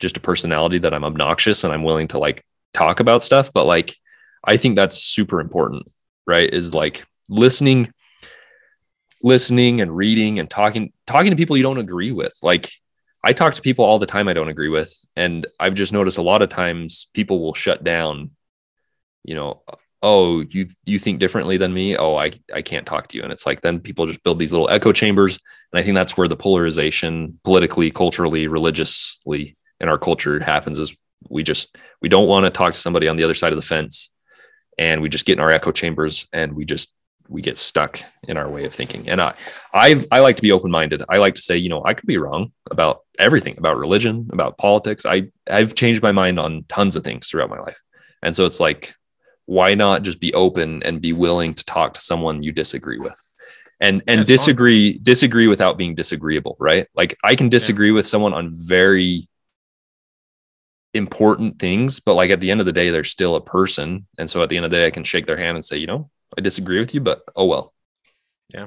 just 0.00 0.16
a 0.16 0.20
personality 0.20 0.78
that 0.78 0.92
I'm 0.92 1.04
obnoxious 1.04 1.62
and 1.62 1.72
I'm 1.72 1.84
willing 1.84 2.08
to 2.08 2.18
like 2.18 2.44
talk 2.74 2.98
about 2.98 3.22
stuff, 3.22 3.52
but 3.52 3.66
like 3.66 3.94
I 4.42 4.56
think 4.56 4.74
that's 4.74 4.98
super 4.98 5.38
important, 5.38 5.88
right? 6.26 6.52
Is 6.52 6.74
like 6.74 7.06
listening, 7.28 7.92
listening 9.22 9.80
and 9.80 9.96
reading 9.96 10.40
and 10.40 10.50
talking, 10.50 10.92
talking 11.06 11.30
to 11.30 11.36
people 11.36 11.56
you 11.56 11.62
don't 11.62 11.78
agree 11.78 12.10
with. 12.10 12.36
Like 12.42 12.68
I 13.22 13.32
talk 13.32 13.54
to 13.54 13.62
people 13.62 13.84
all 13.84 14.00
the 14.00 14.06
time 14.06 14.26
I 14.26 14.32
don't 14.32 14.48
agree 14.48 14.70
with. 14.70 14.92
And 15.14 15.46
I've 15.60 15.74
just 15.74 15.92
noticed 15.92 16.18
a 16.18 16.22
lot 16.22 16.42
of 16.42 16.48
times 16.48 17.06
people 17.14 17.38
will 17.40 17.54
shut 17.54 17.84
down, 17.84 18.32
you 19.22 19.36
know, 19.36 19.62
oh, 20.02 20.40
you 20.40 20.66
you 20.84 20.98
think 20.98 21.18
differently 21.18 21.56
than 21.56 21.72
me. 21.74 21.96
Oh, 21.96 22.16
I 22.16 22.32
I 22.52 22.62
can't 22.62 22.86
talk 22.86 23.08
to 23.08 23.16
you. 23.16 23.22
And 23.22 23.32
it's 23.32 23.46
like 23.46 23.60
then 23.60 23.80
people 23.80 24.06
just 24.06 24.22
build 24.22 24.38
these 24.38 24.52
little 24.52 24.70
echo 24.70 24.92
chambers. 24.92 25.38
And 25.72 25.80
I 25.80 25.82
think 25.82 25.94
that's 25.94 26.16
where 26.16 26.28
the 26.28 26.36
polarization 26.36 27.38
politically, 27.44 27.90
culturally, 27.90 28.46
religiously 28.46 29.56
in 29.80 29.88
our 29.88 29.98
culture 29.98 30.40
happens 30.40 30.78
is 30.78 30.94
we 31.28 31.42
just 31.42 31.76
we 32.00 32.08
don't 32.08 32.28
want 32.28 32.44
to 32.44 32.50
talk 32.50 32.72
to 32.72 32.78
somebody 32.78 33.08
on 33.08 33.16
the 33.16 33.24
other 33.24 33.34
side 33.34 33.52
of 33.52 33.58
the 33.58 33.62
fence 33.62 34.10
and 34.78 35.02
we 35.02 35.08
just 35.08 35.26
get 35.26 35.34
in 35.34 35.40
our 35.40 35.50
echo 35.50 35.72
chambers 35.72 36.28
and 36.32 36.52
we 36.52 36.64
just 36.64 36.94
we 37.28 37.42
get 37.42 37.58
stuck 37.58 38.00
in 38.26 38.38
our 38.38 38.48
way 38.48 38.64
of 38.64 38.72
thinking. 38.72 39.08
And 39.08 39.20
I 39.20 39.34
I 39.74 40.04
I 40.10 40.20
like 40.20 40.36
to 40.36 40.42
be 40.42 40.52
open-minded. 40.52 41.02
I 41.08 41.18
like 41.18 41.34
to 41.34 41.42
say, 41.42 41.56
you 41.56 41.68
know, 41.68 41.82
I 41.84 41.94
could 41.94 42.06
be 42.06 42.18
wrong 42.18 42.52
about 42.70 43.02
everything, 43.18 43.58
about 43.58 43.76
religion, 43.76 44.28
about 44.32 44.58
politics. 44.58 45.04
I 45.04 45.28
I've 45.50 45.74
changed 45.74 46.02
my 46.02 46.12
mind 46.12 46.38
on 46.38 46.64
tons 46.68 46.96
of 46.96 47.04
things 47.04 47.28
throughout 47.28 47.50
my 47.50 47.58
life. 47.58 47.80
And 48.22 48.34
so 48.34 48.46
it's 48.46 48.60
like 48.60 48.94
why 49.48 49.74
not 49.74 50.02
just 50.02 50.20
be 50.20 50.32
open 50.34 50.82
and 50.82 51.00
be 51.00 51.12
willing 51.12 51.54
to 51.54 51.64
talk 51.64 51.94
to 51.94 52.00
someone 52.00 52.42
you 52.42 52.52
disagree 52.52 52.98
with? 52.98 53.18
And 53.80 54.02
and 54.06 54.20
fun. 54.20 54.26
disagree 54.26 54.98
disagree 54.98 55.46
without 55.46 55.78
being 55.78 55.94
disagreeable, 55.94 56.56
right? 56.58 56.86
Like 56.94 57.16
I 57.22 57.34
can 57.34 57.48
disagree 57.48 57.90
with 57.90 58.06
someone 58.06 58.34
on 58.34 58.50
very 58.52 59.28
important 60.94 61.58
things, 61.58 62.00
but 62.00 62.14
like 62.14 62.30
at 62.30 62.40
the 62.40 62.50
end 62.50 62.60
of 62.60 62.66
the 62.66 62.72
day, 62.72 62.90
they're 62.90 63.04
still 63.04 63.36
a 63.36 63.40
person. 63.40 64.06
And 64.18 64.28
so 64.28 64.42
at 64.42 64.48
the 64.48 64.56
end 64.56 64.64
of 64.64 64.70
the 64.70 64.78
day, 64.78 64.86
I 64.86 64.90
can 64.90 65.04
shake 65.04 65.26
their 65.26 65.36
hand 65.36 65.56
and 65.56 65.64
say, 65.64 65.76
you 65.76 65.86
know, 65.86 66.10
I 66.36 66.40
disagree 66.40 66.80
with 66.80 66.92
you, 66.94 67.00
but 67.00 67.22
oh 67.36 67.46
well. 67.46 67.72
Yeah 68.52 68.66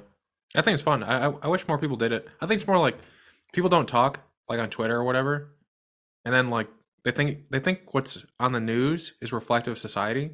i 0.56 0.62
think 0.62 0.74
it's 0.74 0.84
fun. 0.84 1.04
I, 1.04 1.28
I 1.28 1.34
I 1.44 1.48
wish 1.48 1.68
more 1.68 1.78
people 1.78 1.98
did 1.98 2.12
it. 2.12 2.28
I 2.42 2.46
think 2.46 2.60
it's 2.60 2.68
more 2.68 2.80
like 2.80 2.98
people 3.54 3.70
don't 3.70 3.88
talk 3.88 4.22
like 4.50 4.60
on 4.60 4.70
Twitter 4.70 4.96
or 4.96 5.04
whatever, 5.04 5.56
and 6.26 6.34
then 6.34 6.50
like 6.50 6.68
they 7.04 7.12
think 7.12 7.50
they 7.50 7.60
think 7.60 7.94
what's 7.94 8.26
on 8.40 8.52
the 8.52 8.60
news 8.60 9.14
is 9.22 9.32
reflective 9.32 9.74
of 9.74 9.80
society. 9.80 10.32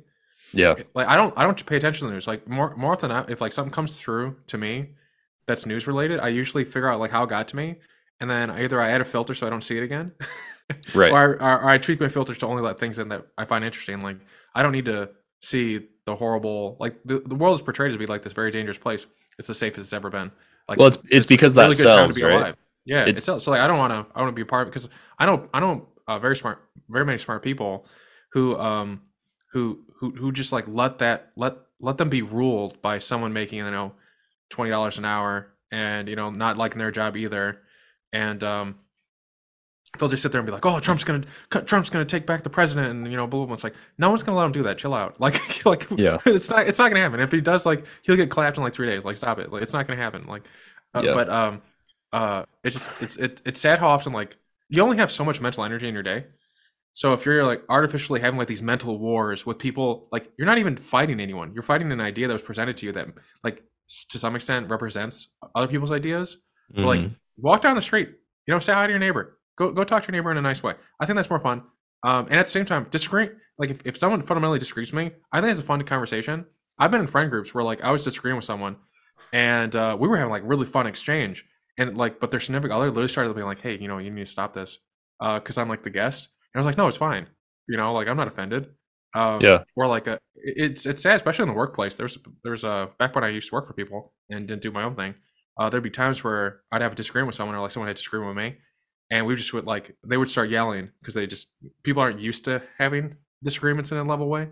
Yeah. 0.54 0.76
Like 0.94 1.08
I 1.08 1.16
don't 1.18 1.34
I 1.38 1.44
don't 1.44 1.66
pay 1.66 1.76
attention 1.78 2.06
to 2.06 2.08
the 2.08 2.14
news. 2.14 2.28
Like 2.28 2.48
more 2.48 2.76
more 2.76 2.94
often 2.94 3.10
than 3.10 3.18
not, 3.18 3.30
if 3.30 3.42
like 3.42 3.52
something 3.54 3.72
comes 3.74 3.98
through 3.98 4.38
to 4.48 4.58
me 4.58 4.96
that's 5.46 5.66
news 5.66 5.88
related, 5.88 6.20
I 6.20 6.30
usually 6.30 6.64
figure 6.66 6.90
out 6.90 7.00
like 7.00 7.12
how 7.12 7.24
it 7.24 7.30
got 7.30 7.48
to 7.50 7.56
me, 7.56 7.76
and 8.20 8.30
then 8.30 8.50
either 8.52 8.82
I 8.82 8.90
add 8.90 9.02
a 9.02 9.06
filter 9.06 9.34
so 9.34 9.48
I 9.48 9.50
don't 9.50 9.64
see 9.64 9.78
it 9.78 9.84
again, 9.84 10.12
Right. 10.94 11.12
or, 11.12 11.42
or, 11.42 11.62
or 11.64 11.70
I 11.70 11.78
tweak 11.78 12.00
my 12.00 12.10
filters 12.10 12.38
to 12.40 12.46
only 12.48 12.62
let 12.62 12.80
things 12.80 12.98
in 13.00 13.10
that 13.10 13.26
I 13.38 13.46
find 13.46 13.64
interesting. 13.64 14.02
Like 14.02 14.18
I 14.56 14.64
don't 14.64 14.72
need 14.72 14.86
to 14.86 15.10
see 15.42 15.88
the 16.06 16.16
horrible 16.16 16.78
like 16.80 16.96
the, 17.06 17.20
the 17.20 17.36
world 17.36 17.56
is 17.58 17.62
portrayed 17.62 17.92
to 17.94 17.98
be 18.00 18.06
like 18.08 18.24
this 18.24 18.34
very 18.34 18.52
dangerous 18.52 18.78
place. 18.78 19.06
It's 19.38 19.48
the 19.48 19.54
safest 19.54 19.80
it's 19.88 19.94
ever 19.94 20.10
been. 20.10 20.32
Like 20.68 20.80
Well, 20.80 20.88
it's 20.88 21.00
it's 21.10 21.26
because 21.26 21.54
that 21.56 21.64
really 21.64 21.76
to 21.76 21.82
sells, 21.82 22.16
be 22.16 22.24
right? 22.24 22.36
alive. 22.36 22.56
Yeah, 22.86 23.02
It's- 23.02 23.18
it 23.18 23.24
sells. 23.24 23.44
So 23.44 23.52
like 23.52 23.60
I 23.62 23.68
don't 23.68 23.78
want 23.78 23.92
to 23.92 24.06
I 24.16 24.22
want 24.22 24.30
to 24.32 24.36
be 24.36 24.42
a 24.42 24.46
part 24.46 24.64
of 24.64 24.68
it 24.70 24.72
because 24.72 24.90
I 25.20 25.26
know 25.26 25.48
I 25.54 25.60
know 25.60 25.90
uh, 26.08 26.20
very 26.20 26.36
smart 26.38 26.64
very 26.90 27.06
many 27.06 27.18
smart 27.18 27.44
people 27.44 27.86
who 28.32 28.58
um 28.58 29.02
who 29.58 29.80
who 29.96 30.12
who 30.12 30.32
just 30.32 30.52
like 30.52 30.68
let 30.68 31.00
that 31.00 31.32
let 31.36 31.56
let 31.80 31.98
them 31.98 32.10
be 32.10 32.22
ruled 32.22 32.80
by 32.82 33.00
someone 33.00 33.34
making 33.34 33.58
you 33.60 33.72
know 33.72 33.94
twenty 34.50 34.70
dollars 34.72 34.98
an 35.00 35.06
hour 35.06 35.52
and 35.72 36.08
you 36.08 36.16
know 36.16 36.30
not 36.30 36.58
liking 36.58 36.78
their 36.78 36.92
job 36.92 37.18
either. 37.18 37.62
And 38.14 38.44
um 38.44 38.76
they'll 39.98 40.10
just 40.10 40.22
sit 40.22 40.32
there 40.32 40.40
and 40.40 40.46
be 40.46 40.52
like 40.52 40.66
oh 40.66 40.80
trump's 40.80 41.04
gonna 41.04 41.24
trump's 41.66 41.90
gonna 41.90 42.06
take 42.06 42.26
back 42.26 42.44
the 42.44 42.50
president 42.50 42.92
and 42.92 43.10
you 43.10 43.18
know 43.18 43.26
blah, 43.26 43.40
blah, 43.40 43.46
blah. 43.48 43.54
it's 43.56 43.64
like 43.64 43.74
no 43.98 44.10
one's 44.10 44.22
gonna 44.24 44.38
let 44.38 44.46
him 44.46 44.52
do 44.52 44.64
that. 44.64 44.78
Chill 44.78 44.94
out. 44.94 45.20
Like 45.20 45.66
like 45.66 45.88
Yeah. 45.98 46.18
it's 46.26 46.50
not 46.50 46.68
it's 46.68 46.78
not 46.78 46.90
gonna 46.90 47.02
happen. 47.02 47.20
If 47.20 47.32
he 47.32 47.42
does 47.42 47.66
like 47.66 47.86
he'll 48.04 48.16
get 48.16 48.30
clapped 48.30 48.58
in 48.58 48.64
like 48.64 48.74
three 48.74 48.88
days. 48.88 49.06
Like 49.06 49.16
stop 49.16 49.40
it. 49.40 49.52
Like 49.52 49.64
it's 49.64 49.74
not 49.74 49.88
gonna 49.88 50.00
happen. 50.02 50.26
Like 50.28 50.44
uh, 50.94 51.02
Yeah. 51.04 51.14
but 51.14 51.30
um 51.30 51.62
uh 52.14 52.44
it's 52.64 52.76
just 52.76 52.92
it's 53.00 53.18
it, 53.18 53.42
it's 53.46 53.60
sad 53.60 53.80
how 53.80 53.88
often 53.90 54.14
like 54.14 54.38
you 54.70 54.82
only 54.84 54.98
have 54.98 55.12
so 55.12 55.26
much 55.26 55.42
mental 55.42 55.64
energy 55.64 55.88
in 55.88 55.94
your 55.94 56.04
day 56.04 56.26
so 57.00 57.14
if 57.14 57.26
you're 57.26 57.44
like 57.52 57.62
artificially 57.70 58.20
having 58.20 58.40
like 58.40 58.48
these 58.48 58.64
mental 58.74 58.98
wars 58.98 59.46
with 59.46 59.58
people, 59.60 60.08
like 60.12 60.32
you're 60.38 60.48
not 60.52 60.58
even 60.58 60.76
fighting 60.78 61.20
anyone. 61.20 61.54
You're 61.54 61.62
fighting 61.72 61.92
an 61.92 62.02
idea 62.02 62.26
that 62.28 62.34
was 62.34 62.42
presented 62.42 62.76
to 62.78 62.86
you 62.88 62.92
that 62.94 63.08
like 63.44 63.58
to 64.10 64.18
some 64.18 64.36
extent 64.36 64.70
represents 64.76 65.16
other 65.54 65.68
people's 65.68 65.92
ideas. 65.92 66.38
But, 66.76 66.86
like 66.94 67.00
Mhm. 67.02 67.16
walk 67.38 67.62
down 67.62 67.76
the 67.76 67.82
street, 67.90 68.10
you 68.48 68.54
know, 68.54 68.60
say 68.60 68.74
hi 68.74 68.88
to 68.88 68.92
your 68.96 69.00
neighbor. 69.00 69.38
Go 69.60 69.72
go 69.72 69.84
talk 69.84 70.02
to 70.04 70.08
your 70.08 70.18
neighbor 70.20 70.32
in 70.32 70.38
a 70.38 70.42
nice 70.42 70.62
way. 70.64 70.74
I 71.00 71.06
think 71.06 71.16
that's 71.18 71.30
more 71.30 71.40
fun. 71.50 71.60
Um, 72.04 72.26
and 72.32 72.40
at 72.42 72.46
the 72.48 72.52
same 72.58 72.66
time, 72.66 72.88
disagree. 72.90 73.30
Like 73.60 73.70
if, 73.70 73.80
if 73.86 73.96
someone 73.98 74.22
fundamentally 74.24 74.58
disagrees 74.60 74.92
with 74.92 75.04
me, 75.04 75.12
I 75.32 75.40
think 75.40 75.52
it's 75.52 75.60
a 75.60 75.70
fun 75.72 75.82
conversation. 75.84 76.46
I've 76.80 76.92
been 76.92 77.02
in 77.02 77.08
friend 77.16 77.30
groups 77.30 77.54
where 77.54 77.64
like 77.72 77.84
I 77.84 77.92
was 77.92 78.04
disagreeing 78.04 78.36
with 78.38 78.46
someone, 78.46 78.76
and 79.34 79.76
uh, 79.76 79.96
we 80.00 80.08
were 80.08 80.18
having 80.18 80.32
like 80.32 80.44
really 80.46 80.66
fun 80.66 80.88
exchange. 80.88 81.46
And 81.78 81.96
like, 81.96 82.20
but 82.20 82.32
their 82.32 82.40
significant 82.40 82.74
other 82.74 82.88
literally 82.88 83.08
started 83.08 83.34
being 83.36 83.46
like, 83.48 83.62
"Hey, 83.62 83.78
you 83.78 83.88
know, 83.88 84.00
you 84.00 84.10
need 84.10 84.26
to 84.26 84.32
stop 84.32 84.54
this," 84.54 84.80
because 85.20 85.58
I'm 85.60 85.70
like 85.70 85.84
the 85.84 85.92
guest. 85.92 86.30
And 86.54 86.60
I 86.60 86.60
was 86.60 86.66
like, 86.66 86.78
"No, 86.78 86.88
it's 86.88 86.98
fine." 86.98 87.28
You 87.68 87.78
know, 87.78 87.94
like 87.94 88.08
I'm 88.08 88.18
not 88.18 88.28
offended. 88.28 88.70
Um, 89.16 89.40
Yeah. 89.42 89.64
Or 89.76 89.88
like, 89.88 90.08
a, 90.08 90.20
it's 90.36 90.86
it's 90.86 91.02
sad, 91.04 91.16
especially 91.16 91.44
in 91.44 91.50
the 91.50 91.56
workplace. 91.56 91.96
There's 91.96 92.18
there's 92.44 92.64
a 92.64 92.90
back 93.00 93.16
when 93.16 93.24
I 93.24 93.30
used 93.30 93.50
to 93.50 93.56
work 93.56 93.68
for 93.68 93.74
people 93.74 94.14
and 94.30 94.48
didn't 94.48 94.62
do 94.62 94.72
my 94.72 94.84
own 94.84 94.96
thing. 94.96 95.16
Uh, 95.58 95.70
there'd 95.70 95.84
be 95.84 95.90
times 95.90 96.24
where 96.24 96.62
I'd 96.72 96.82
have 96.82 96.92
a 96.92 96.96
disagreement 96.96 97.28
with 97.28 97.36
someone, 97.36 97.56
or 97.56 97.62
like 97.62 97.72
someone 97.72 97.88
had 97.88 97.96
disagreement 97.96 98.36
with 98.36 98.44
me, 98.44 98.58
and 99.10 99.26
we 99.26 99.36
just 99.36 99.54
would 99.54 99.66
like 99.66 99.96
they 100.06 100.18
would 100.18 100.32
start 100.32 100.50
yelling 100.50 100.92
because 101.02 101.14
they 101.14 101.28
just 101.28 101.48
people 101.84 102.02
aren't 102.02 102.20
used 102.20 102.46
to 102.46 102.62
having 102.78 103.16
disagreements 103.44 103.92
in 103.92 103.98
a 103.98 104.04
level 104.04 104.30
way. 104.30 104.50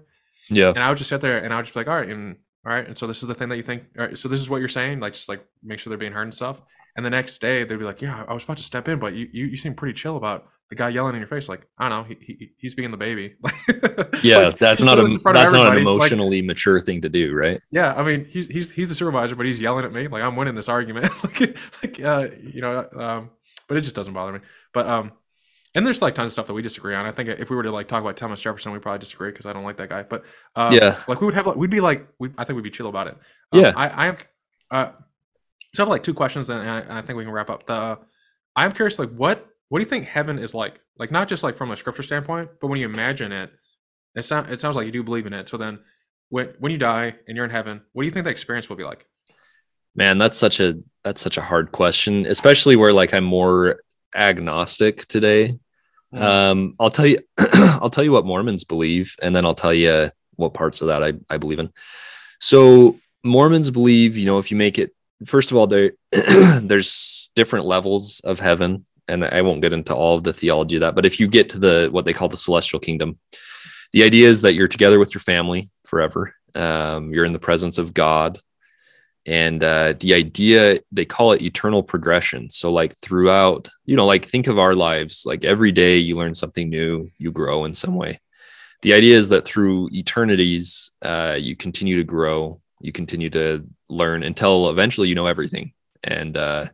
Yeah. 0.50 0.70
And 0.70 0.80
I 0.80 0.90
would 0.90 0.98
just 0.98 1.10
sit 1.10 1.22
there 1.22 1.38
and 1.44 1.54
I 1.54 1.58
would 1.58 1.66
just 1.66 1.74
be 1.74 1.80
like, 1.80 1.88
all 1.88 1.96
right, 1.96 2.10
and 2.10 2.38
all 2.66 2.74
right 2.74 2.88
and 2.88 2.98
so 2.98 3.08
this 3.08 3.22
is 3.22 3.28
the 3.28 3.36
thing 3.36 3.50
that 3.50 3.58
you 3.58 3.64
think 3.64 3.84
all 3.98 4.06
right 4.08 4.18
so 4.18 4.28
this 4.28 4.40
is 4.40 4.50
what 4.50 4.58
you're 4.58 4.68
saying 4.68 5.00
like 5.00 5.14
just 5.14 5.30
like 5.30 5.46
make 5.64 5.80
sure 5.80 5.92
they're 5.92 5.98
being 5.98 6.12
heard 6.12 6.24
and 6.24 6.34
stuff 6.34 6.62
and 6.96 7.06
the 7.06 7.10
next 7.10 7.40
day 7.40 7.64
they'd 7.64 7.78
be 7.78 7.86
like 7.86 8.02
yeah 8.02 8.26
i 8.28 8.34
was 8.34 8.44
about 8.44 8.58
to 8.58 8.64
step 8.64 8.88
in 8.88 9.00
but 9.00 9.14
you 9.14 9.30
you, 9.32 9.46
you 9.46 9.58
seem 9.58 9.74
pretty 9.74 9.94
chill 9.94 10.18
about 10.18 10.48
the 10.70 10.76
guy 10.76 10.90
yelling 10.90 11.14
in 11.16 11.20
your 11.22 11.28
face 11.28 11.48
like 11.48 11.68
i 11.78 11.88
don't 11.88 12.00
know 12.00 12.04
he, 12.04 12.18
he 12.26 12.50
he's 12.58 12.74
being 12.76 12.92
the 12.92 12.98
baby 12.98 13.36
yeah 14.24 14.38
Like, 14.48 14.58
that's 14.58 14.84
not 14.84 14.98
a 15.00 15.04
this 15.04 15.14
in 15.14 15.20
front 15.20 15.38
of 15.38 15.42
that's 15.44 15.54
not 15.54 15.62
an 15.68 15.74
everybody. 15.74 15.86
Like, 15.86 15.96
emotionally 16.12 16.42
mature 16.42 16.80
thing 16.80 17.02
to 17.02 17.10
do 17.10 17.34
right 17.34 17.60
yeah 17.72 17.94
i 17.96 18.04
mean 18.04 18.26
he's 18.26 18.48
he's 18.48 18.72
he's 18.72 18.90
the 18.90 18.96
supervisor 18.96 19.36
but 19.36 19.46
he's 19.46 19.62
yelling 19.62 19.86
at 19.86 19.94
me 19.94 20.08
like 20.08 20.24
i'm 20.24 20.36
winning 20.36 20.56
this 20.56 20.68
argument 20.70 21.12
like 21.24 21.58
like 21.84 22.02
uh 22.02 22.28
you 22.42 22.62
know 22.62 22.88
um 22.98 23.30
but 23.68 23.78
it 23.78 23.82
just 23.82 23.96
doesn't 23.96 24.14
bother 24.14 24.32
me 24.34 24.40
but 24.74 24.88
um 24.88 25.12
and 25.76 25.86
there's 25.86 26.02
like 26.02 26.16
tons 26.16 26.30
of 26.30 26.32
stuff 26.32 26.48
that 26.48 26.54
we 26.54 26.62
disagree 26.62 26.96
on. 26.96 27.06
I 27.06 27.12
think 27.12 27.28
if 27.28 27.50
we 27.50 27.56
were 27.58 27.64
to 27.64 27.72
like 27.72 27.90
talk 27.90 28.00
about 28.00 28.16
Thomas 28.16 28.40
Jefferson, 28.40 28.72
we 28.72 28.80
probably 28.80 29.00
disagree 29.00 29.30
because 29.32 29.46
I 29.46 29.52
don't 29.52 29.66
like 29.66 29.76
that 29.76 29.90
guy. 29.90 30.04
But 30.04 30.24
um, 30.56 30.72
Yeah. 30.72 30.98
like 31.06 31.20
we 31.20 31.26
would 31.26 31.34
have, 31.34 31.46
like, 31.48 31.58
we'd 31.58 31.70
be 31.70 31.82
like, 31.82 32.08
we, 32.18 32.30
I 32.38 32.46
think 32.46 32.56
we'd 32.56 32.62
be 32.64 32.70
chill 32.70 32.88
about 32.88 33.08
it. 33.08 33.18
Um, 33.52 33.60
Yeah. 33.60 33.74
I, 33.76 33.88
I 33.90 34.08
am. 34.08 34.18
Uh, 34.72 34.92
so 35.74 35.84
I 35.84 35.86
have 35.86 35.90
like 35.90 36.02
two 36.04 36.14
questions, 36.14 36.50
and 36.50 36.62
I, 36.62 37.00
I 37.00 37.02
think 37.02 37.18
we 37.18 37.26
can 37.26 37.34
wrap 37.34 37.50
up. 37.50 37.66
The 37.66 38.00
I 38.56 38.64
am 38.64 38.72
curious, 38.72 38.98
like, 38.98 39.10
what 39.10 39.46
what 39.70 39.80
do 39.80 39.84
you 39.84 39.90
think 39.90 40.06
heaven 40.06 40.38
is 40.40 40.54
like? 40.54 40.80
Like, 40.98 41.12
not 41.12 41.28
just 41.28 41.44
like 41.44 41.56
from 41.56 41.72
a 41.72 41.76
scripture 41.78 42.04
standpoint, 42.04 42.50
but 42.62 42.68
when 42.68 42.80
you 42.80 42.86
imagine 42.86 43.32
it, 43.32 43.52
it 44.16 44.24
sounds 44.24 44.52
it 44.52 44.62
sounds 44.62 44.76
like 44.76 44.86
you 44.86 44.92
do 44.92 45.04
believe 45.04 45.26
in 45.26 45.34
it. 45.34 45.50
So 45.50 45.58
then, 45.58 45.80
when 46.30 46.54
when 46.60 46.72
you 46.72 46.78
die 46.78 47.16
and 47.28 47.36
you're 47.36 47.46
in 47.46 47.52
heaven, 47.52 47.82
what 47.94 48.04
do 48.04 48.06
you 48.06 48.12
think 48.12 48.24
the 48.26 48.30
experience 48.32 48.70
will 48.70 48.76
be 48.78 48.84
like? 48.84 49.06
man 49.98 50.18
that's 50.18 50.38
such 50.38 50.60
a 50.60 50.76
that's 51.06 51.22
such 51.22 51.38
a 51.38 51.42
hard 51.42 51.72
question 51.72 52.26
especially 52.26 52.76
where 52.76 52.92
like 52.92 53.14
i'm 53.14 53.24
more 53.24 53.80
agnostic 54.14 55.06
today 55.06 55.58
Mhm. 56.14 56.22
um 56.22 56.76
i'll 56.82 56.90
tell 56.90 57.06
you 57.06 57.18
i'll 57.80 57.90
tell 57.90 58.04
you 58.04 58.12
what 58.12 58.26
mormons 58.26 58.66
believe 58.66 59.16
and 59.22 59.34
then 59.34 59.46
i'll 59.46 59.56
tell 59.56 59.74
you 59.74 60.10
what 60.36 60.54
parts 60.54 60.82
of 60.82 60.88
that 60.90 61.02
i, 61.02 61.14
I 61.30 61.38
believe 61.38 61.60
in 61.60 61.70
so 62.42 63.00
mormons 63.24 63.72
believe 63.72 64.18
you 64.18 64.26
know 64.26 64.38
if 64.38 64.52
you 64.52 64.58
make 64.58 64.78
it 64.80 64.94
first 65.26 65.52
of 65.52 65.56
all 65.58 65.66
there 65.66 65.94
there's 66.62 67.32
different 67.34 67.66
levels 67.66 68.20
of 68.26 68.42
heaven 68.42 68.86
and 69.08 69.24
i 69.26 69.42
won't 69.42 69.62
get 69.62 69.74
into 69.74 69.94
all 69.94 70.16
of 70.16 70.24
the 70.24 70.34
theology 70.34 70.76
of 70.78 70.82
that 70.82 70.96
but 70.96 71.06
if 71.06 71.20
you 71.20 71.28
get 71.28 71.50
to 71.50 71.60
the 71.60 71.90
what 71.92 72.06
they 72.06 72.14
call 72.14 72.30
the 72.30 72.38
celestial 72.38 72.80
kingdom 72.80 73.18
the 73.96 74.04
idea 74.04 74.28
is 74.28 74.42
that 74.42 74.56
you're 74.56 74.68
together 74.68 75.00
with 75.00 75.14
your 75.14 75.22
family 75.22 75.70
forever. 75.86 76.36
Um, 76.54 77.14
you're 77.14 77.24
in 77.24 77.32
the 77.32 77.40
presence 77.40 77.78
of 77.78 77.94
god. 77.94 78.40
And 79.26 79.64
uh, 79.64 79.94
the 80.00 80.14
idea 80.14 80.82
they 80.92 81.06
call 81.06 81.32
it 81.32 81.42
eternal 81.42 81.82
progression. 81.82 82.50
So 82.50 82.74
like 82.74 82.94
throughout 82.98 83.70
you 83.86 83.96
know 83.96 84.06
like 84.06 84.26
think 84.26 84.48
of 84.48 84.60
our 84.60 84.76
lives 84.76 85.24
like 85.26 85.46
every 85.46 85.72
day 85.72 85.98
you 85.98 86.18
learn 86.18 86.34
something 86.34 86.70
new 86.70 87.10
you 87.18 87.32
grow 87.32 87.64
in 87.64 87.74
some 87.74 87.96
way. 87.96 88.20
The 88.82 88.94
idea 88.94 89.18
is 89.18 89.30
that 89.30 89.46
through 89.46 89.90
eternities 89.94 90.92
uh, 91.02 91.38
you 91.40 91.56
continue 91.56 91.96
to 91.96 92.04
grow 92.04 92.60
you 92.82 92.92
continue 92.92 93.30
to 93.30 93.66
learn 93.88 94.24
until 94.24 94.70
eventually 94.70 95.08
you 95.08 95.16
know 95.16 95.28
everything. 95.28 95.72
And 96.04 96.36
uh, 96.36 96.68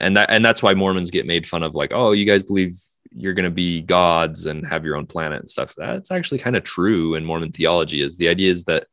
and 0.00 0.16
that 0.16 0.30
and 0.30 0.44
that's 0.44 0.62
why 0.62 0.74
mormons 0.74 1.10
get 1.10 1.26
made 1.26 1.46
fun 1.46 1.62
of 1.62 1.74
like 1.74 1.92
oh 1.94 2.12
you 2.12 2.24
guys 2.24 2.42
believe 2.42 2.72
you're 3.10 3.34
going 3.34 3.44
to 3.44 3.50
be 3.50 3.80
gods 3.80 4.44
and 4.44 4.66
have 4.66 4.84
your 4.84 4.94
own 4.96 5.06
planet 5.06 5.40
and 5.40 5.48
stuff. 5.48 5.74
That's 5.74 6.10
actually 6.10 6.38
kind 6.38 6.56
of 6.56 6.64
true 6.64 7.14
in 7.14 7.24
mormon 7.24 7.52
theology 7.52 8.00
is 8.00 8.18
the 8.18 8.28
idea 8.28 8.50
is 8.50 8.64
that 8.64 8.86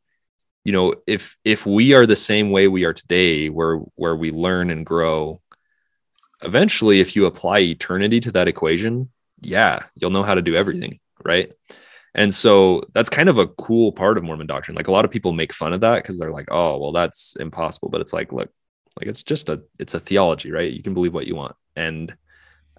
you 0.64 0.72
know 0.72 0.94
if 1.08 1.36
if 1.44 1.66
we 1.66 1.94
are 1.94 2.06
the 2.06 2.16
same 2.16 2.52
way 2.52 2.68
we 2.68 2.86
are 2.86 2.94
today 2.94 3.50
where 3.50 3.78
where 3.96 4.16
we 4.16 4.32
learn 4.32 4.70
and 4.70 4.86
grow 4.86 5.42
eventually 6.42 7.00
if 7.00 7.16
you 7.16 7.26
apply 7.26 7.60
eternity 7.60 8.20
to 8.20 8.32
that 8.32 8.48
equation 8.48 9.10
yeah 9.42 9.80
you'll 9.96 10.12
know 10.12 10.24
how 10.24 10.36
to 10.36 10.42
do 10.42 10.56
everything 10.56 11.00
right? 11.24 11.52
And 12.16 12.34
so 12.34 12.84
that's 12.94 13.10
kind 13.10 13.30
of 13.30 13.40
a 13.40 13.48
cool 13.48 13.92
part 13.92 14.18
of 14.18 14.24
mormon 14.24 14.48
doctrine. 14.48 14.76
Like 14.76 14.88
a 14.88 14.92
lot 14.92 15.06
of 15.06 15.12
people 15.12 15.34
make 15.34 15.52
fun 15.52 15.74
of 15.74 15.82
that 15.82 16.04
because 16.04 16.20
they're 16.20 16.32
like 16.32 16.48
oh 16.52 16.78
well 16.78 16.92
that's 16.92 17.36
impossible. 17.40 17.90
But 17.90 18.02
it's 18.02 18.14
like 18.14 18.32
look 18.32 18.52
like 19.00 19.08
it's 19.08 19.24
just 19.24 19.50
a 19.50 19.62
it's 19.80 19.94
a 19.94 20.00
theology 20.00 20.52
right? 20.52 20.72
You 20.72 20.84
can 20.84 20.94
believe 20.94 21.14
what 21.14 21.28
you 21.28 21.36
want. 21.36 21.56
And 21.76 22.16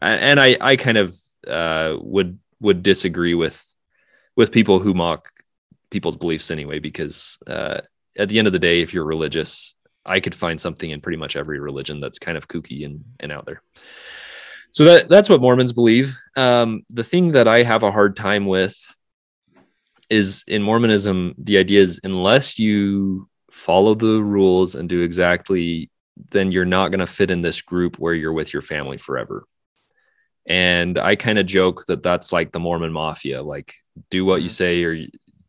and 0.05 0.41
i 0.41 0.57
i 0.61 0.77
kind 0.77 0.99
of 0.99 1.15
uh 1.47 1.97
would 2.01 2.39
would 2.61 2.83
disagree 2.83 3.35
with 3.35 3.63
with 4.37 4.53
people 4.53 4.79
who 4.79 4.95
mock 4.95 5.31
people's 5.91 6.17
beliefs 6.17 6.51
anyway 6.51 6.79
because 6.79 7.39
uh, 7.47 7.81
at 8.19 8.29
the 8.29 8.39
end 8.39 8.47
of 8.47 8.53
the 8.53 8.59
day 8.59 8.81
if 8.81 8.93
you're 8.93 9.05
religious 9.05 9.75
i 10.05 10.19
could 10.21 10.35
find 10.35 10.61
something 10.61 10.91
in 10.91 11.01
pretty 11.01 11.19
much 11.19 11.37
every 11.37 11.61
religion 11.61 12.01
that's 12.01 12.19
kind 12.19 12.37
of 12.37 12.49
kooky 12.49 12.85
and, 12.85 13.05
and 13.21 13.33
out 13.33 13.47
there. 13.47 13.63
So 14.73 14.85
that 14.85 15.09
that's 15.09 15.29
what 15.29 15.41
mormons 15.41 15.73
believe. 15.73 16.19
Um, 16.37 16.83
the 16.91 17.05
thing 17.05 17.33
that 17.33 17.47
i 17.49 17.63
have 17.63 17.83
a 17.83 17.93
hard 17.93 18.17
time 18.17 18.47
with 18.47 18.77
is 20.11 20.45
in 20.47 20.63
mormonism 20.63 21.35
the 21.39 21.59
idea 21.59 21.81
is 21.81 22.01
unless 22.05 22.59
you 22.59 23.29
follow 23.51 23.95
the 23.95 24.23
rules 24.23 24.75
and 24.75 24.89
do 24.89 25.01
exactly 25.03 25.91
then 26.31 26.53
you're 26.53 26.65
not 26.65 26.91
going 26.91 27.01
to 27.01 27.07
fit 27.07 27.31
in 27.31 27.43
this 27.43 27.61
group 27.63 27.99
where 27.99 28.15
you're 28.15 28.33
with 28.33 28.53
your 28.53 28.63
family 28.63 28.97
forever 28.97 29.45
and 30.47 30.99
i 30.99 31.17
kind 31.17 31.39
of 31.39 31.47
joke 31.47 31.87
that 31.87 32.03
that's 32.03 32.33
like 32.33 32.53
the 32.53 32.61
mormon 32.61 32.93
mafia 32.93 33.43
like 33.43 33.73
do 34.11 34.25
what 34.25 34.43
you 34.43 34.49
Mhm. 34.49 34.53
say 34.53 34.85
or 34.85 34.93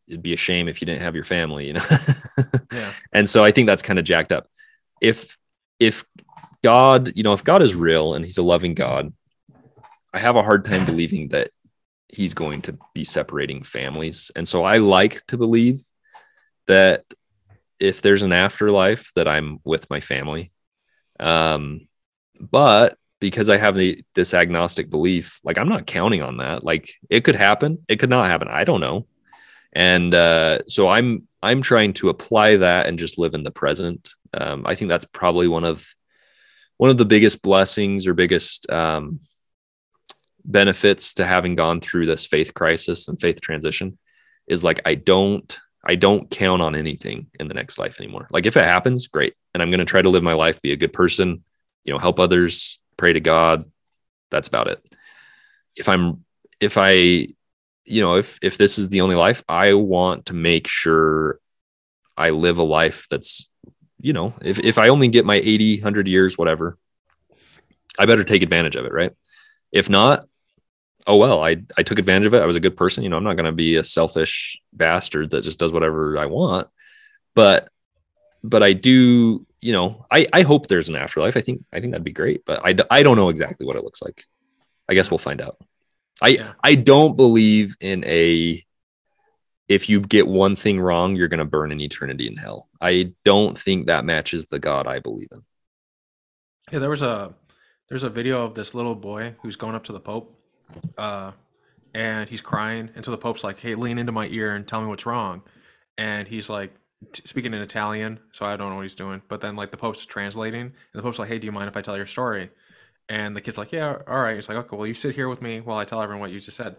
it'd 0.08 0.22
be 0.24 0.34
a 0.34 0.38
shame 0.38 0.68
if 0.68 0.82
you 0.82 0.86
didn't 0.86 1.02
have 1.02 1.16
your 1.16 1.24
family 1.24 1.68
you 1.68 1.74
know 1.74 1.86
Yeah. 2.72 2.92
and 3.12 3.30
so 3.30 3.44
i 3.44 3.52
think 3.52 3.68
that's 3.68 3.84
kind 3.84 4.00
of 4.00 4.06
jacked 4.06 4.32
up 4.32 4.48
if 5.02 5.38
if 5.80 6.04
god 6.64 7.12
you 7.16 7.24
know 7.24 7.34
if 7.34 7.44
god 7.44 7.62
is 7.62 7.76
real 7.76 8.14
and 8.14 8.24
he's 8.24 8.38
a 8.38 8.44
loving 8.44 8.74
god 8.74 9.12
i 10.14 10.20
have 10.20 10.36
a 10.38 10.44
hard 10.44 10.64
time 10.66 10.86
believing 10.86 11.28
that 11.30 11.52
he's 12.08 12.34
going 12.34 12.62
to 12.62 12.78
be 12.94 13.04
separating 13.04 13.64
families 13.64 14.32
and 14.36 14.48
so 14.48 14.64
i 14.64 14.78
like 14.78 15.26
to 15.28 15.38
believe 15.38 15.80
that 16.68 17.04
if 17.80 18.02
there's 18.02 18.24
an 18.24 18.32
afterlife 18.32 19.12
that 19.16 19.28
i'm 19.28 19.60
with 19.66 19.90
my 19.90 20.00
family 20.00 20.52
um 21.20 21.88
but 22.40 22.98
because 23.20 23.50
i 23.50 23.58
have 23.58 23.76
the 23.76 24.04
this 24.14 24.34
agnostic 24.34 24.90
belief 24.90 25.40
like 25.44 25.58
i'm 25.58 25.70
not 25.70 25.88
counting 25.88 26.22
on 26.22 26.38
that. 26.38 26.64
Like 26.64 26.94
it 27.10 27.24
could 27.24 27.36
happen. 27.36 27.80
It 27.88 27.98
could 27.98 28.10
not 28.10 28.28
happen. 28.28 28.48
I 28.50 28.64
don't 28.64 28.82
know. 28.82 29.08
And 29.74 30.14
uh 30.14 30.60
so 30.68 30.90
i'm 30.90 31.28
i'm 31.42 31.62
trying 31.62 31.94
to 31.94 32.10
apply 32.10 32.58
that 32.58 32.88
and 32.88 33.00
just 33.00 33.18
live 33.18 33.34
in 33.34 33.44
the 33.44 33.52
present. 33.52 34.10
Um 34.34 34.64
i 34.66 34.76
think 34.76 34.90
that's 34.90 35.06
probably 35.06 35.48
one 35.48 35.64
of 35.64 35.88
one 36.78 36.90
of 36.90 36.98
the 36.98 37.06
biggest 37.06 37.42
blessings 37.42 38.06
or 38.06 38.14
biggest 38.14 38.70
um 38.70 39.22
benefits 40.44 41.16
to 41.16 41.26
having 41.26 41.56
gone 41.56 41.82
through 41.82 42.06
this 42.06 42.26
faith 42.26 42.54
crisis 42.54 43.08
and 43.08 43.20
faith 43.20 43.42
transition 43.42 43.98
is 44.46 44.64
like 44.64 44.80
i 44.86 44.94
don't 44.94 45.60
i 45.86 45.96
don't 45.96 46.30
count 46.30 46.62
on 46.62 46.76
anything 46.76 47.28
in 47.40 47.48
the 47.48 47.54
next 47.54 47.78
life 47.78 48.00
anymore. 48.00 48.28
Like 48.32 48.46
if 48.46 48.58
it 48.58 48.64
happens 48.64 49.08
great. 49.08 49.36
And 49.54 49.62
i'm 49.62 49.70
going 49.70 49.80
to 49.80 49.86
try 49.86 50.02
to 50.02 50.10
live 50.10 50.24
my 50.24 50.34
life 50.34 50.62
be 50.62 50.72
a 50.72 50.78
good 50.78 50.94
person 50.94 51.44
you 51.84 51.94
know 51.94 52.00
help 52.00 52.20
others 52.20 52.80
pray 52.98 53.14
to 53.14 53.20
god. 53.20 53.66
That's 54.32 54.48
about 54.48 54.68
it. 54.68 54.84
If 55.76 55.88
i'm 55.88 56.26
if 56.60 56.78
i 56.78 56.92
you 57.86 58.02
know 58.02 58.16
if 58.16 58.40
if 58.42 58.58
this 58.58 58.78
is 58.78 58.90
the 58.90 59.02
only 59.02 59.16
life 59.16 59.44
i 59.48 59.74
want 59.74 60.28
to 60.28 60.34
make 60.34 60.68
sure 60.68 61.40
i 62.18 62.32
live 62.32 62.58
a 62.58 62.64
life 62.64 63.08
that's 63.10 63.48
you 64.00 64.14
know 64.14 64.34
if, 64.42 64.60
if 64.60 64.78
i 64.78 64.88
only 64.88 65.08
get 65.08 65.26
my 65.26 65.36
80 65.36 65.78
100 65.78 66.08
years 66.08 66.38
whatever 66.38 66.78
i 68.00 68.06
better 68.06 68.24
take 68.24 68.42
advantage 68.42 68.76
of 68.76 68.86
it 68.86 68.94
right? 68.94 69.12
If 69.72 69.90
not 69.90 70.26
oh 71.08 71.18
well 71.18 71.44
i 71.44 71.58
i 71.78 71.84
took 71.84 72.00
advantage 72.00 72.26
of 72.28 72.34
it. 72.34 72.42
I 72.42 72.46
was 72.46 72.56
a 72.56 72.60
good 72.62 72.78
person. 72.78 73.04
You 73.04 73.10
know 73.10 73.18
i'm 73.18 73.24
not 73.24 73.36
going 73.38 73.46
to 73.46 73.52
be 73.52 73.76
a 73.76 73.84
selfish 73.84 74.60
bastard 74.74 75.32
that 75.32 75.44
just 75.44 75.60
does 75.60 75.72
whatever 75.72 76.18
i 76.18 76.26
want. 76.26 76.68
But 77.36 77.70
but 78.44 78.64
i 78.64 78.74
do 78.74 79.46
you 79.62 79.74
know 79.74 80.06
i 80.12 80.28
i 80.34 80.42
hope 80.44 80.68
there's 80.68 80.90
an 80.90 80.96
afterlife. 80.96 81.38
I 81.38 81.42
think 81.42 81.64
i 81.74 81.80
think 81.80 81.92
that'd 81.92 82.04
be 82.04 82.12
great 82.12 82.46
but 82.46 82.62
I 82.66 82.76
I 82.90 83.04
don't 83.04 83.18
know 83.18 83.30
exactly 83.30 83.66
what 83.66 83.76
it 83.76 83.84
looks 83.84 84.02
like. 84.02 84.24
I 84.90 84.94
guess 84.94 85.10
we'll 85.10 85.18
find 85.18 85.42
out. 85.42 85.58
I 86.22 86.28
Yeah. 86.30 86.54
i 86.64 86.76
don't 86.76 87.16
believe 87.18 87.76
in 87.80 88.04
a 88.06 88.64
if 89.68 89.90
you 89.90 90.00
get 90.00 90.28
one 90.28 90.56
thing 90.56 90.80
wrong 90.80 91.16
you're 91.16 91.28
going 91.28 91.40
to 91.40 91.46
burn 91.46 91.72
an 91.72 91.82
eternity 91.82 92.28
in 92.28 92.38
hell. 92.38 92.70
I 92.80 93.14
don't 93.24 93.58
think 93.58 93.88
that 93.88 94.06
matches 94.06 94.46
the 94.46 94.60
god 94.60 94.86
i 94.88 95.00
believe 95.00 95.30
in. 95.32 95.42
Yeah, 96.72 96.80
there 96.80 96.90
was 96.90 97.02
a 97.02 97.34
there's 97.90 98.04
a 98.04 98.10
video 98.10 98.44
of 98.46 98.56
this 98.56 98.74
little 98.74 98.96
boy 98.96 99.36
who's 99.42 99.56
going 99.56 99.76
up 99.76 99.84
to 99.86 99.92
the 99.94 100.00
Pope, 100.00 100.40
uh, 100.98 101.32
and 101.94 102.30
he's 102.30 102.42
crying, 102.42 102.90
and 102.96 103.06
so 103.06 103.12
the 103.12 103.18
Pope's 103.18 103.44
like, 103.44 103.60
"Hey, 103.60 103.76
lean 103.76 103.98
into 103.98 104.12
my 104.12 104.28
ear 104.28 104.54
and 104.54 104.68
tell 104.68 104.82
me 104.82 104.88
what's 104.88 105.06
wrong," 105.06 105.44
and 105.98 106.28
he's 106.28 106.50
like 106.50 106.74
t- 107.14 107.24
speaking 107.26 107.54
in 107.54 107.62
Italian, 107.62 108.20
so 108.32 108.46
I 108.46 108.58
don't 108.58 108.70
know 108.70 108.76
what 108.76 108.84
he's 108.84 108.96
doing. 108.96 109.22
But 109.28 109.42
then 109.42 109.56
like 109.56 109.72
the 109.72 109.78
Pope's 109.78 110.06
translating, 110.06 110.62
and 110.62 110.74
the 110.94 111.02
Pope's 111.02 111.20
like, 111.20 111.30
"Hey, 111.30 111.40
do 111.40 111.46
you 111.46 111.52
mind 111.52 111.68
if 111.70 111.78
I 111.78 111.82
tell 111.82 111.98
your 111.98 112.06
story?" 112.06 112.50
And 113.10 113.36
the 113.36 113.42
kid's 113.42 113.58
like, 113.58 113.72
"Yeah, 113.72 113.98
all 114.08 114.20
right." 114.20 114.36
He's 114.36 114.50
like, 114.50 114.58
"Okay, 114.58 114.76
well, 114.76 114.88
you 114.88 114.94
sit 114.94 115.16
here 115.16 115.30
with 115.30 115.42
me 115.42 115.62
while 115.62 115.78
I 115.78 115.86
tell 115.86 116.02
everyone 116.02 116.22
what 116.22 116.32
you 116.32 116.40
just 116.40 116.58
said." 116.58 116.76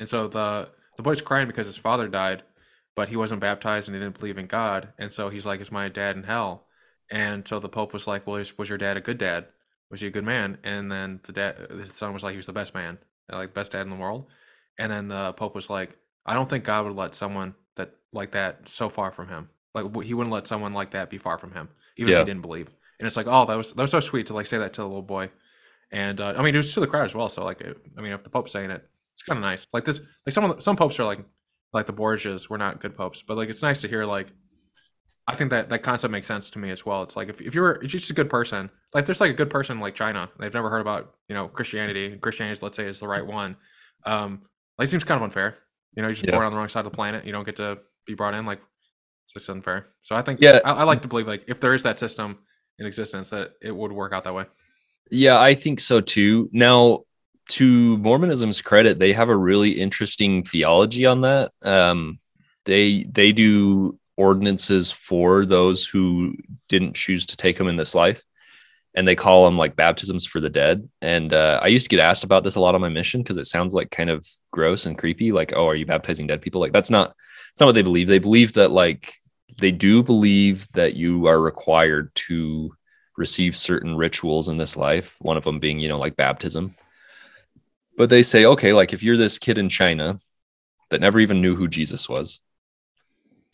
And 0.00 0.08
so 0.08 0.28
the 0.28 0.70
the 0.96 1.02
boy's 1.02 1.20
crying 1.20 1.46
because 1.46 1.66
his 1.66 1.76
father 1.76 2.08
died, 2.08 2.42
but 2.94 3.08
he 3.10 3.16
wasn't 3.16 3.40
baptized 3.40 3.88
and 3.88 3.94
he 3.94 4.02
didn't 4.02 4.18
believe 4.18 4.38
in 4.38 4.46
God, 4.46 4.88
and 4.98 5.12
so 5.12 5.28
he's 5.28 5.46
like, 5.46 5.60
"Is 5.60 5.72
my 5.72 5.88
dad 5.88 6.16
in 6.16 6.24
hell?" 6.24 6.66
And 7.10 7.46
so 7.46 7.58
the 7.60 7.68
Pope 7.68 7.92
was 7.92 8.06
like, 8.06 8.26
"Well, 8.26 8.42
was 8.58 8.68
your 8.68 8.78
dad 8.78 8.96
a 8.96 9.00
good 9.00 9.18
dad? 9.18 9.46
Was 9.90 10.00
he 10.00 10.08
a 10.08 10.10
good 10.10 10.24
man?" 10.24 10.58
And 10.64 10.90
then 10.90 11.20
the 11.24 11.32
dad, 11.32 11.56
his 11.70 11.92
son 11.92 12.12
was 12.12 12.22
like, 12.22 12.32
"He 12.32 12.38
was 12.38 12.46
the 12.46 12.52
best 12.52 12.74
man, 12.74 12.98
like 13.34 13.54
best 13.54 13.72
dad 13.72 13.82
in 13.82 13.90
the 13.90 13.96
world." 13.96 14.26
And 14.78 14.90
then 14.92 15.08
the 15.08 15.32
Pope 15.32 15.54
was 15.54 15.68
like, 15.70 15.96
"I 16.24 16.34
don't 16.34 16.48
think 16.48 16.64
God 16.64 16.84
would 16.86 16.94
let 16.96 17.14
someone 17.14 17.54
that 17.76 17.90
like 18.12 18.32
that 18.32 18.68
so 18.68 18.88
far 18.88 19.10
from 19.12 19.28
him. 19.28 19.48
like 19.74 20.02
he 20.04 20.14
wouldn't 20.14 20.32
let 20.32 20.46
someone 20.46 20.72
like 20.72 20.90
that 20.92 21.10
be 21.10 21.18
far 21.18 21.36
from 21.38 21.52
him, 21.52 21.68
even 21.98 22.10
Yeah. 22.12 22.20
if 22.20 22.26
he 22.26 22.32
didn't 22.32 22.42
believe. 22.42 22.68
And 22.98 23.06
it's 23.06 23.16
like, 23.16 23.26
oh, 23.28 23.44
that 23.44 23.56
was 23.56 23.72
that 23.72 23.82
was 23.82 23.90
so 23.90 24.00
sweet 24.00 24.26
to 24.28 24.34
like 24.34 24.46
say 24.46 24.56
that 24.58 24.72
to 24.74 24.80
the 24.80 24.86
little 24.86 25.02
boy. 25.02 25.30
And 25.92 26.20
uh, 26.20 26.34
I 26.36 26.42
mean, 26.42 26.54
it 26.54 26.58
was 26.58 26.72
to 26.74 26.80
the 26.80 26.86
crowd 26.86 27.04
as 27.06 27.14
well. 27.14 27.28
So 27.28 27.44
like, 27.44 27.60
it, 27.60 27.76
I 27.96 28.00
mean, 28.00 28.12
if 28.12 28.24
the 28.24 28.30
Pope's 28.30 28.52
saying 28.52 28.70
it, 28.70 28.88
it's 29.12 29.22
kind 29.22 29.36
of 29.38 29.42
nice. 29.42 29.66
Like 29.72 29.84
this, 29.84 30.00
like 30.24 30.32
some 30.32 30.48
the, 30.48 30.60
some 30.62 30.76
popes 30.76 30.98
are 30.98 31.04
like 31.04 31.20
like 31.74 31.86
the 31.86 31.92
Borgias. 31.92 32.48
We're 32.48 32.56
not 32.56 32.80
good 32.80 32.96
popes, 32.96 33.22
but 33.22 33.36
like 33.36 33.48
it's 33.50 33.62
nice 33.62 33.80
to 33.82 33.88
hear 33.88 34.04
like. 34.04 34.28
I 35.28 35.34
think 35.34 35.50
that 35.50 35.68
that 35.70 35.82
concept 35.82 36.12
makes 36.12 36.28
sense 36.28 36.50
to 36.50 36.58
me 36.60 36.70
as 36.70 36.86
well. 36.86 37.02
It's 37.02 37.16
like 37.16 37.28
if, 37.28 37.40
if 37.40 37.54
you're 37.54 37.72
if 37.82 37.92
you're 37.92 37.98
just 38.00 38.10
a 38.10 38.14
good 38.14 38.30
person, 38.30 38.70
like 38.94 39.06
there's 39.06 39.20
like 39.20 39.30
a 39.30 39.34
good 39.34 39.50
person 39.50 39.80
like 39.80 39.94
China, 39.94 40.30
they've 40.38 40.54
never 40.54 40.70
heard 40.70 40.80
about 40.80 41.14
you 41.28 41.34
know 41.34 41.48
Christianity. 41.48 42.06
and 42.12 42.20
Christianity, 42.20 42.60
let's 42.62 42.76
say, 42.76 42.86
is 42.86 43.00
the 43.00 43.08
right 43.08 43.26
one. 43.26 43.56
Um, 44.04 44.42
like 44.78 44.86
it 44.86 44.90
seems 44.90 45.04
kind 45.04 45.16
of 45.18 45.24
unfair. 45.24 45.58
You 45.94 46.02
know, 46.02 46.08
you're 46.08 46.14
just 46.14 46.26
Yeah. 46.26 46.32
born 46.32 46.44
on 46.44 46.52
the 46.52 46.58
wrong 46.58 46.68
side 46.68 46.80
of 46.80 46.92
the 46.92 46.96
planet. 46.96 47.24
You 47.24 47.32
don't 47.32 47.44
get 47.44 47.56
to 47.56 47.78
be 48.06 48.14
brought 48.14 48.34
in. 48.34 48.46
Like 48.46 48.60
it's 49.24 49.32
just 49.32 49.48
unfair. 49.48 49.88
So 50.02 50.14
I 50.14 50.22
think 50.22 50.40
Yeah. 50.40 50.60
I, 50.64 50.72
I 50.72 50.82
like 50.84 51.02
to 51.02 51.08
believe 51.08 51.26
like 51.26 51.44
if 51.48 51.58
there 51.60 51.74
is 51.74 51.82
that 51.82 51.98
system 51.98 52.38
in 52.78 52.86
existence, 52.86 53.30
that 53.30 53.52
it 53.60 53.74
would 53.74 53.90
work 53.90 54.12
out 54.12 54.22
that 54.24 54.34
way. 54.34 54.44
Yeah, 55.10 55.40
I 55.40 55.54
think 55.54 55.80
so 55.80 56.00
too. 56.00 56.48
Now, 56.52 57.00
to 57.50 57.96
Mormonism's 57.98 58.60
credit, 58.60 58.98
they 58.98 59.12
have 59.12 59.28
a 59.28 59.36
really 59.36 59.70
interesting 59.80 60.42
theology 60.42 61.06
on 61.06 61.20
that. 61.22 61.52
Um, 61.62 62.18
they 62.64 63.04
they 63.04 63.30
do 63.32 63.98
ordinances 64.16 64.90
for 64.90 65.44
those 65.44 65.86
who 65.86 66.34
didn't 66.68 66.94
choose 66.94 67.26
to 67.26 67.36
take 67.36 67.58
them 67.58 67.68
in 67.68 67.76
this 67.76 67.94
life, 67.94 68.22
and 68.94 69.06
they 69.06 69.16
call 69.16 69.44
them 69.44 69.58
like 69.58 69.76
baptisms 69.76 70.24
for 70.24 70.40
the 70.40 70.50
dead. 70.50 70.88
And 71.02 71.32
uh, 71.32 71.60
I 71.62 71.68
used 71.68 71.84
to 71.84 71.94
get 71.94 72.02
asked 72.02 72.24
about 72.24 72.44
this 72.44 72.56
a 72.56 72.60
lot 72.60 72.74
on 72.74 72.80
my 72.80 72.88
mission 72.88 73.22
because 73.22 73.38
it 73.38 73.46
sounds 73.46 73.74
like 73.74 73.90
kind 73.90 74.10
of 74.10 74.26
gross 74.52 74.86
and 74.86 74.96
creepy. 74.96 75.32
Like, 75.32 75.52
oh, 75.54 75.68
are 75.68 75.74
you 75.74 75.86
baptizing 75.86 76.26
dead 76.26 76.42
people? 76.42 76.60
Like, 76.60 76.72
that's 76.72 76.90
not 76.90 77.08
that's 77.08 77.60
not 77.60 77.66
what 77.66 77.74
they 77.74 77.82
believe. 77.82 78.08
They 78.08 78.18
believe 78.18 78.54
that 78.54 78.70
like 78.70 79.12
they 79.58 79.72
do 79.72 80.02
believe 80.02 80.66
that 80.72 80.94
you 80.94 81.26
are 81.26 81.40
required 81.40 82.10
to 82.14 82.72
receive 83.16 83.56
certain 83.56 83.96
rituals 83.96 84.48
in 84.48 84.58
this 84.58 84.76
life, 84.76 85.16
one 85.20 85.36
of 85.36 85.44
them 85.44 85.58
being, 85.58 85.78
you 85.78 85.88
know, 85.88 85.98
like 85.98 86.16
baptism. 86.16 86.74
But 87.96 88.10
they 88.10 88.22
say, 88.22 88.44
okay, 88.44 88.72
like 88.72 88.92
if 88.92 89.02
you're 89.02 89.16
this 89.16 89.38
kid 89.38 89.56
in 89.56 89.68
China 89.68 90.20
that 90.90 91.00
never 91.00 91.18
even 91.18 91.40
knew 91.40 91.56
who 91.56 91.68
Jesus 91.68 92.08
was, 92.08 92.40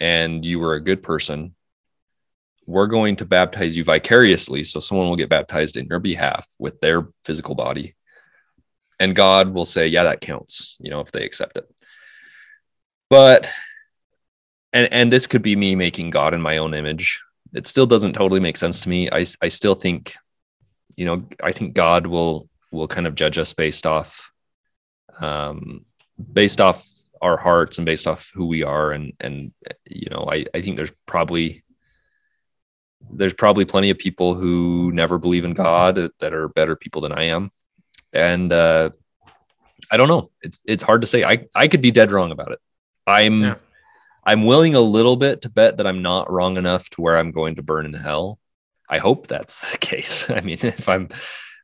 and 0.01 0.45
you 0.45 0.59
were 0.59 0.75
a 0.75 0.81
good 0.81 1.03
person, 1.03 1.55
we're 2.67 2.87
going 2.87 3.17
to 3.17 3.25
baptize 3.25 3.77
you 3.77 3.85
vicariously. 3.85 4.63
So 4.65 4.81
someone 4.81 5.09
will 5.09 5.17
get 5.17 5.29
baptized 5.29 5.77
in 5.77 5.87
your 5.87 5.99
behalf 5.99 6.47
with 6.59 6.81
their 6.81 7.09
physical 7.25 7.55
body. 7.55 7.95
And 9.01 9.17
God 9.17 9.53
will 9.53 9.65
say, 9.65 9.89
yeah, 9.89 10.05
that 10.05 10.21
counts, 10.21 10.77
you 10.81 10.91
know, 10.91 11.01
if 11.01 11.11
they 11.11 11.25
accept 11.25 11.57
it. 11.57 11.65
But, 13.11 13.49
and, 14.73 14.93
and 14.93 15.13
this 15.13 15.27
could 15.27 15.43
be 15.43 15.57
me 15.57 15.75
making 15.75 16.11
God 16.11 16.35
in 16.35 16.41
my 16.41 16.59
own 16.59 16.73
image 16.73 17.21
it 17.53 17.67
still 17.67 17.87
doesn't 17.87 18.15
totally 18.15 18.41
make 18.41 18.57
sense 18.57 18.83
to 18.83 18.89
me. 18.89 19.11
I 19.11 19.27
I 19.41 19.49
still 19.49 19.75
think, 19.75 20.17
you 20.97 21.05
know, 21.05 21.29
I 21.43 21.53
think 21.53 21.75
God 21.75 22.07
will 22.07 22.49
will 22.71 22.89
kind 22.89 23.07
of 23.07 23.15
judge 23.15 23.39
us 23.39 23.53
based 23.53 23.87
off, 23.87 24.33
um, 25.21 25.85
based 26.33 26.61
off 26.61 26.87
our 27.23 27.37
hearts 27.37 27.79
and 27.79 27.87
based 27.87 28.07
off 28.07 28.31
who 28.35 28.47
we 28.47 28.63
are, 28.65 28.91
and 28.91 29.13
and 29.21 29.53
you 29.89 30.11
know, 30.11 30.29
I 30.31 30.45
I 30.53 30.61
think 30.61 30.77
there's 30.77 30.93
probably 31.07 31.65
there's 33.11 33.33
probably 33.33 33.65
plenty 33.65 33.91
of 33.91 33.99
people 33.99 34.35
who 34.35 34.91
never 34.93 35.19
believe 35.19 35.45
in 35.45 35.55
God 35.55 36.11
that 36.19 36.35
are 36.35 36.49
better 36.49 36.77
people 36.77 37.01
than 37.01 37.13
I 37.13 37.25
am, 37.25 37.51
and 38.13 38.53
uh, 38.53 38.91
I 39.91 39.97
don't 39.97 40.09
know. 40.09 40.31
It's 40.43 40.61
it's 40.67 40.83
hard 40.83 41.01
to 41.01 41.07
say. 41.07 41.25
I 41.25 41.47
I 41.55 41.69
could 41.69 41.81
be 41.81 41.93
dead 41.93 42.11
wrong 42.11 42.33
about 42.33 42.53
it. 42.53 42.59
I'm. 43.07 43.41
Yeah. 43.41 43.57
I'm 44.25 44.45
willing 44.45 44.77
a 44.77 44.81
little 44.81 45.17
bit 45.17 45.41
to 45.41 45.49
bet 45.49 45.79
that 45.79 45.87
I'm 45.89 46.01
not 46.01 46.31
wrong 46.31 46.57
enough 46.57 46.89
to 46.91 47.01
where 47.01 47.19
I'm 47.19 47.33
going 47.33 47.57
to 47.57 47.63
burn 47.65 47.87
in 47.87 47.93
hell. 47.93 48.39
I 48.89 48.99
hope 48.99 49.27
that's 49.27 49.73
the 49.73 49.79
case. 49.79 50.31
I 50.31 50.41
mean, 50.43 50.59
if 50.63 50.89
I'm 50.89 51.09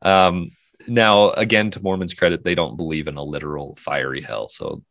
um, 0.02 0.50
now 0.88 1.30
again 1.30 1.70
to 1.72 1.82
Mormons' 1.82 2.14
credit, 2.14 2.42
they 2.42 2.54
don't 2.56 2.76
believe 2.76 3.06
in 3.06 3.16
a 3.16 3.22
literal 3.22 3.76
fiery 3.76 4.22
hell, 4.22 4.48
so 4.48 4.82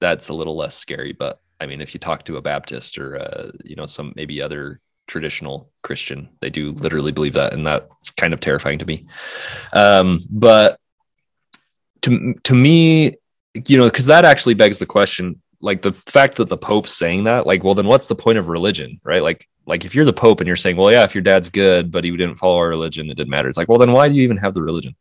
that's 0.00 0.28
a 0.28 0.34
little 0.34 0.56
less 0.56 0.76
scary. 0.76 1.12
But 1.12 1.40
I 1.60 1.66
mean, 1.66 1.80
if 1.80 1.94
you 1.94 2.00
talk 2.00 2.24
to 2.24 2.36
a 2.36 2.42
Baptist 2.42 2.98
or 2.98 3.16
uh, 3.16 3.50
you 3.64 3.76
know 3.76 3.86
some 3.86 4.12
maybe 4.16 4.40
other 4.42 4.80
traditional 5.06 5.70
Christian, 5.82 6.28
they 6.40 6.50
do 6.50 6.72
literally 6.72 7.12
believe 7.12 7.34
that, 7.34 7.52
and 7.52 7.66
that's 7.66 8.10
kind 8.10 8.34
of 8.34 8.40
terrifying 8.40 8.78
to 8.78 8.86
me. 8.86 9.06
Um, 9.72 10.20
but 10.30 10.78
to 12.02 12.34
to 12.42 12.54
me, 12.54 13.14
you 13.54 13.78
know, 13.78 13.86
because 13.86 14.06
that 14.06 14.24
actually 14.24 14.54
begs 14.54 14.78
the 14.78 14.86
question 14.86 15.40
like 15.60 15.82
the 15.82 15.92
fact 15.92 16.36
that 16.36 16.48
the 16.48 16.56
pope's 16.56 16.92
saying 16.92 17.24
that 17.24 17.46
like 17.46 17.64
well 17.64 17.74
then 17.74 17.86
what's 17.86 18.08
the 18.08 18.14
point 18.14 18.38
of 18.38 18.48
religion 18.48 19.00
right 19.04 19.22
like 19.22 19.48
like 19.66 19.84
if 19.84 19.94
you're 19.94 20.04
the 20.04 20.12
pope 20.12 20.40
and 20.40 20.46
you're 20.46 20.56
saying 20.56 20.76
well 20.76 20.92
yeah 20.92 21.04
if 21.04 21.14
your 21.14 21.22
dad's 21.22 21.48
good 21.48 21.90
but 21.90 22.04
he 22.04 22.10
didn't 22.10 22.36
follow 22.36 22.56
our 22.56 22.68
religion 22.68 23.10
it 23.10 23.16
didn't 23.16 23.30
matter 23.30 23.48
it's 23.48 23.58
like 23.58 23.68
well 23.68 23.78
then 23.78 23.92
why 23.92 24.08
do 24.08 24.14
you 24.14 24.22
even 24.22 24.36
have 24.36 24.54
the 24.54 24.62
religion 24.62 24.94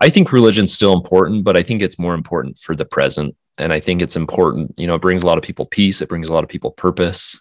i 0.00 0.08
think 0.08 0.32
religion's 0.32 0.72
still 0.72 0.92
important 0.92 1.44
but 1.44 1.56
i 1.56 1.62
think 1.62 1.82
it's 1.82 1.98
more 1.98 2.14
important 2.14 2.56
for 2.58 2.74
the 2.74 2.84
present 2.84 3.34
and 3.60 3.72
i 3.72 3.80
think 3.80 4.02
it's 4.02 4.16
important 4.16 4.74
you 4.76 4.86
know 4.86 4.94
it 4.94 5.02
brings 5.02 5.22
a 5.22 5.26
lot 5.26 5.38
of 5.38 5.44
people 5.44 5.66
peace 5.66 6.00
it 6.02 6.08
brings 6.08 6.28
a 6.28 6.32
lot 6.32 6.44
of 6.44 6.50
people 6.50 6.70
purpose. 6.70 7.40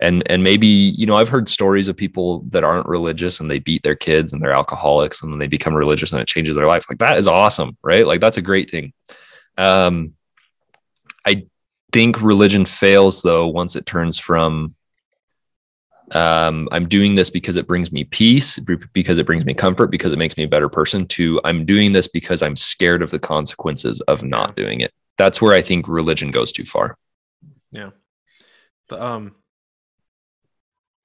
And 0.00 0.22
and 0.30 0.44
maybe 0.44 0.68
you 0.68 1.06
know 1.06 1.16
i've 1.16 1.28
heard 1.28 1.48
stories 1.48 1.88
of 1.88 1.96
people 1.96 2.44
that 2.50 2.62
aren't 2.62 2.86
religious 2.86 3.40
and 3.40 3.50
they 3.50 3.58
beat 3.58 3.82
their 3.82 3.96
kids 3.96 4.32
and 4.32 4.40
they're 4.40 4.56
alcoholics 4.56 5.22
and 5.22 5.32
then 5.32 5.40
they 5.40 5.48
become 5.48 5.74
religious 5.74 6.12
and 6.12 6.20
it 6.22 6.28
changes 6.28 6.54
their 6.54 6.68
life. 6.68 6.84
Like 6.88 7.00
that 7.00 7.18
is 7.18 7.26
awesome 7.26 7.76
right? 7.82 8.06
Like 8.06 8.20
that's 8.20 8.36
a 8.36 8.42
great 8.42 8.70
thing. 8.70 8.92
Um 9.56 10.14
I 11.24 11.46
think 11.92 12.22
religion 12.22 12.64
fails 12.64 13.22
though 13.22 13.48
once 13.48 13.74
it 13.74 13.86
turns 13.86 14.20
from 14.20 14.76
um, 16.12 16.68
I'm 16.72 16.88
doing 16.88 17.14
this 17.14 17.30
because 17.30 17.56
it 17.56 17.66
brings 17.66 17.92
me 17.92 18.04
peace, 18.04 18.58
because 18.58 19.18
it 19.18 19.26
brings 19.26 19.44
me 19.44 19.54
comfort, 19.54 19.88
because 19.88 20.12
it 20.12 20.18
makes 20.18 20.36
me 20.36 20.44
a 20.44 20.48
better 20.48 20.68
person, 20.68 21.06
to 21.08 21.40
I'm 21.44 21.64
doing 21.64 21.92
this 21.92 22.08
because 22.08 22.42
I'm 22.42 22.56
scared 22.56 23.02
of 23.02 23.10
the 23.10 23.18
consequences 23.18 24.00
of 24.02 24.22
not 24.22 24.56
doing 24.56 24.80
it. 24.80 24.92
That's 25.18 25.42
where 25.42 25.52
I 25.52 25.60
think 25.62 25.86
religion 25.88 26.30
goes 26.30 26.52
too 26.52 26.64
far. 26.64 26.96
Yeah. 27.70 27.90
The 28.88 29.02
um. 29.04 29.34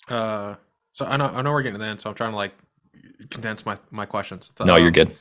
Uh. 0.07 0.55
So 0.91 1.05
I 1.05 1.17
know 1.17 1.25
I 1.25 1.41
know 1.41 1.51
we're 1.51 1.63
getting 1.63 1.79
to 1.79 1.83
the 1.83 1.89
end, 1.89 1.99
so 2.01 2.09
I'm 2.09 2.15
trying 2.15 2.31
to 2.31 2.35
like 2.37 2.53
condense 3.29 3.65
my 3.65 3.77
my 3.91 4.05
questions. 4.05 4.51
The, 4.55 4.65
No, 4.65 4.75
you're 4.77 4.87
um, 4.87 4.93
good. 4.93 5.17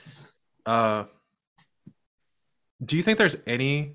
Uh. 0.66 1.05
Do 2.85 2.97
you 2.97 3.02
think 3.02 3.19
there's 3.19 3.36
any 3.47 3.94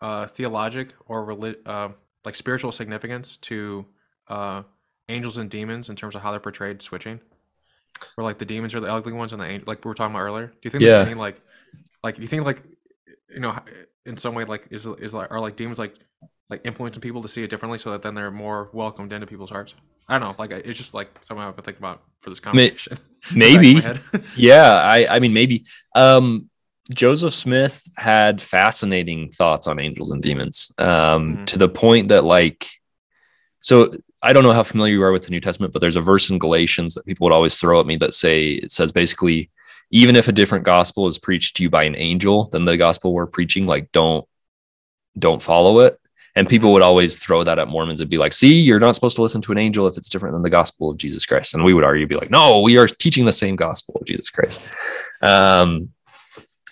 uh 0.00 0.26
theologic 0.28 0.94
or 1.06 1.24
relig- 1.24 1.58
uh, 1.66 1.88
like 2.24 2.34
spiritual 2.36 2.70
significance 2.72 3.36
to 3.38 3.84
uh 4.28 4.62
angels 5.08 5.36
and 5.38 5.50
demons 5.50 5.88
in 5.88 5.96
terms 5.96 6.14
of 6.14 6.22
how 6.22 6.30
they're 6.30 6.40
portrayed 6.40 6.80
switching? 6.82 7.20
Where 8.14 8.24
like 8.24 8.38
the 8.38 8.44
demons 8.44 8.74
are 8.74 8.80
the 8.80 8.92
ugly 8.92 9.12
ones 9.12 9.32
and 9.32 9.42
the 9.42 9.46
angel, 9.46 9.64
like 9.66 9.84
we 9.84 9.88
were 9.88 9.94
talking 9.94 10.14
about 10.14 10.22
earlier. 10.24 10.46
Do 10.46 10.54
you 10.62 10.70
think 10.70 10.82
Yeah. 10.82 10.90
there's 10.98 11.08
any 11.08 11.14
like 11.18 11.40
like 12.04 12.14
do 12.16 12.22
you 12.22 12.28
think 12.28 12.44
like 12.44 12.62
you 13.34 13.40
know 13.40 13.56
in 14.06 14.16
some 14.16 14.34
way 14.34 14.44
like 14.44 14.66
is 14.70 14.86
is 14.86 15.12
like 15.14 15.30
are 15.30 15.40
like 15.40 15.56
demons 15.56 15.78
like 15.78 15.94
like 16.50 16.62
influencing 16.64 17.00
people 17.02 17.20
to 17.22 17.28
see 17.28 17.42
it 17.42 17.50
differently 17.50 17.78
so 17.78 17.90
that 17.90 18.02
then 18.02 18.14
they're 18.14 18.30
more 18.30 18.70
welcomed 18.72 19.12
into 19.12 19.26
people's 19.26 19.50
hearts? 19.50 19.74
I 20.08 20.18
don't 20.18 20.26
know. 20.28 20.34
Like 20.38 20.50
it's 20.52 20.78
just 20.78 20.94
like 20.94 21.10
something 21.20 21.44
I've 21.44 21.54
been 21.54 21.64
thinking 21.64 21.82
about 21.82 22.02
for 22.20 22.30
this 22.30 22.40
conversation. 22.40 22.98
Maybe. 23.34 23.74
Back 23.74 23.84
in 23.84 23.90
my 23.90 24.18
head. 24.18 24.24
yeah 24.36 24.70
i 24.94 25.16
i 25.16 25.18
mean 25.20 25.32
maybe 25.34 25.64
um 25.94 26.48
joseph 26.90 27.34
smith 27.34 27.82
had 27.96 28.40
fascinating 28.40 29.30
thoughts 29.32 29.66
on 29.66 29.78
angels 29.78 30.10
and 30.12 30.22
demons 30.22 30.72
um 30.78 31.36
Mhm. 31.36 31.46
to 31.46 31.58
the 31.58 31.68
point 31.68 32.08
that 32.08 32.24
like 32.24 32.66
so 33.60 33.92
i 34.22 34.32
don't 34.32 34.44
know 34.44 34.52
how 34.52 34.62
familiar 34.62 34.94
you 34.94 35.02
are 35.02 35.12
with 35.12 35.24
the 35.24 35.30
new 35.30 35.40
testament 35.40 35.72
but 35.72 35.80
there's 35.80 35.96
a 35.96 36.00
verse 36.00 36.30
in 36.30 36.38
galatians 36.38 36.94
that 36.94 37.04
people 37.04 37.24
would 37.26 37.34
always 37.34 37.58
throw 37.58 37.78
at 37.80 37.86
me 37.86 37.96
that 37.96 38.14
say 38.14 38.52
it 38.52 38.72
says 38.72 38.90
basically 38.92 39.50
even 39.90 40.16
if 40.16 40.28
a 40.28 40.32
different 40.32 40.64
gospel 40.64 41.06
is 41.06 41.18
preached 41.18 41.56
to 41.56 41.62
you 41.62 41.70
by 41.70 41.84
an 41.84 41.96
angel 41.96 42.44
than 42.50 42.64
the 42.64 42.76
gospel 42.76 43.12
we're 43.12 43.26
preaching 43.26 43.66
like 43.66 43.90
don't 43.92 44.26
don't 45.18 45.42
follow 45.42 45.80
it 45.80 45.98
and 46.38 46.48
people 46.48 46.72
would 46.72 46.82
always 46.82 47.18
throw 47.18 47.42
that 47.42 47.58
at 47.58 47.66
Mormons 47.66 48.00
and 48.00 48.08
be 48.08 48.16
like, 48.16 48.32
see, 48.32 48.60
you're 48.60 48.78
not 48.78 48.94
supposed 48.94 49.16
to 49.16 49.22
listen 49.22 49.42
to 49.42 49.50
an 49.50 49.58
angel 49.58 49.88
if 49.88 49.96
it's 49.96 50.08
different 50.08 50.34
than 50.36 50.42
the 50.42 50.48
gospel 50.48 50.88
of 50.88 50.96
Jesus 50.96 51.26
Christ. 51.26 51.52
And 51.52 51.64
we 51.64 51.72
would 51.72 51.82
argue, 51.82 52.06
be 52.06 52.14
like, 52.14 52.30
no, 52.30 52.60
we 52.60 52.78
are 52.78 52.86
teaching 52.86 53.24
the 53.24 53.32
same 53.32 53.56
gospel 53.56 53.96
of 54.00 54.06
Jesus 54.06 54.30
Christ. 54.30 54.62
Um, 55.20 55.90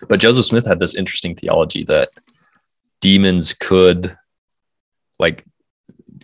but 0.09 0.21
Joseph 0.21 0.45
Smith 0.45 0.67
had 0.67 0.79
this 0.79 0.95
interesting 0.95 1.35
theology 1.35 1.83
that 1.85 2.11
demons 3.01 3.55
could 3.55 4.17
like 5.19 5.45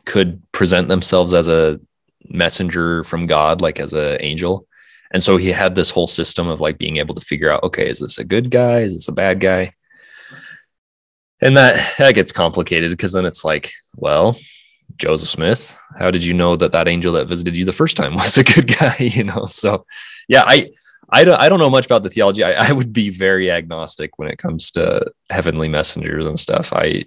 could 0.05 0.40
present 0.52 0.86
themselves 0.86 1.35
as 1.35 1.48
a 1.48 1.81
messenger 2.28 3.02
from 3.02 3.27
God, 3.27 3.60
like 3.60 3.81
as 3.81 3.93
an 3.93 4.19
angel. 4.20 4.69
And 5.12 5.22
so 5.22 5.36
he 5.36 5.52
had 5.52 5.76
this 5.76 5.90
whole 5.90 6.06
system 6.06 6.48
of 6.48 6.60
like 6.60 6.78
being 6.78 6.97
able 6.97 7.14
to 7.14 7.20
figure 7.20 7.51
out, 7.51 7.62
okay, 7.62 7.89
is 7.89 8.01
this 8.01 8.18
a 8.18 8.24
good 8.24 8.51
guy? 8.51 8.80
Is 8.80 8.94
this 8.94 9.09
a 9.09 9.12
bad 9.12 9.40
guy? 9.40 9.72
And 11.40 11.56
that 11.56 11.97
that 11.98 12.14
gets 12.14 12.32
complicated 12.32 12.90
because 12.90 13.12
then 13.12 13.26
it's 13.26 13.44
like, 13.44 13.72
well, 13.97 14.36
Joseph 14.97 15.28
Smith, 15.28 15.78
how 15.98 16.10
did 16.10 16.24
you 16.24 16.34
know 16.34 16.56
that 16.56 16.72
that 16.72 16.89
angel 16.89 17.12
that 17.14 17.28
visited 17.28 17.56
you 17.56 17.64
the 17.64 17.72
first 17.72 17.97
time 17.97 18.14
was 18.16 18.39
a 18.39 18.44
good 18.44 18.66
guy? 18.78 18.97
You 19.01 19.24
know, 19.24 19.47
so 19.47 19.84
yeah, 20.28 20.44
I 20.47 20.70
I 21.10 21.24
don't 21.24 21.39
I 21.39 21.48
don't 21.48 21.59
know 21.59 21.70
much 21.70 21.84
about 21.84 22.02
the 22.02 22.10
theology. 22.10 22.43
I, 22.43 22.68
I 22.68 22.72
would 22.72 22.93
be 22.93 23.10
very 23.10 23.51
agnostic 23.51 24.18
when 24.18 24.28
it 24.28 24.39
comes 24.39 24.70
to 24.72 25.12
heavenly 25.30 25.68
messengers 25.68 26.26
and 26.26 26.40
stuff. 26.40 26.72
I 26.72 27.05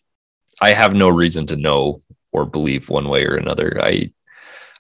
I 0.62 0.74
have 0.74 0.94
no 0.94 1.10
reason 1.10 1.48
to 1.48 1.56
know 1.56 2.02
or 2.32 2.46
believe 2.46 2.90
one 2.90 3.10
way 3.10 3.26
or 3.26 3.36
another. 3.36 3.80
I 3.82 4.12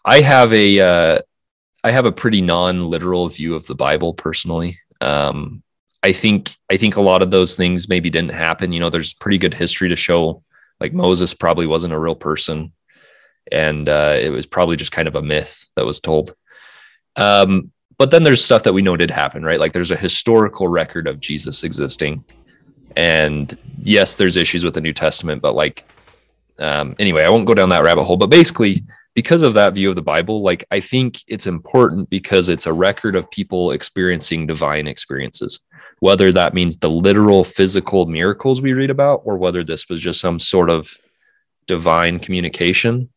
I 0.03 0.21
have 0.21 0.53
a 0.53 0.79
uh, 0.79 1.19
I 1.85 1.91
have 1.91 2.07
a 2.07 2.11
pretty 2.11 2.41
non-literal 2.41 3.29
view 3.29 3.53
of 3.53 3.67
the 3.67 3.75
Bible 3.75 4.15
personally. 4.15 4.79
Um, 5.01 5.61
I 6.01 6.13
think 6.13 6.55
I 6.71 6.77
think 6.77 6.95
a 6.95 7.01
lot 7.01 7.21
of 7.21 7.29
those 7.29 7.55
things 7.55 7.87
maybe 7.87 8.09
didn't 8.09 8.33
happen. 8.33 8.71
You 8.71 8.79
know, 8.79 8.89
there's 8.89 9.13
pretty 9.13 9.37
good 9.37 9.53
history 9.53 9.89
to 9.89 9.95
show 9.95 10.41
like 10.79 10.93
Moses 10.93 11.35
probably 11.35 11.67
wasn't 11.67 11.93
a 11.93 11.99
real 11.99 12.15
person, 12.15 12.73
and 13.51 13.87
uh, 13.87 14.17
it 14.19 14.31
was 14.31 14.47
probably 14.47 14.77
just 14.77 14.91
kind 14.91 15.07
of 15.07 15.13
a 15.13 15.21
myth 15.21 15.63
that 15.75 15.85
was 15.85 15.99
told. 15.99 16.33
Um, 17.17 17.71
but 17.99 18.09
then 18.09 18.23
there's 18.23 18.43
stuff 18.43 18.63
that 18.63 18.73
we 18.73 18.81
know 18.81 18.97
did 18.97 19.11
happen, 19.11 19.45
right? 19.45 19.59
Like 19.59 19.73
there's 19.73 19.91
a 19.91 19.95
historical 19.95 20.67
record 20.67 21.07
of 21.07 21.19
Jesus 21.19 21.63
existing, 21.63 22.25
and 22.95 23.55
yes, 23.77 24.17
there's 24.17 24.37
issues 24.37 24.65
with 24.65 24.73
the 24.73 24.81
New 24.81 24.93
Testament, 24.93 25.39
but 25.39 25.53
like 25.53 25.85
um, 26.57 26.95
anyway, 26.97 27.25
I 27.25 27.29
won't 27.29 27.45
go 27.45 27.53
down 27.53 27.69
that 27.69 27.83
rabbit 27.83 28.05
hole. 28.05 28.17
But 28.17 28.31
basically, 28.31 28.83
because 29.15 29.43
of 29.43 29.53
that 29.53 29.73
view 29.73 29.89
of 29.89 29.95
the 29.95 30.01
Bible, 30.01 30.41
like 30.41 30.65
I 30.69 30.81
think 30.81 31.21
it's 31.27 31.47
important 31.47 32.09
because 32.09 32.49
it's 32.49 32.67
a 32.67 32.73
record 32.73 33.15
of 33.15 33.31
people 33.31 33.71
experiencing 33.71 34.45
divine 34.45 34.87
experiences, 34.87 35.61
whether 35.99 36.31
that 36.33 36.53
means 36.53 36.77
the 36.77 36.91
literal 36.91 37.45
physical 37.45 38.05
miracles 38.05 38.61
we 38.61 38.73
read 38.73 38.89
about, 38.89 39.21
or 39.23 39.37
whether 39.37 39.63
this 39.63 39.87
was 39.89 40.01
just 40.01 40.19
some 40.19 40.39
sort 40.39 40.69
of 40.69 40.95
divine 41.65 42.19
communication. 42.19 43.09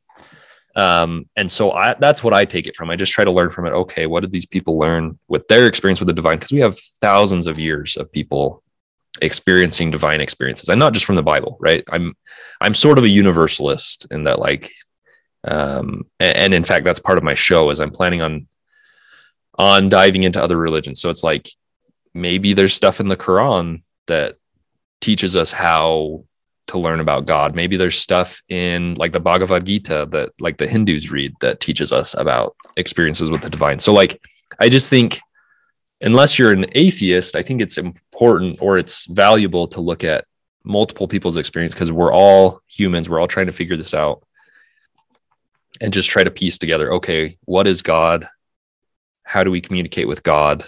Um, 0.76 1.28
and 1.34 1.50
so 1.50 1.72
I, 1.72 1.94
that's 1.94 2.22
what 2.22 2.32
I 2.32 2.44
take 2.44 2.68
it 2.68 2.76
from. 2.76 2.90
I 2.90 2.94
just 2.94 3.12
try 3.12 3.24
to 3.24 3.32
learn 3.32 3.50
from 3.50 3.66
it. 3.66 3.70
Okay, 3.70 4.06
what 4.06 4.20
did 4.20 4.30
these 4.30 4.46
people 4.46 4.78
learn 4.78 5.18
with 5.26 5.48
their 5.48 5.66
experience 5.66 5.98
with 5.98 6.06
the 6.06 6.12
divine? 6.12 6.38
Because 6.38 6.52
we 6.52 6.60
have 6.60 6.78
thousands 7.00 7.48
of 7.48 7.58
years 7.58 7.96
of 7.96 8.12
people 8.12 8.62
experiencing 9.20 9.90
divine 9.90 10.20
experiences, 10.20 10.68
and 10.68 10.78
not 10.78 10.92
just 10.92 11.04
from 11.04 11.16
the 11.16 11.22
Bible, 11.24 11.56
right? 11.58 11.82
I'm 11.90 12.14
I'm 12.60 12.74
sort 12.74 12.98
of 12.98 13.04
a 13.04 13.10
universalist 13.10 14.06
in 14.12 14.22
that, 14.24 14.38
like 14.38 14.70
um, 15.50 16.04
and, 16.20 16.36
and 16.36 16.54
in 16.54 16.64
fact 16.64 16.84
that's 16.84 17.00
part 17.00 17.18
of 17.18 17.24
my 17.24 17.34
show 17.34 17.70
is 17.70 17.80
i'm 17.80 17.90
planning 17.90 18.22
on 18.22 18.46
on 19.58 19.88
diving 19.88 20.22
into 20.22 20.42
other 20.42 20.56
religions. 20.56 21.00
So 21.00 21.10
it's 21.10 21.24
like 21.24 21.50
maybe 22.14 22.54
there's 22.54 22.72
stuff 22.72 23.00
in 23.00 23.08
the 23.08 23.16
quran 23.16 23.82
that 24.06 24.36
teaches 25.00 25.36
us 25.36 25.52
how 25.52 26.24
to 26.68 26.78
learn 26.78 27.00
about 27.00 27.26
god. 27.26 27.54
Maybe 27.54 27.76
there's 27.76 27.98
stuff 27.98 28.40
in 28.48 28.94
like 28.94 29.12
the 29.12 29.20
bhagavad 29.20 29.66
gita 29.66 30.06
that 30.12 30.30
like 30.40 30.58
the 30.58 30.66
hindus 30.66 31.10
read 31.10 31.34
that 31.40 31.60
teaches 31.60 31.92
us 31.92 32.14
about 32.14 32.56
experiences 32.76 33.30
with 33.30 33.42
the 33.42 33.50
divine. 33.50 33.80
So 33.80 33.92
like 33.92 34.20
i 34.60 34.68
just 34.68 34.88
think 34.88 35.20
unless 36.00 36.38
you're 36.38 36.52
an 36.52 36.66
atheist 36.72 37.36
i 37.36 37.42
think 37.42 37.60
it's 37.60 37.76
important 37.76 38.62
or 38.62 38.78
it's 38.78 39.04
valuable 39.06 39.66
to 39.66 39.80
look 39.80 40.04
at 40.04 40.24
multiple 40.64 41.08
people's 41.08 41.36
experience 41.36 41.72
because 41.72 41.90
we're 41.90 42.12
all 42.12 42.60
humans. 42.68 43.08
We're 43.08 43.20
all 43.20 43.26
trying 43.26 43.46
to 43.46 43.52
figure 43.52 43.76
this 43.76 43.94
out 43.94 44.22
and 45.80 45.92
just 45.92 46.10
try 46.10 46.24
to 46.24 46.30
piece 46.30 46.58
together 46.58 46.92
okay, 46.94 47.38
what 47.44 47.66
is 47.66 47.82
God? 47.82 48.28
How 49.22 49.44
do 49.44 49.50
we 49.50 49.60
communicate 49.60 50.08
with 50.08 50.22
God? 50.22 50.64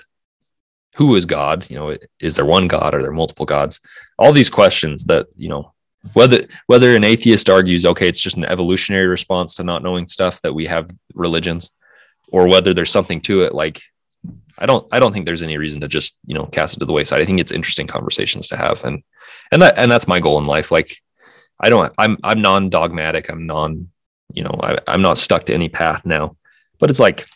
Who 0.96 1.14
is 1.16 1.24
God? 1.24 1.68
You 1.70 1.76
know, 1.76 1.96
is 2.18 2.36
there 2.36 2.44
one 2.44 2.68
God? 2.68 2.94
Are 2.94 3.02
there 3.02 3.12
multiple 3.12 3.46
gods? 3.46 3.80
All 4.18 4.32
these 4.32 4.50
questions 4.50 5.04
that, 5.06 5.26
you 5.34 5.48
know, 5.48 5.72
whether 6.14 6.46
whether 6.66 6.96
an 6.96 7.04
atheist 7.04 7.50
argues 7.50 7.84
okay 7.84 8.08
it's 8.08 8.20
just 8.20 8.36
an 8.36 8.44
evolutionary 8.44 9.06
response 9.06 9.54
to 9.54 9.64
not 9.64 9.82
knowing 9.82 10.06
stuff 10.06 10.40
that 10.42 10.54
we 10.54 10.66
have 10.66 10.90
religions 11.14 11.70
or 12.32 12.48
whether 12.48 12.72
there's 12.72 12.90
something 12.90 13.20
to 13.20 13.42
it 13.42 13.54
like 13.54 13.82
i 14.58 14.66
don't 14.66 14.86
i 14.92 14.98
don't 14.98 15.12
think 15.12 15.26
there's 15.26 15.42
any 15.42 15.58
reason 15.58 15.80
to 15.80 15.88
just 15.88 16.18
you 16.26 16.34
know 16.34 16.46
cast 16.46 16.76
it 16.76 16.80
to 16.80 16.86
the 16.86 16.92
wayside 16.92 17.20
i 17.20 17.24
think 17.24 17.38
it's 17.38 17.52
interesting 17.52 17.86
conversations 17.86 18.48
to 18.48 18.56
have 18.56 18.82
and 18.84 19.02
and 19.52 19.60
that 19.60 19.78
and 19.78 19.92
that's 19.92 20.08
my 20.08 20.20
goal 20.20 20.38
in 20.38 20.44
life 20.44 20.70
like 20.70 20.96
i 21.60 21.68
don't 21.68 21.92
i'm 21.98 22.16
i'm 22.24 22.40
non-dogmatic 22.40 23.28
i'm 23.28 23.46
non 23.46 23.89
you 24.34 24.42
know, 24.42 24.58
I, 24.62 24.78
I'm 24.86 25.02
not 25.02 25.18
stuck 25.18 25.46
to 25.46 25.54
any 25.54 25.68
path 25.68 26.06
now. 26.06 26.36
But 26.78 26.90
it's 26.90 27.00
like, 27.00 27.28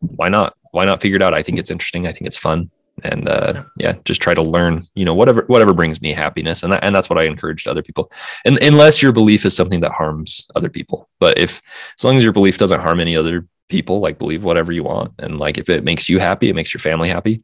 why 0.00 0.28
not? 0.28 0.54
Why 0.72 0.84
not 0.84 1.00
figure 1.00 1.16
it 1.16 1.22
out? 1.22 1.34
I 1.34 1.42
think 1.42 1.58
it's 1.58 1.70
interesting. 1.70 2.06
I 2.06 2.12
think 2.12 2.26
it's 2.26 2.36
fun. 2.36 2.70
And 3.02 3.28
uh, 3.28 3.64
yeah, 3.76 3.96
just 4.04 4.20
try 4.20 4.34
to 4.34 4.42
learn, 4.42 4.86
you 4.94 5.04
know, 5.04 5.14
whatever 5.14 5.44
whatever 5.46 5.72
brings 5.72 6.02
me 6.02 6.12
happiness, 6.12 6.62
and 6.62 6.72
that, 6.72 6.84
and 6.84 6.94
that's 6.94 7.08
what 7.08 7.18
I 7.18 7.24
encourage 7.24 7.64
to 7.64 7.70
other 7.70 7.82
people. 7.82 8.12
And 8.44 8.62
unless 8.62 9.00
your 9.00 9.12
belief 9.12 9.46
is 9.46 9.56
something 9.56 9.80
that 9.80 9.92
harms 9.92 10.46
other 10.54 10.68
people, 10.68 11.08
but 11.18 11.38
if 11.38 11.62
as 11.98 12.04
long 12.04 12.16
as 12.16 12.24
your 12.24 12.32
belief 12.32 12.58
doesn't 12.58 12.80
harm 12.80 13.00
any 13.00 13.16
other 13.16 13.46
people, 13.68 14.00
like 14.00 14.18
believe 14.18 14.44
whatever 14.44 14.70
you 14.70 14.82
want, 14.82 15.14
and 15.18 15.38
like 15.38 15.56
if 15.56 15.70
it 15.70 15.82
makes 15.82 16.08
you 16.08 16.18
happy, 16.18 16.50
it 16.50 16.54
makes 16.54 16.74
your 16.74 16.80
family 16.80 17.08
happy, 17.08 17.42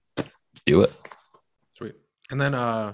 do 0.67 0.83
it. 0.83 0.93
Sweet. 1.73 1.95
And 2.31 2.41
then, 2.41 2.55
uh, 2.55 2.93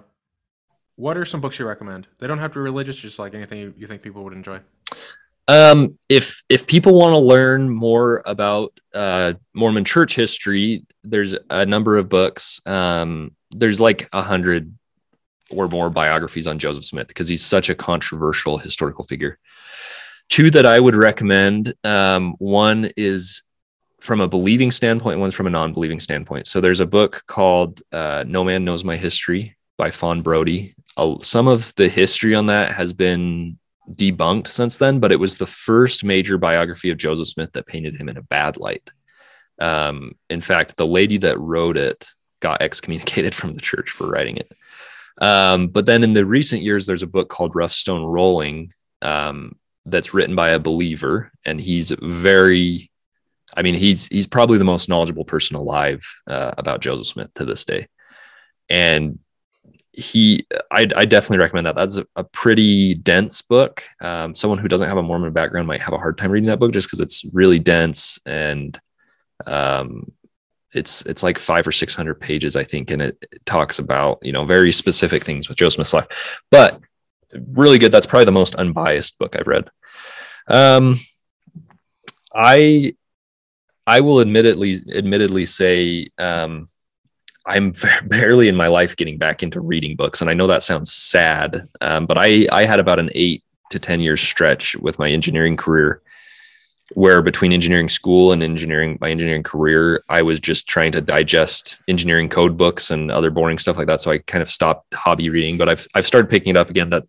what 0.96 1.16
are 1.16 1.24
some 1.24 1.40
books 1.40 1.58
you 1.58 1.66
recommend? 1.66 2.06
They 2.18 2.26
don't 2.26 2.38
have 2.38 2.52
to 2.52 2.58
be 2.58 2.60
religious, 2.60 2.96
just 2.96 3.18
like 3.18 3.34
anything 3.34 3.58
you, 3.58 3.74
you 3.76 3.86
think 3.88 4.02
people 4.02 4.22
would 4.22 4.34
enjoy. 4.34 4.60
Um, 5.48 5.98
if 6.08 6.42
if 6.48 6.66
people 6.66 6.94
want 6.94 7.12
to 7.12 7.18
learn 7.18 7.68
more 7.68 8.22
about 8.26 8.78
uh, 8.94 9.34
Mormon 9.54 9.84
church 9.84 10.14
history, 10.14 10.84
there's 11.02 11.34
a 11.50 11.66
number 11.66 11.96
of 11.96 12.08
books. 12.08 12.60
Um, 12.64 13.34
there's 13.50 13.80
like 13.80 14.08
a 14.12 14.22
hundred 14.22 14.74
or 15.50 15.68
more 15.68 15.90
biographies 15.90 16.46
on 16.46 16.58
Joseph 16.58 16.84
Smith 16.84 17.08
because 17.08 17.28
he's 17.28 17.44
such 17.44 17.68
a 17.68 17.74
controversial 17.74 18.56
historical 18.58 19.04
figure. 19.04 19.38
Two 20.28 20.50
that 20.50 20.64
I 20.64 20.80
would 20.80 20.94
recommend. 20.94 21.74
Um, 21.84 22.34
one 22.38 22.90
is 22.96 23.42
from 24.00 24.20
a 24.20 24.28
believing 24.28 24.70
standpoint, 24.70 25.20
one's 25.20 25.34
from 25.34 25.46
a 25.46 25.50
non-believing 25.50 26.00
standpoint. 26.00 26.46
So 26.46 26.60
there's 26.60 26.80
a 26.80 26.86
book 26.86 27.22
called 27.26 27.82
uh, 27.92 28.24
"No 28.26 28.44
Man 28.44 28.64
Knows 28.64 28.84
My 28.84 28.96
History" 28.96 29.56
by 29.76 29.90
Fawn 29.90 30.22
Brodie. 30.22 30.74
Uh, 30.96 31.16
some 31.20 31.48
of 31.48 31.74
the 31.74 31.88
history 31.88 32.34
on 32.34 32.46
that 32.46 32.72
has 32.72 32.92
been 32.92 33.58
debunked 33.90 34.48
since 34.48 34.78
then, 34.78 35.00
but 35.00 35.12
it 35.12 35.20
was 35.20 35.38
the 35.38 35.46
first 35.46 36.04
major 36.04 36.38
biography 36.38 36.90
of 36.90 36.98
Joseph 36.98 37.28
Smith 37.28 37.52
that 37.52 37.66
painted 37.66 38.00
him 38.00 38.08
in 38.08 38.16
a 38.16 38.22
bad 38.22 38.56
light. 38.56 38.88
Um, 39.60 40.16
in 40.30 40.40
fact, 40.40 40.76
the 40.76 40.86
lady 40.86 41.18
that 41.18 41.38
wrote 41.38 41.76
it 41.76 42.08
got 42.40 42.62
excommunicated 42.62 43.34
from 43.34 43.54
the 43.54 43.60
church 43.60 43.90
for 43.90 44.08
writing 44.08 44.36
it. 44.36 44.52
Um, 45.20 45.68
but 45.68 45.86
then 45.86 46.02
in 46.02 46.14
the 46.14 46.24
recent 46.24 46.62
years, 46.62 46.86
there's 46.86 47.02
a 47.02 47.08
book 47.08 47.28
called 47.28 47.54
Rough 47.54 47.72
Stone 47.72 48.04
Rolling 48.04 48.72
um, 49.02 49.56
that's 49.84 50.14
written 50.14 50.34
by 50.34 50.50
a 50.50 50.58
believer, 50.58 51.30
and 51.44 51.60
he's 51.60 51.92
very, 52.00 52.90
I 53.56 53.62
mean, 53.62 53.74
he's 53.74 54.06
he's 54.06 54.26
probably 54.26 54.58
the 54.58 54.64
most 54.64 54.88
knowledgeable 54.88 55.24
person 55.24 55.56
alive 55.56 56.02
uh, 56.26 56.52
about 56.56 56.80
Joseph 56.80 57.06
Smith 57.06 57.34
to 57.34 57.44
this 57.44 57.64
day. 57.64 57.88
And 58.70 59.18
he 59.92 60.46
I, 60.70 60.86
I 60.96 61.04
definitely 61.04 61.38
recommend 61.38 61.66
that. 61.66 61.74
That's 61.74 61.96
a, 61.96 62.06
a 62.16 62.24
pretty 62.24 62.94
dense 62.94 63.42
book. 63.42 63.82
Um, 64.00 64.34
someone 64.34 64.58
who 64.58 64.68
doesn't 64.68 64.88
have 64.88 64.98
a 64.98 65.02
mormon 65.02 65.32
background 65.32 65.66
might 65.66 65.82
have 65.82 65.94
a 65.94 65.98
hard 65.98 66.18
time 66.18 66.30
reading 66.30 66.48
that 66.48 66.60
book 66.60 66.72
just 66.72 66.88
because 66.88 67.00
it's 67.00 67.24
really 67.32 67.58
dense 67.58 68.18
and 68.24 68.78
um, 69.46 70.10
it's 70.72 71.04
it's 71.06 71.22
like 71.22 71.38
five 71.38 71.66
or 71.66 71.72
six 71.72 71.94
hundred 71.94 72.18
pages 72.18 72.56
i 72.56 72.64
think 72.64 72.90
and 72.90 73.02
it, 73.02 73.18
it, 73.30 73.44
talks 73.44 73.78
about 73.78 74.18
you 74.22 74.32
know 74.32 74.46
very 74.46 74.72
specific 74.72 75.22
things 75.22 75.46
with 75.46 75.58
joseph 75.58 75.74
smith's 75.86 75.92
life 75.92 76.38
but 76.50 76.80
really 77.52 77.78
good. 77.78 77.92
That's 77.92 78.06
probably 78.06 78.26
the 78.26 78.32
most 78.32 78.54
unbiased 78.56 79.18
book 79.18 79.36
i've 79.38 79.46
read. 79.46 79.68
Um, 80.48 80.98
i 82.34 82.94
i 83.86 84.00
will 84.00 84.20
admittedly 84.20 84.76
admittedly 84.94 85.44
say 85.46 86.08
um, 86.18 86.68
I'm 87.46 87.72
barely 88.06 88.48
in 88.48 88.56
my 88.56 88.68
life 88.68 88.96
getting 88.96 89.18
back 89.18 89.42
into 89.42 89.60
reading 89.60 89.96
books, 89.96 90.20
and 90.20 90.30
I 90.30 90.34
know 90.34 90.46
that 90.46 90.62
sounds 90.62 90.92
sad, 90.92 91.68
um, 91.80 92.06
but 92.06 92.18
I 92.18 92.46
I 92.52 92.64
had 92.64 92.80
about 92.80 92.98
an 92.98 93.10
eight 93.14 93.44
to 93.70 93.78
ten 93.78 94.00
year 94.00 94.16
stretch 94.16 94.76
with 94.76 94.98
my 94.98 95.10
engineering 95.10 95.56
career, 95.56 96.02
where 96.94 97.22
between 97.22 97.52
engineering 97.52 97.88
school 97.88 98.32
and 98.32 98.42
engineering 98.42 98.98
my 99.00 99.10
engineering 99.10 99.42
career, 99.42 100.04
I 100.08 100.22
was 100.22 100.40
just 100.40 100.68
trying 100.68 100.92
to 100.92 101.00
digest 101.00 101.82
engineering 101.88 102.28
code 102.28 102.56
books 102.56 102.90
and 102.90 103.10
other 103.10 103.30
boring 103.30 103.58
stuff 103.58 103.76
like 103.76 103.86
that. 103.86 104.00
So 104.00 104.10
I 104.10 104.18
kind 104.18 104.42
of 104.42 104.50
stopped 104.50 104.94
hobby 104.94 105.30
reading, 105.30 105.58
but 105.58 105.68
I've 105.68 105.86
I've 105.94 106.06
started 106.06 106.30
picking 106.30 106.50
it 106.50 106.56
up 106.56 106.70
again. 106.70 106.90
That's 106.90 107.06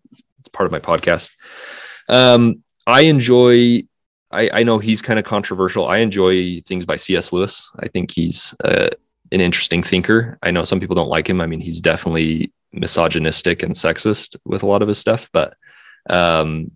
part 0.52 0.66
of 0.66 0.72
my 0.72 0.80
podcast. 0.80 1.30
Um, 2.08 2.62
I 2.86 3.02
enjoy. 3.02 3.82
I, 4.30 4.50
I 4.52 4.62
know 4.64 4.78
he's 4.78 5.00
kind 5.00 5.20
of 5.20 5.24
controversial. 5.24 5.86
I 5.86 5.98
enjoy 5.98 6.60
things 6.62 6.84
by 6.84 6.96
C.S. 6.96 7.32
Lewis. 7.32 7.70
I 7.78 7.86
think 7.86 8.10
he's 8.10 8.52
uh, 8.64 8.88
an 9.34 9.40
interesting 9.40 9.82
thinker. 9.82 10.38
I 10.42 10.50
know 10.50 10.64
some 10.64 10.80
people 10.80 10.96
don't 10.96 11.08
like 11.08 11.28
him. 11.28 11.40
I 11.40 11.46
mean, 11.46 11.60
he's 11.60 11.80
definitely 11.80 12.52
misogynistic 12.72 13.62
and 13.62 13.74
sexist 13.74 14.36
with 14.44 14.62
a 14.62 14.66
lot 14.66 14.82
of 14.82 14.88
his 14.88 14.98
stuff, 14.98 15.28
but 15.32 15.56
um, 16.08 16.70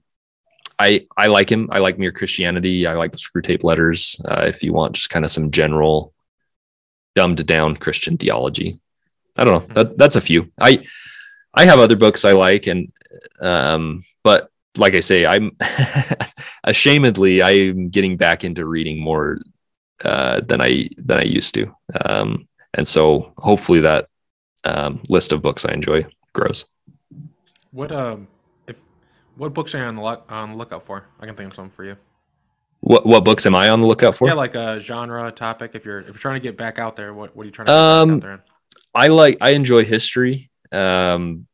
I 0.79 1.07
I 1.17 1.29
like 1.29 1.51
him. 1.51 1.69
I 1.71 1.79
like 1.79 1.99
Mere 1.99 2.13
Christianity. 2.13 2.87
I 2.87 2.95
like 2.95 3.13
the 3.13 3.19
Screwtape 3.19 3.65
Letters. 3.65 4.21
Uh, 4.25 4.45
if 4.47 4.63
you 4.63 4.73
want 4.73 4.95
just 4.95 5.11
kind 5.11 5.25
of 5.25 5.31
some 5.31 5.51
general 5.51 6.13
dumbed 7.15 7.45
down 7.47 7.77
Christian 7.77 8.17
theology, 8.17 8.81
I 9.37 9.45
don't 9.45 9.55
know. 9.55 9.61
Mm-hmm. 9.61 9.73
That 9.75 9.99
that's 9.99 10.17
a 10.17 10.21
few. 10.21 10.53
I 10.61 10.85
I 11.55 11.65
have 11.65 11.79
other 11.79 11.97
books 11.97 12.25
I 12.25 12.33
like, 12.33 12.67
and 12.67 12.93
um, 13.41 14.03
but 14.23 14.51
like 14.77 14.95
I 14.95 15.01
say, 15.01 15.27
I'm 15.27 15.51
ashamedly 16.67 17.43
I'm 17.43 17.89
getting 17.91 18.17
back 18.17 18.45
into 18.45 18.65
reading 18.65 19.01
more 19.01 19.39
uh, 20.05 20.41
than 20.41 20.61
I 20.61 20.89
than 20.97 21.19
I 21.19 21.25
used 21.25 21.55
to. 21.55 21.75
Um, 22.05 22.48
and 22.75 22.87
so 22.87 23.33
hopefully 23.39 23.81
that 23.81 24.09
um, 24.65 25.03
list 25.09 25.33
of 25.33 25.43
books 25.43 25.65
I 25.65 25.73
enjoy 25.73 26.07
grows. 26.33 26.65
What 27.71 27.93
um, 27.93 28.29
if 28.67 28.77
What 29.37 29.55
books 29.55 29.75
are 29.75 29.79
you 29.79 29.85
on 29.85 29.97
the 29.97 30.03
look 30.03 30.25
on 30.31 30.51
the 30.51 30.57
lookout 30.57 30.85
for? 30.85 31.07
I 31.21 31.27
can 31.27 31.35
think 31.35 31.51
of 31.51 31.55
some 31.55 31.71
for 31.71 31.85
you. 31.85 31.97
What 32.81 33.05
what 33.07 33.25
books 33.25 33.47
am 33.47 33.55
I 33.55 33.69
on 33.71 33.81
the 33.81 33.87
lookout 33.87 34.17
for? 34.17 34.29
Yeah, 34.29 34.35
like 34.35 34.55
a 34.55 34.79
genre 34.81 35.31
topic. 35.33 35.73
If 35.75 35.85
you're 35.85 36.01
if 36.01 36.07
you're 36.09 36.15
trying 36.15 36.37
to 36.37 36.41
get 36.41 36.57
back 36.57 36.79
out 36.79 36.97
there, 36.97 37.13
what 37.13 37.35
what 37.35 37.45
are 37.45 37.47
you 37.47 37.53
trying 37.53 37.67
to 37.67 37.73
get 37.73 37.77
Um, 37.79 38.11
out 38.15 38.21
there? 38.21 38.33
In? 38.33 38.41
I 38.95 39.09
like 39.09 39.39
I 39.41 39.51
enjoy 39.51 39.85
history. 39.85 40.51
Um, 40.73 41.47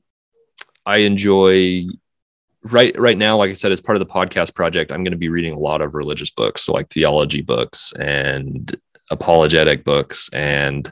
I 0.86 0.99
enjoy 0.99 1.85
right 2.62 2.99
right 2.99 3.16
now, 3.16 3.36
like 3.39 3.51
I 3.51 3.55
said, 3.55 3.73
as 3.73 3.81
part 3.81 3.97
of 3.97 4.07
the 4.07 4.12
podcast 4.12 4.55
project, 4.55 4.93
I'm 4.93 5.03
going 5.03 5.12
to 5.12 5.19
be 5.19 5.28
reading 5.28 5.55
a 5.55 5.59
lot 5.59 5.81
of 5.81 5.95
religious 5.95 6.31
books, 6.31 6.62
so 6.62 6.73
like 6.73 6.89
theology 6.91 7.43
books 7.43 7.93
and 7.99 8.74
apologetic 9.11 9.85
books, 9.85 10.28
and 10.32 10.91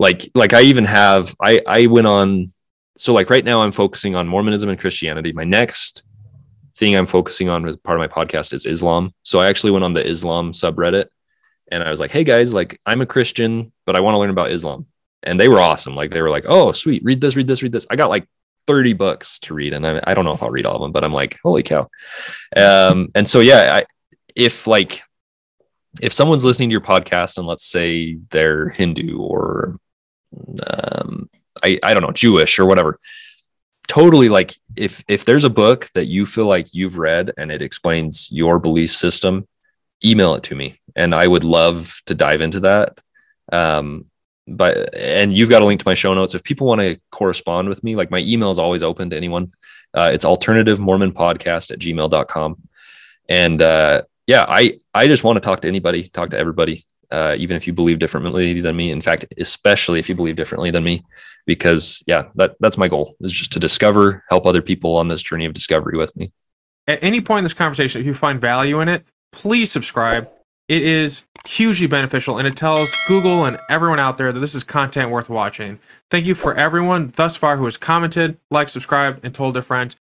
like 0.00 0.28
like 0.34 0.52
I 0.52 0.62
even 0.62 0.84
have 0.86 1.34
I 1.40 1.60
I 1.66 1.86
went 1.86 2.08
on 2.08 2.46
so 2.96 3.12
like 3.12 3.30
right 3.30 3.44
now 3.44 3.60
I'm 3.60 3.70
focusing 3.70 4.16
on 4.16 4.26
Mormonism 4.26 4.68
and 4.68 4.80
Christianity. 4.80 5.32
My 5.32 5.44
next 5.44 6.02
thing 6.74 6.96
I'm 6.96 7.06
focusing 7.06 7.48
on 7.48 7.68
as 7.68 7.76
part 7.76 8.00
of 8.00 8.10
my 8.10 8.24
podcast 8.24 8.52
is 8.52 8.66
Islam. 8.66 9.12
So 9.22 9.38
I 9.38 9.48
actually 9.48 9.70
went 9.70 9.84
on 9.84 9.92
the 9.92 10.04
Islam 10.04 10.52
subreddit 10.52 11.06
and 11.70 11.84
I 11.84 11.90
was 11.90 12.00
like, 12.00 12.10
hey 12.10 12.24
guys, 12.24 12.52
like 12.52 12.80
I'm 12.84 13.02
a 13.02 13.06
Christian, 13.06 13.72
but 13.84 13.94
I 13.94 14.00
want 14.00 14.14
to 14.14 14.18
learn 14.18 14.30
about 14.30 14.50
Islam 14.50 14.86
and 15.22 15.38
they 15.38 15.48
were 15.48 15.60
awesome. 15.60 15.94
Like 15.94 16.10
they 16.10 16.22
were 16.22 16.30
like, 16.30 16.44
"Oh, 16.48 16.72
sweet, 16.72 17.02
read 17.04 17.20
this, 17.20 17.36
read 17.36 17.46
this, 17.46 17.62
read 17.62 17.72
this." 17.72 17.86
I 17.90 17.96
got 17.96 18.10
like 18.10 18.26
30 18.66 18.94
books 18.94 19.38
to 19.40 19.54
read, 19.54 19.72
and 19.72 19.86
I, 19.86 20.00
I 20.04 20.14
don't 20.14 20.24
know 20.24 20.32
if 20.32 20.42
I'll 20.42 20.50
read 20.50 20.66
all 20.66 20.76
of 20.76 20.82
them, 20.82 20.92
but 20.92 21.04
I'm 21.04 21.12
like, 21.12 21.38
"Holy 21.42 21.62
cow!" 21.62 21.88
Um, 22.56 23.10
and 23.14 23.28
so 23.28 23.40
yeah, 23.40 23.76
I, 23.76 23.86
if 24.34 24.66
like 24.66 25.02
if 26.00 26.12
someone's 26.12 26.44
listening 26.44 26.70
to 26.70 26.72
your 26.72 26.80
podcast 26.80 27.36
and 27.38 27.46
let's 27.46 27.66
say 27.66 28.18
they're 28.30 28.68
Hindu 28.70 29.18
or 29.18 29.76
um, 30.66 31.30
I 31.62 31.78
I 31.82 31.94
don't 31.94 32.02
know 32.02 32.12
Jewish 32.12 32.58
or 32.58 32.66
whatever, 32.66 32.98
totally 33.88 34.28
like 34.28 34.54
if 34.76 35.04
if 35.08 35.24
there's 35.24 35.44
a 35.44 35.50
book 35.50 35.88
that 35.94 36.06
you 36.06 36.26
feel 36.26 36.46
like 36.46 36.74
you've 36.74 36.98
read 36.98 37.32
and 37.36 37.50
it 37.50 37.62
explains 37.62 38.30
your 38.30 38.58
belief 38.58 38.92
system, 38.92 39.46
email 40.04 40.34
it 40.34 40.42
to 40.44 40.54
me, 40.54 40.74
and 40.96 41.14
I 41.14 41.26
would 41.26 41.44
love 41.44 42.00
to 42.06 42.14
dive 42.14 42.40
into 42.40 42.60
that. 42.60 43.00
Um, 43.52 44.06
but 44.46 44.94
and 44.94 45.34
you've 45.34 45.50
got 45.50 45.62
a 45.62 45.64
link 45.64 45.80
to 45.80 45.88
my 45.88 45.94
show 45.94 46.14
notes. 46.14 46.34
If 46.34 46.42
people 46.42 46.66
want 46.66 46.80
to 46.80 47.00
correspond 47.10 47.68
with 47.68 47.84
me 47.84 47.96
like 47.96 48.10
my 48.10 48.18
email 48.20 48.50
is 48.50 48.58
always 48.58 48.82
open 48.82 49.10
to 49.10 49.16
anyone. 49.16 49.52
Uh, 49.92 50.10
it's 50.12 50.24
alternative 50.24 50.78
mormon 50.78 51.12
podcast 51.12 51.72
at 51.72 51.80
gmail.com 51.80 52.56
and 53.30 53.62
uh, 53.62 54.02
yeah 54.26 54.44
i 54.48 54.78
i 54.92 55.06
just 55.06 55.24
want 55.24 55.36
to 55.36 55.40
talk 55.40 55.62
to 55.62 55.68
anybody 55.68 56.08
talk 56.08 56.30
to 56.30 56.38
everybody 56.38 56.84
uh, 57.12 57.34
even 57.38 57.56
if 57.56 57.66
you 57.66 57.72
believe 57.72 57.98
differently 57.98 58.60
than 58.60 58.76
me 58.76 58.90
in 58.90 59.00
fact 59.00 59.24
especially 59.38 59.98
if 59.98 60.08
you 60.08 60.14
believe 60.14 60.36
differently 60.36 60.70
than 60.70 60.84
me 60.84 61.04
because 61.46 62.02
yeah 62.06 62.24
that 62.34 62.56
that's 62.60 62.78
my 62.78 62.88
goal 62.88 63.16
is 63.20 63.32
just 63.32 63.52
to 63.52 63.58
discover 63.58 64.24
help 64.28 64.46
other 64.46 64.62
people 64.62 64.96
on 64.96 65.08
this 65.08 65.22
journey 65.22 65.44
of 65.44 65.52
discovery 65.52 65.96
with 65.96 66.14
me 66.16 66.32
At 66.86 66.98
any 67.02 67.20
point 67.20 67.40
in 67.40 67.44
this 67.44 67.54
conversation, 67.54 68.00
if 68.00 68.06
you 68.06 68.14
find 68.14 68.40
value 68.40 68.80
in 68.80 68.88
it, 68.88 69.04
please 69.32 69.70
subscribe. 69.70 70.28
It 70.68 70.82
is 70.82 71.24
hugely 71.46 71.86
beneficial 71.86 72.38
and 72.38 72.48
it 72.48 72.56
tells 72.56 72.92
Google 73.06 73.44
and 73.44 73.58
everyone 73.68 73.98
out 74.00 74.18
there 74.18 74.32
that 74.32 74.40
this 74.40 74.54
is 74.54 74.64
content 74.64 75.10
worth 75.10 75.28
watching. 75.28 75.78
Thank 76.10 76.26
you 76.26 76.34
for 76.34 76.54
everyone 76.54 77.12
thus 77.16 77.36
far 77.36 77.56
who 77.56 77.64
has 77.66 77.76
commented, 77.76 78.38
liked, 78.50 78.70
subscribed, 78.70 79.20
and 79.24 79.34
told 79.34 79.54
their 79.54 79.62
friends. 79.62 79.96